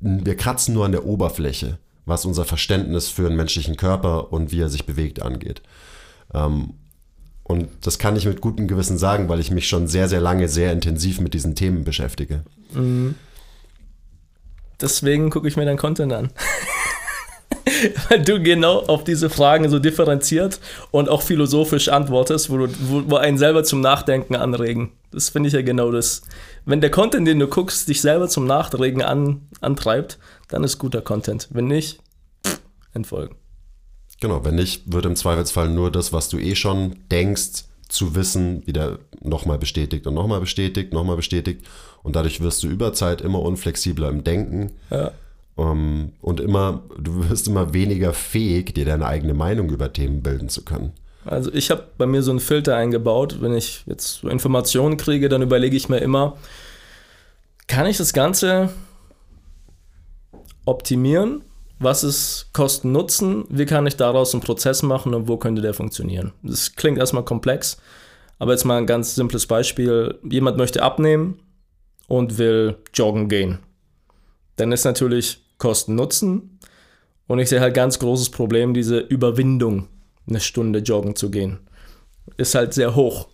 wir 0.00 0.36
kratzen 0.36 0.74
nur 0.74 0.84
an 0.84 0.92
der 0.92 1.06
Oberfläche, 1.06 1.78
was 2.04 2.24
unser 2.24 2.44
Verständnis 2.44 3.08
für 3.08 3.26
einen 3.26 3.36
menschlichen 3.36 3.76
Körper 3.76 4.32
und 4.32 4.52
wie 4.52 4.60
er 4.60 4.68
sich 4.68 4.86
bewegt 4.86 5.22
angeht. 5.22 5.62
Ähm, 6.32 6.74
und 7.42 7.68
das 7.80 7.98
kann 7.98 8.16
ich 8.16 8.26
mit 8.26 8.40
gutem 8.40 8.68
Gewissen 8.68 8.98
sagen, 8.98 9.28
weil 9.28 9.40
ich 9.40 9.50
mich 9.50 9.68
schon 9.68 9.88
sehr, 9.88 10.08
sehr 10.08 10.20
lange 10.20 10.48
sehr 10.48 10.72
intensiv 10.72 11.20
mit 11.20 11.32
diesen 11.32 11.54
Themen 11.54 11.82
beschäftige. 11.84 12.44
Deswegen 14.80 15.30
gucke 15.30 15.48
ich 15.48 15.56
mir 15.56 15.64
dein 15.64 15.78
Content 15.78 16.12
an. 16.12 16.30
Weil 18.08 18.22
du 18.22 18.42
genau 18.42 18.80
auf 18.80 19.04
diese 19.04 19.30
Fragen 19.30 19.68
so 19.68 19.78
differenziert 19.78 20.60
und 20.90 21.08
auch 21.08 21.22
philosophisch 21.22 21.88
antwortest, 21.88 22.50
wo, 22.50 22.58
du, 22.58 22.68
wo, 22.80 23.02
wo 23.06 23.16
einen 23.16 23.38
selber 23.38 23.64
zum 23.64 23.80
Nachdenken 23.80 24.36
anregen. 24.36 24.92
Das 25.10 25.28
finde 25.28 25.48
ich 25.48 25.54
ja 25.54 25.62
genau 25.62 25.90
das. 25.90 26.22
Wenn 26.64 26.80
der 26.80 26.90
Content, 26.90 27.26
den 27.26 27.38
du 27.38 27.46
guckst, 27.46 27.88
dich 27.88 28.00
selber 28.00 28.28
zum 28.28 28.46
Nachdenken 28.46 29.02
an, 29.02 29.48
antreibt, 29.60 30.18
dann 30.48 30.64
ist 30.64 30.78
guter 30.78 31.00
Content. 31.00 31.48
Wenn 31.50 31.66
nicht, 31.66 32.00
entfolgen. 32.92 33.36
Genau, 34.20 34.44
wenn 34.44 34.56
nicht, 34.56 34.92
wird 34.92 35.06
im 35.06 35.16
Zweifelsfall 35.16 35.68
nur 35.68 35.92
das, 35.92 36.12
was 36.12 36.28
du 36.28 36.38
eh 36.38 36.56
schon 36.56 36.96
denkst, 37.10 37.64
zu 37.88 38.14
wissen, 38.14 38.66
wieder 38.66 38.98
nochmal 39.22 39.58
bestätigt 39.58 40.06
und 40.06 40.14
nochmal 40.14 40.40
bestätigt, 40.40 40.92
nochmal 40.92 41.16
bestätigt. 41.16 41.64
Und 42.02 42.16
dadurch 42.16 42.40
wirst 42.40 42.62
du 42.62 42.68
über 42.68 42.92
Zeit 42.92 43.20
immer 43.20 43.40
unflexibler 43.40 44.08
im 44.08 44.24
Denken. 44.24 44.72
Ja. 44.90 45.12
Um, 45.58 46.12
und 46.20 46.38
immer, 46.38 46.84
du 46.96 47.28
wirst 47.28 47.48
immer 47.48 47.74
weniger 47.74 48.12
fähig, 48.14 48.74
dir 48.74 48.84
deine 48.84 49.06
eigene 49.06 49.34
Meinung 49.34 49.70
über 49.70 49.92
Themen 49.92 50.22
bilden 50.22 50.48
zu 50.48 50.64
können. 50.64 50.92
Also 51.24 51.52
ich 51.52 51.72
habe 51.72 51.82
bei 51.98 52.06
mir 52.06 52.22
so 52.22 52.30
einen 52.30 52.38
Filter 52.38 52.76
eingebaut. 52.76 53.38
Wenn 53.40 53.52
ich 53.54 53.82
jetzt 53.86 54.20
so 54.20 54.28
Informationen 54.28 54.96
kriege, 54.96 55.28
dann 55.28 55.42
überlege 55.42 55.76
ich 55.76 55.88
mir 55.88 55.98
immer, 55.98 56.36
kann 57.66 57.86
ich 57.86 57.96
das 57.96 58.12
Ganze 58.12 58.68
optimieren? 60.64 61.42
Was 61.80 62.04
ist 62.04 62.50
Kosten-Nutzen? 62.52 63.44
Wie 63.48 63.66
kann 63.66 63.84
ich 63.88 63.96
daraus 63.96 64.34
einen 64.34 64.44
Prozess 64.44 64.84
machen 64.84 65.12
und 65.12 65.26
wo 65.26 65.38
könnte 65.38 65.60
der 65.60 65.74
funktionieren? 65.74 66.34
Das 66.44 66.76
klingt 66.76 66.98
erstmal 66.98 67.24
komplex, 67.24 67.78
aber 68.38 68.52
jetzt 68.52 68.64
mal 68.64 68.78
ein 68.78 68.86
ganz 68.86 69.16
simples 69.16 69.46
Beispiel. 69.46 70.20
Jemand 70.22 70.56
möchte 70.56 70.84
abnehmen 70.84 71.40
und 72.06 72.38
will 72.38 72.76
joggen 72.94 73.28
gehen. 73.28 73.58
Dann 74.54 74.70
ist 74.70 74.84
natürlich 74.84 75.47
Kosten-Nutzen 75.58 76.58
und 77.26 77.38
ich 77.38 77.48
sehe 77.48 77.60
halt 77.60 77.74
ganz 77.74 77.98
großes 77.98 78.30
Problem, 78.30 78.74
diese 78.74 78.98
Überwindung, 78.98 79.88
eine 80.28 80.40
Stunde 80.40 80.80
joggen 80.80 81.16
zu 81.16 81.30
gehen. 81.30 81.58
Ist 82.36 82.54
halt 82.54 82.74
sehr 82.74 82.94
hoch. 82.94 83.28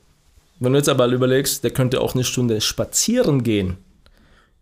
Wenn 0.60 0.72
du 0.72 0.78
jetzt 0.78 0.88
aber 0.88 1.06
überlegst, 1.06 1.64
der 1.64 1.70
könnte 1.70 2.00
auch 2.00 2.14
eine 2.14 2.24
Stunde 2.24 2.60
spazieren 2.60 3.42
gehen. 3.42 3.76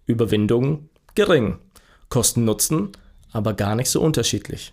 Überwindung 0.07 0.89
gering. 1.15 1.59
Kosten-Nutzen 2.09 2.91
aber 3.33 3.55
gar 3.55 3.75
nicht 3.75 3.91
so 3.91 4.01
unterschiedlich. 4.01 4.73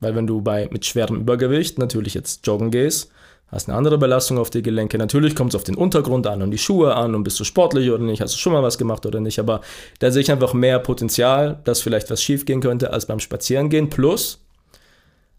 Weil 0.00 0.14
wenn 0.14 0.26
du 0.26 0.40
bei, 0.40 0.68
mit 0.72 0.86
schwerem 0.86 1.16
Übergewicht 1.20 1.78
natürlich 1.78 2.14
jetzt 2.14 2.46
joggen 2.46 2.70
gehst, 2.70 3.10
hast 3.48 3.68
eine 3.68 3.76
andere 3.76 3.98
Belastung 3.98 4.38
auf 4.38 4.50
die 4.50 4.62
Gelenke. 4.62 4.98
Natürlich 4.98 5.34
kommt 5.34 5.52
es 5.52 5.56
auf 5.56 5.64
den 5.64 5.74
Untergrund 5.74 6.26
an 6.26 6.42
und 6.42 6.50
die 6.50 6.58
Schuhe 6.58 6.94
an 6.94 7.14
und 7.14 7.24
bist 7.24 7.40
du 7.40 7.44
sportlich 7.44 7.90
oder 7.90 8.02
nicht, 8.02 8.20
hast 8.20 8.34
du 8.34 8.38
schon 8.38 8.52
mal 8.52 8.62
was 8.62 8.78
gemacht 8.78 9.06
oder 9.06 9.20
nicht. 9.20 9.38
Aber 9.38 9.62
da 10.00 10.10
sehe 10.10 10.22
ich 10.22 10.30
einfach 10.30 10.52
mehr 10.54 10.78
Potenzial, 10.78 11.60
dass 11.64 11.80
vielleicht 11.80 12.10
was 12.10 12.22
schief 12.22 12.44
gehen 12.44 12.60
könnte, 12.60 12.92
als 12.92 13.06
beim 13.06 13.20
Spazierengehen. 13.20 13.88
Plus, 13.88 14.44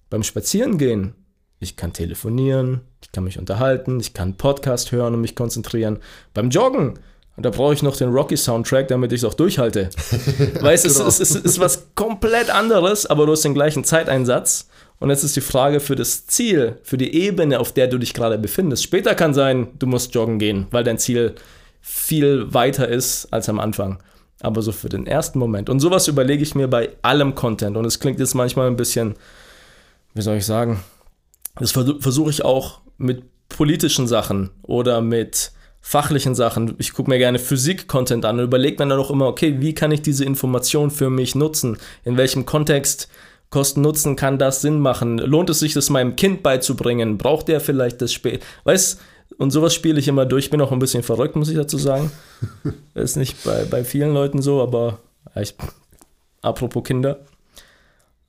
beim 0.10 0.24
Spazierengehen, 0.24 1.14
ich 1.60 1.76
kann 1.76 1.94
telefonieren, 1.94 2.82
ich 3.02 3.12
kann 3.12 3.26
mich 3.26 3.38
unterhalten, 3.38 4.00
ich 4.00 4.14
kann 4.14 4.38
Podcast 4.38 4.92
hören 4.92 5.14
und 5.14 5.22
mich 5.22 5.36
konzentrieren. 5.36 6.00
Beim 6.34 6.50
Joggen, 6.50 6.98
und 7.40 7.46
da 7.46 7.52
brauche 7.52 7.74
ich 7.74 7.84
noch 7.84 7.96
den 7.96 8.10
Rocky-Soundtrack, 8.10 8.90
damit 8.90 9.14
ich 9.14 9.22
es 9.22 9.24
auch 9.24 9.34
durchhalte. 9.34 9.90
weißt 10.60 10.86
du, 10.86 10.90
genau. 10.90 11.08
es, 11.08 11.20
es, 11.20 11.36
es 11.36 11.36
ist 11.36 11.60
was 11.60 11.88
komplett 11.96 12.50
anderes, 12.50 13.06
aber 13.06 13.26
du 13.26 13.32
hast 13.32 13.46
den 13.46 13.54
gleichen 13.54 13.86
Zeiteinsatz. 13.86 14.68
Und 15.00 15.10
jetzt 15.10 15.24
ist 15.24 15.36
die 15.36 15.42
Frage 15.42 15.80
für 15.80 15.96
das 15.96 16.28
Ziel, 16.28 16.78
für 16.84 16.98
die 16.98 17.16
Ebene, 17.16 17.60
auf 17.60 17.72
der 17.72 17.88
du 17.88 17.98
dich 17.98 18.14
gerade 18.14 18.38
befindest. 18.38 18.84
Später 18.84 19.16
kann 19.16 19.34
sein, 19.34 19.70
du 19.80 19.88
musst 19.88 20.14
joggen 20.14 20.40
gehen, 20.40 20.68
weil 20.72 20.84
dein 20.84 20.98
Ziel 20.98 21.36
viel 21.82 22.54
weiter 22.54 22.88
ist 22.88 23.32
als 23.32 23.48
am 23.48 23.60
Anfang. 23.60 24.04
Aber 24.42 24.62
so 24.62 24.72
für 24.72 24.90
den 24.90 25.08
ersten 25.08 25.40
Moment. 25.40 25.70
Und 25.70 25.80
sowas 25.80 26.08
überlege 26.08 26.44
ich 26.44 26.56
mir 26.56 26.68
bei 26.68 26.90
allem 27.02 27.36
Content. 27.36 27.78
Und 27.78 27.86
es 27.86 28.00
klingt 28.00 28.20
jetzt 28.20 28.36
manchmal 28.36 28.68
ein 28.68 28.76
bisschen, 28.76 29.16
wie 30.14 30.22
soll 30.22 30.38
ich 30.38 30.46
sagen, 30.46 30.82
das 31.58 31.72
versuche 31.72 32.30
ich 32.30 32.44
auch 32.44 32.82
mit 32.98 33.24
politischen 33.50 34.08
Sachen 34.08 34.50
oder 34.62 35.02
mit 35.02 35.52
fachlichen 35.82 36.36
Sachen. 36.36 36.76
Ich 36.78 36.94
gucke 36.94 37.10
mir 37.10 37.18
gerne 37.18 37.40
Physik-Content 37.40 38.26
an 38.26 38.38
und 38.38 38.46
überlege 38.46 38.84
mir 38.84 38.90
dann 38.90 39.00
auch 39.00 39.12
immer, 39.12 39.28
okay, 39.28 39.56
wie 39.60 39.74
kann 39.74 39.92
ich 39.92 40.02
diese 40.02 40.26
Information 40.26 40.92
für 40.92 41.10
mich 41.10 41.36
nutzen? 41.36 41.78
In 42.04 42.18
welchem 42.18 42.46
Kontext 42.46 43.10
Kosten-Nutzen 43.50 44.16
kann 44.16 44.38
das 44.38 44.62
Sinn 44.62 44.80
machen? 44.80 45.18
Lohnt 45.18 45.50
es 45.50 45.60
sich, 45.60 45.74
das 45.74 45.90
meinem 45.90 46.16
Kind 46.16 46.44
beizubringen? 46.44 47.18
Braucht 47.18 47.48
der 47.48 47.60
vielleicht 47.60 48.02
das 48.02 48.14
Spiel? 48.14 48.40
Weißt 48.64 49.00
und 49.38 49.52
sowas 49.52 49.74
spiele 49.74 50.00
ich 50.00 50.08
immer 50.08 50.26
durch. 50.26 50.46
Ich 50.46 50.52
bin 50.52 50.62
auch 50.62 50.72
ein 50.72 50.80
bisschen 50.80 51.04
verrückt, 51.04 51.36
muss 51.36 51.50
ich 51.50 51.56
dazu 51.56 51.78
sagen. 51.78 52.12
Ist 52.94 53.16
nicht 53.16 53.44
bei, 53.44 53.64
bei 53.66 53.84
vielen 53.84 54.14
Leuten 54.14 54.42
so, 54.42 54.62
aber 54.62 55.00
ich, 55.36 55.56
apropos 56.42 56.84
Kinder. 56.84 57.20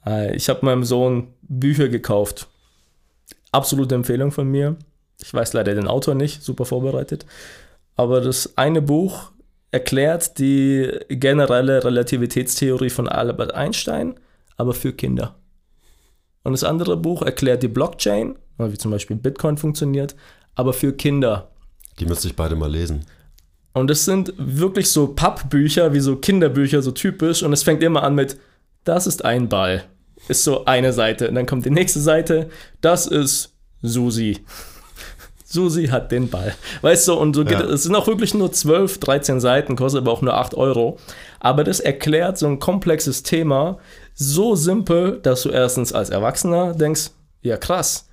Äh, 0.07 0.37
ich 0.37 0.49
habe 0.49 0.65
meinem 0.65 0.85
Sohn 0.85 1.29
Bücher 1.43 1.89
gekauft. 1.89 2.49
Absolute 3.51 3.95
Empfehlung 3.95 4.31
von 4.31 4.49
mir. 4.49 4.77
Ich 5.23 5.33
weiß 5.33 5.53
leider 5.53 5.75
den 5.75 5.89
Autor 5.89 6.15
nicht, 6.15 6.43
super 6.43 6.65
vorbereitet. 6.65 7.27
Aber 7.97 8.21
das 8.21 8.57
eine 8.57 8.81
Buch 8.81 9.33
erklärt 9.71 10.39
die 10.39 10.91
generelle 11.09 11.85
Relativitätstheorie 11.85 12.91
von 12.91 13.09
Albert 13.09 13.55
Einstein, 13.55 14.15
aber 14.61 14.75
für 14.75 14.93
Kinder. 14.93 15.37
Und 16.43 16.53
das 16.53 16.65
andere 16.65 16.97
Buch 16.97 17.23
erklärt 17.23 17.63
die 17.63 17.69
Blockchain, 17.69 18.37
wie 18.59 18.79
zum 18.79 18.91
Beispiel 18.91 19.17
Bitcoin 19.17 19.57
funktioniert, 19.57 20.15
aber 20.55 20.75
für 20.75 20.93
Kinder. 20.93 21.51
Die 21.99 22.05
müsste 22.05 22.29
ich 22.29 22.37
beide 22.37 22.57
mal 22.57 22.71
lesen. 22.71 23.07
Und 23.73 23.91
es 23.91 24.05
sind 24.05 24.35
wirklich 24.37 24.91
so 24.91 25.09
Pappbücher, 25.09 25.95
wie 25.95 26.01
so 26.01 26.17
Kinderbücher, 26.17 26.83
so 26.83 26.91
typisch. 26.91 27.43
Und 27.43 27.53
es 27.53 27.63
fängt 27.63 27.83
immer 27.83 28.03
an 28.03 28.15
mit, 28.15 28.39
das 28.85 29.07
ist 29.07 29.25
ein 29.25 29.49
Ball. 29.49 29.85
Ist 30.29 30.45
so 30.45 30.67
eine 30.67 30.93
Seite. 30.93 31.29
Und 31.29 31.37
dann 31.37 31.47
kommt 31.47 31.65
die 31.65 31.71
nächste 31.71 32.01
Seite, 32.01 32.51
das 32.83 33.07
ist 33.07 33.55
Susi. 33.81 34.41
Susi 35.45 35.87
hat 35.87 36.13
den 36.13 36.29
Ball. 36.29 36.55
Weißt 36.83 37.09
du, 37.09 37.15
und 37.15 37.35
so 37.35 37.45
geht 37.45 37.59
ja. 37.59 37.65
es. 37.65 37.85
sind 37.85 37.95
auch 37.95 38.07
wirklich 38.07 38.35
nur 38.35 38.53
12, 38.53 38.99
13 38.99 39.41
Seiten, 39.41 39.75
kostet 39.75 40.03
aber 40.03 40.13
auch 40.13 40.23
nur 40.23 40.35
8 40.35 40.55
Euro. 40.55 40.99
Aber 41.41 41.65
das 41.65 41.81
erklärt 41.81 42.39
so 42.39 42.47
ein 42.47 42.59
komplexes 42.59 43.23
Thema 43.23 43.79
so 44.15 44.55
simpel, 44.55 45.21
dass 45.23 45.43
du 45.43 45.51
erstens 45.51 45.93
als 45.93 46.11
Erwachsener 46.11 46.75
denkst, 46.75 47.11
ja 47.43 47.57
krass, 47.57 48.09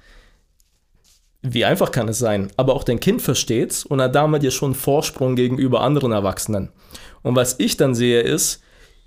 wie 1.42 1.66
einfach 1.66 1.92
kann 1.92 2.10
es 2.10 2.20
sein? 2.20 2.52
Aber 2.58 2.76
auch 2.76 2.84
dein 2.84 3.00
Kind 3.00 3.22
versteht's 3.22 3.86
und 3.86 4.02
hat 4.02 4.16
damit 4.16 4.44
ja 4.44 4.52
schon 4.52 4.72
einen 4.72 4.76
Vorsprung 4.76 5.36
gegenüber 5.36 5.82
anderen 5.82 6.12
Erwachsenen. 6.12 6.70
Und 7.24 7.36
was 7.36 7.56
ich 7.60 7.78
dann 7.78 7.96
sehe 7.96 8.22
ist, 8.22 8.62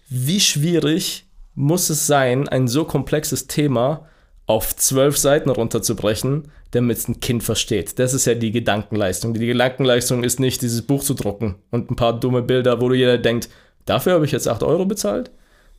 wie 0.09 0.41
schwierig 0.41 1.27
muss 1.55 1.91
es 1.91 2.07
sein, 2.07 2.49
ein 2.49 2.69
so 2.69 2.85
komplexes 2.85 3.47
Thema 3.47 4.07
auf 4.47 4.75
zwölf 4.75 5.17
Seiten 5.17 5.51
runterzubrechen, 5.51 6.51
damit 6.73 6.99
es 6.99 7.09
ein 7.09 7.21
Kind 7.21 7.43
versteht. 7.43 7.99
Das 7.99 8.15
ist 8.15 8.27
ja 8.27 8.35
die 8.35 8.51
Gedankenleistung. 8.51 9.35
Die 9.35 9.47
Gedankenleistung 9.47 10.25
ist 10.25 10.41
nicht, 10.41 10.63
dieses 10.63 10.83
Buch 10.83 11.03
zu 11.03 11.15
drucken 11.15 11.57
und 11.71 11.91
ein 11.91 11.97
paar 11.97 12.19
dumme 12.19 12.43
Bilder, 12.43 12.81
wo 12.81 12.89
du 12.89 12.95
jeder 12.95 13.19
denkt, 13.19 13.49
dafür 13.87 14.15
habe 14.15 14.25
ich 14.25 14.33
jetzt 14.33 14.49
8 14.49 14.63
Euro 14.63 14.87
bezahlt. 14.87 15.31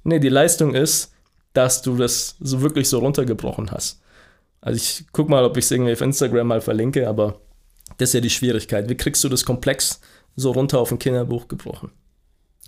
Nee, 0.04 0.20
die 0.20 0.30
Leistung 0.30 0.74
ist, 0.74 1.14
dass 1.54 1.82
du 1.82 1.96
das 1.96 2.36
so 2.40 2.62
wirklich 2.62 2.90
so 2.90 3.00
runtergebrochen 3.00 3.72
hast. 3.72 4.02
Also 4.62 4.78
ich 4.78 5.06
guck 5.12 5.30
mal, 5.30 5.44
ob 5.44 5.58
ich 5.58 5.66
es 5.66 5.72
irgendwie 5.72 5.92
auf 5.92 6.02
Instagram 6.02 6.48
mal 6.48 6.62
verlinke, 6.62 7.08
aber 7.08 7.42
das 7.98 8.10
ist 8.10 8.14
ja 8.14 8.22
die 8.22 8.30
Schwierigkeit. 8.30 8.90
Wie 8.90 8.96
kriegst 8.96 9.24
du 9.24 9.30
das 9.30 9.46
komplex 9.46 10.02
so 10.36 10.52
runter 10.52 10.80
auf 10.80 10.92
ein 10.92 11.00
Kinderbuch 11.00 11.48
gebrochen? 11.48 11.92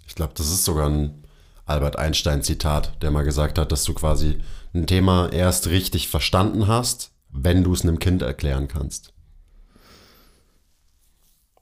Ich 0.08 0.16
glaube, 0.16 0.34
das 0.36 0.48
ist 0.48 0.66
sogar 0.66 0.90
ein 0.90 1.24
Albert 1.66 1.98
Einstein-Zitat, 1.98 3.02
der 3.02 3.12
mal 3.12 3.24
gesagt 3.24 3.58
hat, 3.58 3.72
dass 3.72 3.86
du 3.86 3.94
quasi 3.94 4.40
ein 4.74 4.86
Thema 4.86 5.32
erst 5.32 5.68
richtig 5.68 6.10
verstanden 6.10 6.68
hast, 6.68 7.12
wenn 7.30 7.64
du 7.64 7.74
es 7.74 7.84
einem 7.84 8.00
Kind 8.00 8.22
erklären 8.22 8.68
kannst. 8.68 9.14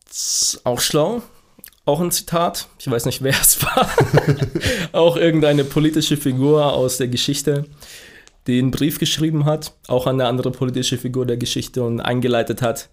Das 0.08 0.18
ist 0.54 0.66
auch 0.66 0.82
schlau. 0.82 1.22
Auch 1.92 2.00
ein 2.00 2.12
Zitat. 2.12 2.70
Ich 2.80 2.90
weiß 2.90 3.06
nicht, 3.06 3.22
wer 3.22 3.34
es 3.34 3.62
war. 3.64 3.90
auch 4.94 5.18
irgendeine 5.18 5.66
politische 5.66 6.16
Figur 6.16 6.72
aus 6.72 6.96
der 6.96 7.10
Geschichte, 7.10 7.66
die 8.48 8.60
einen 8.60 8.72
Brief 8.72 8.98
geschrieben 8.98 9.44
hat, 9.44 9.74
auch 9.90 10.08
an 10.08 10.16
eine 10.16 10.30
andere 10.30 10.52
politische 10.52 10.98
Figur 10.98 11.26
der 11.26 11.36
Geschichte 11.36 11.84
und 11.84 12.00
eingeleitet 12.00 12.62
hat. 12.62 12.88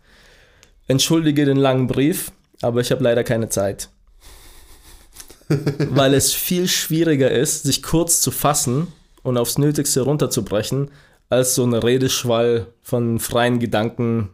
Entschuldige 0.88 1.44
den 1.44 1.58
langen 1.58 1.86
Brief, 1.86 2.32
aber 2.60 2.80
ich 2.80 2.90
habe 2.90 3.04
leider 3.04 3.22
keine 3.22 3.48
Zeit. 3.48 3.88
Weil 5.48 6.12
es 6.12 6.34
viel 6.34 6.66
schwieriger 6.66 7.30
ist, 7.30 7.62
sich 7.62 7.84
kurz 7.84 8.20
zu 8.20 8.32
fassen 8.32 8.88
und 9.22 9.38
aufs 9.38 9.58
Nötigste 9.58 10.00
runterzubrechen, 10.00 10.90
als 11.28 11.54
so 11.54 11.62
ein 11.62 11.72
Redeschwall 11.72 12.66
von 12.82 13.20
freien 13.20 13.60
Gedanken, 13.60 14.30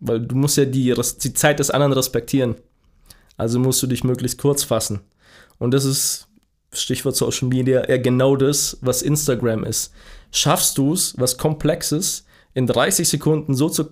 weil 0.00 0.20
du 0.20 0.36
musst 0.36 0.56
ja 0.56 0.64
die, 0.64 0.94
die 1.22 1.34
Zeit 1.34 1.58
des 1.58 1.70
anderen 1.70 1.92
respektieren. 1.92 2.54
Also 3.36 3.58
musst 3.58 3.82
du 3.82 3.86
dich 3.86 4.04
möglichst 4.04 4.38
kurz 4.38 4.62
fassen. 4.62 5.00
Und 5.58 5.72
das 5.72 5.84
ist, 5.84 6.28
Stichwort 6.72 7.16
Social 7.16 7.48
Media, 7.48 7.80
eher 7.80 7.98
genau 7.98 8.36
das, 8.36 8.78
was 8.80 9.02
Instagram 9.02 9.64
ist. 9.64 9.92
Schaffst 10.30 10.78
du 10.78 10.92
es, 10.92 11.14
was 11.18 11.38
Komplexes 11.38 12.24
in 12.54 12.66
30 12.66 13.08
Sekunden 13.08 13.54
so 13.54 13.68
zu, 13.68 13.90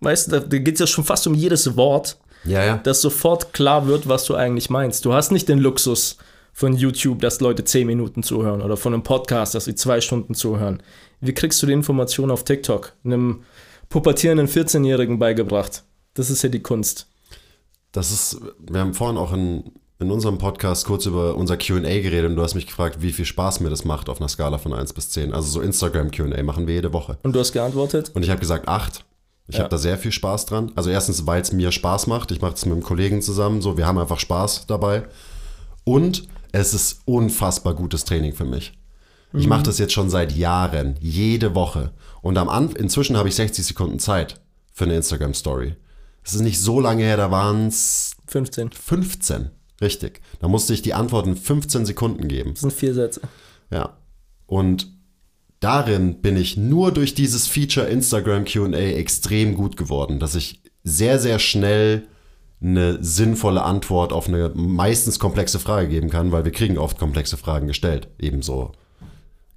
weißt 0.00 0.32
du, 0.32 0.40
da 0.40 0.58
geht 0.58 0.74
es 0.74 0.80
ja 0.80 0.86
schon 0.86 1.04
fast 1.04 1.26
um 1.26 1.34
jedes 1.34 1.76
Wort, 1.76 2.18
ja, 2.44 2.64
ja. 2.64 2.76
dass 2.78 3.00
sofort 3.00 3.52
klar 3.52 3.86
wird, 3.86 4.08
was 4.08 4.24
du 4.24 4.34
eigentlich 4.34 4.70
meinst. 4.70 5.04
Du 5.04 5.12
hast 5.12 5.30
nicht 5.30 5.48
den 5.48 5.58
Luxus, 5.58 6.18
von 6.52 6.74
YouTube, 6.76 7.20
dass 7.20 7.40
Leute 7.40 7.64
10 7.64 7.86
Minuten 7.86 8.22
zuhören 8.22 8.62
oder 8.62 8.76
von 8.76 8.92
einem 8.92 9.02
Podcast, 9.02 9.54
dass 9.54 9.64
sie 9.64 9.74
zwei 9.74 10.00
Stunden 10.00 10.34
zuhören. 10.34 10.82
Wie 11.20 11.32
kriegst 11.32 11.62
du 11.62 11.66
die 11.66 11.72
Information 11.72 12.30
auf 12.30 12.44
TikTok? 12.44 12.92
Einem 13.04 13.42
pubertierenden 13.88 14.48
14-Jährigen 14.48 15.18
beigebracht. 15.18 15.82
Das 16.14 16.30
ist 16.30 16.42
ja 16.42 16.48
die 16.48 16.62
Kunst. 16.62 17.08
Das 17.92 18.10
ist, 18.10 18.40
wir 18.58 18.80
haben 18.80 18.94
vorhin 18.94 19.18
auch 19.18 19.32
in, 19.32 19.64
in 19.98 20.10
unserem 20.10 20.38
Podcast 20.38 20.86
kurz 20.86 21.06
über 21.06 21.36
unser 21.36 21.56
QA 21.56 21.80
geredet 21.80 22.30
und 22.30 22.36
du 22.36 22.42
hast 22.42 22.54
mich 22.54 22.66
gefragt, 22.66 22.98
wie 23.02 23.12
viel 23.12 23.24
Spaß 23.26 23.60
mir 23.60 23.70
das 23.70 23.84
macht 23.84 24.08
auf 24.08 24.20
einer 24.20 24.28
Skala 24.28 24.58
von 24.58 24.72
1 24.72 24.92
bis 24.94 25.10
10. 25.10 25.32
Also 25.34 25.48
so 25.48 25.60
Instagram 25.60 26.10
QA 26.10 26.42
machen 26.42 26.66
wir 26.66 26.74
jede 26.74 26.92
Woche. 26.92 27.18
Und 27.22 27.34
du 27.34 27.40
hast 27.40 27.52
geantwortet? 27.52 28.10
Und 28.14 28.22
ich 28.22 28.30
habe 28.30 28.40
gesagt 28.40 28.66
8. 28.68 29.04
Ich 29.48 29.56
Ja. 29.56 29.60
habe 29.64 29.70
da 29.70 29.76
sehr 29.78 29.98
viel 29.98 30.12
Spaß 30.12 30.46
dran. 30.46 30.72
Also 30.76 30.88
erstens, 30.90 31.26
weil 31.26 31.42
es 31.42 31.52
mir 31.52 31.70
Spaß 31.72 32.06
macht. 32.06 32.30
Ich 32.30 32.40
mache 32.40 32.54
es 32.54 32.64
mit 32.64 32.72
einem 32.72 32.82
Kollegen 32.82 33.20
zusammen. 33.20 33.60
So, 33.60 33.76
wir 33.76 33.86
haben 33.86 33.98
einfach 33.98 34.20
Spaß 34.20 34.66
dabei. 34.66 35.02
Und 35.84 36.26
es 36.52 36.72
ist 36.74 37.02
unfassbar 37.04 37.74
gutes 37.74 38.04
Training 38.04 38.32
für 38.34 38.44
mich. 38.44 38.72
Ich 39.34 39.46
mache 39.46 39.62
das 39.62 39.78
jetzt 39.78 39.94
schon 39.94 40.10
seit 40.10 40.32
Jahren, 40.32 40.96
jede 41.00 41.54
Woche. 41.54 41.92
Und 42.20 42.36
am 42.36 42.50
Anfang, 42.50 42.76
inzwischen 42.76 43.16
habe 43.16 43.30
ich 43.30 43.34
60 43.34 43.64
Sekunden 43.64 43.98
Zeit 43.98 44.40
für 44.74 44.84
eine 44.84 44.94
Instagram-Story. 44.96 45.74
Es 46.24 46.34
ist 46.34 46.40
nicht 46.42 46.60
so 46.60 46.80
lange 46.80 47.02
her, 47.02 47.16
da 47.16 47.30
waren 47.30 47.66
es 47.68 48.12
15. 48.28 48.70
15. 48.70 49.50
Richtig. 49.80 50.20
Da 50.40 50.48
musste 50.48 50.74
ich 50.74 50.82
die 50.82 50.94
Antwort 50.94 51.26
in 51.26 51.36
15 51.36 51.86
Sekunden 51.86 52.28
geben. 52.28 52.52
Das 52.52 52.60
sind 52.60 52.72
vier 52.72 52.94
Sätze. 52.94 53.20
Ja. 53.70 53.96
Und 54.46 54.86
darin 55.60 56.20
bin 56.20 56.36
ich 56.36 56.56
nur 56.56 56.92
durch 56.92 57.14
dieses 57.14 57.46
Feature 57.48 57.86
Instagram 57.86 58.44
QA 58.44 58.72
extrem 58.76 59.54
gut 59.54 59.76
geworden, 59.76 60.20
dass 60.20 60.34
ich 60.34 60.62
sehr, 60.84 61.18
sehr 61.18 61.38
schnell 61.38 62.06
eine 62.60 63.02
sinnvolle 63.02 63.62
Antwort 63.62 64.12
auf 64.12 64.28
eine 64.28 64.50
meistens 64.54 65.18
komplexe 65.18 65.58
Frage 65.58 65.88
geben 65.88 66.10
kann, 66.10 66.30
weil 66.30 66.44
wir 66.44 66.52
kriegen 66.52 66.78
oft 66.78 66.96
komplexe 66.98 67.36
Fragen 67.36 67.66
gestellt. 67.66 68.06
Ebenso, 68.20 68.72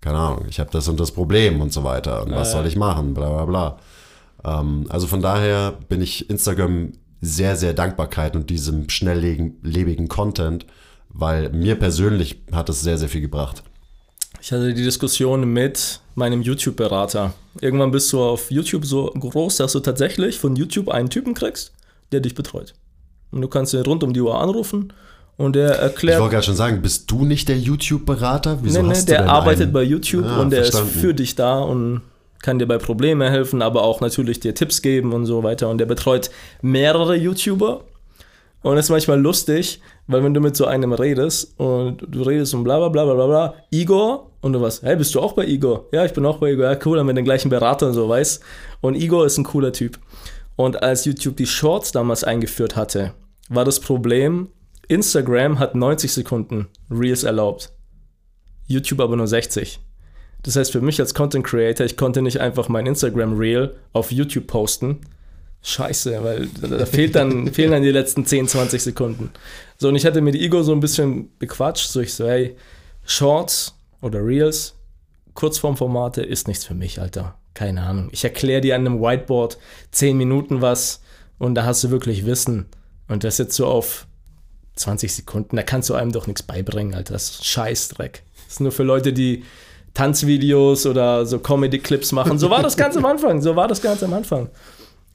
keine 0.01 0.17
Ahnung, 0.17 0.45
ich 0.49 0.59
habe 0.59 0.71
das 0.71 0.87
und 0.87 0.99
das 0.99 1.11
Problem 1.11 1.61
und 1.61 1.71
so 1.71 1.83
weiter. 1.83 2.23
Und 2.23 2.31
was 2.31 2.49
Ja, 2.49 2.55
ja. 2.55 2.59
soll 2.61 2.67
ich 2.67 2.75
machen? 2.75 3.13
Bla 3.13 3.29
bla 3.29 3.45
bla. 3.45 3.79
Ähm, 4.45 4.85
also 4.89 5.07
von 5.07 5.21
daher 5.21 5.73
bin 5.89 6.01
ich 6.01 6.29
Instagram 6.29 6.91
sehr, 7.21 7.55
sehr 7.55 7.73
Dankbarkeit 7.73 8.35
und 8.35 8.49
diesem 8.49 8.89
schnelllebigen 8.89 10.07
Content, 10.07 10.65
weil 11.09 11.49
mir 11.49 11.75
persönlich 11.75 12.41
hat 12.51 12.69
es 12.69 12.81
sehr, 12.81 12.97
sehr 12.97 13.09
viel 13.09 13.21
gebracht. 13.21 13.63
Ich 14.41 14.51
hatte 14.51 14.73
die 14.73 14.83
Diskussion 14.83 15.51
mit 15.51 16.01
meinem 16.13 16.41
YouTube-Berater. 16.41 17.33
Irgendwann 17.61 17.91
bist 17.91 18.11
du 18.13 18.21
auf 18.21 18.51
YouTube 18.51 18.85
so 18.85 19.05
groß, 19.07 19.57
dass 19.57 19.71
du 19.73 19.79
tatsächlich 19.79 20.39
von 20.39 20.55
YouTube 20.55 20.89
einen 20.89 21.09
Typen 21.09 21.33
kriegst, 21.33 21.73
der 22.11 22.19
dich 22.19 22.35
betreut. 22.35 22.73
Und 23.31 23.41
du 23.41 23.47
kannst 23.47 23.73
ihn 23.73 23.81
rund 23.81 24.03
um 24.03 24.13
die 24.13 24.21
Uhr 24.21 24.39
anrufen 24.39 24.93
und 25.37 25.55
der 25.55 25.71
Ich 25.75 25.79
erklärt. 25.79 26.19
wollte 26.21 26.33
gerade 26.35 26.45
schon 26.45 26.55
sagen, 26.55 26.81
bist 26.81 27.09
du 27.09 27.25
nicht 27.25 27.47
der 27.49 27.57
YouTube-Berater? 27.57 28.59
Wieso 28.61 28.81
Nee, 28.83 28.89
nee, 28.93 29.05
der 29.05 29.29
arbeitet 29.29 29.63
einen? 29.63 29.73
bei 29.73 29.83
YouTube 29.83 30.25
Ah, 30.25 30.41
und 30.41 30.51
der 30.51 30.61
verstanden. 30.63 30.89
ist 30.93 31.01
für 31.01 31.13
dich 31.13 31.35
da 31.35 31.59
und 31.59 32.01
kann 32.45 32.59
dir 32.59 32.67
bei 32.67 32.77
Problemen 32.77 33.27
helfen, 33.27 33.63
aber 33.63 33.83
auch 33.83 34.01
natürlich 34.01 34.39
dir 34.39 34.53
Tipps 34.53 34.83
geben 34.83 35.13
und 35.13 35.25
so 35.25 35.41
weiter. 35.41 35.67
Und 35.67 35.79
der 35.79 35.87
betreut 35.87 36.29
mehrere 36.61 37.15
YouTuber. 37.15 37.83
Und 38.61 38.75
das 38.75 38.85
ist 38.85 38.91
manchmal 38.91 39.19
lustig, 39.19 39.81
weil 40.07 40.23
wenn 40.23 40.33
du 40.33 40.39
mit 40.39 40.55
so 40.55 40.65
einem 40.65 40.93
redest 40.93 41.59
und 41.59 42.05
du 42.07 42.21
redest 42.21 42.53
und 42.53 42.63
bla 42.63 42.77
bla 42.77 42.89
bla 42.89 43.13
bla 43.13 43.25
bla 43.25 43.53
Igor 43.71 44.31
und 44.41 44.53
du 44.53 44.61
was, 44.61 44.83
hey, 44.83 44.95
bist 44.95 45.13
du 45.15 45.19
auch 45.19 45.33
bei 45.33 45.45
Igor? 45.45 45.87
Ja, 45.91 46.05
ich 46.05 46.13
bin 46.13 46.25
auch 46.25 46.37
bei 46.37 46.51
Igor. 46.51 46.65
Ja, 46.65 46.77
cool, 46.85 46.99
haben 46.99 47.07
wir 47.07 47.13
den 47.13 47.25
gleichen 47.25 47.49
Berater 47.49 47.87
und 47.87 47.93
so, 47.93 48.07
weißt 48.07 48.43
Und 48.81 48.95
Igor 48.95 49.25
ist 49.25 49.37
ein 49.37 49.43
cooler 49.43 49.73
Typ. 49.73 49.99
Und 50.55 50.83
als 50.83 51.05
YouTube 51.05 51.37
die 51.37 51.47
Shorts 51.47 51.91
damals 51.91 52.23
eingeführt 52.23 52.75
hatte, 52.75 53.13
war 53.49 53.65
das 53.65 53.79
Problem, 53.79 54.49
Instagram 54.87 55.59
hat 55.59 55.75
90 55.75 56.13
Sekunden 56.13 56.67
Reels 56.91 57.23
erlaubt. 57.23 57.71
YouTube 58.67 59.01
aber 59.01 59.15
nur 59.15 59.27
60. 59.27 59.79
Das 60.45 60.55
heißt, 60.55 60.71
für 60.71 60.81
mich 60.81 60.99
als 60.99 61.15
Content 61.15 61.43
Creator, 61.43 61.87
ich 61.87 61.97
konnte 61.97 62.21
nicht 62.21 62.39
einfach 62.39 62.69
mein 62.69 62.85
Instagram 62.85 63.35
Reel 63.35 63.75
auf 63.93 64.11
YouTube 64.11 64.45
posten. 64.45 65.01
Scheiße, 65.63 66.23
weil 66.23 66.47
da, 66.61 66.85
fehlt 66.85 67.15
dann, 67.15 67.47
fehlen 67.53 67.71
dann 67.71 67.81
die 67.81 67.89
letzten 67.89 68.27
10, 68.27 68.49
20 68.49 68.83
Sekunden. 68.83 69.31
So, 69.77 69.87
und 69.87 69.95
ich 69.95 70.05
hatte 70.05 70.21
mit 70.21 70.35
Igor 70.35 70.63
so 70.63 70.71
ein 70.71 70.81
bisschen 70.81 71.35
bequatscht, 71.39 71.87
so 71.87 71.99
ich 71.99 72.13
so, 72.13 72.27
hey, 72.27 72.55
Shorts 73.07 73.73
oder 74.01 74.23
Reels, 74.23 74.75
Kurzformformate 75.33 76.21
ist 76.21 76.47
nichts 76.47 76.63
für 76.63 76.75
mich, 76.75 77.01
Alter. 77.01 77.39
Keine 77.55 77.81
Ahnung. 77.81 78.09
Ich 78.11 78.23
erkläre 78.23 78.61
dir 78.61 78.75
an 78.75 78.85
einem 78.85 79.01
Whiteboard 79.01 79.57
10 79.89 80.15
Minuten 80.15 80.61
was 80.61 81.01
und 81.39 81.55
da 81.55 81.65
hast 81.65 81.83
du 81.83 81.89
wirklich 81.89 82.27
Wissen. 82.27 82.67
Und 83.07 83.23
das 83.23 83.39
jetzt 83.39 83.55
so 83.55 83.65
auf 83.65 84.05
20 84.75 85.11
Sekunden, 85.11 85.55
da 85.55 85.63
kannst 85.63 85.89
du 85.89 85.95
einem 85.95 86.11
doch 86.11 86.27
nichts 86.27 86.43
beibringen, 86.43 86.93
Alter. 86.93 87.13
Das 87.13 87.31
ist 87.31 87.45
Scheißdreck. 87.45 88.21
Das 88.45 88.53
ist 88.53 88.59
nur 88.59 88.71
für 88.71 88.83
Leute, 88.83 89.11
die 89.11 89.43
Tanzvideos 89.95 90.85
oder 90.85 91.25
so 91.25 91.39
Comedy-Clips 91.39 92.11
machen. 92.11 92.37
So 92.37 92.51
war 92.51 92.61
das 92.61 92.77
ganz 92.77 92.95
am 92.95 93.05
Anfang. 93.05 93.41
So 93.41 93.55
war 93.55 93.67
das 93.67 93.81
ganz 93.81 94.03
am 94.03 94.13
Anfang. 94.13 94.49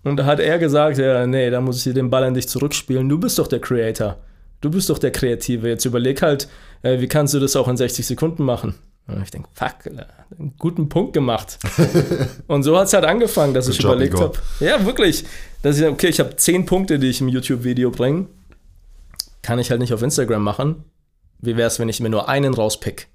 Und 0.02 0.16
da 0.16 0.24
hat 0.24 0.40
er 0.40 0.58
gesagt, 0.58 0.98
ja, 0.98 1.26
nee, 1.26 1.50
da 1.50 1.60
muss 1.60 1.76
ich 1.76 1.84
dir 1.84 1.94
den 1.94 2.10
Ball 2.10 2.24
an 2.24 2.34
dich 2.34 2.48
zurückspielen. 2.48 3.08
Du 3.08 3.18
bist 3.18 3.38
doch 3.38 3.46
der 3.46 3.60
Creator. 3.60 4.16
Du 4.62 4.70
bist 4.70 4.90
doch 4.90 4.98
der 4.98 5.12
Kreative. 5.12 5.68
Jetzt 5.68 5.84
überleg 5.84 6.22
halt, 6.22 6.48
äh, 6.82 7.00
wie 7.00 7.08
kannst 7.08 7.34
du 7.34 7.40
das 7.40 7.54
auch 7.56 7.68
in 7.68 7.76
60 7.76 8.06
Sekunden 8.06 8.42
machen? 8.42 8.74
Und 9.06 9.22
ich 9.22 9.30
denke, 9.30 9.48
fuck, 9.52 9.74
einen 9.86 10.54
guten 10.58 10.88
Punkt 10.88 11.12
gemacht. 11.12 11.58
Und 12.46 12.62
so 12.62 12.78
hat 12.78 12.86
es 12.86 12.92
halt 12.92 13.04
angefangen, 13.04 13.52
dass 13.52 13.66
Good 13.66 13.74
ich 13.74 13.82
job, 13.82 13.92
überlegt 13.92 14.20
habe. 14.20 14.38
Ja, 14.60 14.84
wirklich. 14.86 15.24
Dass 15.62 15.78
ich, 15.78 15.86
okay, 15.86 16.08
ich 16.08 16.20
habe 16.20 16.36
10 16.36 16.64
Punkte, 16.64 16.98
die 16.98 17.08
ich 17.08 17.20
im 17.20 17.28
YouTube-Video 17.28 17.90
bringe. 17.90 18.26
Kann 19.42 19.58
ich 19.58 19.70
halt 19.70 19.80
nicht 19.80 19.92
auf 19.92 20.02
Instagram 20.02 20.42
machen. 20.42 20.84
Wie 21.40 21.56
wäre 21.56 21.66
es, 21.66 21.78
wenn 21.78 21.88
ich 21.88 22.00
mir 22.00 22.10
nur 22.10 22.28
einen 22.28 22.54
rauspick? 22.54 23.08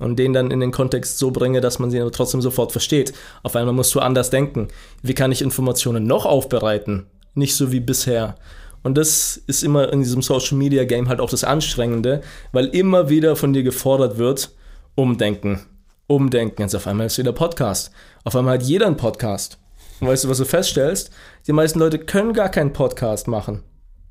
Und 0.00 0.18
den 0.18 0.32
dann 0.32 0.50
in 0.50 0.58
den 0.58 0.72
Kontext 0.72 1.18
so 1.18 1.30
bringe, 1.30 1.60
dass 1.60 1.78
man 1.78 1.90
sie 1.90 2.00
aber 2.00 2.10
trotzdem 2.10 2.42
sofort 2.42 2.72
versteht. 2.72 3.12
Auf 3.44 3.54
einmal 3.54 3.74
musst 3.74 3.94
du 3.94 4.00
anders 4.00 4.30
denken. 4.30 4.68
Wie 5.02 5.14
kann 5.14 5.30
ich 5.30 5.42
Informationen 5.42 6.06
noch 6.06 6.26
aufbereiten? 6.26 7.06
Nicht 7.34 7.54
so 7.54 7.70
wie 7.70 7.80
bisher. 7.80 8.34
Und 8.82 8.96
das 8.96 9.36
ist 9.46 9.62
immer 9.62 9.92
in 9.92 10.00
diesem 10.00 10.22
Social 10.22 10.56
Media 10.56 10.84
Game 10.84 11.08
halt 11.08 11.20
auch 11.20 11.30
das 11.30 11.44
Anstrengende, 11.44 12.22
weil 12.52 12.66
immer 12.66 13.10
wieder 13.10 13.36
von 13.36 13.52
dir 13.52 13.62
gefordert 13.62 14.16
wird, 14.16 14.52
umdenken. 14.94 15.60
Umdenken. 16.06 16.62
Jetzt 16.62 16.74
auf 16.74 16.86
einmal 16.86 17.06
ist 17.06 17.18
wieder 17.18 17.32
Podcast. 17.32 17.92
Auf 18.24 18.34
einmal 18.34 18.54
hat 18.54 18.62
jeder 18.62 18.86
einen 18.86 18.96
Podcast. 18.96 19.58
Und 20.00 20.08
weißt 20.08 20.24
du, 20.24 20.28
was 20.28 20.38
du 20.38 20.46
feststellst? 20.46 21.10
Die 21.46 21.52
meisten 21.52 21.78
Leute 21.78 21.98
können 21.98 22.32
gar 22.32 22.48
keinen 22.48 22.72
Podcast 22.72 23.28
machen. 23.28 23.62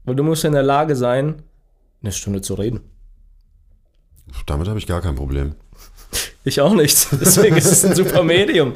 Weil 0.06 0.16
du 0.16 0.24
musst 0.24 0.44
ja 0.44 0.48
in 0.48 0.54
der 0.54 0.64
Lage 0.64 0.96
sein, 0.96 1.42
eine 2.02 2.12
Stunde 2.12 2.42
zu 2.42 2.54
reden. 2.54 2.82
Damit 4.46 4.68
habe 4.68 4.80
ich 4.80 4.88
gar 4.88 5.02
kein 5.02 5.16
Problem. 5.16 5.56
Ich 6.44 6.62
auch 6.62 6.74
nicht. 6.74 7.08
Deswegen 7.20 7.58
ist 7.58 7.72
es 7.72 7.86
ein 7.86 7.96
super 7.96 8.24
Medium. 8.24 8.74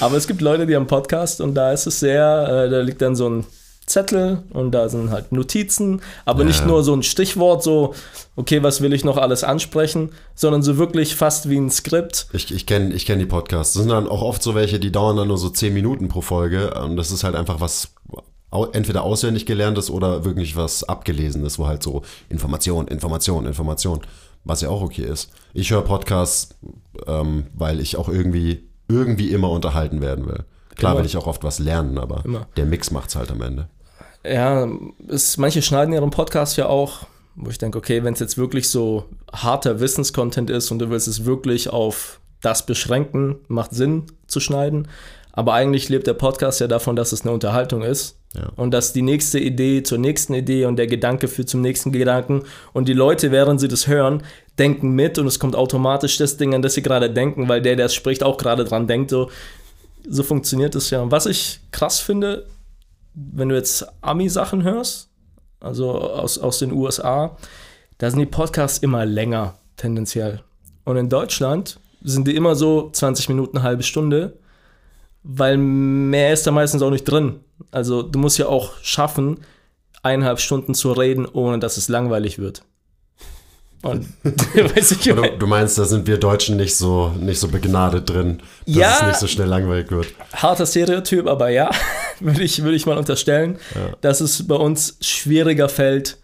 Aber 0.00 0.16
es 0.16 0.26
gibt 0.26 0.40
Leute, 0.40 0.66
die 0.66 0.76
haben 0.76 0.86
Podcast 0.86 1.40
und 1.40 1.54
da 1.54 1.72
ist 1.72 1.86
es 1.86 2.00
sehr, 2.00 2.66
äh, 2.66 2.70
da 2.70 2.80
liegt 2.80 3.00
dann 3.02 3.16
so 3.16 3.28
ein 3.28 3.46
Zettel 3.86 4.42
und 4.50 4.72
da 4.72 4.88
sind 4.88 5.10
halt 5.10 5.30
Notizen, 5.30 6.02
aber 6.24 6.40
Ja. 6.40 6.46
nicht 6.46 6.66
nur 6.66 6.82
so 6.82 6.92
ein 6.92 7.04
Stichwort, 7.04 7.62
so, 7.62 7.94
okay, 8.34 8.62
was 8.64 8.80
will 8.80 8.92
ich 8.92 9.04
noch 9.04 9.16
alles 9.16 9.44
ansprechen, 9.44 10.10
sondern 10.34 10.62
so 10.64 10.76
wirklich 10.76 11.14
fast 11.14 11.48
wie 11.48 11.56
ein 11.56 11.70
Skript. 11.70 12.26
Ich, 12.32 12.52
ich 12.52 12.66
kenne 12.66 12.92
ich 12.92 13.06
kenn 13.06 13.20
die 13.20 13.26
Podcasts. 13.26 13.74
Das 13.74 13.82
sind 13.82 13.90
dann 13.92 14.08
auch 14.08 14.22
oft 14.22 14.42
so 14.42 14.56
welche, 14.56 14.80
die 14.80 14.90
dauern 14.90 15.16
dann 15.16 15.28
nur 15.28 15.38
so 15.38 15.48
10 15.50 15.72
Minuten 15.72 16.08
pro 16.08 16.20
Folge. 16.20 16.74
Und 16.82 16.96
das 16.96 17.12
ist 17.12 17.22
halt 17.22 17.36
einfach 17.36 17.60
was 17.60 17.90
entweder 18.72 19.02
auswendig 19.04 19.46
gelerntes 19.46 19.90
oder 19.90 20.24
wirklich 20.24 20.56
was 20.56 20.82
abgelesenes, 20.84 21.58
wo 21.58 21.66
halt 21.68 21.82
so 21.82 22.02
Information, 22.28 22.88
Information, 22.88 23.46
Information, 23.46 24.00
was 24.46 24.60
ja 24.60 24.68
auch 24.68 24.80
okay 24.80 25.02
ist. 25.02 25.30
Ich 25.52 25.70
höre 25.70 25.82
Podcasts, 25.82 26.54
ähm, 27.06 27.46
weil 27.54 27.80
ich 27.80 27.96
auch 27.96 28.08
irgendwie, 28.08 28.68
irgendwie 28.88 29.30
immer 29.32 29.50
unterhalten 29.50 30.00
werden 30.00 30.26
will. 30.26 30.44
Klar 30.76 30.92
Immer. 30.92 31.00
will 31.00 31.06
ich 31.06 31.16
auch 31.16 31.26
oft 31.26 31.42
was 31.42 31.58
lernen, 31.58 31.98
aber 31.98 32.24
Immer. 32.24 32.46
der 32.56 32.64
Mix 32.64 32.90
macht's 32.90 33.16
halt 33.16 33.30
am 33.30 33.42
Ende. 33.42 33.68
Ja, 34.24 34.68
es, 35.08 35.36
manche 35.36 35.62
schneiden 35.62 35.92
ihren 35.92 36.10
Podcast 36.10 36.56
ja 36.56 36.66
auch, 36.66 37.06
wo 37.34 37.50
ich 37.50 37.58
denke, 37.58 37.78
okay, 37.78 38.04
wenn 38.04 38.14
es 38.14 38.20
jetzt 38.20 38.38
wirklich 38.38 38.68
so 38.68 39.04
harter 39.32 39.80
Wissenscontent 39.80 40.50
ist 40.50 40.70
und 40.70 40.78
du 40.78 40.90
willst 40.90 41.08
es 41.08 41.24
wirklich 41.24 41.70
auf 41.70 42.20
das 42.40 42.66
beschränken, 42.66 43.36
macht 43.48 43.72
Sinn 43.74 44.04
zu 44.26 44.40
schneiden. 44.40 44.88
Aber 45.32 45.54
eigentlich 45.54 45.88
lebt 45.88 46.06
der 46.06 46.14
Podcast 46.14 46.60
ja 46.60 46.66
davon, 46.66 46.96
dass 46.96 47.12
es 47.12 47.22
eine 47.22 47.32
Unterhaltung 47.32 47.82
ist. 47.82 48.15
Ja. 48.34 48.50
Und 48.56 48.72
dass 48.72 48.92
die 48.92 49.02
nächste 49.02 49.38
Idee 49.38 49.82
zur 49.82 49.98
nächsten 49.98 50.34
Idee 50.34 50.66
und 50.66 50.76
der 50.76 50.86
Gedanke 50.86 51.28
führt 51.28 51.48
zum 51.48 51.62
nächsten 51.62 51.92
Gedanken. 51.92 52.42
Und 52.72 52.88
die 52.88 52.92
Leute, 52.92 53.30
während 53.30 53.60
sie 53.60 53.68
das 53.68 53.86
hören, 53.86 54.22
denken 54.58 54.90
mit 54.90 55.18
und 55.18 55.26
es 55.26 55.38
kommt 55.38 55.56
automatisch 55.56 56.18
das 56.18 56.36
Ding, 56.36 56.54
an 56.54 56.62
das 56.62 56.74
sie 56.74 56.82
gerade 56.82 57.10
denken, 57.10 57.48
weil 57.48 57.62
der, 57.62 57.76
der 57.76 57.86
es 57.86 57.94
spricht, 57.94 58.22
auch 58.22 58.36
gerade 58.36 58.64
dran 58.64 58.86
denkt. 58.86 59.10
So, 59.10 59.30
so 60.08 60.22
funktioniert 60.22 60.74
es 60.74 60.90
ja. 60.90 61.00
Und 61.00 61.10
was 61.10 61.26
ich 61.26 61.60
krass 61.72 62.00
finde, 62.00 62.46
wenn 63.14 63.48
du 63.48 63.54
jetzt 63.54 63.86
Ami-Sachen 64.02 64.62
hörst, 64.62 65.08
also 65.60 65.90
aus, 65.92 66.38
aus 66.38 66.58
den 66.58 66.72
USA, 66.72 67.36
da 67.98 68.10
sind 68.10 68.20
die 68.20 68.26
Podcasts 68.26 68.78
immer 68.78 69.06
länger, 69.06 69.54
tendenziell. 69.76 70.42
Und 70.84 70.96
in 70.96 71.08
Deutschland 71.08 71.80
sind 72.02 72.28
die 72.28 72.36
immer 72.36 72.54
so 72.54 72.90
20 72.92 73.30
Minuten, 73.30 73.62
halbe 73.62 73.82
Stunde, 73.82 74.38
weil 75.22 75.56
mehr 75.56 76.32
ist 76.32 76.46
da 76.46 76.50
meistens 76.50 76.82
auch 76.82 76.90
nicht 76.90 77.04
drin. 77.04 77.40
Also 77.70 78.02
du 78.02 78.18
musst 78.18 78.38
ja 78.38 78.46
auch 78.46 78.72
schaffen, 78.82 79.40
eineinhalb 80.02 80.40
Stunden 80.40 80.74
zu 80.74 80.92
reden, 80.92 81.26
ohne 81.26 81.58
dass 81.58 81.76
es 81.76 81.88
langweilig 81.88 82.38
wird. 82.38 82.62
Und 83.82 84.06
ich, 84.76 84.88
Du, 85.00 85.14
du 85.38 85.46
meinst, 85.46 85.78
da 85.78 85.84
sind 85.84 86.06
wir 86.06 86.18
Deutschen 86.18 86.56
nicht 86.56 86.76
so, 86.76 87.08
nicht 87.20 87.38
so 87.40 87.48
begnadet 87.48 88.08
drin, 88.10 88.38
dass 88.66 88.74
Ja. 88.76 88.96
es 89.00 89.06
nicht 89.06 89.18
so 89.18 89.26
schnell 89.26 89.48
langweilig 89.48 89.90
wird. 89.90 90.08
harter 90.32 90.66
Stereotyp, 90.66 91.26
aber 91.26 91.50
ja, 91.50 91.70
würde 92.20 92.42
ich, 92.42 92.62
würde 92.62 92.76
ich 92.76 92.86
mal 92.86 92.98
unterstellen, 92.98 93.58
dass 94.00 94.20
es 94.20 94.46
bei 94.46 94.56
uns 94.56 94.96
schwieriger 95.00 95.68
fällt, 95.68 96.18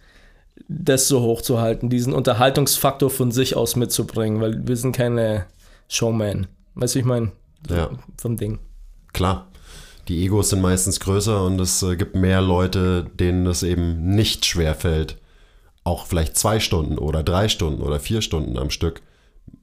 das 0.67 1.07
so 1.07 1.21
hochzuhalten, 1.21 1.89
diesen 1.89 2.13
Unterhaltungsfaktor 2.13 3.09
von 3.09 3.31
sich 3.31 3.55
aus 3.55 3.75
mitzubringen, 3.75 4.39
weil 4.41 4.65
wir 4.67 4.75
sind 4.77 4.95
keine 4.95 5.45
Showman. 5.89 6.47
Weißt 6.75 6.95
du, 6.95 6.97
wie 6.97 7.01
ich 7.01 7.05
meine? 7.05 7.31
Ja. 7.69 7.89
Vom 8.19 8.37
Ding. 8.37 8.59
Klar. 9.13 9.47
Die 10.07 10.25
Egos 10.25 10.49
sind 10.49 10.61
meistens 10.61 10.99
größer 10.99 11.43
und 11.43 11.59
es 11.59 11.81
äh, 11.83 11.95
gibt 11.95 12.15
mehr 12.15 12.41
Leute, 12.41 13.05
denen 13.19 13.47
es 13.47 13.63
eben 13.63 14.15
nicht 14.15 14.45
schwer 14.45 14.75
fällt, 14.75 15.17
auch 15.83 16.05
vielleicht 16.05 16.37
zwei 16.37 16.59
Stunden 16.59 16.97
oder 16.97 17.23
drei 17.23 17.49
Stunden 17.49 17.81
oder 17.81 17.99
vier 17.99 18.21
Stunden 18.21 18.57
am 18.57 18.69
Stück 18.69 19.01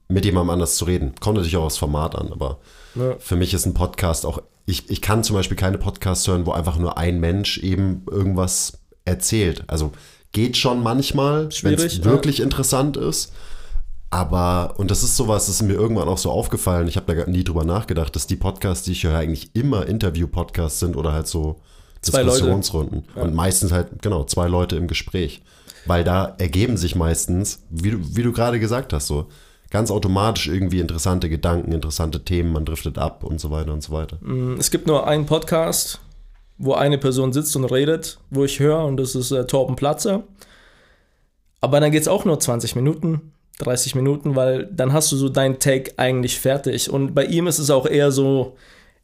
mit 0.07 0.25
jemandem 0.25 0.51
anders 0.51 0.75
zu 0.75 0.85
reden. 0.85 1.13
Kommt 1.19 1.37
natürlich 1.37 1.57
auch 1.57 1.65
aufs 1.65 1.77
Format 1.77 2.15
an, 2.15 2.31
aber 2.31 2.59
ja. 2.95 3.15
für 3.19 3.35
mich 3.35 3.53
ist 3.53 3.65
ein 3.65 3.73
Podcast 3.73 4.25
auch, 4.25 4.41
ich, 4.65 4.89
ich 4.89 5.01
kann 5.01 5.23
zum 5.23 5.35
Beispiel 5.35 5.57
keine 5.57 5.77
Podcasts 5.77 6.27
hören, 6.27 6.45
wo 6.45 6.51
einfach 6.51 6.77
nur 6.77 6.97
ein 6.97 7.19
Mensch 7.19 7.57
eben 7.59 8.03
irgendwas 8.09 8.79
erzählt. 9.05 9.63
Also 9.67 9.91
geht 10.31 10.57
schon 10.57 10.83
manchmal, 10.83 11.49
wenn 11.63 11.73
es 11.73 12.03
wirklich 12.03 12.39
ja. 12.39 12.43
interessant 12.43 12.97
ist. 12.97 13.33
Aber, 14.13 14.73
und 14.77 14.91
das 14.91 15.03
ist 15.03 15.15
sowas, 15.15 15.45
das 15.45 15.55
ist 15.55 15.61
mir 15.61 15.73
irgendwann 15.73 16.09
auch 16.09 16.17
so 16.17 16.31
aufgefallen, 16.31 16.89
ich 16.89 16.97
habe 16.97 17.15
da 17.15 17.25
nie 17.29 17.45
drüber 17.45 17.63
nachgedacht, 17.63 18.13
dass 18.13 18.27
die 18.27 18.35
Podcasts, 18.35 18.83
die 18.83 18.91
ich 18.91 19.05
höre, 19.05 19.17
eigentlich 19.17 19.55
immer 19.55 19.87
Interview-Podcasts 19.87 20.79
sind 20.79 20.97
oder 20.97 21.13
halt 21.13 21.27
so 21.27 21.61
zwei 22.01 22.23
Diskussionsrunden. 22.23 23.05
Ja. 23.15 23.21
Und 23.21 23.33
meistens 23.33 23.71
halt, 23.71 24.01
genau, 24.01 24.25
zwei 24.25 24.49
Leute 24.49 24.75
im 24.75 24.87
Gespräch. 24.87 25.41
Weil 25.85 26.03
da 26.03 26.35
ergeben 26.37 26.75
sich 26.75 26.95
meistens, 26.95 27.63
wie 27.69 27.91
du, 27.91 27.97
wie 28.15 28.21
du 28.21 28.33
gerade 28.33 28.59
gesagt 28.59 28.91
hast, 28.91 29.07
so 29.07 29.27
ganz 29.69 29.89
automatisch 29.89 30.47
irgendwie 30.47 30.81
interessante 30.81 31.29
Gedanken, 31.29 31.71
interessante 31.71 32.23
Themen, 32.25 32.51
man 32.51 32.65
driftet 32.65 32.97
ab 32.97 33.23
und 33.23 33.39
so 33.39 33.49
weiter 33.49 33.71
und 33.71 33.81
so 33.81 33.93
weiter. 33.93 34.17
Mm, 34.19 34.57
es 34.59 34.71
gibt 34.71 34.87
nur 34.87 35.07
einen 35.07 35.25
Podcast, 35.25 36.01
wo 36.57 36.73
eine 36.73 36.97
Person 36.97 37.31
sitzt 37.31 37.55
und 37.55 37.63
redet, 37.63 38.19
wo 38.29 38.43
ich 38.43 38.59
höre, 38.59 38.83
und 38.83 38.97
das 38.97 39.15
ist 39.15 39.31
äh, 39.31 39.47
Torben 39.47 39.77
Platzer. 39.77 40.23
Aber 41.61 41.79
dann 41.79 41.91
geht 41.91 42.01
es 42.01 42.07
auch 42.09 42.25
nur 42.25 42.39
20 42.39 42.75
Minuten, 42.75 43.31
30 43.61 43.95
Minuten, 43.95 44.35
weil 44.35 44.67
dann 44.71 44.93
hast 44.93 45.11
du 45.11 45.17
so 45.17 45.29
dein 45.29 45.59
Take 45.59 45.93
eigentlich 45.97 46.39
fertig. 46.39 46.89
Und 46.89 47.13
bei 47.13 47.25
ihm 47.25 47.47
ist 47.47 47.59
es 47.59 47.69
auch 47.69 47.85
eher 47.85 48.11
so, 48.11 48.55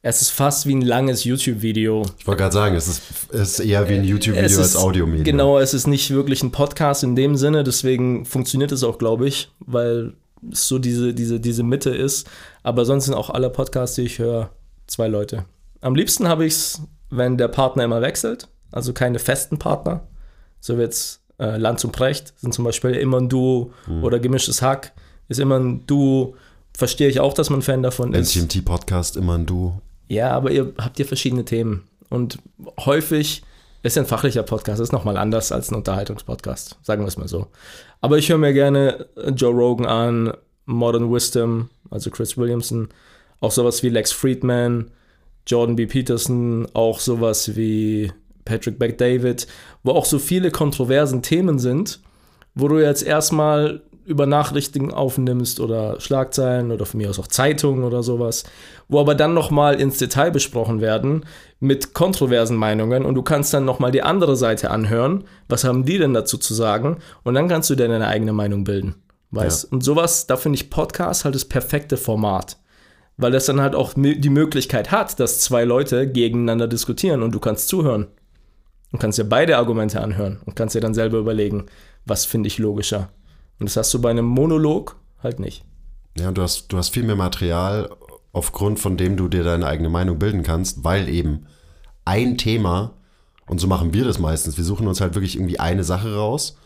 es 0.01 0.21
ist 0.21 0.29
fast 0.29 0.65
wie 0.65 0.75
ein 0.75 0.81
langes 0.81 1.23
YouTube-Video. 1.23 2.03
Ich 2.17 2.27
wollte 2.27 2.43
gerade 2.43 2.53
sagen, 2.53 2.75
es 2.75 2.87
ist, 2.87 3.01
es 3.31 3.59
ist 3.59 3.59
eher 3.59 3.87
wie 3.89 3.95
ein 3.95 4.03
YouTube-Video 4.03 4.59
als 4.59 4.75
Audiomedium. 4.75 5.23
Genau, 5.23 5.59
es 5.59 5.73
ist 5.73 5.87
nicht 5.87 6.11
wirklich 6.11 6.43
ein 6.43 6.51
Podcast 6.51 7.03
in 7.03 7.15
dem 7.15 7.35
Sinne, 7.35 7.63
deswegen 7.63 8.25
funktioniert 8.25 8.71
es 8.71 8.83
auch, 8.83 8.97
glaube 8.97 9.27
ich, 9.27 9.51
weil 9.59 10.13
es 10.51 10.67
so 10.67 10.79
diese, 10.79 11.13
diese, 11.13 11.39
diese 11.39 11.63
Mitte 11.63 11.89
ist. 11.89 12.27
Aber 12.63 12.85
sonst 12.85 13.05
sind 13.05 13.15
auch 13.15 13.29
alle 13.29 13.49
Podcasts, 13.49 13.95
die 13.95 14.03
ich 14.03 14.19
höre, 14.19 14.51
zwei 14.85 15.07
Leute. 15.07 15.45
Am 15.81 15.95
liebsten 15.95 16.27
habe 16.27 16.45
ich 16.45 16.53
es, 16.53 16.81
wenn 17.09 17.37
der 17.37 17.47
Partner 17.47 17.83
immer 17.83 18.01
wechselt, 18.01 18.47
also 18.71 18.93
keine 18.93 19.19
festen 19.19 19.57
Partner. 19.59 20.07
So 20.59 20.77
wie 20.77 20.81
jetzt 20.81 21.21
äh, 21.39 21.57
Lanz 21.57 21.83
und 21.83 21.91
Precht 21.91 22.33
sind 22.37 22.53
zum 22.53 22.65
Beispiel 22.65 22.91
immer 22.91 23.19
ein 23.19 23.29
Duo 23.29 23.71
mhm. 23.87 24.03
oder 24.03 24.19
gemischtes 24.19 24.61
Hack 24.61 24.93
ist 25.29 25.39
immer 25.39 25.59
ein 25.59 25.85
Duo. 25.85 26.35
Verstehe 26.75 27.09
ich 27.09 27.19
auch, 27.19 27.33
dass 27.33 27.49
man 27.49 27.61
Fan 27.61 27.83
davon 27.83 28.13
ist. 28.13 28.35
NCMT-Podcast 28.35 29.17
immer 29.17 29.35
ein 29.37 29.45
Duo. 29.45 29.81
Ja, 30.07 30.31
aber 30.31 30.51
ihr 30.51 30.73
habt 30.77 30.99
ja 30.99 31.05
verschiedene 31.05 31.43
Themen. 31.43 31.83
Und 32.09 32.39
häufig 32.79 33.43
ist 33.83 33.97
ein 33.97 34.05
fachlicher 34.05 34.43
Podcast, 34.43 34.79
ist 34.79 34.93
nochmal 34.93 35.17
anders 35.17 35.51
als 35.51 35.71
ein 35.71 35.75
Unterhaltungspodcast, 35.75 36.77
sagen 36.83 37.03
wir 37.03 37.07
es 37.07 37.17
mal 37.17 37.27
so. 37.27 37.47
Aber 38.01 38.17
ich 38.17 38.29
höre 38.29 38.37
mir 38.37 38.53
gerne 38.53 39.07
Joe 39.35 39.53
Rogan 39.53 39.85
an, 39.85 40.33
Modern 40.65 41.11
Wisdom, 41.11 41.69
also 41.89 42.09
Chris 42.09 42.37
Williamson, 42.37 42.89
auch 43.39 43.51
sowas 43.51 43.83
wie 43.83 43.89
Lex 43.89 44.11
Friedman, 44.11 44.91
Jordan 45.45 45.75
B. 45.75 45.85
Peterson, 45.87 46.67
auch 46.73 46.99
sowas 46.99 47.55
wie 47.55 48.11
Patrick 48.47 48.79
McDavid, 48.79 49.47
wo 49.83 49.91
auch 49.91 50.05
so 50.05 50.19
viele 50.19 50.51
kontroversen 50.51 51.21
Themen 51.21 51.59
sind, 51.59 51.99
wo 52.55 52.67
du 52.67 52.79
jetzt 52.79 53.03
erstmal 53.03 53.81
über 54.05 54.25
Nachrichten 54.25 54.91
aufnimmst 54.93 55.59
oder 55.59 55.99
Schlagzeilen 55.99 56.71
oder 56.71 56.85
von 56.85 56.99
mir 56.99 57.09
aus 57.09 57.19
auch 57.19 57.27
Zeitungen 57.27 57.83
oder 57.83 58.03
sowas, 58.03 58.45
wo 58.87 59.01
aber 59.01 59.15
dann 59.15 59.33
nochmal 59.33 59.81
ins 59.81 59.97
Detail 59.97 60.31
besprochen 60.31 60.79
werden 60.79 61.25
mit 61.59 61.93
kontroversen 61.93 62.55
Meinungen 62.55 63.03
und 63.03 63.15
du 63.15 63.21
kannst 63.21 63.53
dann 63.53 63.65
nochmal 63.65 63.91
die 63.91 64.03
andere 64.03 64.37
Seite 64.37 64.71
anhören, 64.71 65.25
was 65.49 65.65
haben 65.65 65.83
die 65.83 65.97
denn 65.97 66.13
dazu 66.13 66.37
zu 66.37 66.53
sagen 66.53 66.99
und 67.23 67.33
dann 67.33 67.49
kannst 67.49 67.69
du 67.69 67.75
dir 67.75 67.89
deine 67.89 68.07
eigene 68.07 68.31
Meinung 68.31 68.63
bilden. 68.63 68.95
Weißt? 69.31 69.65
Ja. 69.65 69.69
Und 69.71 69.83
sowas, 69.83 70.25
da 70.25 70.37
finde 70.37 70.55
ich 70.55 70.69
Podcast 70.69 71.25
halt 71.25 71.35
das 71.35 71.45
perfekte 71.45 71.97
Format. 71.97 72.57
Weil 73.17 73.31
das 73.31 73.47
dann 73.47 73.61
halt 73.61 73.75
auch 73.75 73.93
die 73.95 74.29
Möglichkeit 74.29 74.91
hat, 74.91 75.19
dass 75.19 75.39
zwei 75.39 75.63
Leute 75.63 76.07
gegeneinander 76.07 76.67
diskutieren 76.67 77.23
und 77.23 77.33
du 77.33 77.39
kannst 77.39 77.67
zuhören. 77.67 78.07
Und 78.91 78.99
kannst 78.99 79.17
dir 79.17 79.25
beide 79.25 79.57
Argumente 79.57 80.01
anhören 80.01 80.39
und 80.45 80.55
kannst 80.55 80.75
dir 80.75 80.81
dann 80.81 80.93
selber 80.93 81.17
überlegen, 81.17 81.65
was 82.05 82.25
finde 82.25 82.47
ich 82.47 82.57
logischer. 82.57 83.09
Und 83.59 83.67
das 83.67 83.77
hast 83.77 83.93
du 83.93 84.01
bei 84.01 84.09
einem 84.09 84.25
Monolog 84.25 84.95
halt 85.21 85.39
nicht. 85.39 85.65
Ja, 86.17 86.31
du 86.31 86.41
hast, 86.41 86.69
du 86.69 86.77
hast 86.77 86.89
viel 86.89 87.03
mehr 87.03 87.15
Material, 87.15 87.89
aufgrund 88.33 88.79
von 88.79 88.97
dem 88.97 89.17
du 89.17 89.27
dir 89.27 89.43
deine 89.43 89.67
eigene 89.67 89.89
Meinung 89.89 90.19
bilden 90.19 90.43
kannst, 90.43 90.83
weil 90.83 91.09
eben 91.09 91.47
ein 92.05 92.37
Thema, 92.37 92.93
und 93.47 93.59
so 93.59 93.67
machen 93.67 93.93
wir 93.93 94.05
das 94.05 94.19
meistens, 94.19 94.57
wir 94.57 94.63
suchen 94.63 94.87
uns 94.87 95.01
halt 95.01 95.15
wirklich 95.15 95.35
irgendwie 95.35 95.59
eine 95.59 95.83
Sache 95.83 96.15
raus 96.15 96.57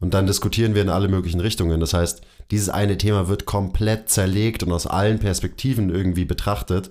und 0.00 0.14
dann 0.14 0.26
diskutieren 0.26 0.74
wir 0.74 0.82
in 0.82 0.88
alle 0.88 1.08
möglichen 1.08 1.40
Richtungen. 1.40 1.80
Das 1.80 1.94
heißt, 1.94 2.22
dieses 2.50 2.68
eine 2.68 2.98
Thema 2.98 3.28
wird 3.28 3.46
komplett 3.46 4.08
zerlegt 4.08 4.62
und 4.62 4.72
aus 4.72 4.86
allen 4.86 5.18
Perspektiven 5.18 5.90
irgendwie 5.90 6.24
betrachtet. 6.24 6.90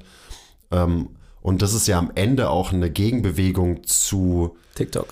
Ähm, 0.72 1.10
und 1.46 1.62
das 1.62 1.76
ist 1.76 1.88
ja 1.88 2.00
am 2.00 2.12
Ende 2.16 2.50
auch 2.50 2.74
eine 2.74 2.90
Gegenbewegung 2.90 3.84
zu 3.84 4.58
TikTok. 4.74 5.06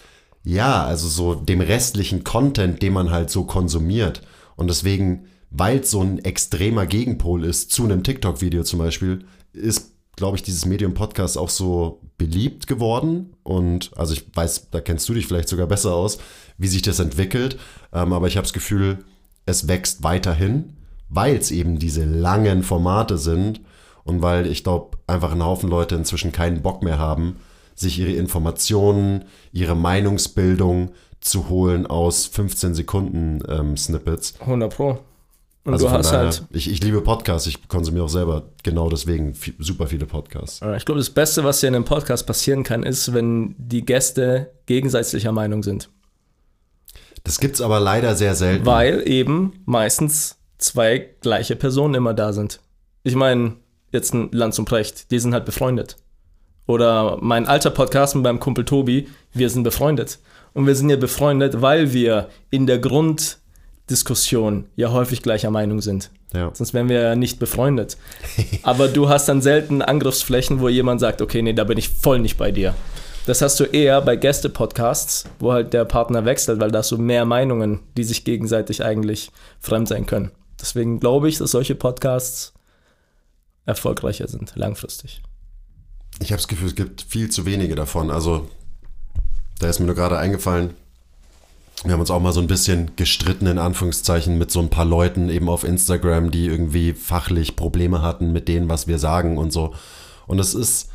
Ja, 0.43 0.83
also 0.83 1.07
so 1.07 1.35
dem 1.35 1.61
restlichen 1.61 2.23
Content, 2.23 2.81
den 2.81 2.91
man 2.91 3.11
halt 3.11 3.29
so 3.29 3.43
konsumiert. 3.43 4.23
Und 4.55 4.67
deswegen, 4.67 5.27
weil 5.51 5.81
es 5.81 5.91
so 5.91 6.01
ein 6.01 6.17
extremer 6.25 6.87
Gegenpol 6.87 7.45
ist 7.45 7.71
zu 7.71 7.83
einem 7.83 8.01
TikTok-Video 8.01 8.63
zum 8.63 8.79
Beispiel, 8.79 9.25
ist, 9.53 9.91
glaube 10.15 10.35
ich, 10.35 10.41
dieses 10.41 10.65
Medium-Podcast 10.65 11.37
auch 11.37 11.49
so 11.51 12.01
beliebt 12.17 12.65
geworden. 12.65 13.35
Und 13.43 13.91
also 13.95 14.13
ich 14.13 14.25
weiß, 14.33 14.71
da 14.71 14.81
kennst 14.81 15.07
du 15.07 15.13
dich 15.13 15.27
vielleicht 15.27 15.49
sogar 15.49 15.67
besser 15.67 15.93
aus, 15.93 16.17
wie 16.57 16.67
sich 16.67 16.81
das 16.81 16.97
entwickelt. 16.97 17.59
Ähm, 17.93 18.11
aber 18.11 18.25
ich 18.25 18.37
habe 18.37 18.45
das 18.45 18.53
Gefühl, 18.53 19.05
es 19.45 19.67
wächst 19.67 20.01
weiterhin, 20.01 20.77
weil 21.09 21.35
es 21.35 21.51
eben 21.51 21.77
diese 21.77 22.05
langen 22.05 22.63
Formate 22.63 23.19
sind 23.19 23.61
und 24.03 24.21
weil 24.21 24.47
ich 24.47 24.63
glaube, 24.63 24.97
einfach 25.07 25.31
ein 25.31 25.43
Haufen 25.43 25.69
Leute 25.69 25.95
inzwischen 25.95 26.31
keinen 26.31 26.61
Bock 26.61 26.83
mehr 26.83 26.99
haben, 26.99 27.37
sich 27.75 27.99
ihre 27.99 28.11
Informationen, 28.11 29.25
ihre 29.51 29.75
Meinungsbildung 29.75 30.91
zu 31.19 31.49
holen 31.49 31.87
aus 31.87 32.25
15 32.25 32.75
Sekunden 32.75 33.39
ähm, 33.47 33.77
Snippets. 33.77 34.35
100 34.41 34.75
Pro. 34.75 34.99
Und 35.65 35.73
also 35.73 35.87
du 35.87 35.91
hast 35.93 36.11
daher, 36.11 36.25
halt. 36.25 36.43
Ich, 36.51 36.69
ich 36.69 36.83
liebe 36.83 36.99
Podcasts, 37.01 37.47
ich 37.47 37.69
konsumiere 37.69 38.05
auch 38.05 38.09
selber 38.09 38.43
genau 38.63 38.89
deswegen 38.89 39.33
viel, 39.33 39.53
super 39.59 39.87
viele 39.87 40.05
Podcasts. 40.05 40.61
Ich 40.75 40.85
glaube, 40.85 40.99
das 40.99 41.09
Beste, 41.09 41.45
was 41.45 41.61
dir 41.61 41.67
in 41.67 41.75
einem 41.75 41.85
Podcast 41.85 42.27
passieren 42.27 42.63
kann, 42.63 42.83
ist, 42.83 43.13
wenn 43.13 43.55
die 43.57 43.85
Gäste 43.85 44.51
gegensätzlicher 44.65 45.31
Meinung 45.31 45.63
sind. 45.63 45.89
Das 47.23 47.39
gibt 47.39 47.55
es 47.55 47.61
aber 47.61 47.79
leider 47.79 48.15
sehr 48.15 48.35
selten. 48.35 48.65
Weil 48.65 49.07
eben 49.07 49.63
meistens 49.65 50.35
zwei 50.57 50.97
gleiche 51.21 51.55
Personen 51.55 51.93
immer 51.93 52.13
da 52.13 52.33
sind. 52.33 52.59
Ich 53.03 53.15
meine, 53.15 53.55
jetzt 53.93 54.13
ein 54.13 54.29
Lanz 54.31 54.59
und 54.59 54.65
Precht, 54.65 55.11
die 55.11 55.19
sind 55.19 55.33
halt 55.33 55.45
befreundet. 55.45 55.95
Oder 56.65 57.17
mein 57.21 57.45
alter 57.47 57.69
Podcast 57.69 58.15
mit 58.15 58.23
meinem 58.23 58.39
Kumpel 58.39 58.65
Tobi, 58.65 59.07
wir 59.33 59.49
sind 59.49 59.63
befreundet. 59.63 60.19
Und 60.53 60.67
wir 60.67 60.75
sind 60.75 60.89
ja 60.89 60.97
befreundet, 60.97 61.61
weil 61.61 61.93
wir 61.93 62.29
in 62.49 62.67
der 62.67 62.79
Grunddiskussion 62.79 64.65
ja 64.75 64.91
häufig 64.91 65.21
gleicher 65.21 65.51
Meinung 65.51 65.81
sind. 65.81 66.09
Ja. 66.33 66.51
Sonst 66.53 66.73
wären 66.73 66.89
wir 66.89 67.01
ja 67.01 67.15
nicht 67.15 67.39
befreundet. 67.39 67.97
Aber 68.63 68.87
du 68.87 69.09
hast 69.09 69.27
dann 69.29 69.41
selten 69.41 69.81
Angriffsflächen, 69.81 70.59
wo 70.59 70.69
jemand 70.69 70.99
sagt, 70.99 71.21
okay, 71.21 71.41
nee, 71.41 71.53
da 71.53 71.63
bin 71.63 71.77
ich 71.77 71.89
voll 71.89 72.19
nicht 72.19 72.37
bei 72.37 72.51
dir. 72.51 72.73
Das 73.25 73.41
hast 73.41 73.59
du 73.59 73.63
eher 73.63 74.01
bei 74.01 74.15
Gäste-Podcasts, 74.15 75.25
wo 75.39 75.53
halt 75.53 75.73
der 75.73 75.85
Partner 75.85 76.25
wechselt, 76.25 76.59
weil 76.59 76.71
da 76.71 76.79
hast 76.79 76.91
du 76.91 76.97
mehr 76.97 77.25
Meinungen, 77.25 77.79
die 77.95 78.03
sich 78.03 78.25
gegenseitig 78.25 78.83
eigentlich 78.83 79.31
fremd 79.59 79.87
sein 79.87 80.05
können. 80.05 80.31
Deswegen 80.59 80.99
glaube 80.99 81.29
ich, 81.29 81.37
dass 81.37 81.51
solche 81.51 81.75
Podcasts 81.75 82.53
erfolgreicher 83.65 84.27
sind, 84.27 84.53
langfristig. 84.55 85.21
Ich 86.19 86.31
habe 86.31 86.37
das 86.37 86.47
Gefühl, 86.47 86.67
es 86.67 86.75
gibt 86.75 87.01
viel 87.01 87.29
zu 87.29 87.45
wenige 87.45 87.75
davon. 87.75 88.11
Also, 88.11 88.49
da 89.59 89.69
ist 89.69 89.79
mir 89.79 89.85
nur 89.85 89.95
gerade 89.95 90.17
eingefallen, 90.17 90.71
wir 91.83 91.91
haben 91.91 91.99
uns 91.99 92.11
auch 92.11 92.21
mal 92.21 92.31
so 92.31 92.39
ein 92.39 92.47
bisschen 92.47 92.95
gestritten, 92.95 93.45
in 93.47 93.57
Anführungszeichen, 93.57 94.37
mit 94.37 94.51
so 94.51 94.61
ein 94.61 94.69
paar 94.69 94.85
Leuten 94.85 95.29
eben 95.29 95.49
auf 95.49 95.65
Instagram, 95.65 96.31
die 96.31 96.45
irgendwie 96.45 96.93
fachlich 96.93 97.55
Probleme 97.55 98.01
hatten 98.01 98.31
mit 98.31 98.47
dem, 98.47 98.69
was 98.69 98.87
wir 98.87 98.99
sagen 98.99 99.37
und 99.37 99.51
so. 99.51 99.73
Und 100.25 100.39
es 100.39 100.53
ist 100.53 100.89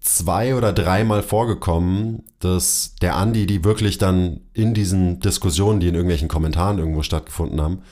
zwei 0.00 0.54
oder 0.54 0.72
dreimal 0.72 1.22
vorgekommen, 1.22 2.24
dass 2.40 2.94
der 3.00 3.16
Andi, 3.16 3.46
die 3.46 3.64
wirklich 3.64 3.96
dann 3.96 4.40
in 4.52 4.74
diesen 4.74 5.20
Diskussionen, 5.20 5.80
die 5.80 5.88
in 5.88 5.94
irgendwelchen 5.94 6.28
Kommentaren 6.28 6.78
irgendwo 6.78 7.02
stattgefunden 7.02 7.60
haben, 7.60 7.82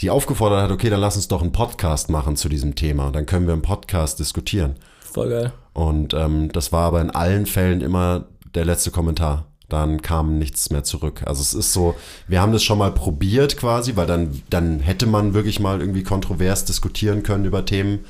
die 0.00 0.10
aufgefordert 0.10 0.62
hat, 0.62 0.70
okay, 0.70 0.90
dann 0.90 1.00
lass 1.00 1.16
uns 1.16 1.28
doch 1.28 1.42
einen 1.42 1.52
Podcast 1.52 2.08
machen 2.10 2.36
zu 2.36 2.48
diesem 2.48 2.74
Thema. 2.74 3.10
Dann 3.10 3.26
können 3.26 3.46
wir 3.46 3.54
im 3.54 3.62
Podcast 3.62 4.18
diskutieren. 4.18 4.76
Voll 5.00 5.28
geil. 5.28 5.52
Und 5.72 6.14
ähm, 6.14 6.50
das 6.52 6.72
war 6.72 6.86
aber 6.86 7.00
in 7.00 7.10
allen 7.10 7.46
Fällen 7.46 7.80
immer 7.80 8.24
der 8.54 8.64
letzte 8.64 8.90
Kommentar. 8.90 9.46
Dann 9.68 10.02
kam 10.02 10.38
nichts 10.38 10.70
mehr 10.70 10.84
zurück. 10.84 11.22
Also 11.26 11.42
es 11.42 11.54
ist 11.54 11.72
so, 11.72 11.94
wir 12.26 12.40
haben 12.40 12.52
das 12.52 12.64
schon 12.64 12.78
mal 12.78 12.92
probiert 12.92 13.56
quasi, 13.56 13.94
weil 13.94 14.06
dann, 14.06 14.42
dann 14.50 14.80
hätte 14.80 15.06
man 15.06 15.34
wirklich 15.34 15.60
mal 15.60 15.80
irgendwie 15.80 16.02
kontrovers 16.02 16.64
diskutieren 16.64 17.22
können 17.22 17.44
über 17.44 17.64
Themen. 17.64 18.00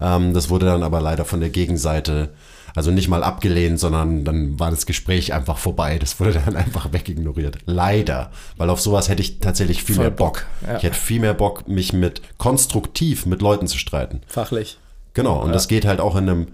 Ähm, 0.00 0.32
das 0.34 0.48
wurde 0.48 0.66
dann 0.66 0.82
aber 0.82 1.00
leider 1.00 1.24
von 1.24 1.40
der 1.40 1.50
Gegenseite, 1.50 2.30
also 2.74 2.90
nicht 2.90 3.08
mal 3.08 3.22
abgelehnt, 3.22 3.78
sondern 3.78 4.24
dann 4.24 4.58
war 4.58 4.70
das 4.70 4.86
Gespräch 4.86 5.32
einfach 5.32 5.58
vorbei. 5.58 5.98
Das 5.98 6.18
wurde 6.20 6.32
dann 6.44 6.56
einfach 6.56 6.92
wegignoriert. 6.92 7.58
Leider. 7.66 8.30
Weil 8.56 8.70
auf 8.70 8.80
sowas 8.80 9.08
hätte 9.08 9.22
ich 9.22 9.40
tatsächlich 9.40 9.82
viel 9.82 9.96
Voll 9.96 10.04
mehr 10.04 10.10
Bock. 10.10 10.46
Bock, 10.60 10.68
ja. 10.68 10.76
Ich 10.78 10.82
hätte 10.82 10.96
viel 10.96 11.20
mehr 11.20 11.34
Bock, 11.34 11.68
mich 11.68 11.92
mit 11.92 12.22
konstruktiv 12.38 13.26
mit 13.26 13.42
Leuten 13.42 13.66
zu 13.66 13.78
streiten. 13.78 14.22
Fachlich. 14.26 14.78
Genau, 15.14 15.42
und 15.42 15.52
das 15.52 15.68
geht 15.68 15.84
halt 15.84 16.00
auch 16.00 16.16
in 16.16 16.28
einem, 16.28 16.46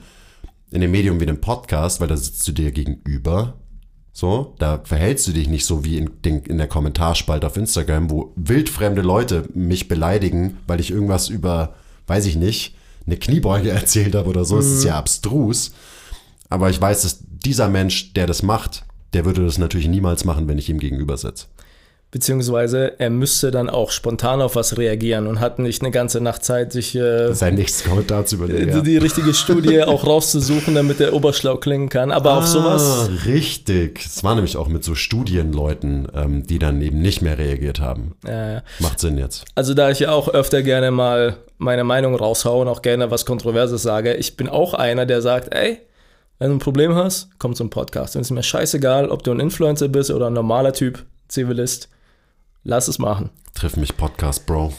in 0.71 0.83
einem 0.83 0.91
Medium 0.91 1.21
wie 1.21 1.27
einem 1.27 1.41
Podcast, 1.41 2.01
weil 2.01 2.09
da 2.09 2.17
sitzt 2.17 2.47
du 2.49 2.53
dir 2.53 2.73
gegenüber. 2.73 3.55
So, 4.13 4.57
da 4.59 4.81
verhältst 4.83 5.29
du 5.29 5.33
dich 5.33 5.49
nicht 5.49 5.65
so 5.65 5.85
wie 5.85 5.97
in, 5.97 6.11
den, 6.25 6.43
in 6.43 6.59
der 6.59 6.67
Kommentarspalte 6.67 7.47
auf 7.47 7.57
Instagram, 7.57 8.11
wo 8.11 8.33
wildfremde 8.35 9.01
Leute 9.01 9.49
mich 9.55 9.87
beleidigen, 9.87 10.59
weil 10.67 10.81
ich 10.81 10.91
irgendwas 10.91 11.29
über, 11.29 11.75
weiß 12.09 12.27
ich 12.27 12.35
nicht, 12.35 12.75
eine 13.07 13.17
Kniebeuge 13.17 13.71
erzählt 13.71 14.17
habe 14.17 14.29
oder 14.29 14.45
so. 14.45 14.59
Es 14.59 14.67
ist 14.67 14.85
ja 14.85 14.99
abstrus. 14.99 15.73
Aber 16.51 16.71
ich 16.71 16.81
weiß, 16.81 17.03
dass 17.03 17.19
dieser 17.45 17.69
Mensch, 17.69 18.13
der 18.15 18.27
das 18.27 18.43
macht, 18.43 18.85
der 19.15 19.25
würde 19.25 19.45
das 19.45 19.59
natürlich 19.59 19.89
niemals 19.89 20.25
machen, 20.25 20.49
wenn 20.49 20.59
ich 20.59 20.69
ihm 20.69 20.79
gegenüber 20.79 21.17
sitze. 21.17 21.47
Beziehungsweise 22.11 22.99
er 22.99 23.11
müsste 23.11 23.51
dann 23.51 23.69
auch 23.69 23.91
spontan 23.91 24.41
auf 24.41 24.57
was 24.57 24.79
reagieren 24.79 25.27
und 25.27 25.41
hat 25.41 25.59
nicht 25.59 25.83
eine 25.83 25.91
ganze 25.91 26.23
Nacht 26.23 26.43
Zeit, 26.43 26.73
sich 26.73 26.95
äh, 26.95 27.35
Sein 27.35 27.55
nächstes 27.57 27.85
Kommentar 27.85 28.25
zu 28.25 28.37
überlegen. 28.37 28.73
die, 28.77 28.83
die 28.83 28.97
richtige 28.97 29.35
Studie 29.35 29.83
auch 29.83 30.07
rauszusuchen, 30.07 30.75
damit 30.75 31.01
er 31.01 31.13
oberschlau 31.13 31.59
klingen 31.59 31.91
kann. 31.91 32.11
Aber 32.11 32.39
auf 32.39 32.47
sowas, 32.47 32.83
Ah, 32.83 33.09
richtig. 33.27 34.01
Es 34.07 34.25
war 34.25 34.35
nämlich 34.35 34.57
auch 34.57 34.69
mit 34.69 34.85
so 34.85 34.95
Studienleuten, 34.95 36.09
ähm, 36.15 36.47
die 36.47 36.59
dann 36.59 36.81
eben 36.81 36.99
nicht 37.03 37.21
mehr 37.21 37.37
reagiert 37.37 37.79
haben. 37.81 38.15
äh, 38.27 38.63
Macht 38.79 39.01
Sinn 39.01 39.19
jetzt. 39.19 39.45
also 39.55 39.75
da 39.75 39.91
ich 39.91 39.99
ja 40.01 40.11
auch 40.13 40.29
öfter 40.29 40.63
gerne 40.63 40.91
mal 40.91 41.37
meine 41.59 41.85
Meinung 41.85 42.15
raushaue 42.15 42.63
und 42.63 42.69
auch 42.69 42.81
gerne 42.81 43.11
was 43.11 43.27
Kontroverses 43.27 43.83
sage, 43.83 44.15
ich 44.15 44.35
bin 44.37 44.49
auch 44.49 44.73
einer, 44.73 45.05
der 45.05 45.21
sagt, 45.21 45.55
ey, 45.55 45.79
wenn 46.39 46.51
du 46.51 46.57
ein 46.57 46.61
Problem 46.61 46.95
hast, 46.95 47.31
komm 47.39 47.55
zum 47.55 47.69
Podcast. 47.69 48.15
Und 48.15 48.23
es 48.23 48.29
ist 48.29 48.33
mir 48.33 48.43
scheißegal, 48.43 49.09
ob 49.09 49.25
du 49.25 49.33
ein 49.33 49.41
Influencer 49.41 49.89
bist 49.89 50.11
oder 50.11 50.29
ein 50.29 50.35
normaler 50.35 50.73
Typ, 50.73 51.05
Zivilist. 51.27 51.89
Lass 52.63 52.89
es 52.89 52.99
machen. 52.99 53.31
Triff 53.55 53.77
mich 53.77 53.97
Podcast, 53.97 54.47
Bro. 54.47 54.73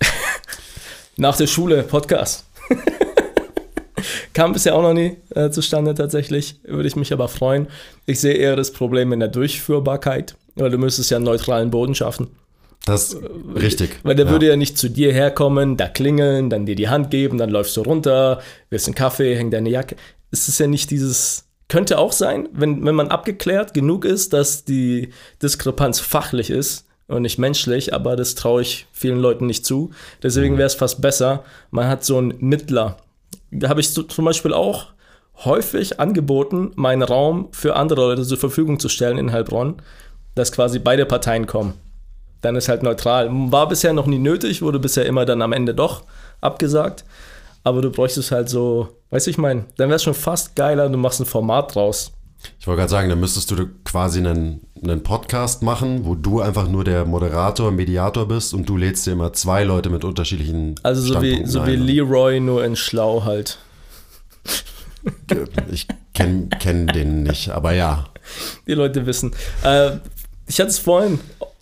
Nach 1.16 1.36
der 1.36 1.46
Schule, 1.46 1.82
Podcast. 1.84 2.44
Kam 4.34 4.52
bisher 4.52 4.74
auch 4.74 4.82
noch 4.82 4.92
nie 4.92 5.16
äh, 5.34 5.48
zustande 5.50 5.94
tatsächlich, 5.94 6.56
würde 6.64 6.88
ich 6.88 6.96
mich 6.96 7.12
aber 7.14 7.28
freuen. 7.28 7.68
Ich 8.04 8.20
sehe 8.20 8.34
eher 8.34 8.54
das 8.54 8.72
Problem 8.72 9.12
in 9.14 9.20
der 9.20 9.30
Durchführbarkeit, 9.30 10.36
weil 10.56 10.70
du 10.70 10.76
müsstest 10.76 11.10
ja 11.10 11.16
einen 11.16 11.24
neutralen 11.24 11.70
Boden 11.70 11.94
schaffen. 11.94 12.28
Das 12.86 13.16
richtig. 13.54 13.98
Weil 14.04 14.14
der 14.14 14.26
ja. 14.26 14.30
würde 14.30 14.46
ja 14.46 14.56
nicht 14.56 14.78
zu 14.78 14.88
dir 14.88 15.12
herkommen, 15.12 15.76
da 15.76 15.88
klingeln, 15.88 16.50
dann 16.50 16.66
dir 16.66 16.76
die 16.76 16.88
Hand 16.88 17.10
geben, 17.10 17.36
dann 17.36 17.50
läufst 17.50 17.76
du 17.76 17.80
runter, 17.80 18.40
wirst 18.70 18.86
einen 18.86 18.94
Kaffee, 18.94 19.34
hängt 19.34 19.52
deine 19.52 19.70
Jacke. 19.70 19.96
Es 20.30 20.48
ist 20.48 20.58
ja 20.58 20.66
nicht 20.66 20.90
dieses, 20.90 21.44
könnte 21.68 21.98
auch 21.98 22.12
sein, 22.12 22.48
wenn, 22.52 22.84
wenn 22.84 22.94
man 22.94 23.08
abgeklärt 23.08 23.74
genug 23.74 24.04
ist, 24.04 24.32
dass 24.32 24.64
die 24.64 25.10
Diskrepanz 25.42 26.00
fachlich 26.00 26.50
ist 26.50 26.86
und 27.08 27.22
nicht 27.22 27.38
menschlich, 27.38 27.94
aber 27.94 28.16
das 28.16 28.34
traue 28.34 28.62
ich 28.62 28.86
vielen 28.92 29.18
Leuten 29.18 29.46
nicht 29.46 29.64
zu. 29.64 29.90
Deswegen 30.22 30.58
wäre 30.58 30.66
es 30.66 30.74
fast 30.74 31.00
besser, 31.00 31.44
man 31.70 31.88
hat 31.88 32.04
so 32.04 32.18
einen 32.18 32.34
Mittler. 32.40 32.98
Da 33.50 33.68
habe 33.68 33.80
ich 33.80 33.90
so, 33.90 34.02
zum 34.02 34.24
Beispiel 34.24 34.52
auch 34.52 34.88
häufig 35.44 36.00
angeboten, 36.00 36.72
meinen 36.74 37.02
Raum 37.02 37.48
für 37.52 37.76
andere 37.76 38.00
Leute 38.00 38.24
zur 38.24 38.38
Verfügung 38.38 38.80
zu 38.80 38.88
stellen 38.88 39.18
in 39.18 39.32
Heilbronn, 39.32 39.82
dass 40.34 40.52
quasi 40.52 40.78
beide 40.78 41.06
Parteien 41.06 41.46
kommen 41.46 41.74
dann 42.46 42.56
ist 42.56 42.68
halt 42.68 42.82
neutral. 42.82 43.28
War 43.30 43.68
bisher 43.68 43.92
noch 43.92 44.06
nie 44.06 44.18
nötig, 44.18 44.62
wurde 44.62 44.78
bisher 44.78 45.06
immer 45.06 45.24
dann 45.24 45.42
am 45.42 45.52
Ende 45.52 45.74
doch 45.74 46.04
abgesagt. 46.40 47.04
Aber 47.66 47.82
du 47.82 47.90
bräuchtest 47.90 48.30
halt 48.30 48.48
so, 48.48 48.90
weißt 49.10 49.26
du, 49.26 49.30
ich 49.32 49.38
meine, 49.38 49.64
dann 49.76 49.88
wäre 49.88 49.96
es 49.96 50.04
schon 50.04 50.14
fast 50.14 50.54
geiler, 50.54 50.88
du 50.88 50.96
machst 50.98 51.18
ein 51.18 51.26
Format 51.26 51.74
draus. 51.74 52.12
Ich 52.60 52.66
wollte 52.68 52.78
gerade 52.78 52.90
sagen, 52.90 53.08
dann 53.08 53.18
müsstest 53.18 53.50
du 53.50 53.56
quasi 53.82 54.20
einen, 54.20 54.60
einen 54.84 55.02
Podcast 55.02 55.64
machen, 55.64 56.04
wo 56.04 56.14
du 56.14 56.40
einfach 56.40 56.68
nur 56.68 56.84
der 56.84 57.04
Moderator, 57.06 57.72
Mediator 57.72 58.28
bist 58.28 58.54
und 58.54 58.68
du 58.68 58.76
lädst 58.76 59.04
dir 59.04 59.14
immer 59.14 59.32
zwei 59.32 59.64
Leute 59.64 59.90
mit 59.90 60.04
unterschiedlichen 60.04 60.76
Also 60.84 61.02
so 61.02 61.20
wie, 61.20 61.44
so 61.44 61.66
wie 61.66 61.72
ein. 61.72 61.82
Leroy, 61.82 62.38
nur 62.38 62.64
in 62.64 62.76
Schlau 62.76 63.24
halt. 63.24 63.58
Ich 65.68 65.88
kenne 66.14 66.48
kenn 66.60 66.86
den 66.86 67.24
nicht, 67.24 67.48
aber 67.48 67.72
ja. 67.72 68.04
Die 68.68 68.74
Leute 68.74 69.06
wissen. 69.06 69.34
Äh, 69.64 69.96
ich 70.46 70.60
hatte 70.60 70.70
es 70.70 70.78
vorhin 70.78 71.18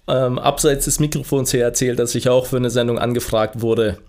ähm, 0.06 0.38
abseits 0.38 0.84
des 0.84 1.00
Mikrofons 1.00 1.54
her 1.54 1.64
erzählt, 1.64 1.98
dass 1.98 2.14
ich 2.14 2.28
auch 2.28 2.44
für 2.44 2.58
eine 2.58 2.68
Sendung 2.68 2.98
angefragt 2.98 3.62
wurde 3.62 4.00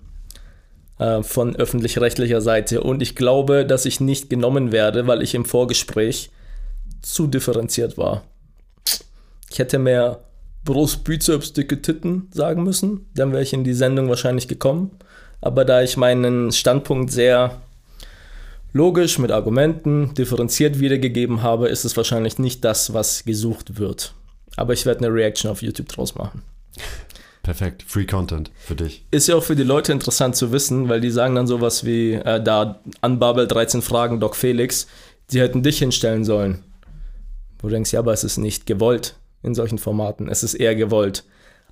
äh, 1.00 1.24
von 1.24 1.56
öffentlich-rechtlicher 1.56 2.42
Seite. 2.42 2.82
Und 2.82 3.02
ich 3.02 3.16
glaube, 3.16 3.66
dass 3.66 3.86
ich 3.86 4.00
nicht 4.00 4.30
genommen 4.30 4.72
werde, 4.72 5.08
weil 5.08 5.22
ich 5.22 5.36
im 5.36 5.46
Vorgespräch 5.46 6.30
zu 7.02 7.28
differenziert 7.28 7.98
war. 7.98 8.24
Ich 9.52 9.60
hätte 9.60 9.80
mehr 9.80 10.22
Brust, 10.64 11.04
Bizeps, 11.04 11.54
dicke 11.54 11.82
Titten 11.82 12.30
sagen 12.34 12.64
müssen. 12.64 13.08
Dann 13.14 13.32
wäre 13.32 13.44
ich 13.44 13.54
in 13.54 13.64
die 13.64 13.74
Sendung 13.74 14.10
wahrscheinlich 14.10 14.48
gekommen. 14.48 14.92
Aber 15.42 15.64
da 15.64 15.84
ich 15.84 15.96
meinen 15.96 16.52
Standpunkt 16.52 17.12
sehr 17.12 17.62
logisch 18.74 19.20
mit 19.20 19.32
Argumenten 19.32 20.14
differenziert 20.16 20.80
wiedergegeben 20.80 21.44
habe, 21.44 21.70
ist 21.70 21.86
es 21.86 21.96
wahrscheinlich 21.96 22.40
nicht 22.40 22.66
das, 22.66 22.94
was 22.94 23.24
gesucht 23.24 23.78
wird. 23.78 24.14
Aber 24.58 24.74
ich 24.74 24.86
werde 24.86 25.06
eine 25.06 25.14
Reaction 25.14 25.52
auf 25.52 25.62
YouTube 25.62 25.88
draus 25.88 26.16
machen. 26.16 26.42
Perfekt. 27.46 27.86
Free 27.88 28.06
Content 28.06 28.50
für 28.58 28.76
dich. 28.76 29.06
Ist 29.12 29.28
ja 29.28 29.36
auch 29.36 29.44
für 29.44 29.56
die 29.56 29.62
Leute 29.62 29.92
interessant 29.92 30.36
zu 30.36 30.52
wissen, 30.52 30.90
weil 30.90 31.00
die 31.00 31.12
sagen 31.12 31.36
dann 31.36 31.46
sowas 31.46 31.86
wie, 31.86 32.14
äh, 32.14 32.42
da 32.42 32.80
an 33.02 33.20
Babel 33.20 33.48
13 33.48 33.84
Fragen, 33.84 34.20
Doc 34.20 34.36
Felix, 34.36 34.88
die 35.32 35.40
hätten 35.40 35.62
dich 35.62 35.78
hinstellen 35.78 36.26
sollen. 36.26 36.64
Wo 37.60 37.68
du 37.68 37.74
denkst, 37.76 37.94
ja, 37.94 38.00
aber 38.00 38.14
es 38.14 38.24
ist 38.24 38.38
nicht 38.38 38.66
gewollt 38.66 39.16
in 39.44 39.54
solchen 39.54 39.78
Formaten. 39.78 40.28
Es 40.28 40.42
ist 40.42 40.56
eher 40.56 40.76
gewollt. 40.76 41.24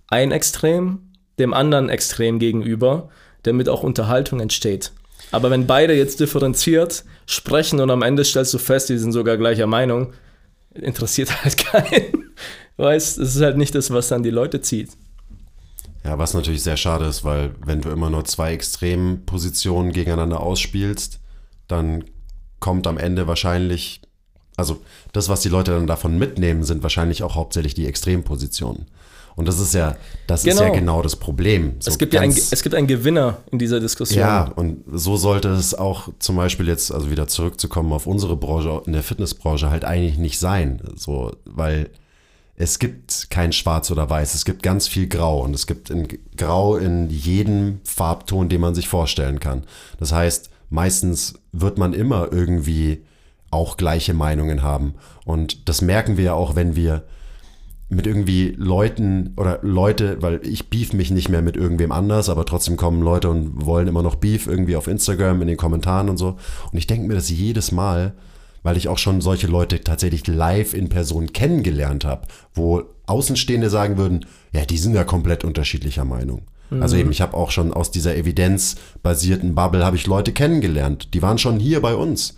Ein 0.10 0.32
Extrem 0.32 1.00
dem 1.40 1.56
anderen 1.56 1.90
Extrem 1.90 2.38
gegenüber, 2.38 3.10
damit 3.41 3.68
auch 3.68 3.82
Unterhaltung 3.82 4.41
entsteht. 4.41 4.91
Aber 5.32 5.50
wenn 5.50 5.66
beide 5.66 5.95
jetzt 5.95 6.20
differenziert 6.20 7.04
sprechen 7.26 7.80
und 7.80 7.90
am 7.90 8.04
Ende 8.04 8.24
stellst 8.24 8.54
du 8.54 8.60
fest, 8.60 8.90
die 8.90 9.00
sind 9.00 9.12
sogar 9.12 9.38
gleicher 9.38 9.66
Meinung, 9.66 10.14
interessiert 10.76 11.32
halt 11.44 11.58
keinen. 11.58 12.32
Weißt, 12.78 13.18
es 13.18 13.36
ist 13.36 13.41
halt 13.41 13.58
nicht 13.58 13.74
das, 13.74 13.91
was 13.91 14.10
dann 14.10 14.22
die 14.22 14.30
Leute 14.30 14.62
zieht. 14.62 14.90
Ja, 16.06 16.18
was 16.18 16.34
natürlich 16.34 16.64
sehr 16.64 16.78
schade 16.78 17.06
ist, 17.06 17.24
weil 17.24 17.56
wenn 17.66 17.82
du 17.82 17.90
immer 17.90 18.10
nur 18.10 18.26
zwei 18.26 18.54
Extrempositionen 18.54 19.94
gegeneinander 19.94 20.42
ausspielst, 20.42 21.20
dann 21.68 22.04
kommt 22.60 22.88
am 22.88 22.98
Ende 22.98 23.28
wahrscheinlich, 23.28 24.02
also 24.58 24.82
das, 25.14 25.30
was 25.30 25.42
die 25.42 25.50
Leute 25.50 25.72
dann 25.72 25.88
davon 25.88 26.18
mitnehmen, 26.18 26.64
sind 26.64 26.84
wahrscheinlich 26.84 27.24
auch 27.24 27.36
hauptsächlich 27.36 27.74
die 27.74 27.88
Extrempositionen. 27.88 28.88
Und 29.36 29.48
das 29.48 29.60
ist 29.60 29.74
ja, 29.74 29.96
das 30.28 30.46
ist 30.46 30.60
ja 30.60 30.66
Genau. 30.66 30.76
genau 30.76 31.02
das 31.02 31.16
Problem. 31.16 31.76
So 31.80 31.90
es, 31.90 31.98
gibt 31.98 32.14
ja 32.14 32.22
ein, 32.22 32.30
es 32.30 32.62
gibt 32.62 32.76
einen 32.76 32.86
Gewinner 32.88 33.38
in 33.52 33.58
dieser 33.58 33.80
Diskussion. 33.80 34.20
Ja, 34.20 34.44
und 34.56 34.84
so 34.92 35.18
sollte 35.18 35.50
es 35.50 35.74
auch 35.74 36.10
zum 36.20 36.36
Beispiel 36.36 36.68
jetzt, 36.68 36.92
also 36.92 37.10
wieder 37.10 37.28
zurückzukommen 37.28 37.92
auf 37.94 38.06
unsere 38.06 38.36
Branche, 38.36 38.84
in 38.86 38.94
der 38.94 39.02
Fitnessbranche 39.04 39.70
halt 39.72 39.86
eigentlich 39.86 40.20
nicht 40.20 40.38
sein. 40.38 40.82
So, 40.96 41.32
weil 41.46 41.90
es 42.64 42.80
gibt 42.80 43.30
kein 43.30 43.52
Schwarz 43.52 43.91
oder 43.91 44.10
Weiß, 44.10 44.35
es 44.35 44.45
gibt 44.45 44.64
ganz 44.64 44.88
viel 44.88 45.07
Grau 45.07 45.44
und 45.44 45.53
es 45.53 45.68
gibt 45.68 45.90
in 45.90 46.07
Grau 46.38 46.77
in 46.77 47.10
jedem 47.10 47.81
Farbton, 47.84 48.48
den 48.48 48.61
man 48.61 48.73
sich 48.73 48.88
vorstellen 48.88 49.41
kann. 49.41 49.64
Das 49.99 50.14
heißt, 50.14 50.49
meistens 50.69 51.34
wird 51.52 51.77
man 51.77 51.94
immer 51.94 52.31
irgendwie 52.31 53.03
auch 53.52 53.76
gleiche 53.76 54.14
Meinungen 54.14 54.64
haben. 54.64 54.95
Und 55.26 55.68
das 55.68 55.81
merken 55.81 56.15
wir 56.15 56.23
ja 56.23 56.34
auch, 56.34 56.56
wenn 56.56 56.76
wir 56.76 57.03
mit 57.90 58.07
irgendwie 58.07 58.56
Leuten 58.57 59.34
oder 59.35 59.60
Leute, 59.61 60.22
weil 60.22 60.40
ich 60.44 60.69
beef 60.69 60.94
mich 60.94 61.11
nicht 61.11 61.27
mehr 61.27 61.41
mit 61.41 61.57
irgendwem 61.57 61.91
anders, 61.91 62.30
aber 62.30 62.45
trotzdem 62.45 62.77
kommen 62.77 63.02
Leute 63.02 63.30
und 63.30 63.65
wollen 63.65 63.90
immer 63.90 64.03
noch 64.03 64.15
Beef 64.15 64.48
irgendwie 64.48 64.77
auf 64.77 64.88
Instagram 64.88 65.41
in 65.41 65.49
den 65.49 65.57
Kommentaren 65.57 66.10
und 66.10 66.18
so. 66.18 66.38
Und 66.72 66.77
ich 66.77 66.88
denke 66.88 67.07
mir 67.07 67.15
das 67.15 67.30
jedes 67.30 67.73
Mal, 67.73 68.14
weil 68.64 68.77
ich 68.77 68.88
auch 68.88 68.98
schon 68.98 69.22
solche 69.22 69.48
Leute 69.48 69.81
tatsächlich 69.81 70.26
live 70.27 70.73
in 70.73 70.90
Person 70.90 71.31
kennengelernt 71.34 72.06
habe, 72.06 72.27
wo 72.53 72.84
Außenstehende 73.06 73.69
sagen 73.69 73.98
würden, 73.98 74.26
ja, 74.53 74.65
die 74.65 74.77
sind 74.77 74.95
ja 74.95 75.03
komplett 75.03 75.44
unterschiedlicher 75.44 76.06
Meinung. 76.06 76.44
Also 76.80 76.95
eben, 76.95 77.11
ich 77.11 77.22
habe 77.22 77.38
auch 77.38 77.52
schon 77.52 77.72
aus 77.72 77.91
dieser 77.91 78.15
evidenzbasierten 78.15 79.53
Bubble 79.53 79.85
habe 79.85 79.95
ich 79.95 80.07
Leute 80.07 80.31
kennengelernt, 80.34 81.14
die 81.14 81.22
waren 81.22 81.38
schon 81.38 81.60
hier 81.60 81.81
bei 81.81 81.94
uns. 81.94 82.38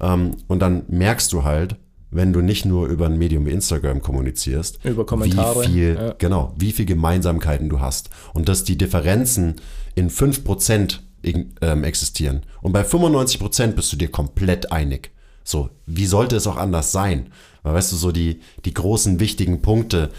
Ähm, 0.00 0.36
und 0.46 0.60
dann 0.60 0.84
merkst 0.88 1.32
du 1.32 1.42
halt, 1.44 1.76
wenn 2.10 2.32
du 2.32 2.40
nicht 2.40 2.64
nur 2.64 2.86
über 2.86 3.06
ein 3.06 3.18
Medium 3.18 3.46
wie 3.46 3.50
Instagram 3.50 4.00
kommunizierst, 4.00 4.78
Über 4.84 5.04
Kommentare, 5.04 5.62
wie 5.64 5.66
viel, 5.66 5.94
ja. 5.96 6.14
genau, 6.18 6.54
wie 6.56 6.72
viel 6.72 6.86
Gemeinsamkeiten 6.86 7.68
du 7.68 7.80
hast 7.80 8.10
und 8.32 8.48
dass 8.48 8.64
die 8.64 8.78
Differenzen 8.78 9.56
in 9.94 10.08
5% 10.08 11.00
ig- 11.24 11.46
ähm, 11.60 11.84
existieren. 11.84 12.42
Und 12.62 12.72
bei 12.72 12.82
95% 12.82 13.72
bist 13.72 13.92
du 13.92 13.96
dir 13.96 14.08
komplett 14.10 14.70
einig. 14.72 15.10
So, 15.48 15.70
wie 15.86 16.04
sollte 16.04 16.36
es 16.36 16.46
auch 16.46 16.58
anders 16.58 16.92
sein? 16.92 17.32
Weil 17.62 17.72
weißt 17.72 17.92
du, 17.92 17.96
so 17.96 18.12
die, 18.12 18.40
die 18.66 18.74
großen 18.74 19.18
wichtigen 19.18 19.62
Punkte, 19.62 20.10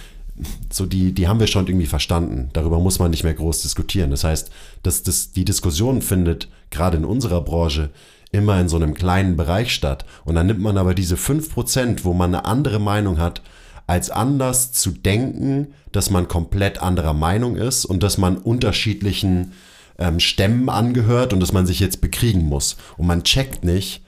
so 0.72 0.88
die, 0.88 1.12
die 1.14 1.28
haben 1.28 1.40
wir 1.40 1.46
schon 1.46 1.68
irgendwie 1.68 1.86
verstanden. 1.86 2.50
Darüber 2.54 2.80
muss 2.80 2.98
man 2.98 3.12
nicht 3.12 3.24
mehr 3.24 3.36
groß 3.36 3.62
diskutieren. 3.62 4.10
Das 4.10 4.24
heißt, 4.24 4.50
dass 4.82 5.04
das, 5.04 5.32
die 5.32 5.46
Diskussion 5.46 6.02
findet 6.02 6.50
gerade 6.72 6.98
in 6.98 7.06
unserer 7.06 7.42
Branche 7.42 7.92
immer 8.32 8.60
in 8.60 8.70
so 8.70 8.78
einem 8.78 8.96
kleinen 8.96 9.36
Bereich 9.36 9.72
statt. 9.72 10.04
Und 10.26 10.34
dann 10.34 10.48
nimmt 10.48 10.62
man 10.62 10.80
aber 10.80 10.96
diese 10.96 11.16
5%, 11.16 12.06
wo 12.06 12.14
man 12.14 12.34
eine 12.34 12.46
andere 12.46 12.80
Meinung 12.80 13.20
hat, 13.20 13.44
als 13.86 14.10
anders 14.10 14.72
zu 14.72 14.90
denken, 14.90 15.76
dass 15.92 16.10
man 16.10 16.28
komplett 16.28 16.82
anderer 16.82 17.14
Meinung 17.14 17.56
ist 17.56 17.86
und 17.86 18.02
dass 18.02 18.18
man 18.18 18.36
unterschiedlichen 18.40 19.54
ähm, 20.00 20.20
Stämmen 20.20 20.70
angehört 20.70 21.34
und 21.34 21.40
dass 21.40 21.54
man 21.54 21.68
sich 21.68 21.80
jetzt 21.80 22.02
bekriegen 22.02 22.46
muss. 22.46 22.78
Und 22.98 23.06
man 23.06 23.24
checkt 23.24 23.64
nicht, 23.64 24.02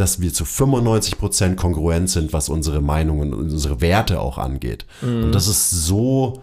dass 0.00 0.20
wir 0.20 0.32
zu 0.32 0.44
95% 0.44 1.56
kongruent 1.56 2.08
sind, 2.08 2.32
was 2.32 2.48
unsere 2.48 2.80
Meinungen 2.80 3.34
und 3.34 3.50
unsere 3.50 3.82
Werte 3.82 4.20
auch 4.20 4.38
angeht. 4.38 4.86
Mhm. 5.02 5.24
Und 5.24 5.34
das 5.34 5.46
ist 5.46 5.70
so 5.70 6.42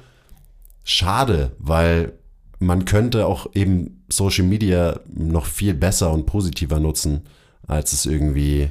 schade, 0.84 1.52
weil 1.58 2.14
man 2.60 2.86
könnte 2.86 3.26
auch 3.26 3.48
eben 3.56 4.04
Social 4.10 4.46
Media 4.46 5.00
noch 5.12 5.48
viel 5.48 5.74
besser 5.74 6.12
und 6.12 6.28
positiver 6.28 6.80
nutzen, 6.80 7.24
als 7.68 7.94
es 7.94 8.06
irgendwie 8.06 8.70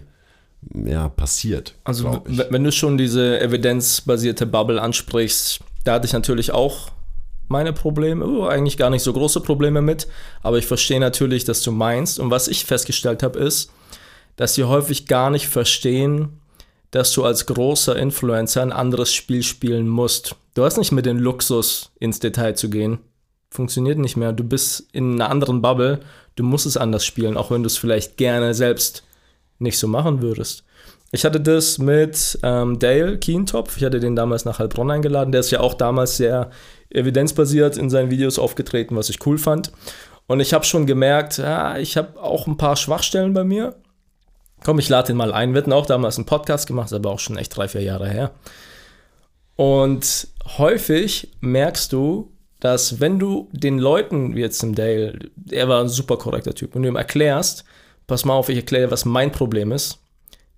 ja, 0.72 1.08
passiert. 1.08 1.74
Also 1.82 2.22
wenn 2.24 2.62
du 2.62 2.70
schon 2.70 2.96
diese 2.96 3.40
evidenzbasierte 3.40 4.46
Bubble 4.46 4.80
ansprichst, 4.80 5.60
da 5.84 5.94
hatte 5.94 6.06
ich 6.06 6.12
natürlich 6.12 6.52
auch 6.52 6.90
meine 7.48 7.72
Probleme, 7.72 8.24
oh, 8.24 8.46
eigentlich 8.46 8.76
gar 8.76 8.90
nicht 8.90 9.02
so 9.02 9.12
große 9.12 9.40
Probleme 9.40 9.82
mit, 9.82 10.06
aber 10.42 10.58
ich 10.58 10.66
verstehe 10.66 11.00
natürlich, 11.00 11.44
dass 11.44 11.62
du 11.62 11.72
meinst. 11.72 12.18
Und 12.18 12.30
was 12.30 12.48
ich 12.48 12.64
festgestellt 12.64 13.22
habe, 13.22 13.38
ist, 13.38 13.70
dass 14.36 14.54
sie 14.54 14.64
häufig 14.64 15.06
gar 15.06 15.30
nicht 15.30 15.48
verstehen, 15.48 16.40
dass 16.90 17.12
du 17.12 17.24
als 17.24 17.46
großer 17.46 17.96
Influencer 17.96 18.62
ein 18.62 18.72
anderes 18.72 19.12
Spiel 19.12 19.42
spielen 19.42 19.88
musst. 19.88 20.36
Du 20.54 20.64
hast 20.64 20.78
nicht 20.78 20.92
mit 20.92 21.06
den 21.06 21.18
Luxus, 21.18 21.90
ins 21.98 22.20
Detail 22.20 22.54
zu 22.54 22.70
gehen 22.70 23.00
funktioniert 23.56 23.98
nicht 23.98 24.16
mehr. 24.16 24.32
Du 24.32 24.44
bist 24.44 24.86
in 24.92 25.14
einer 25.14 25.30
anderen 25.30 25.62
Bubble, 25.62 26.00
du 26.36 26.44
musst 26.44 26.66
es 26.66 26.76
anders 26.76 27.04
spielen, 27.04 27.36
auch 27.36 27.50
wenn 27.50 27.62
du 27.62 27.66
es 27.66 27.78
vielleicht 27.78 28.16
gerne 28.16 28.54
selbst 28.54 29.02
nicht 29.58 29.78
so 29.78 29.88
machen 29.88 30.22
würdest. 30.22 30.62
Ich 31.12 31.24
hatte 31.24 31.40
das 31.40 31.78
mit 31.78 32.38
ähm, 32.42 32.78
Dale 32.78 33.18
Keentopf, 33.18 33.76
ich 33.76 33.84
hatte 33.84 34.00
den 34.00 34.16
damals 34.16 34.44
nach 34.44 34.58
Heilbronn 34.58 34.90
eingeladen, 34.90 35.32
der 35.32 35.40
ist 35.40 35.50
ja 35.50 35.60
auch 35.60 35.74
damals 35.74 36.16
sehr 36.16 36.50
evidenzbasiert 36.90 37.76
in 37.76 37.90
seinen 37.90 38.10
Videos 38.10 38.38
aufgetreten, 38.38 38.96
was 38.96 39.08
ich 39.08 39.24
cool 39.26 39.38
fand. 39.38 39.72
Und 40.26 40.40
ich 40.40 40.52
habe 40.52 40.64
schon 40.64 40.86
gemerkt, 40.86 41.38
ja, 41.38 41.78
ich 41.78 41.96
habe 41.96 42.20
auch 42.20 42.46
ein 42.46 42.56
paar 42.56 42.76
Schwachstellen 42.76 43.32
bei 43.32 43.44
mir. 43.44 43.76
Komm, 44.66 44.80
ich 44.80 44.88
lade 44.88 45.12
ihn 45.12 45.16
mal 45.16 45.32
ein. 45.32 45.54
Wir 45.54 45.60
hatten 45.60 45.72
auch 45.72 45.86
damals 45.86 46.16
einen 46.16 46.26
Podcast 46.26 46.66
gemacht, 46.66 46.92
aber 46.92 47.12
auch 47.12 47.20
schon 47.20 47.38
echt 47.38 47.56
drei, 47.56 47.68
vier 47.68 47.82
Jahre 47.82 48.08
her. 48.08 48.32
Und 49.54 50.26
häufig 50.58 51.30
merkst 51.38 51.92
du, 51.92 52.32
dass 52.58 52.98
wenn 52.98 53.20
du 53.20 53.48
den 53.52 53.78
Leuten, 53.78 54.34
wie 54.34 54.40
jetzt 54.40 54.60
im 54.64 54.74
Dale, 54.74 55.20
er 55.52 55.68
war 55.68 55.80
ein 55.80 55.88
super 55.88 56.16
korrekter 56.16 56.52
Typ, 56.52 56.74
wenn 56.74 56.82
du 56.82 56.88
ihm 56.88 56.96
erklärst, 56.96 57.62
pass 58.08 58.24
mal 58.24 58.34
auf, 58.34 58.48
ich 58.48 58.56
erkläre, 58.56 58.90
was 58.90 59.04
mein 59.04 59.30
Problem 59.30 59.70
ist, 59.70 60.00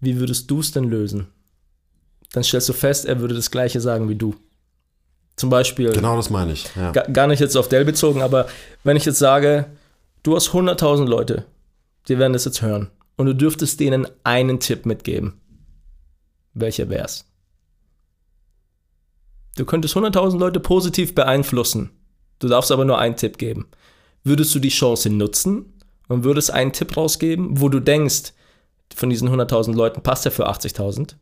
wie 0.00 0.18
würdest 0.18 0.50
du 0.50 0.60
es 0.60 0.72
denn 0.72 0.84
lösen? 0.84 1.28
Dann 2.32 2.44
stellst 2.44 2.70
du 2.70 2.72
fest, 2.72 3.04
er 3.04 3.20
würde 3.20 3.34
das 3.34 3.50
Gleiche 3.50 3.82
sagen 3.82 4.08
wie 4.08 4.16
du. 4.16 4.34
Zum 5.36 5.50
Beispiel. 5.50 5.92
Genau 5.92 6.16
das 6.16 6.30
meine 6.30 6.52
ich. 6.52 6.66
Ja. 6.76 6.92
Gar 6.92 7.26
nicht 7.26 7.40
jetzt 7.40 7.58
auf 7.58 7.68
Dell 7.68 7.84
bezogen, 7.84 8.22
aber 8.22 8.48
wenn 8.84 8.96
ich 8.96 9.04
jetzt 9.04 9.18
sage, 9.18 9.66
du 10.22 10.34
hast 10.34 10.48
100.000 10.48 11.04
Leute, 11.04 11.44
die 12.08 12.18
werden 12.18 12.32
das 12.32 12.46
jetzt 12.46 12.62
hören 12.62 12.90
und 13.18 13.26
du 13.26 13.34
dürftest 13.34 13.78
denen 13.80 14.06
einen 14.24 14.60
Tipp 14.60 14.86
mitgeben. 14.86 15.34
Welcher 16.54 16.88
wär's? 16.88 17.26
Du 19.56 19.64
könntest 19.64 19.96
100.000 19.96 20.38
Leute 20.38 20.60
positiv 20.60 21.14
beeinflussen. 21.14 21.90
Du 22.38 22.48
darfst 22.48 22.70
aber 22.70 22.84
nur 22.84 22.98
einen 22.98 23.16
Tipp 23.16 23.36
geben. 23.36 23.66
Würdest 24.22 24.54
du 24.54 24.60
die 24.60 24.68
Chance 24.68 25.10
nutzen 25.10 25.74
und 26.08 26.22
würdest 26.22 26.52
einen 26.52 26.72
Tipp 26.72 26.96
rausgeben, 26.96 27.60
wo 27.60 27.68
du 27.68 27.80
denkst, 27.80 28.32
von 28.94 29.10
diesen 29.10 29.28
100.000 29.28 29.74
Leuten 29.74 30.02
passt 30.02 30.24
er 30.24 30.32
für 30.32 30.48
80.000, 30.48 31.16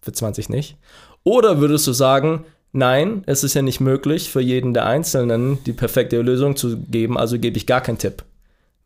für 0.00 0.12
20 0.12 0.48
nicht? 0.48 0.78
Oder 1.24 1.60
würdest 1.60 1.86
du 1.86 1.92
sagen, 1.92 2.46
nein, 2.72 3.22
es 3.26 3.44
ist 3.44 3.52
ja 3.52 3.60
nicht 3.60 3.80
möglich, 3.80 4.30
für 4.30 4.40
jeden 4.40 4.72
der 4.72 4.86
Einzelnen 4.86 5.62
die 5.64 5.74
perfekte 5.74 6.20
Lösung 6.22 6.56
zu 6.56 6.78
geben, 6.78 7.18
also 7.18 7.38
gebe 7.38 7.58
ich 7.58 7.66
gar 7.66 7.82
keinen 7.82 7.98
Tipp. 7.98 8.24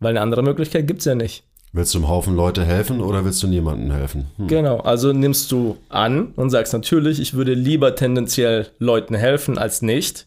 Weil 0.00 0.10
eine 0.10 0.22
andere 0.22 0.42
Möglichkeit 0.42 0.88
gibt 0.88 1.00
es 1.00 1.04
ja 1.04 1.14
nicht. 1.14 1.44
Willst 1.74 1.94
du 1.94 1.98
einem 1.98 2.08
Haufen 2.08 2.36
Leute 2.36 2.66
helfen 2.66 3.00
oder 3.00 3.24
willst 3.24 3.42
du 3.42 3.46
niemandem 3.46 3.92
helfen? 3.92 4.26
Hm. 4.36 4.46
Genau, 4.46 4.80
also 4.80 5.14
nimmst 5.14 5.50
du 5.50 5.78
an 5.88 6.32
und 6.36 6.50
sagst 6.50 6.74
natürlich, 6.74 7.18
ich 7.18 7.32
würde 7.32 7.54
lieber 7.54 7.94
tendenziell 7.94 8.66
Leuten 8.78 9.14
helfen 9.14 9.56
als 9.56 9.80
nicht, 9.80 10.26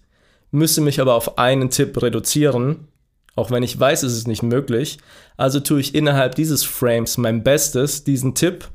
müsste 0.49 0.81
mich 0.81 0.99
aber 0.99 1.13
auf 1.13 1.37
einen 1.37 1.69
Tipp 1.69 2.01
reduzieren, 2.01 2.87
auch 3.35 3.51
wenn 3.51 3.61
ich 3.61 3.79
weiß, 3.79 4.01
es 4.01 4.13
ist 4.13 4.27
nicht 4.27 4.41
möglich. 4.41 4.97
Also 5.37 5.59
tue 5.59 5.81
ich 5.81 5.93
innerhalb 5.93 6.33
dieses 6.33 6.63
Frames 6.63 7.17
mein 7.17 7.43
Bestes, 7.43 8.03
diesen 8.03 8.33
Tipp 8.33 8.69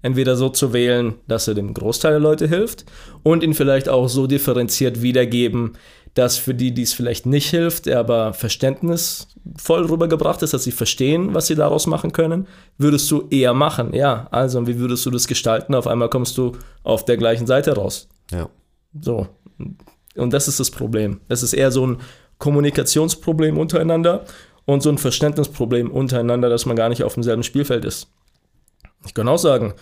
entweder 0.00 0.36
so 0.36 0.48
zu 0.48 0.72
wählen, 0.72 1.14
dass 1.26 1.48
er 1.48 1.54
dem 1.54 1.74
Großteil 1.74 2.12
der 2.12 2.20
Leute 2.20 2.46
hilft 2.46 2.84
und 3.22 3.42
ihn 3.42 3.54
vielleicht 3.54 3.88
auch 3.88 4.08
so 4.08 4.26
differenziert 4.26 5.02
wiedergeben, 5.02 5.72
dass 6.14 6.36
für 6.36 6.54
die, 6.54 6.72
die 6.72 6.82
es 6.82 6.92
vielleicht 6.92 7.26
nicht 7.26 7.50
hilft, 7.50 7.86
er 7.86 7.98
aber 7.98 8.32
verständnisvoll 8.32 9.84
rübergebracht 9.86 10.42
ist, 10.42 10.54
dass 10.54 10.64
sie 10.64 10.72
verstehen, 10.72 11.34
was 11.34 11.48
sie 11.48 11.56
daraus 11.56 11.86
machen 11.86 12.12
können, 12.12 12.46
würdest 12.78 13.10
du 13.10 13.26
eher 13.30 13.52
machen. 13.52 13.92
Ja, 13.94 14.28
also 14.30 14.66
wie 14.66 14.78
würdest 14.78 15.04
du 15.06 15.10
das 15.10 15.26
gestalten? 15.26 15.74
Auf 15.74 15.88
einmal 15.88 16.08
kommst 16.08 16.38
du 16.38 16.52
auf 16.84 17.04
der 17.04 17.16
gleichen 17.16 17.46
Seite 17.46 17.74
raus. 17.74 18.08
Ja. 18.30 18.48
So. 19.00 19.26
Und 20.16 20.32
das 20.32 20.46
ist 20.46 20.60
das 20.60 20.70
Problem. 20.70 21.20
Es 21.28 21.42
ist 21.42 21.52
eher 21.52 21.72
so 21.72 21.86
ein 21.86 21.98
Kommunikationsproblem 22.38 23.58
untereinander 23.58 24.24
und 24.66 24.82
so 24.82 24.90
ein 24.90 24.98
Verständnisproblem 24.98 25.90
untereinander, 25.90 26.48
dass 26.48 26.64
man 26.64 26.76
gar 26.76 26.88
nicht 26.88 27.02
auf 27.02 27.14
demselben 27.14 27.42
Spielfeld 27.42 27.84
ist. 27.84 28.08
Ich 29.04 29.14
kann 29.14 29.28
auch 29.28 29.38
sagen, 29.38 29.74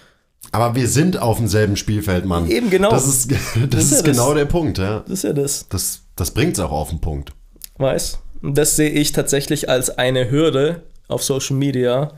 aber 0.51 0.75
wir 0.75 0.89
sind 0.89 1.19
auf 1.19 1.39
demselben 1.39 1.77
Spielfeld, 1.77 2.25
Mann. 2.25 2.51
Eben 2.51 2.69
genau. 2.69 2.91
Das 2.91 3.07
ist, 3.07 3.31
das, 3.55 3.69
das 3.71 3.85
ist, 3.85 3.93
ist 3.93 4.07
ja 4.07 4.13
genau 4.13 4.29
das. 4.29 4.39
der 4.39 4.45
Punkt, 4.47 4.79
ja. 4.79 5.01
Das 5.01 5.13
ist 5.13 5.25
ja 5.25 5.33
das. 5.33 5.67
Das, 5.69 6.03
das 6.17 6.31
bringt 6.33 6.55
es 6.55 6.61
auch 6.61 6.73
auf 6.73 6.91
den 6.91 7.01
Punkt. 7.01 7.33
Weiß. 7.79 8.19
Und 8.43 8.59
das 8.59 8.77
sehe 8.77 8.91
ich 8.91 9.13
tatsächlich 9.13 9.69
als 9.69 9.91
eine 9.91 10.31
Hürde 10.31 10.83
auf 11.09 11.23
Social 11.23 11.57
Media 11.57 12.13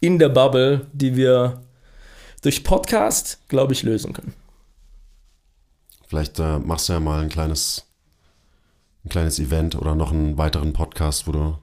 in 0.00 0.18
der 0.18 0.28
Bubble, 0.28 0.86
die 0.92 1.16
wir 1.16 1.62
durch 2.42 2.64
Podcast, 2.64 3.38
glaube 3.48 3.72
ich, 3.72 3.82
lösen 3.82 4.12
können. 4.12 4.34
Vielleicht 6.06 6.38
äh, 6.38 6.58
machst 6.58 6.88
du 6.88 6.94
ja 6.94 7.00
mal 7.00 7.22
ein 7.22 7.28
kleines, 7.28 7.86
ein 9.04 9.08
kleines 9.10 9.38
Event 9.38 9.76
oder 9.76 9.94
noch 9.94 10.10
einen 10.10 10.38
weiteren 10.38 10.72
Podcast, 10.72 11.26
wo 11.26 11.32
du 11.32 11.58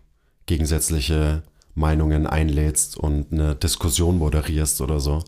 gegensätzliche 0.45 1.43
Meinungen 1.75 2.25
einlädst 2.25 2.97
und 2.97 3.31
eine 3.31 3.55
Diskussion 3.55 4.17
moderierst 4.17 4.81
oder 4.81 4.99
so. 4.99 5.23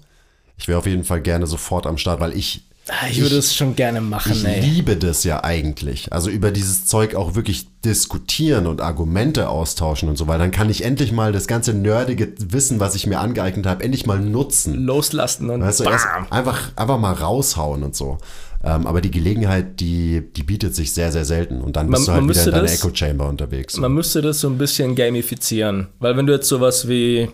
Ich 0.59 0.67
wäre 0.67 0.77
auf 0.77 0.85
jeden 0.85 1.03
Fall 1.03 1.21
gerne 1.21 1.47
sofort 1.47 1.87
am 1.87 1.97
Start, 1.97 2.19
weil 2.19 2.37
ich. 2.37 2.65
Ah, 2.89 3.07
ich, 3.07 3.17
ich 3.17 3.23
würde 3.23 3.37
es 3.37 3.55
schon 3.55 3.75
gerne 3.75 4.01
machen, 4.01 4.31
ich 4.31 4.43
ey. 4.43 4.61
liebe 4.61 4.97
das 4.97 5.23
ja 5.23 5.43
eigentlich. 5.43 6.11
Also 6.11 6.31
über 6.31 6.49
dieses 6.49 6.87
Zeug 6.87 7.13
auch 7.13 7.35
wirklich 7.35 7.67
diskutieren 7.85 8.65
und 8.65 8.81
Argumente 8.81 9.47
austauschen 9.47 10.09
und 10.09 10.17
so, 10.17 10.27
weil 10.27 10.39
dann 10.39 10.49
kann 10.49 10.71
ich 10.71 10.83
endlich 10.83 11.11
mal 11.11 11.31
das 11.31 11.45
ganze 11.45 11.75
nerdige 11.75 12.33
Wissen, 12.39 12.79
was 12.79 12.95
ich 12.95 13.05
mir 13.05 13.19
angeeignet 13.19 13.67
habe, 13.67 13.83
endlich 13.83 14.07
mal 14.07 14.19
nutzen. 14.19 14.73
Loslassen 14.73 15.51
und 15.51 15.61
weißt 15.61 15.81
du, 15.81 15.83
einfach, 16.31 16.71
einfach 16.75 16.97
mal 16.97 17.13
raushauen 17.13 17.83
und 17.83 17.95
so. 17.95 18.17
Ähm, 18.61 18.87
aber 18.87 18.99
die 18.99 19.11
Gelegenheit, 19.11 19.79
die, 19.79 20.21
die 20.35 20.43
bietet 20.43 20.75
sich 20.75 20.93
sehr, 20.93 21.11
sehr 21.11 21.23
selten. 21.23 21.61
Und 21.61 21.77
dann 21.77 21.89
bist 21.89 22.07
man, 22.07 22.27
du 22.27 22.33
halt 22.33 22.37
wieder 22.37 22.45
in 22.45 22.51
deiner 22.63 22.71
Echo 22.71 22.93
Chamber 22.93 23.29
unterwegs. 23.29 23.77
Man 23.77 23.93
müsste 23.93 24.21
das 24.21 24.41
so 24.41 24.49
ein 24.49 24.57
bisschen 24.57 24.95
gamifizieren. 24.95 25.87
Weil 25.99 26.17
wenn 26.17 26.25
du 26.25 26.33
jetzt 26.33 26.49
sowas 26.49 26.87
wie 26.89 27.29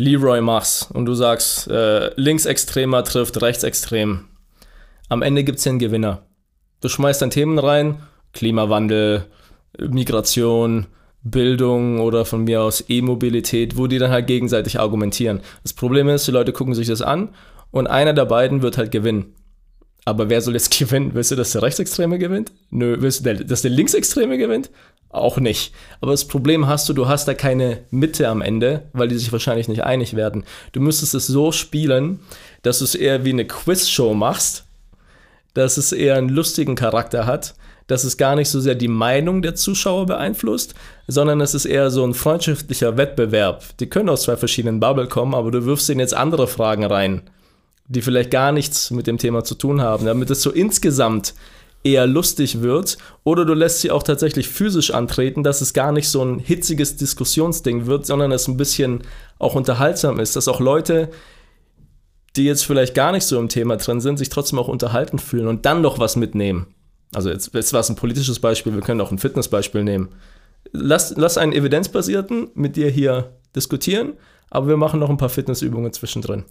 Leroy 0.00 0.40
machst 0.40 0.90
und 0.90 1.04
du 1.04 1.14
sagst, 1.14 1.68
äh, 1.68 2.10
Linksextremer 2.18 3.04
trifft 3.04 3.42
Rechtsextrem, 3.42 4.24
am 5.10 5.22
Ende 5.22 5.44
gibt 5.44 5.58
es 5.58 5.64
ja 5.66 5.70
einen 5.70 5.78
Gewinner. 5.78 6.22
Du 6.80 6.88
schmeißt 6.88 7.20
dann 7.20 7.30
Themen 7.30 7.58
rein, 7.58 7.98
Klimawandel, 8.32 9.26
Migration, 9.78 10.86
Bildung 11.22 12.00
oder 12.00 12.24
von 12.24 12.44
mir 12.44 12.62
aus 12.62 12.84
E-Mobilität, 12.88 13.76
wo 13.76 13.88
die 13.88 13.98
dann 13.98 14.10
halt 14.10 14.26
gegenseitig 14.26 14.80
argumentieren. 14.80 15.40
Das 15.62 15.74
Problem 15.74 16.08
ist, 16.08 16.26
die 16.26 16.32
Leute 16.32 16.52
gucken 16.52 16.74
sich 16.74 16.86
das 16.86 17.02
an 17.02 17.28
und 17.70 17.86
einer 17.86 18.14
der 18.14 18.24
beiden 18.24 18.62
wird 18.62 18.78
halt 18.78 18.92
gewinnen. 18.92 19.34
Aber 20.06 20.30
wer 20.30 20.40
soll 20.40 20.54
jetzt 20.54 20.70
gewinnen? 20.78 21.10
Willst 21.12 21.30
du, 21.30 21.36
dass 21.36 21.52
der 21.52 21.62
Rechtsextreme 21.62 22.18
gewinnt? 22.18 22.52
Nö. 22.70 22.96
Willst 23.00 23.26
du, 23.26 23.34
dass 23.34 23.60
der 23.60 23.70
Linksextreme 23.70 24.38
gewinnt? 24.38 24.70
Auch 25.10 25.38
nicht. 25.38 25.74
Aber 26.00 26.12
das 26.12 26.24
Problem 26.24 26.68
hast 26.68 26.88
du, 26.88 26.92
du 26.92 27.08
hast 27.08 27.26
da 27.26 27.34
keine 27.34 27.78
Mitte 27.90 28.28
am 28.28 28.42
Ende, 28.42 28.84
weil 28.92 29.08
die 29.08 29.18
sich 29.18 29.32
wahrscheinlich 29.32 29.66
nicht 29.68 29.82
einig 29.82 30.14
werden. 30.14 30.44
Du 30.70 30.80
müsstest 30.80 31.14
es 31.14 31.26
so 31.26 31.50
spielen, 31.50 32.20
dass 32.62 32.78
du 32.78 32.84
es 32.84 32.94
eher 32.94 33.24
wie 33.24 33.30
eine 33.30 33.44
Quizshow 33.44 34.14
machst, 34.14 34.66
dass 35.54 35.78
es 35.78 35.90
eher 35.90 36.14
einen 36.14 36.28
lustigen 36.28 36.76
Charakter 36.76 37.26
hat, 37.26 37.54
dass 37.88 38.04
es 38.04 38.18
gar 38.18 38.36
nicht 38.36 38.48
so 38.48 38.60
sehr 38.60 38.76
die 38.76 38.86
Meinung 38.86 39.42
der 39.42 39.56
Zuschauer 39.56 40.06
beeinflusst, 40.06 40.76
sondern 41.08 41.40
es 41.40 41.54
ist 41.54 41.64
eher 41.64 41.90
so 41.90 42.04
ein 42.04 42.14
freundschaftlicher 42.14 42.96
Wettbewerb. 42.96 43.64
Die 43.80 43.88
können 43.88 44.08
aus 44.08 44.22
zwei 44.22 44.36
verschiedenen 44.36 44.78
Bubble 44.78 45.08
kommen, 45.08 45.34
aber 45.34 45.50
du 45.50 45.64
wirfst 45.64 45.88
ihnen 45.88 45.98
jetzt 45.98 46.14
andere 46.14 46.46
Fragen 46.46 46.84
rein, 46.84 47.22
die 47.88 48.00
vielleicht 48.00 48.30
gar 48.30 48.52
nichts 48.52 48.92
mit 48.92 49.08
dem 49.08 49.18
Thema 49.18 49.42
zu 49.42 49.56
tun 49.56 49.80
haben, 49.80 50.06
damit 50.06 50.30
es 50.30 50.40
so 50.40 50.52
insgesamt 50.52 51.34
eher 51.82 52.06
lustig 52.06 52.60
wird 52.60 52.98
oder 53.24 53.44
du 53.44 53.54
lässt 53.54 53.80
sie 53.80 53.90
auch 53.90 54.02
tatsächlich 54.02 54.48
physisch 54.48 54.92
antreten, 54.92 55.42
dass 55.42 55.60
es 55.60 55.72
gar 55.72 55.92
nicht 55.92 56.08
so 56.08 56.22
ein 56.22 56.38
hitziges 56.38 56.96
Diskussionsding 56.96 57.86
wird, 57.86 58.06
sondern 58.06 58.32
es 58.32 58.48
ein 58.48 58.56
bisschen 58.56 59.02
auch 59.38 59.54
unterhaltsam 59.54 60.20
ist, 60.20 60.36
dass 60.36 60.48
auch 60.48 60.60
Leute, 60.60 61.10
die 62.36 62.44
jetzt 62.44 62.66
vielleicht 62.66 62.94
gar 62.94 63.12
nicht 63.12 63.24
so 63.24 63.38
im 63.38 63.48
Thema 63.48 63.76
drin 63.76 64.00
sind, 64.00 64.18
sich 64.18 64.28
trotzdem 64.28 64.58
auch 64.58 64.68
unterhalten 64.68 65.18
fühlen 65.18 65.48
und 65.48 65.64
dann 65.64 65.80
noch 65.80 65.98
was 65.98 66.16
mitnehmen. 66.16 66.74
Also 67.14 67.30
jetzt, 67.30 67.54
jetzt 67.54 67.72
war 67.72 67.80
es 67.80 67.88
ein 67.88 67.96
politisches 67.96 68.38
Beispiel, 68.38 68.74
wir 68.74 68.82
können 68.82 69.00
auch 69.00 69.10
ein 69.10 69.18
Fitnessbeispiel 69.18 69.82
nehmen. 69.82 70.10
Lass, 70.72 71.14
lass 71.16 71.38
einen 71.38 71.52
evidenzbasierten 71.52 72.50
mit 72.54 72.76
dir 72.76 72.90
hier 72.90 73.32
diskutieren, 73.56 74.12
aber 74.50 74.66
wir 74.66 74.76
machen 74.76 74.98
noch 74.98 75.08
ein 75.08 75.16
paar 75.16 75.28
Fitnessübungen 75.28 75.92
zwischendrin. 75.92 76.44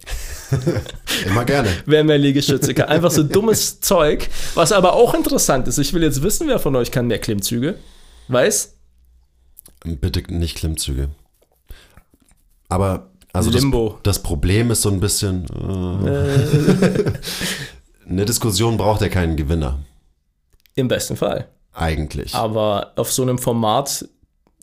Immer 1.26 1.44
gerne. 1.44 1.68
Wer 1.84 2.02
mehr 2.02 2.16
Liegestütze 2.16 2.72
kann. 2.72 2.88
Einfach 2.88 3.10
so 3.10 3.22
dummes 3.22 3.80
Zeug, 3.80 4.28
was 4.54 4.72
aber 4.72 4.94
auch 4.94 5.12
interessant 5.12 5.68
ist. 5.68 5.78
Ich 5.78 5.92
will 5.92 6.02
jetzt 6.02 6.22
wissen, 6.22 6.48
wer 6.48 6.58
von 6.58 6.74
euch 6.76 6.90
kann 6.90 7.06
mehr 7.06 7.18
Klimmzüge. 7.18 7.76
Weiß? 8.28 8.74
Bitte 9.84 10.22
nicht 10.32 10.56
Klimmzüge. 10.56 11.10
Aber 12.70 13.10
also 13.32 13.50
Limbo. 13.50 13.98
Das, 14.02 14.16
das 14.16 14.22
Problem 14.22 14.70
ist 14.70 14.82
so 14.82 14.90
ein 14.90 15.00
bisschen. 15.00 15.44
Äh, 16.06 17.12
eine 18.08 18.24
Diskussion 18.24 18.78
braucht 18.78 19.02
ja 19.02 19.08
keinen 19.08 19.36
Gewinner. 19.36 19.78
Im 20.74 20.88
besten 20.88 21.16
Fall. 21.16 21.48
Eigentlich. 21.74 22.34
Aber 22.34 22.92
auf 22.96 23.12
so 23.12 23.22
einem 23.22 23.38
Format 23.38 24.08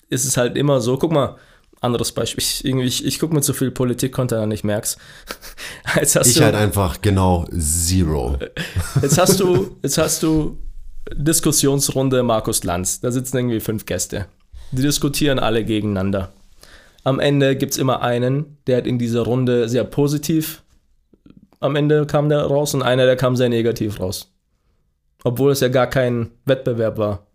ist 0.10 0.26
es 0.26 0.38
halt 0.38 0.58
immer 0.58 0.82
so, 0.82 0.98
guck 0.98 1.12
mal, 1.12 1.38
anderes 1.82 2.12
Beispiel. 2.12 2.44
Ich, 2.44 2.66
irgendwie, 2.66 2.86
ich, 2.86 3.06
ich 3.06 3.20
gucke 3.20 3.34
mit 3.34 3.44
so 3.44 3.54
viel 3.54 3.72
Politik-Content 3.72 4.42
an, 4.42 4.52
ich 4.52 4.64
merk's. 4.64 4.98
Jetzt 5.96 6.16
hast 6.16 6.28
ich 6.28 6.36
du, 6.36 6.44
halt 6.44 6.56
einfach 6.56 7.02
genau 7.02 7.46
zero. 7.58 8.38
Jetzt 9.02 9.18
hast 9.18 9.40
du, 9.40 9.78
jetzt 9.82 9.98
hast 9.98 10.24
du 10.24 10.58
Diskussionsrunde 11.14 12.24
Markus 12.24 12.64
Lanz. 12.64 13.00
Da 13.00 13.12
sitzen 13.12 13.38
irgendwie 13.38 13.60
fünf 13.60 13.86
Gäste. 13.86 14.26
Die 14.72 14.82
diskutieren 14.82 15.40
alle 15.40 15.64
gegeneinander. 15.64 16.34
Am 17.04 17.20
Ende 17.20 17.56
gibt 17.56 17.72
es 17.72 17.78
immer 17.78 18.02
einen, 18.02 18.58
der 18.68 18.78
hat 18.78 18.88
in 18.88 19.00
dieser 19.00 19.22
Runde 19.22 19.70
sehr 19.70 19.86
positiv 19.86 20.64
am 21.60 21.76
Ende 21.76 22.06
kam 22.06 22.30
der 22.30 22.42
raus 22.42 22.74
und 22.74 22.84
einer, 22.84 23.06
der 23.06 23.16
kam 23.16 23.36
sehr 23.36 23.50
negativ 23.50 24.00
raus. 24.00 24.32
Obwohl 25.24 25.52
es 25.52 25.60
ja 25.60 25.70
gar 25.70 25.88
kein 25.88 26.32
Wettbewerb 26.46 26.98
war. 26.98 27.28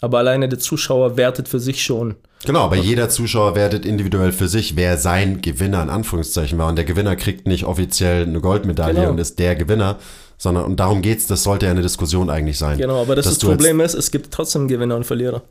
Aber 0.00 0.18
alleine 0.18 0.48
der 0.48 0.58
Zuschauer 0.58 1.16
wertet 1.16 1.48
für 1.48 1.58
sich 1.58 1.82
schon. 1.82 2.16
Genau, 2.46 2.60
aber 2.60 2.76
jeder 2.76 3.08
Zuschauer 3.08 3.56
wertet 3.56 3.84
individuell 3.84 4.32
für 4.32 4.46
sich, 4.46 4.76
wer 4.76 4.98
sein 4.98 5.42
Gewinner 5.42 5.82
in 5.82 5.90
Anführungszeichen 5.90 6.58
war. 6.58 6.68
Und 6.68 6.76
der 6.76 6.84
Gewinner 6.84 7.16
kriegt 7.16 7.46
nicht 7.46 7.64
offiziell 7.64 8.22
eine 8.22 8.40
Goldmedaille 8.40 9.00
genau. 9.00 9.10
und 9.10 9.18
ist 9.18 9.38
der 9.38 9.56
Gewinner, 9.56 9.98
sondern 10.38 10.64
und 10.64 10.78
darum 10.78 11.02
geht's, 11.02 11.26
das 11.26 11.42
sollte 11.42 11.66
ja 11.66 11.72
eine 11.72 11.82
Diskussion 11.82 12.30
eigentlich 12.30 12.56
sein. 12.56 12.78
Genau, 12.78 13.02
aber 13.02 13.16
das, 13.16 13.26
das 13.26 13.38
Problem 13.38 13.80
ist, 13.80 13.94
es 13.94 14.10
gibt 14.10 14.32
trotzdem 14.32 14.68
Gewinner 14.68 14.96
und 14.96 15.04
Verlierer. 15.04 15.42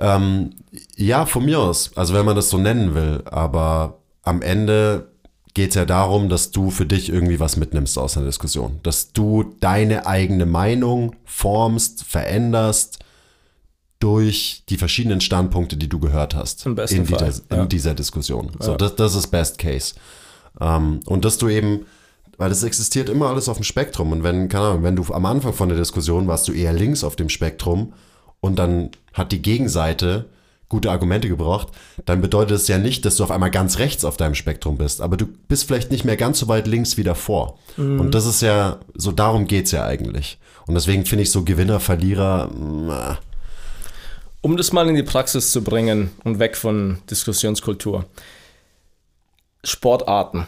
Ähm, 0.00 0.50
ja, 0.96 1.24
von 1.24 1.44
mir 1.44 1.60
aus, 1.60 1.92
also 1.94 2.14
wenn 2.14 2.24
man 2.24 2.36
das 2.36 2.50
so 2.50 2.58
nennen 2.58 2.94
will, 2.94 3.22
aber 3.24 3.98
am 4.22 4.42
Ende 4.42 5.08
geht 5.54 5.70
es 5.70 5.74
ja 5.76 5.84
darum, 5.84 6.28
dass 6.28 6.50
du 6.50 6.70
für 6.70 6.86
dich 6.86 7.08
irgendwie 7.08 7.40
was 7.40 7.56
mitnimmst 7.56 7.98
aus 7.98 8.16
einer 8.16 8.26
Diskussion. 8.26 8.80
Dass 8.82 9.12
du 9.12 9.54
deine 9.60 10.06
eigene 10.06 10.46
Meinung 10.46 11.16
formst, 11.24 12.04
veränderst 12.04 12.98
durch 13.98 14.62
die 14.68 14.76
verschiedenen 14.76 15.20
Standpunkte, 15.20 15.76
die 15.76 15.88
du 15.88 15.98
gehört 15.98 16.34
hast 16.34 16.66
in, 16.66 16.76
dieser, 17.04 17.30
ja. 17.50 17.62
in 17.62 17.68
dieser 17.68 17.94
Diskussion. 17.94 18.52
So, 18.60 18.72
ja. 18.72 18.76
das, 18.76 18.94
das 18.96 19.14
ist 19.14 19.28
Best 19.28 19.58
Case. 19.58 19.94
Ähm, 20.60 21.00
und 21.06 21.24
dass 21.24 21.38
du 21.38 21.48
eben, 21.48 21.86
weil 22.36 22.50
es 22.50 22.62
existiert 22.62 23.08
immer 23.08 23.28
alles 23.28 23.48
auf 23.48 23.58
dem 23.58 23.64
Spektrum. 23.64 24.12
Und 24.12 24.22
wenn, 24.22 24.48
keine 24.48 24.66
Ahnung, 24.66 24.82
wenn 24.84 24.96
du 24.96 25.04
am 25.12 25.26
Anfang 25.26 25.52
von 25.52 25.68
der 25.68 25.78
Diskussion 25.78 26.28
warst 26.28 26.46
du 26.46 26.52
eher 26.52 26.72
links 26.72 27.02
auf 27.02 27.16
dem 27.16 27.28
Spektrum 27.28 27.92
und 28.40 28.58
dann 28.58 28.90
hat 29.14 29.32
die 29.32 29.42
Gegenseite 29.42 30.26
gute 30.68 30.90
Argumente 30.90 31.28
gebracht, 31.28 31.68
dann 32.04 32.20
bedeutet 32.20 32.56
es 32.56 32.68
ja 32.68 32.78
nicht, 32.78 33.04
dass 33.04 33.16
du 33.16 33.24
auf 33.24 33.30
einmal 33.30 33.50
ganz 33.50 33.78
rechts 33.78 34.04
auf 34.04 34.16
deinem 34.16 34.34
Spektrum 34.34 34.76
bist, 34.76 35.00
aber 35.00 35.16
du 35.16 35.26
bist 35.26 35.64
vielleicht 35.64 35.90
nicht 35.90 36.04
mehr 36.04 36.18
ganz 36.18 36.38
so 36.38 36.48
weit 36.48 36.66
links 36.66 36.98
wie 36.98 37.04
davor. 37.04 37.58
Mhm. 37.78 38.00
Und 38.00 38.14
das 38.14 38.26
ist 38.26 38.42
ja, 38.42 38.78
so 38.94 39.10
darum 39.10 39.46
geht 39.46 39.64
es 39.64 39.72
ja 39.72 39.84
eigentlich. 39.84 40.38
Und 40.66 40.74
deswegen 40.74 41.06
finde 41.06 41.22
ich 41.22 41.30
so 41.30 41.42
Gewinner, 41.42 41.80
Verlierer, 41.80 42.50
äh, 43.20 43.27
um 44.40 44.56
das 44.56 44.72
mal 44.72 44.88
in 44.88 44.94
die 44.94 45.02
Praxis 45.02 45.52
zu 45.52 45.62
bringen 45.62 46.10
und 46.24 46.38
weg 46.38 46.56
von 46.56 46.98
Diskussionskultur. 47.10 48.04
Sportarten 49.64 50.46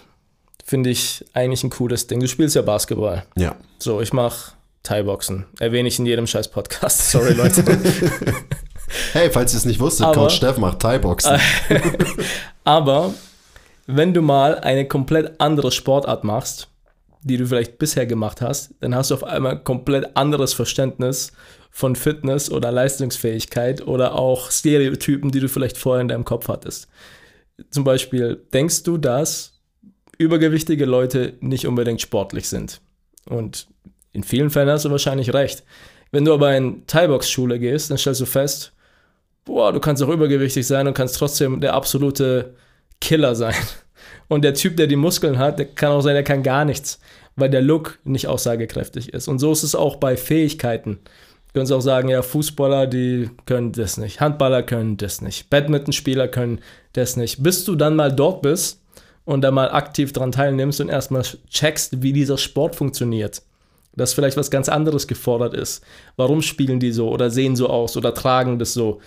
finde 0.64 0.90
ich 0.90 1.24
eigentlich 1.32 1.64
ein 1.64 1.70
cooles 1.70 2.06
Ding. 2.06 2.20
Du 2.20 2.28
spielst 2.28 2.54
ja 2.54 2.62
Basketball. 2.62 3.24
Ja. 3.36 3.56
So, 3.78 4.00
ich 4.00 4.12
mache 4.12 4.52
Thai-Boxen. 4.84 5.46
Erwähne 5.58 5.88
ich 5.88 5.98
in 5.98 6.06
jedem 6.06 6.26
scheiß 6.26 6.48
Podcast. 6.48 7.10
Sorry, 7.10 7.32
Leute. 7.32 7.64
hey, 9.12 9.30
falls 9.30 9.52
ihr 9.52 9.58
es 9.58 9.64
nicht 9.64 9.80
wusstet, 9.80 10.06
aber, 10.06 10.14
Coach 10.14 10.36
Steff 10.36 10.58
macht 10.58 10.78
Thai-Boxen. 10.78 11.40
aber 12.64 13.12
wenn 13.86 14.14
du 14.14 14.22
mal 14.22 14.60
eine 14.60 14.86
komplett 14.86 15.40
andere 15.40 15.72
Sportart 15.72 16.22
machst, 16.22 16.68
die 17.22 17.36
du 17.36 17.46
vielleicht 17.46 17.78
bisher 17.78 18.06
gemacht 18.06 18.40
hast, 18.40 18.74
dann 18.80 18.94
hast 18.94 19.10
du 19.10 19.14
auf 19.14 19.24
einmal 19.24 19.52
ein 19.52 19.64
komplett 19.64 20.16
anderes 20.16 20.52
Verständnis 20.52 21.32
von 21.70 21.94
Fitness 21.96 22.50
oder 22.50 22.72
Leistungsfähigkeit 22.72 23.86
oder 23.86 24.14
auch 24.14 24.50
Stereotypen, 24.50 25.30
die 25.30 25.40
du 25.40 25.48
vielleicht 25.48 25.78
vorher 25.78 26.00
in 26.00 26.08
deinem 26.08 26.24
Kopf 26.24 26.48
hattest. 26.48 26.88
Zum 27.70 27.84
Beispiel, 27.84 28.44
denkst 28.52 28.82
du, 28.84 28.96
dass 28.96 29.60
übergewichtige 30.18 30.86
Leute 30.86 31.34
nicht 31.40 31.66
unbedingt 31.66 32.00
sportlich 32.00 32.48
sind? 32.48 32.80
Und 33.26 33.68
in 34.12 34.24
vielen 34.24 34.50
Fällen 34.50 34.70
hast 34.70 34.84
du 34.84 34.90
wahrscheinlich 34.90 35.32
recht. 35.32 35.62
Wenn 36.10 36.24
du 36.24 36.32
aber 36.34 36.56
in 36.56 36.86
Thai-Box-Schule 36.86 37.58
gehst, 37.58 37.90
dann 37.90 37.98
stellst 37.98 38.20
du 38.20 38.26
fest, 38.26 38.72
boah, 39.44 39.72
du 39.72 39.80
kannst 39.80 40.02
auch 40.02 40.08
übergewichtig 40.08 40.66
sein 40.66 40.88
und 40.88 40.94
kannst 40.94 41.16
trotzdem 41.16 41.60
der 41.60 41.74
absolute 41.74 42.54
Killer 43.00 43.34
sein. 43.34 43.54
Und 44.30 44.42
der 44.42 44.54
Typ, 44.54 44.76
der 44.76 44.86
die 44.86 44.94
Muskeln 44.94 45.38
hat, 45.38 45.58
der 45.58 45.66
kann 45.66 45.90
auch 45.90 46.02
sein, 46.02 46.14
der 46.14 46.22
kann 46.22 46.44
gar 46.44 46.64
nichts, 46.64 47.00
weil 47.34 47.50
der 47.50 47.62
Look 47.62 47.98
nicht 48.04 48.28
aussagekräftig 48.28 49.12
ist. 49.12 49.26
Und 49.26 49.40
so 49.40 49.50
ist 49.50 49.64
es 49.64 49.74
auch 49.74 49.96
bei 49.96 50.16
Fähigkeiten. 50.16 51.00
Du 51.48 51.58
kannst 51.58 51.72
auch 51.72 51.80
sagen, 51.80 52.08
ja, 52.08 52.22
Fußballer, 52.22 52.86
die 52.86 53.28
können 53.44 53.72
das 53.72 53.96
nicht. 53.96 54.20
Handballer 54.20 54.62
können 54.62 54.96
das 54.96 55.20
nicht. 55.20 55.50
Badmintonspieler 55.50 56.28
können 56.28 56.60
das 56.92 57.16
nicht. 57.16 57.42
Bis 57.42 57.64
du 57.64 57.74
dann 57.74 57.96
mal 57.96 58.12
dort 58.12 58.40
bist 58.42 58.80
und 59.24 59.40
da 59.40 59.50
mal 59.50 59.72
aktiv 59.72 60.12
dran 60.12 60.30
teilnimmst 60.30 60.80
und 60.80 60.90
erstmal 60.90 61.24
checkst, 61.48 62.00
wie 62.00 62.12
dieser 62.12 62.38
Sport 62.38 62.76
funktioniert. 62.76 63.42
Dass 63.96 64.12
vielleicht 64.12 64.36
was 64.36 64.52
ganz 64.52 64.68
anderes 64.68 65.08
gefordert 65.08 65.54
ist. 65.54 65.82
Warum 66.14 66.40
spielen 66.40 66.78
die 66.78 66.92
so 66.92 67.10
oder 67.10 67.30
sehen 67.30 67.56
so 67.56 67.68
aus 67.68 67.96
oder 67.96 68.14
tragen 68.14 68.60
das 68.60 68.74
so? 68.74 69.00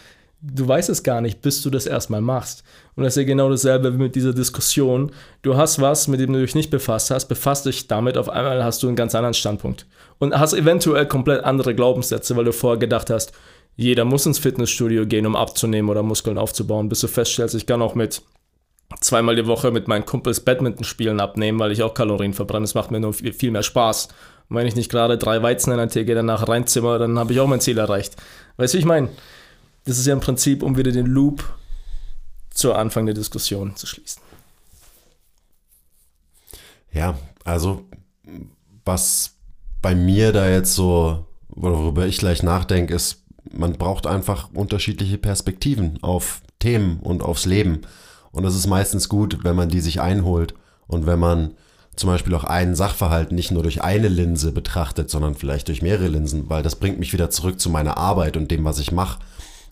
Du 0.44 0.68
weißt 0.68 0.90
es 0.90 1.04
gar 1.04 1.22
nicht, 1.22 1.42
bis 1.42 1.62
du 1.62 1.70
das 1.70 1.86
erstmal 1.86 2.22
machst. 2.22 2.64
Und 2.96 3.04
das 3.04 3.14
ist 3.14 3.22
ja 3.22 3.28
genau 3.28 3.50
dasselbe 3.50 3.94
wie 3.94 4.04
mit 4.04 4.16
dieser 4.16 4.34
Diskussion. 4.34 5.12
Du 5.42 5.56
hast 5.56 5.80
was, 5.80 6.08
mit 6.08 6.20
dem 6.20 6.34
du 6.34 6.42
dich 6.42 6.54
nicht 6.54 6.70
befasst 6.70 7.12
hast, 7.12 7.28
befasst 7.28 7.66
dich 7.66 7.88
damit, 7.88 8.18
auf 8.18 8.30
einmal 8.30 8.64
hast 8.64 8.84
du 8.84 8.88
einen 8.88 8.98
ganz 8.98 9.16
anderen 9.16 9.34
Standpunkt. 9.34 9.88
Und 10.20 10.38
hast 10.38 10.54
eventuell 10.54 11.08
komplett 11.08 11.44
andere 11.44 11.74
Glaubenssätze, 11.74 12.36
weil 12.36 12.46
du 12.46 12.54
vorher 12.54 12.78
gedacht 12.78 13.10
hast, 13.10 13.32
jeder 13.76 14.06
muss 14.06 14.26
ins 14.26 14.38
Fitnessstudio 14.38 15.08
gehen, 15.08 15.26
um 15.26 15.36
abzunehmen 15.36 15.90
oder 15.90 16.04
Muskeln 16.04 16.38
aufzubauen, 16.38 16.90
bis 16.90 17.00
du 17.00 17.08
feststellst, 17.08 17.56
ich 17.56 17.66
kann 17.66 17.82
auch 17.82 17.96
mit 17.96 18.22
zweimal 19.00 19.36
die 19.36 19.48
Woche 19.48 19.72
mit 19.72 19.88
meinen 19.88 20.06
Kumpels 20.06 20.42
Badminton 20.42 20.84
spielen 20.84 21.20
abnehmen, 21.20 21.58
weil 21.58 21.72
ich 21.72 21.82
auch 21.82 21.94
Kalorien 21.94 22.34
verbrenne. 22.34 22.66
Es 22.66 22.76
macht 22.76 22.92
mir 22.92 23.00
nur 23.00 23.14
viel, 23.14 23.34
viel 23.34 23.50
mehr 23.50 23.64
Spaß. 23.64 24.10
Und 24.50 24.58
wenn 24.58 24.68
ich 24.68 24.76
nicht 24.76 24.92
gerade 24.92 25.18
drei 25.18 25.42
Weizen 25.42 25.72
in 25.72 25.78
der 25.78 25.88
Theke 25.90 26.14
danach 26.14 26.48
reinzimmer, 26.48 27.00
dann 27.00 27.18
habe 27.18 27.34
ich 27.34 27.40
auch 27.40 27.48
mein 27.48 27.62
Ziel 27.62 27.78
erreicht. 27.78 28.16
Weißt 28.58 28.74
du, 28.74 28.78
wie 28.78 28.82
ich 28.82 28.86
meine? 28.86 29.10
Das 29.86 29.98
ist 29.98 30.06
ja 30.06 30.14
im 30.14 30.20
Prinzip, 30.20 30.64
um 30.64 30.78
wieder 30.78 30.92
den 30.92 31.08
Loop 31.08 31.58
zur 32.50 32.78
Anfang 32.78 33.06
der 33.06 33.16
Diskussion 33.16 33.76
zu 33.76 33.88
schließen. 33.88 34.22
Ja, 36.94 37.18
also 37.44 37.84
was 38.86 39.32
bei 39.82 39.96
mir 39.96 40.32
da 40.32 40.50
jetzt 40.50 40.76
so, 40.76 41.26
worüber 41.50 42.06
ich 42.06 42.18
gleich 42.18 42.44
nachdenke, 42.44 42.94
ist, 42.94 43.24
man 43.52 43.74
braucht 43.74 44.08
einfach 44.08 44.50
unterschiedliche 44.54 45.18
Perspektiven 45.18 46.02
auf 46.02 46.42
Themen 46.60 47.00
und 47.00 47.22
aufs 47.22 47.46
Leben. 47.46 47.82
Und 48.32 48.46
es 48.46 48.56
ist 48.56 48.68
meistens 48.68 49.10
gut, 49.10 49.44
wenn 49.44 49.56
man 49.56 49.70
die 49.70 49.82
sich 49.82 50.00
einholt 50.00 50.54
und 50.88 51.06
wenn 51.06 51.20
man 51.20 51.56
zum 51.96 52.10
Beispiel 52.10 52.34
auch 52.34 52.46
einen 52.46 52.76
Sachverhalt 52.76 53.32
nicht 53.32 53.52
nur 53.52 53.62
durch 53.62 53.84
eine 53.84 54.08
Linse 54.08 54.52
betrachtet, 54.52 55.10
sondern 55.10 55.36
vielleicht 55.36 55.68
durch 55.68 55.82
mehrere 55.82 56.08
Linsen, 56.08 56.50
weil 56.50 56.64
das 56.64 56.78
bringt 56.78 56.98
mich 56.98 57.14
wieder 57.14 57.30
zurück 57.30 57.60
zu 57.60 57.70
meiner 57.70 57.98
Arbeit 57.98 58.38
und 58.38 58.50
dem, 58.50 58.64
was 58.64 58.80
ich 58.80 58.92
mache. 58.92 59.20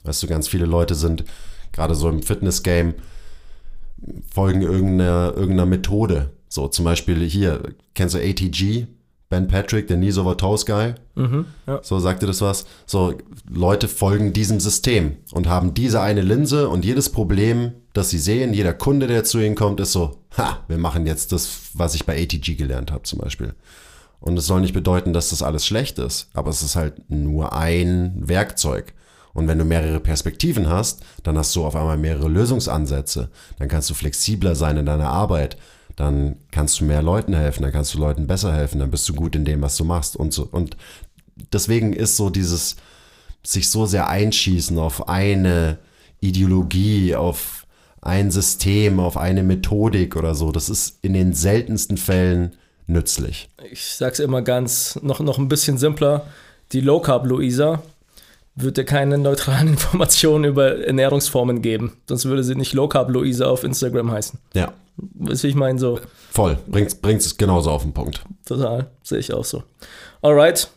Weißt 0.03 0.21
du, 0.23 0.27
ganz 0.27 0.47
viele 0.47 0.65
Leute 0.65 0.95
sind 0.95 1.23
gerade 1.71 1.95
so 1.95 2.09
im 2.09 2.21
Fitness-Game, 2.21 2.95
folgen 4.33 4.61
irgendeiner, 4.61 5.33
irgendeiner 5.35 5.65
Methode. 5.65 6.31
So 6.47 6.67
zum 6.67 6.85
Beispiel 6.85 7.23
hier, 7.23 7.61
kennst 7.93 8.15
du 8.15 8.19
ATG? 8.19 8.87
Ben 9.29 9.47
Patrick, 9.47 9.87
der 9.87 9.95
Knees 9.95 10.17
Over 10.17 10.35
Toes 10.35 10.65
Guy. 10.65 10.93
Mhm, 11.15 11.45
ja. 11.65 11.79
So 11.83 11.99
sagte 11.99 12.25
das 12.25 12.41
was. 12.41 12.65
So, 12.85 13.13
Leute 13.49 13.87
folgen 13.87 14.33
diesem 14.33 14.59
System 14.59 15.15
und 15.31 15.47
haben 15.47 15.73
diese 15.73 16.01
eine 16.01 16.19
Linse 16.19 16.67
und 16.67 16.83
jedes 16.83 17.09
Problem, 17.09 17.71
das 17.93 18.09
sie 18.09 18.17
sehen, 18.17 18.53
jeder 18.53 18.73
Kunde, 18.73 19.07
der 19.07 19.23
zu 19.23 19.39
ihnen 19.39 19.55
kommt, 19.55 19.79
ist 19.79 19.93
so, 19.93 20.17
ha, 20.37 20.59
wir 20.67 20.77
machen 20.77 21.07
jetzt 21.07 21.31
das, 21.31 21.69
was 21.73 21.95
ich 21.95 22.05
bei 22.05 22.21
ATG 22.21 22.55
gelernt 22.55 22.91
habe 22.91 23.03
zum 23.03 23.19
Beispiel. 23.19 23.53
Und 24.19 24.37
es 24.37 24.47
soll 24.47 24.59
nicht 24.59 24.73
bedeuten, 24.73 25.13
dass 25.13 25.29
das 25.29 25.41
alles 25.41 25.65
schlecht 25.65 25.97
ist, 25.97 26.29
aber 26.33 26.49
es 26.49 26.61
ist 26.61 26.75
halt 26.75 27.09
nur 27.09 27.53
ein 27.53 28.13
Werkzeug. 28.17 28.93
Und 29.33 29.47
wenn 29.47 29.57
du 29.57 29.65
mehrere 29.65 29.99
Perspektiven 29.99 30.69
hast, 30.69 31.01
dann 31.23 31.37
hast 31.37 31.55
du 31.55 31.65
auf 31.65 31.75
einmal 31.75 31.97
mehrere 31.97 32.27
Lösungsansätze. 32.27 33.29
Dann 33.59 33.67
kannst 33.67 33.89
du 33.89 33.93
flexibler 33.93 34.55
sein 34.55 34.77
in 34.77 34.85
deiner 34.85 35.09
Arbeit. 35.09 35.57
Dann 35.95 36.37
kannst 36.51 36.79
du 36.79 36.85
mehr 36.85 37.01
Leuten 37.01 37.33
helfen, 37.33 37.63
dann 37.63 37.71
kannst 37.71 37.93
du 37.93 37.99
Leuten 37.99 38.27
besser 38.27 38.53
helfen, 38.53 38.79
dann 38.79 38.91
bist 38.91 39.07
du 39.09 39.13
gut 39.13 39.35
in 39.35 39.45
dem, 39.45 39.61
was 39.61 39.77
du 39.77 39.83
machst 39.83 40.15
und 40.15 40.33
so. 40.33 40.47
Und 40.49 40.77
deswegen 41.51 41.93
ist 41.93 42.17
so 42.17 42.29
dieses 42.29 42.77
sich 43.43 43.69
so 43.69 43.85
sehr 43.85 44.07
einschießen 44.07 44.77
auf 44.77 45.09
eine 45.09 45.79
Ideologie, 46.19 47.15
auf 47.15 47.65
ein 48.01 48.31
System, 48.31 48.99
auf 48.99 49.17
eine 49.17 49.43
Methodik 49.43 50.15
oder 50.15 50.33
so, 50.35 50.51
das 50.51 50.69
ist 50.69 50.97
in 51.01 51.13
den 51.13 51.33
seltensten 51.33 51.97
Fällen 51.97 52.55
nützlich. 52.87 53.49
Ich 53.71 53.85
sag's 53.85 54.19
immer 54.19 54.41
ganz, 54.41 54.99
noch, 55.01 55.19
noch 55.19 55.37
ein 55.37 55.47
bisschen 55.47 55.77
simpler. 55.77 56.25
Die 56.71 56.81
Low 56.81 56.99
Carb 56.99 57.25
Luisa 57.25 57.81
wird 58.55 58.77
dir 58.77 58.85
keine 58.85 59.17
neutralen 59.17 59.67
Informationen 59.69 60.45
über 60.45 60.85
Ernährungsformen 60.85 61.61
geben. 61.61 61.97
Sonst 62.07 62.25
würde 62.25 62.43
sie 62.43 62.55
nicht 62.55 62.73
Low 62.73 62.87
Carb 62.87 63.09
Luisa 63.09 63.45
auf 63.45 63.63
Instagram 63.63 64.11
heißen. 64.11 64.39
Ja. 64.53 64.73
Weißt 64.97 65.43
du, 65.43 65.47
wie 65.47 65.51
ich 65.51 65.55
meine? 65.55 65.79
So. 65.79 65.99
Voll. 66.31 66.57
Bringt, 66.67 67.21
es 67.21 67.37
genauso 67.37 67.71
auf 67.71 67.83
den 67.83 67.93
Punkt. 67.93 68.23
Total. 68.45 68.89
Sehe 69.03 69.19
ich 69.19 69.33
auch 69.33 69.45
so. 69.45 69.63
Alright. 70.21 70.69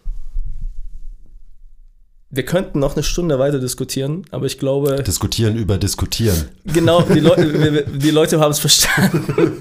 Wir 2.30 2.44
könnten 2.44 2.80
noch 2.80 2.94
eine 2.94 3.04
Stunde 3.04 3.38
weiter 3.38 3.60
diskutieren, 3.60 4.24
aber 4.32 4.46
ich 4.46 4.58
glaube. 4.58 5.02
Diskutieren 5.04 5.56
über 5.56 5.78
diskutieren. 5.78 6.48
Genau, 6.64 7.02
die, 7.02 7.20
Leute, 7.20 7.84
die 7.92 8.10
Leute 8.10 8.40
haben 8.40 8.50
es 8.50 8.58
verstanden. 8.58 9.52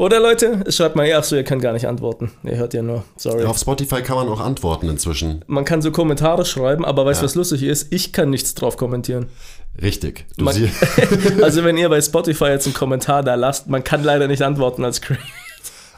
Oder 0.00 0.18
Leute, 0.18 0.64
schreibt 0.72 0.96
mal, 0.96 1.06
ach 1.12 1.24
so, 1.24 1.36
ihr 1.36 1.44
könnt 1.44 1.60
gar 1.60 1.74
nicht 1.74 1.86
antworten. 1.86 2.32
Ihr 2.42 2.56
hört 2.56 2.72
ja 2.72 2.80
nur, 2.80 3.04
sorry. 3.18 3.44
Auf 3.44 3.58
Spotify 3.58 4.00
kann 4.00 4.16
man 4.16 4.28
auch 4.28 4.40
antworten 4.40 4.88
inzwischen. 4.88 5.44
Man 5.46 5.66
kann 5.66 5.82
so 5.82 5.90
Kommentare 5.90 6.46
schreiben, 6.46 6.86
aber 6.86 7.04
weißt 7.04 7.20
du, 7.20 7.24
ja. 7.24 7.26
was 7.26 7.34
lustig 7.34 7.64
ist? 7.64 7.92
Ich 7.92 8.10
kann 8.10 8.30
nichts 8.30 8.54
drauf 8.54 8.78
kommentieren. 8.78 9.26
Richtig. 9.82 10.24
Man, 10.38 10.56
also 11.42 11.64
wenn 11.64 11.76
ihr 11.76 11.90
bei 11.90 12.00
Spotify 12.00 12.46
jetzt 12.46 12.64
einen 12.64 12.72
Kommentar 12.72 13.22
da 13.22 13.34
lasst, 13.34 13.68
man 13.68 13.84
kann 13.84 14.02
leider 14.02 14.26
nicht 14.26 14.40
antworten 14.40 14.86
als 14.86 15.02
Creator. 15.02 15.22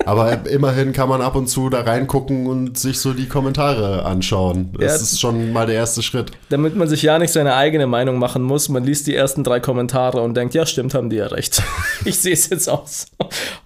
Aber 0.04 0.46
immerhin 0.46 0.92
kann 0.92 1.08
man 1.08 1.22
ab 1.22 1.36
und 1.36 1.48
zu 1.48 1.68
da 1.68 1.82
reingucken 1.82 2.46
und 2.46 2.78
sich 2.78 2.98
so 2.98 3.12
die 3.12 3.28
Kommentare 3.28 4.04
anschauen. 4.04 4.72
Das 4.78 4.82
ja, 4.82 4.94
ist 4.94 5.20
schon 5.20 5.52
mal 5.52 5.66
der 5.66 5.76
erste 5.76 6.02
Schritt. 6.02 6.32
Damit 6.48 6.76
man 6.76 6.88
sich 6.88 7.02
ja 7.02 7.18
nicht 7.18 7.32
seine 7.32 7.54
eigene 7.54 7.86
Meinung 7.86 8.18
machen 8.18 8.42
muss. 8.42 8.68
Man 8.68 8.84
liest 8.84 9.06
die 9.06 9.14
ersten 9.14 9.44
drei 9.44 9.60
Kommentare 9.60 10.20
und 10.20 10.34
denkt, 10.34 10.54
ja, 10.54 10.66
stimmt, 10.66 10.94
haben 10.94 11.10
die 11.10 11.16
ja 11.16 11.26
recht. 11.26 11.62
ich 12.04 12.18
sehe 12.18 12.32
es 12.32 12.48
jetzt 12.50 12.68
aus. 12.68 13.06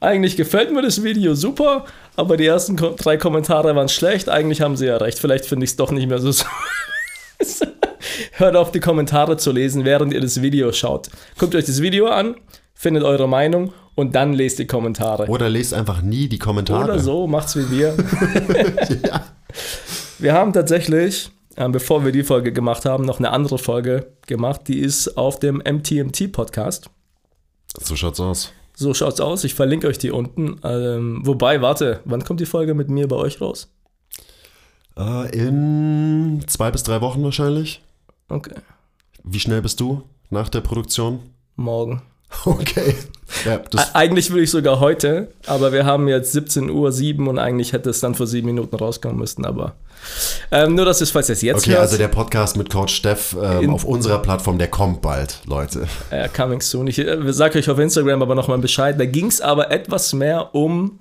Eigentlich 0.01 0.37
gefällt 0.37 0.73
mir 0.73 0.83
das 0.83 1.03
Video 1.03 1.35
super, 1.35 1.85
aber 2.17 2.37
die 2.37 2.47
ersten 2.47 2.77
drei 2.77 3.17
Kommentare 3.17 3.75
waren 3.75 3.89
schlecht. 3.89 4.29
Eigentlich 4.29 4.61
haben 4.61 4.77
sie 4.77 4.87
ja 4.87 4.97
recht. 4.97 5.19
Vielleicht 5.19 5.47
finde 5.47 5.65
ich 5.65 5.71
es 5.71 5.77
doch 5.77 5.91
nicht 5.91 6.09
mehr 6.09 6.19
so. 6.19 6.31
Hört 8.33 8.57
auf, 8.57 8.73
die 8.73 8.81
Kommentare 8.81 9.37
zu 9.37 9.53
lesen, 9.53 9.85
während 9.85 10.13
ihr 10.13 10.21
das 10.21 10.43
Video 10.43 10.73
schaut. 10.73 11.09
Guckt 11.39 11.55
euch 11.55 11.65
das 11.65 11.83
Video 11.83 12.07
an, 12.07 12.37
findet 12.75 13.03
eure 13.03 13.29
Meinung 13.29 13.73
und 13.97 14.15
dann 14.15 14.33
lest 14.33 14.61
die 14.61 14.67
Kommentare. 14.67 15.27
Oder 15.27 15.49
lest 15.49 15.75
einfach 15.75 16.03
nie 16.03 16.29
die 16.29 16.39
Kommentare. 16.39 16.85
Oder 16.85 16.99
so, 17.01 17.27
macht's 17.27 17.57
wie 17.57 17.69
wir. 17.71 17.97
ja. 19.05 19.25
Wir 20.19 20.35
haben 20.35 20.53
tatsächlich, 20.53 21.31
äh, 21.57 21.69
bevor 21.69 22.05
wir 22.05 22.13
die 22.13 22.23
Folge 22.23 22.53
gemacht 22.53 22.85
haben, 22.85 23.05
noch 23.05 23.19
eine 23.19 23.31
andere 23.31 23.59
Folge 23.59 24.13
gemacht. 24.27 24.63
Die 24.69 24.79
ist 24.79 25.17
auf 25.17 25.41
dem 25.41 25.57
MTMT-Podcast. 25.57 26.91
So 27.81 27.97
schaut's 27.97 28.21
aus. 28.21 28.53
So 28.75 28.93
schaut's 28.93 29.21
aus. 29.21 29.45
Ich 29.45 29.55
verlinke 29.55 29.89
euch 29.89 29.99
die 29.99 30.11
unten. 30.11 30.61
Ähm, 30.63 31.21
wobei, 31.25 31.63
warte, 31.63 32.01
wann 32.05 32.23
kommt 32.23 32.41
die 32.41 32.47
Folge 32.47 32.75
mit 32.75 32.91
mir 32.91 33.09
bei 33.09 33.17
euch 33.17 33.41
raus? 33.41 33.73
Äh, 34.99 35.35
in 35.37 36.45
zwei 36.47 36.71
bis 36.71 36.83
drei 36.83 37.01
Wochen 37.01 37.23
wahrscheinlich. 37.23 37.83
Okay. 38.29 38.55
Wie 39.25 39.41
schnell 39.41 39.63
bist 39.63 39.81
du 39.81 40.03
nach 40.29 40.51
der 40.51 40.61
Produktion? 40.61 41.21
Morgen. 41.57 42.03
Okay. 42.45 42.97
Ja, 43.45 43.61
eigentlich 43.93 44.33
will 44.33 44.43
ich 44.43 44.51
sogar 44.51 44.81
heute, 44.81 45.29
aber 45.47 45.73
wir 45.73 45.85
haben 45.85 46.09
jetzt 46.09 46.33
17 46.33 46.71
Uhr 46.71 46.93
7 46.93 47.29
und 47.29 47.39
eigentlich 47.39 47.73
hätte 47.73 47.91
es 47.91 48.01
dann 48.01 48.15
vor 48.15 48.27
sieben 48.27 48.47
Minuten 48.47 48.77
rauskommen 48.77 49.19
müssen, 49.19 49.45
aber 49.45 49.75
ähm, 50.51 50.75
nur, 50.75 50.85
dass 50.85 51.01
es, 51.01 51.11
falls 51.11 51.29
es 51.29 51.43
jetzt 51.43 51.63
Okay, 51.63 51.73
hört, 51.73 51.81
also 51.81 51.97
der 51.97 52.09
Podcast 52.09 52.57
mit 52.57 52.71
Coach 52.71 52.95
Steff 52.95 53.37
ähm, 53.41 53.71
auf 53.71 53.85
unserer 53.85 54.21
Plattform, 54.21 54.59
der 54.59 54.69
kommt 54.69 55.03
bald, 55.03 55.41
Leute. 55.47 55.87
Äh, 56.11 56.29
coming 56.29 56.61
soon. 56.61 56.87
Ich 56.87 56.99
äh, 56.99 57.33
sage 57.33 57.59
euch 57.59 57.69
auf 57.69 57.79
Instagram 57.79 58.23
aber 58.23 58.35
nochmal 58.35 58.59
Bescheid. 58.59 58.99
Da 58.99 59.05
ging 59.05 59.27
es 59.27 59.41
aber 59.41 59.71
etwas 59.71 60.13
mehr 60.13 60.55
um 60.55 60.99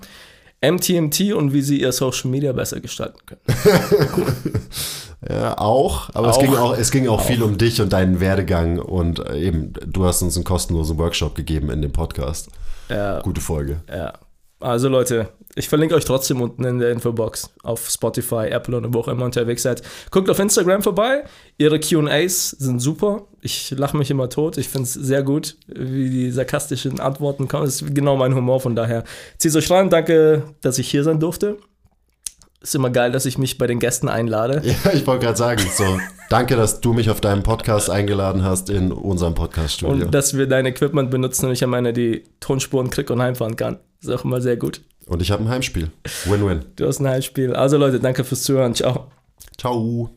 MTMT 0.64 1.34
und 1.34 1.53
wie 1.53 1.62
sie 1.62 1.82
ihr 1.82 1.91
Social 1.91 2.30
Media 2.30 2.52
besser 2.53 2.80
gestalten 2.80 3.20
können. 3.26 3.41
Ja, 5.30 5.57
auch, 5.57 6.10
aber 6.14 6.30
auch. 6.30 6.31
Es, 6.31 6.39
ging 6.39 6.56
auch, 6.56 6.77
es 6.77 6.91
ging 6.91 7.07
auch, 7.07 7.19
auch, 7.19 7.26
viel 7.26 7.41
um 7.41 7.57
dich 7.57 7.81
und 7.81 7.93
deinen 7.93 8.19
Werdegang 8.19 8.80
und 8.80 9.19
äh, 9.19 9.39
eben, 9.39 9.73
du 9.85 10.06
hast 10.06 10.22
uns 10.22 10.35
einen 10.35 10.45
kostenlosen 10.45 10.97
Workshop 10.97 11.35
gegeben 11.35 11.69
in 11.72 11.81
dem 11.81 11.91
Podcast. 11.91 12.49
Ja. 12.89 13.22
Gute 13.22 13.41
Folge. 13.41 13.81
Ja. 13.89 14.14
Also 14.60 14.88
Leute, 14.88 15.30
ich 15.56 15.68
verlinke 15.68 15.95
euch 15.95 16.06
trotzdem 16.06 16.41
unten 16.41 16.64
in 16.64 16.80
der 16.80 16.91
Infobox 16.91 17.49
auf 17.64 17.89
Spotify, 17.89 18.47
Apple 18.49 18.77
und 18.77 18.93
wo 18.93 18.99
auch 18.99 19.07
immer 19.07 19.26
unterwegs 19.26 19.64
seid. 19.64 19.81
Guckt 20.11 20.30
auf 20.30 20.39
Instagram 20.39 20.81
vorbei. 20.81 21.23
Ihre 21.57 21.80
QAs 21.80 22.52
sind 22.52 22.80
super. 22.80 23.23
Ich 23.41 23.72
lache 23.72 23.97
mich 23.97 24.11
immer 24.11 24.30
tot. 24.30 24.57
Ich 24.57 24.69
finde 24.69 24.84
es 24.84 24.93
sehr 24.93 25.23
gut, 25.23 25.57
wie 25.68 26.10
die 26.10 26.31
sarkastischen 26.31 26.99
Antworten 26.99 27.47
kommen. 27.47 27.65
Das 27.65 27.81
ist 27.81 27.95
genau 27.95 28.15
mein 28.15 28.34
Humor, 28.34 28.60
von 28.60 28.76
daher 28.76 29.03
zieht 29.38 29.56
euch 29.56 29.69
rein. 29.69 29.89
Danke, 29.89 30.43
dass 30.61 30.80
ich 30.80 30.89
hier 30.89 31.03
sein 31.03 31.19
durfte. 31.19 31.57
Ist 32.61 32.73
immer 32.73 32.90
geil, 32.90 33.11
dass 33.11 33.26
ich 33.26 33.38
mich 33.38 33.57
bei 33.57 33.68
den 33.68 33.80
Gästen 33.80 34.10
einlade. 34.10 34.61
Ja, 34.65 34.91
ich 34.94 35.06
wollte 35.06 35.26
gerade 35.26 35.38
sagen, 35.38 35.61
so, 35.72 35.99
danke, 36.30 36.56
dass 36.56 36.82
du 36.82 36.94
mich 36.94 37.10
auf 37.10 37.22
deinem 37.22 37.44
Podcast 37.44 37.90
eingeladen 37.90 38.44
hast 38.44 38.69
in 38.69 38.91
unserem 38.91 39.36
Podcaststudio. 39.36 40.06
Und 40.06 40.14
dass 40.14 40.36
wir 40.36 40.48
dein 40.48 40.65
Equipment 40.65 41.11
benutzen 41.11 41.45
und 41.45 41.52
ich 41.52 41.64
am 41.64 41.73
Ende 41.73 41.94
die 41.94 42.23
Tonspuren 42.40 42.90
krieg 42.90 43.10
und 43.11 43.22
heimfahren 43.22 43.56
kann. 43.56 43.80
Ist 44.02 44.10
auch 44.10 44.26
immer 44.26 44.41
sehr 44.41 44.57
gut. 44.57 44.82
Und 45.06 45.22
ich 45.22 45.32
habe 45.32 45.44
ein 45.44 45.49
Heimspiel. 45.49 45.91
Win-win. 46.26 46.65
Du 46.76 46.88
hast 46.88 46.99
ein 46.99 47.07
Heimspiel. 47.07 47.53
Also 47.53 47.77
Leute, 47.77 47.99
danke 47.99 48.23
fürs 48.23 48.44
Zuhören. 48.44 48.73
Ciao. 48.73 49.11
Ciao. 49.57 50.10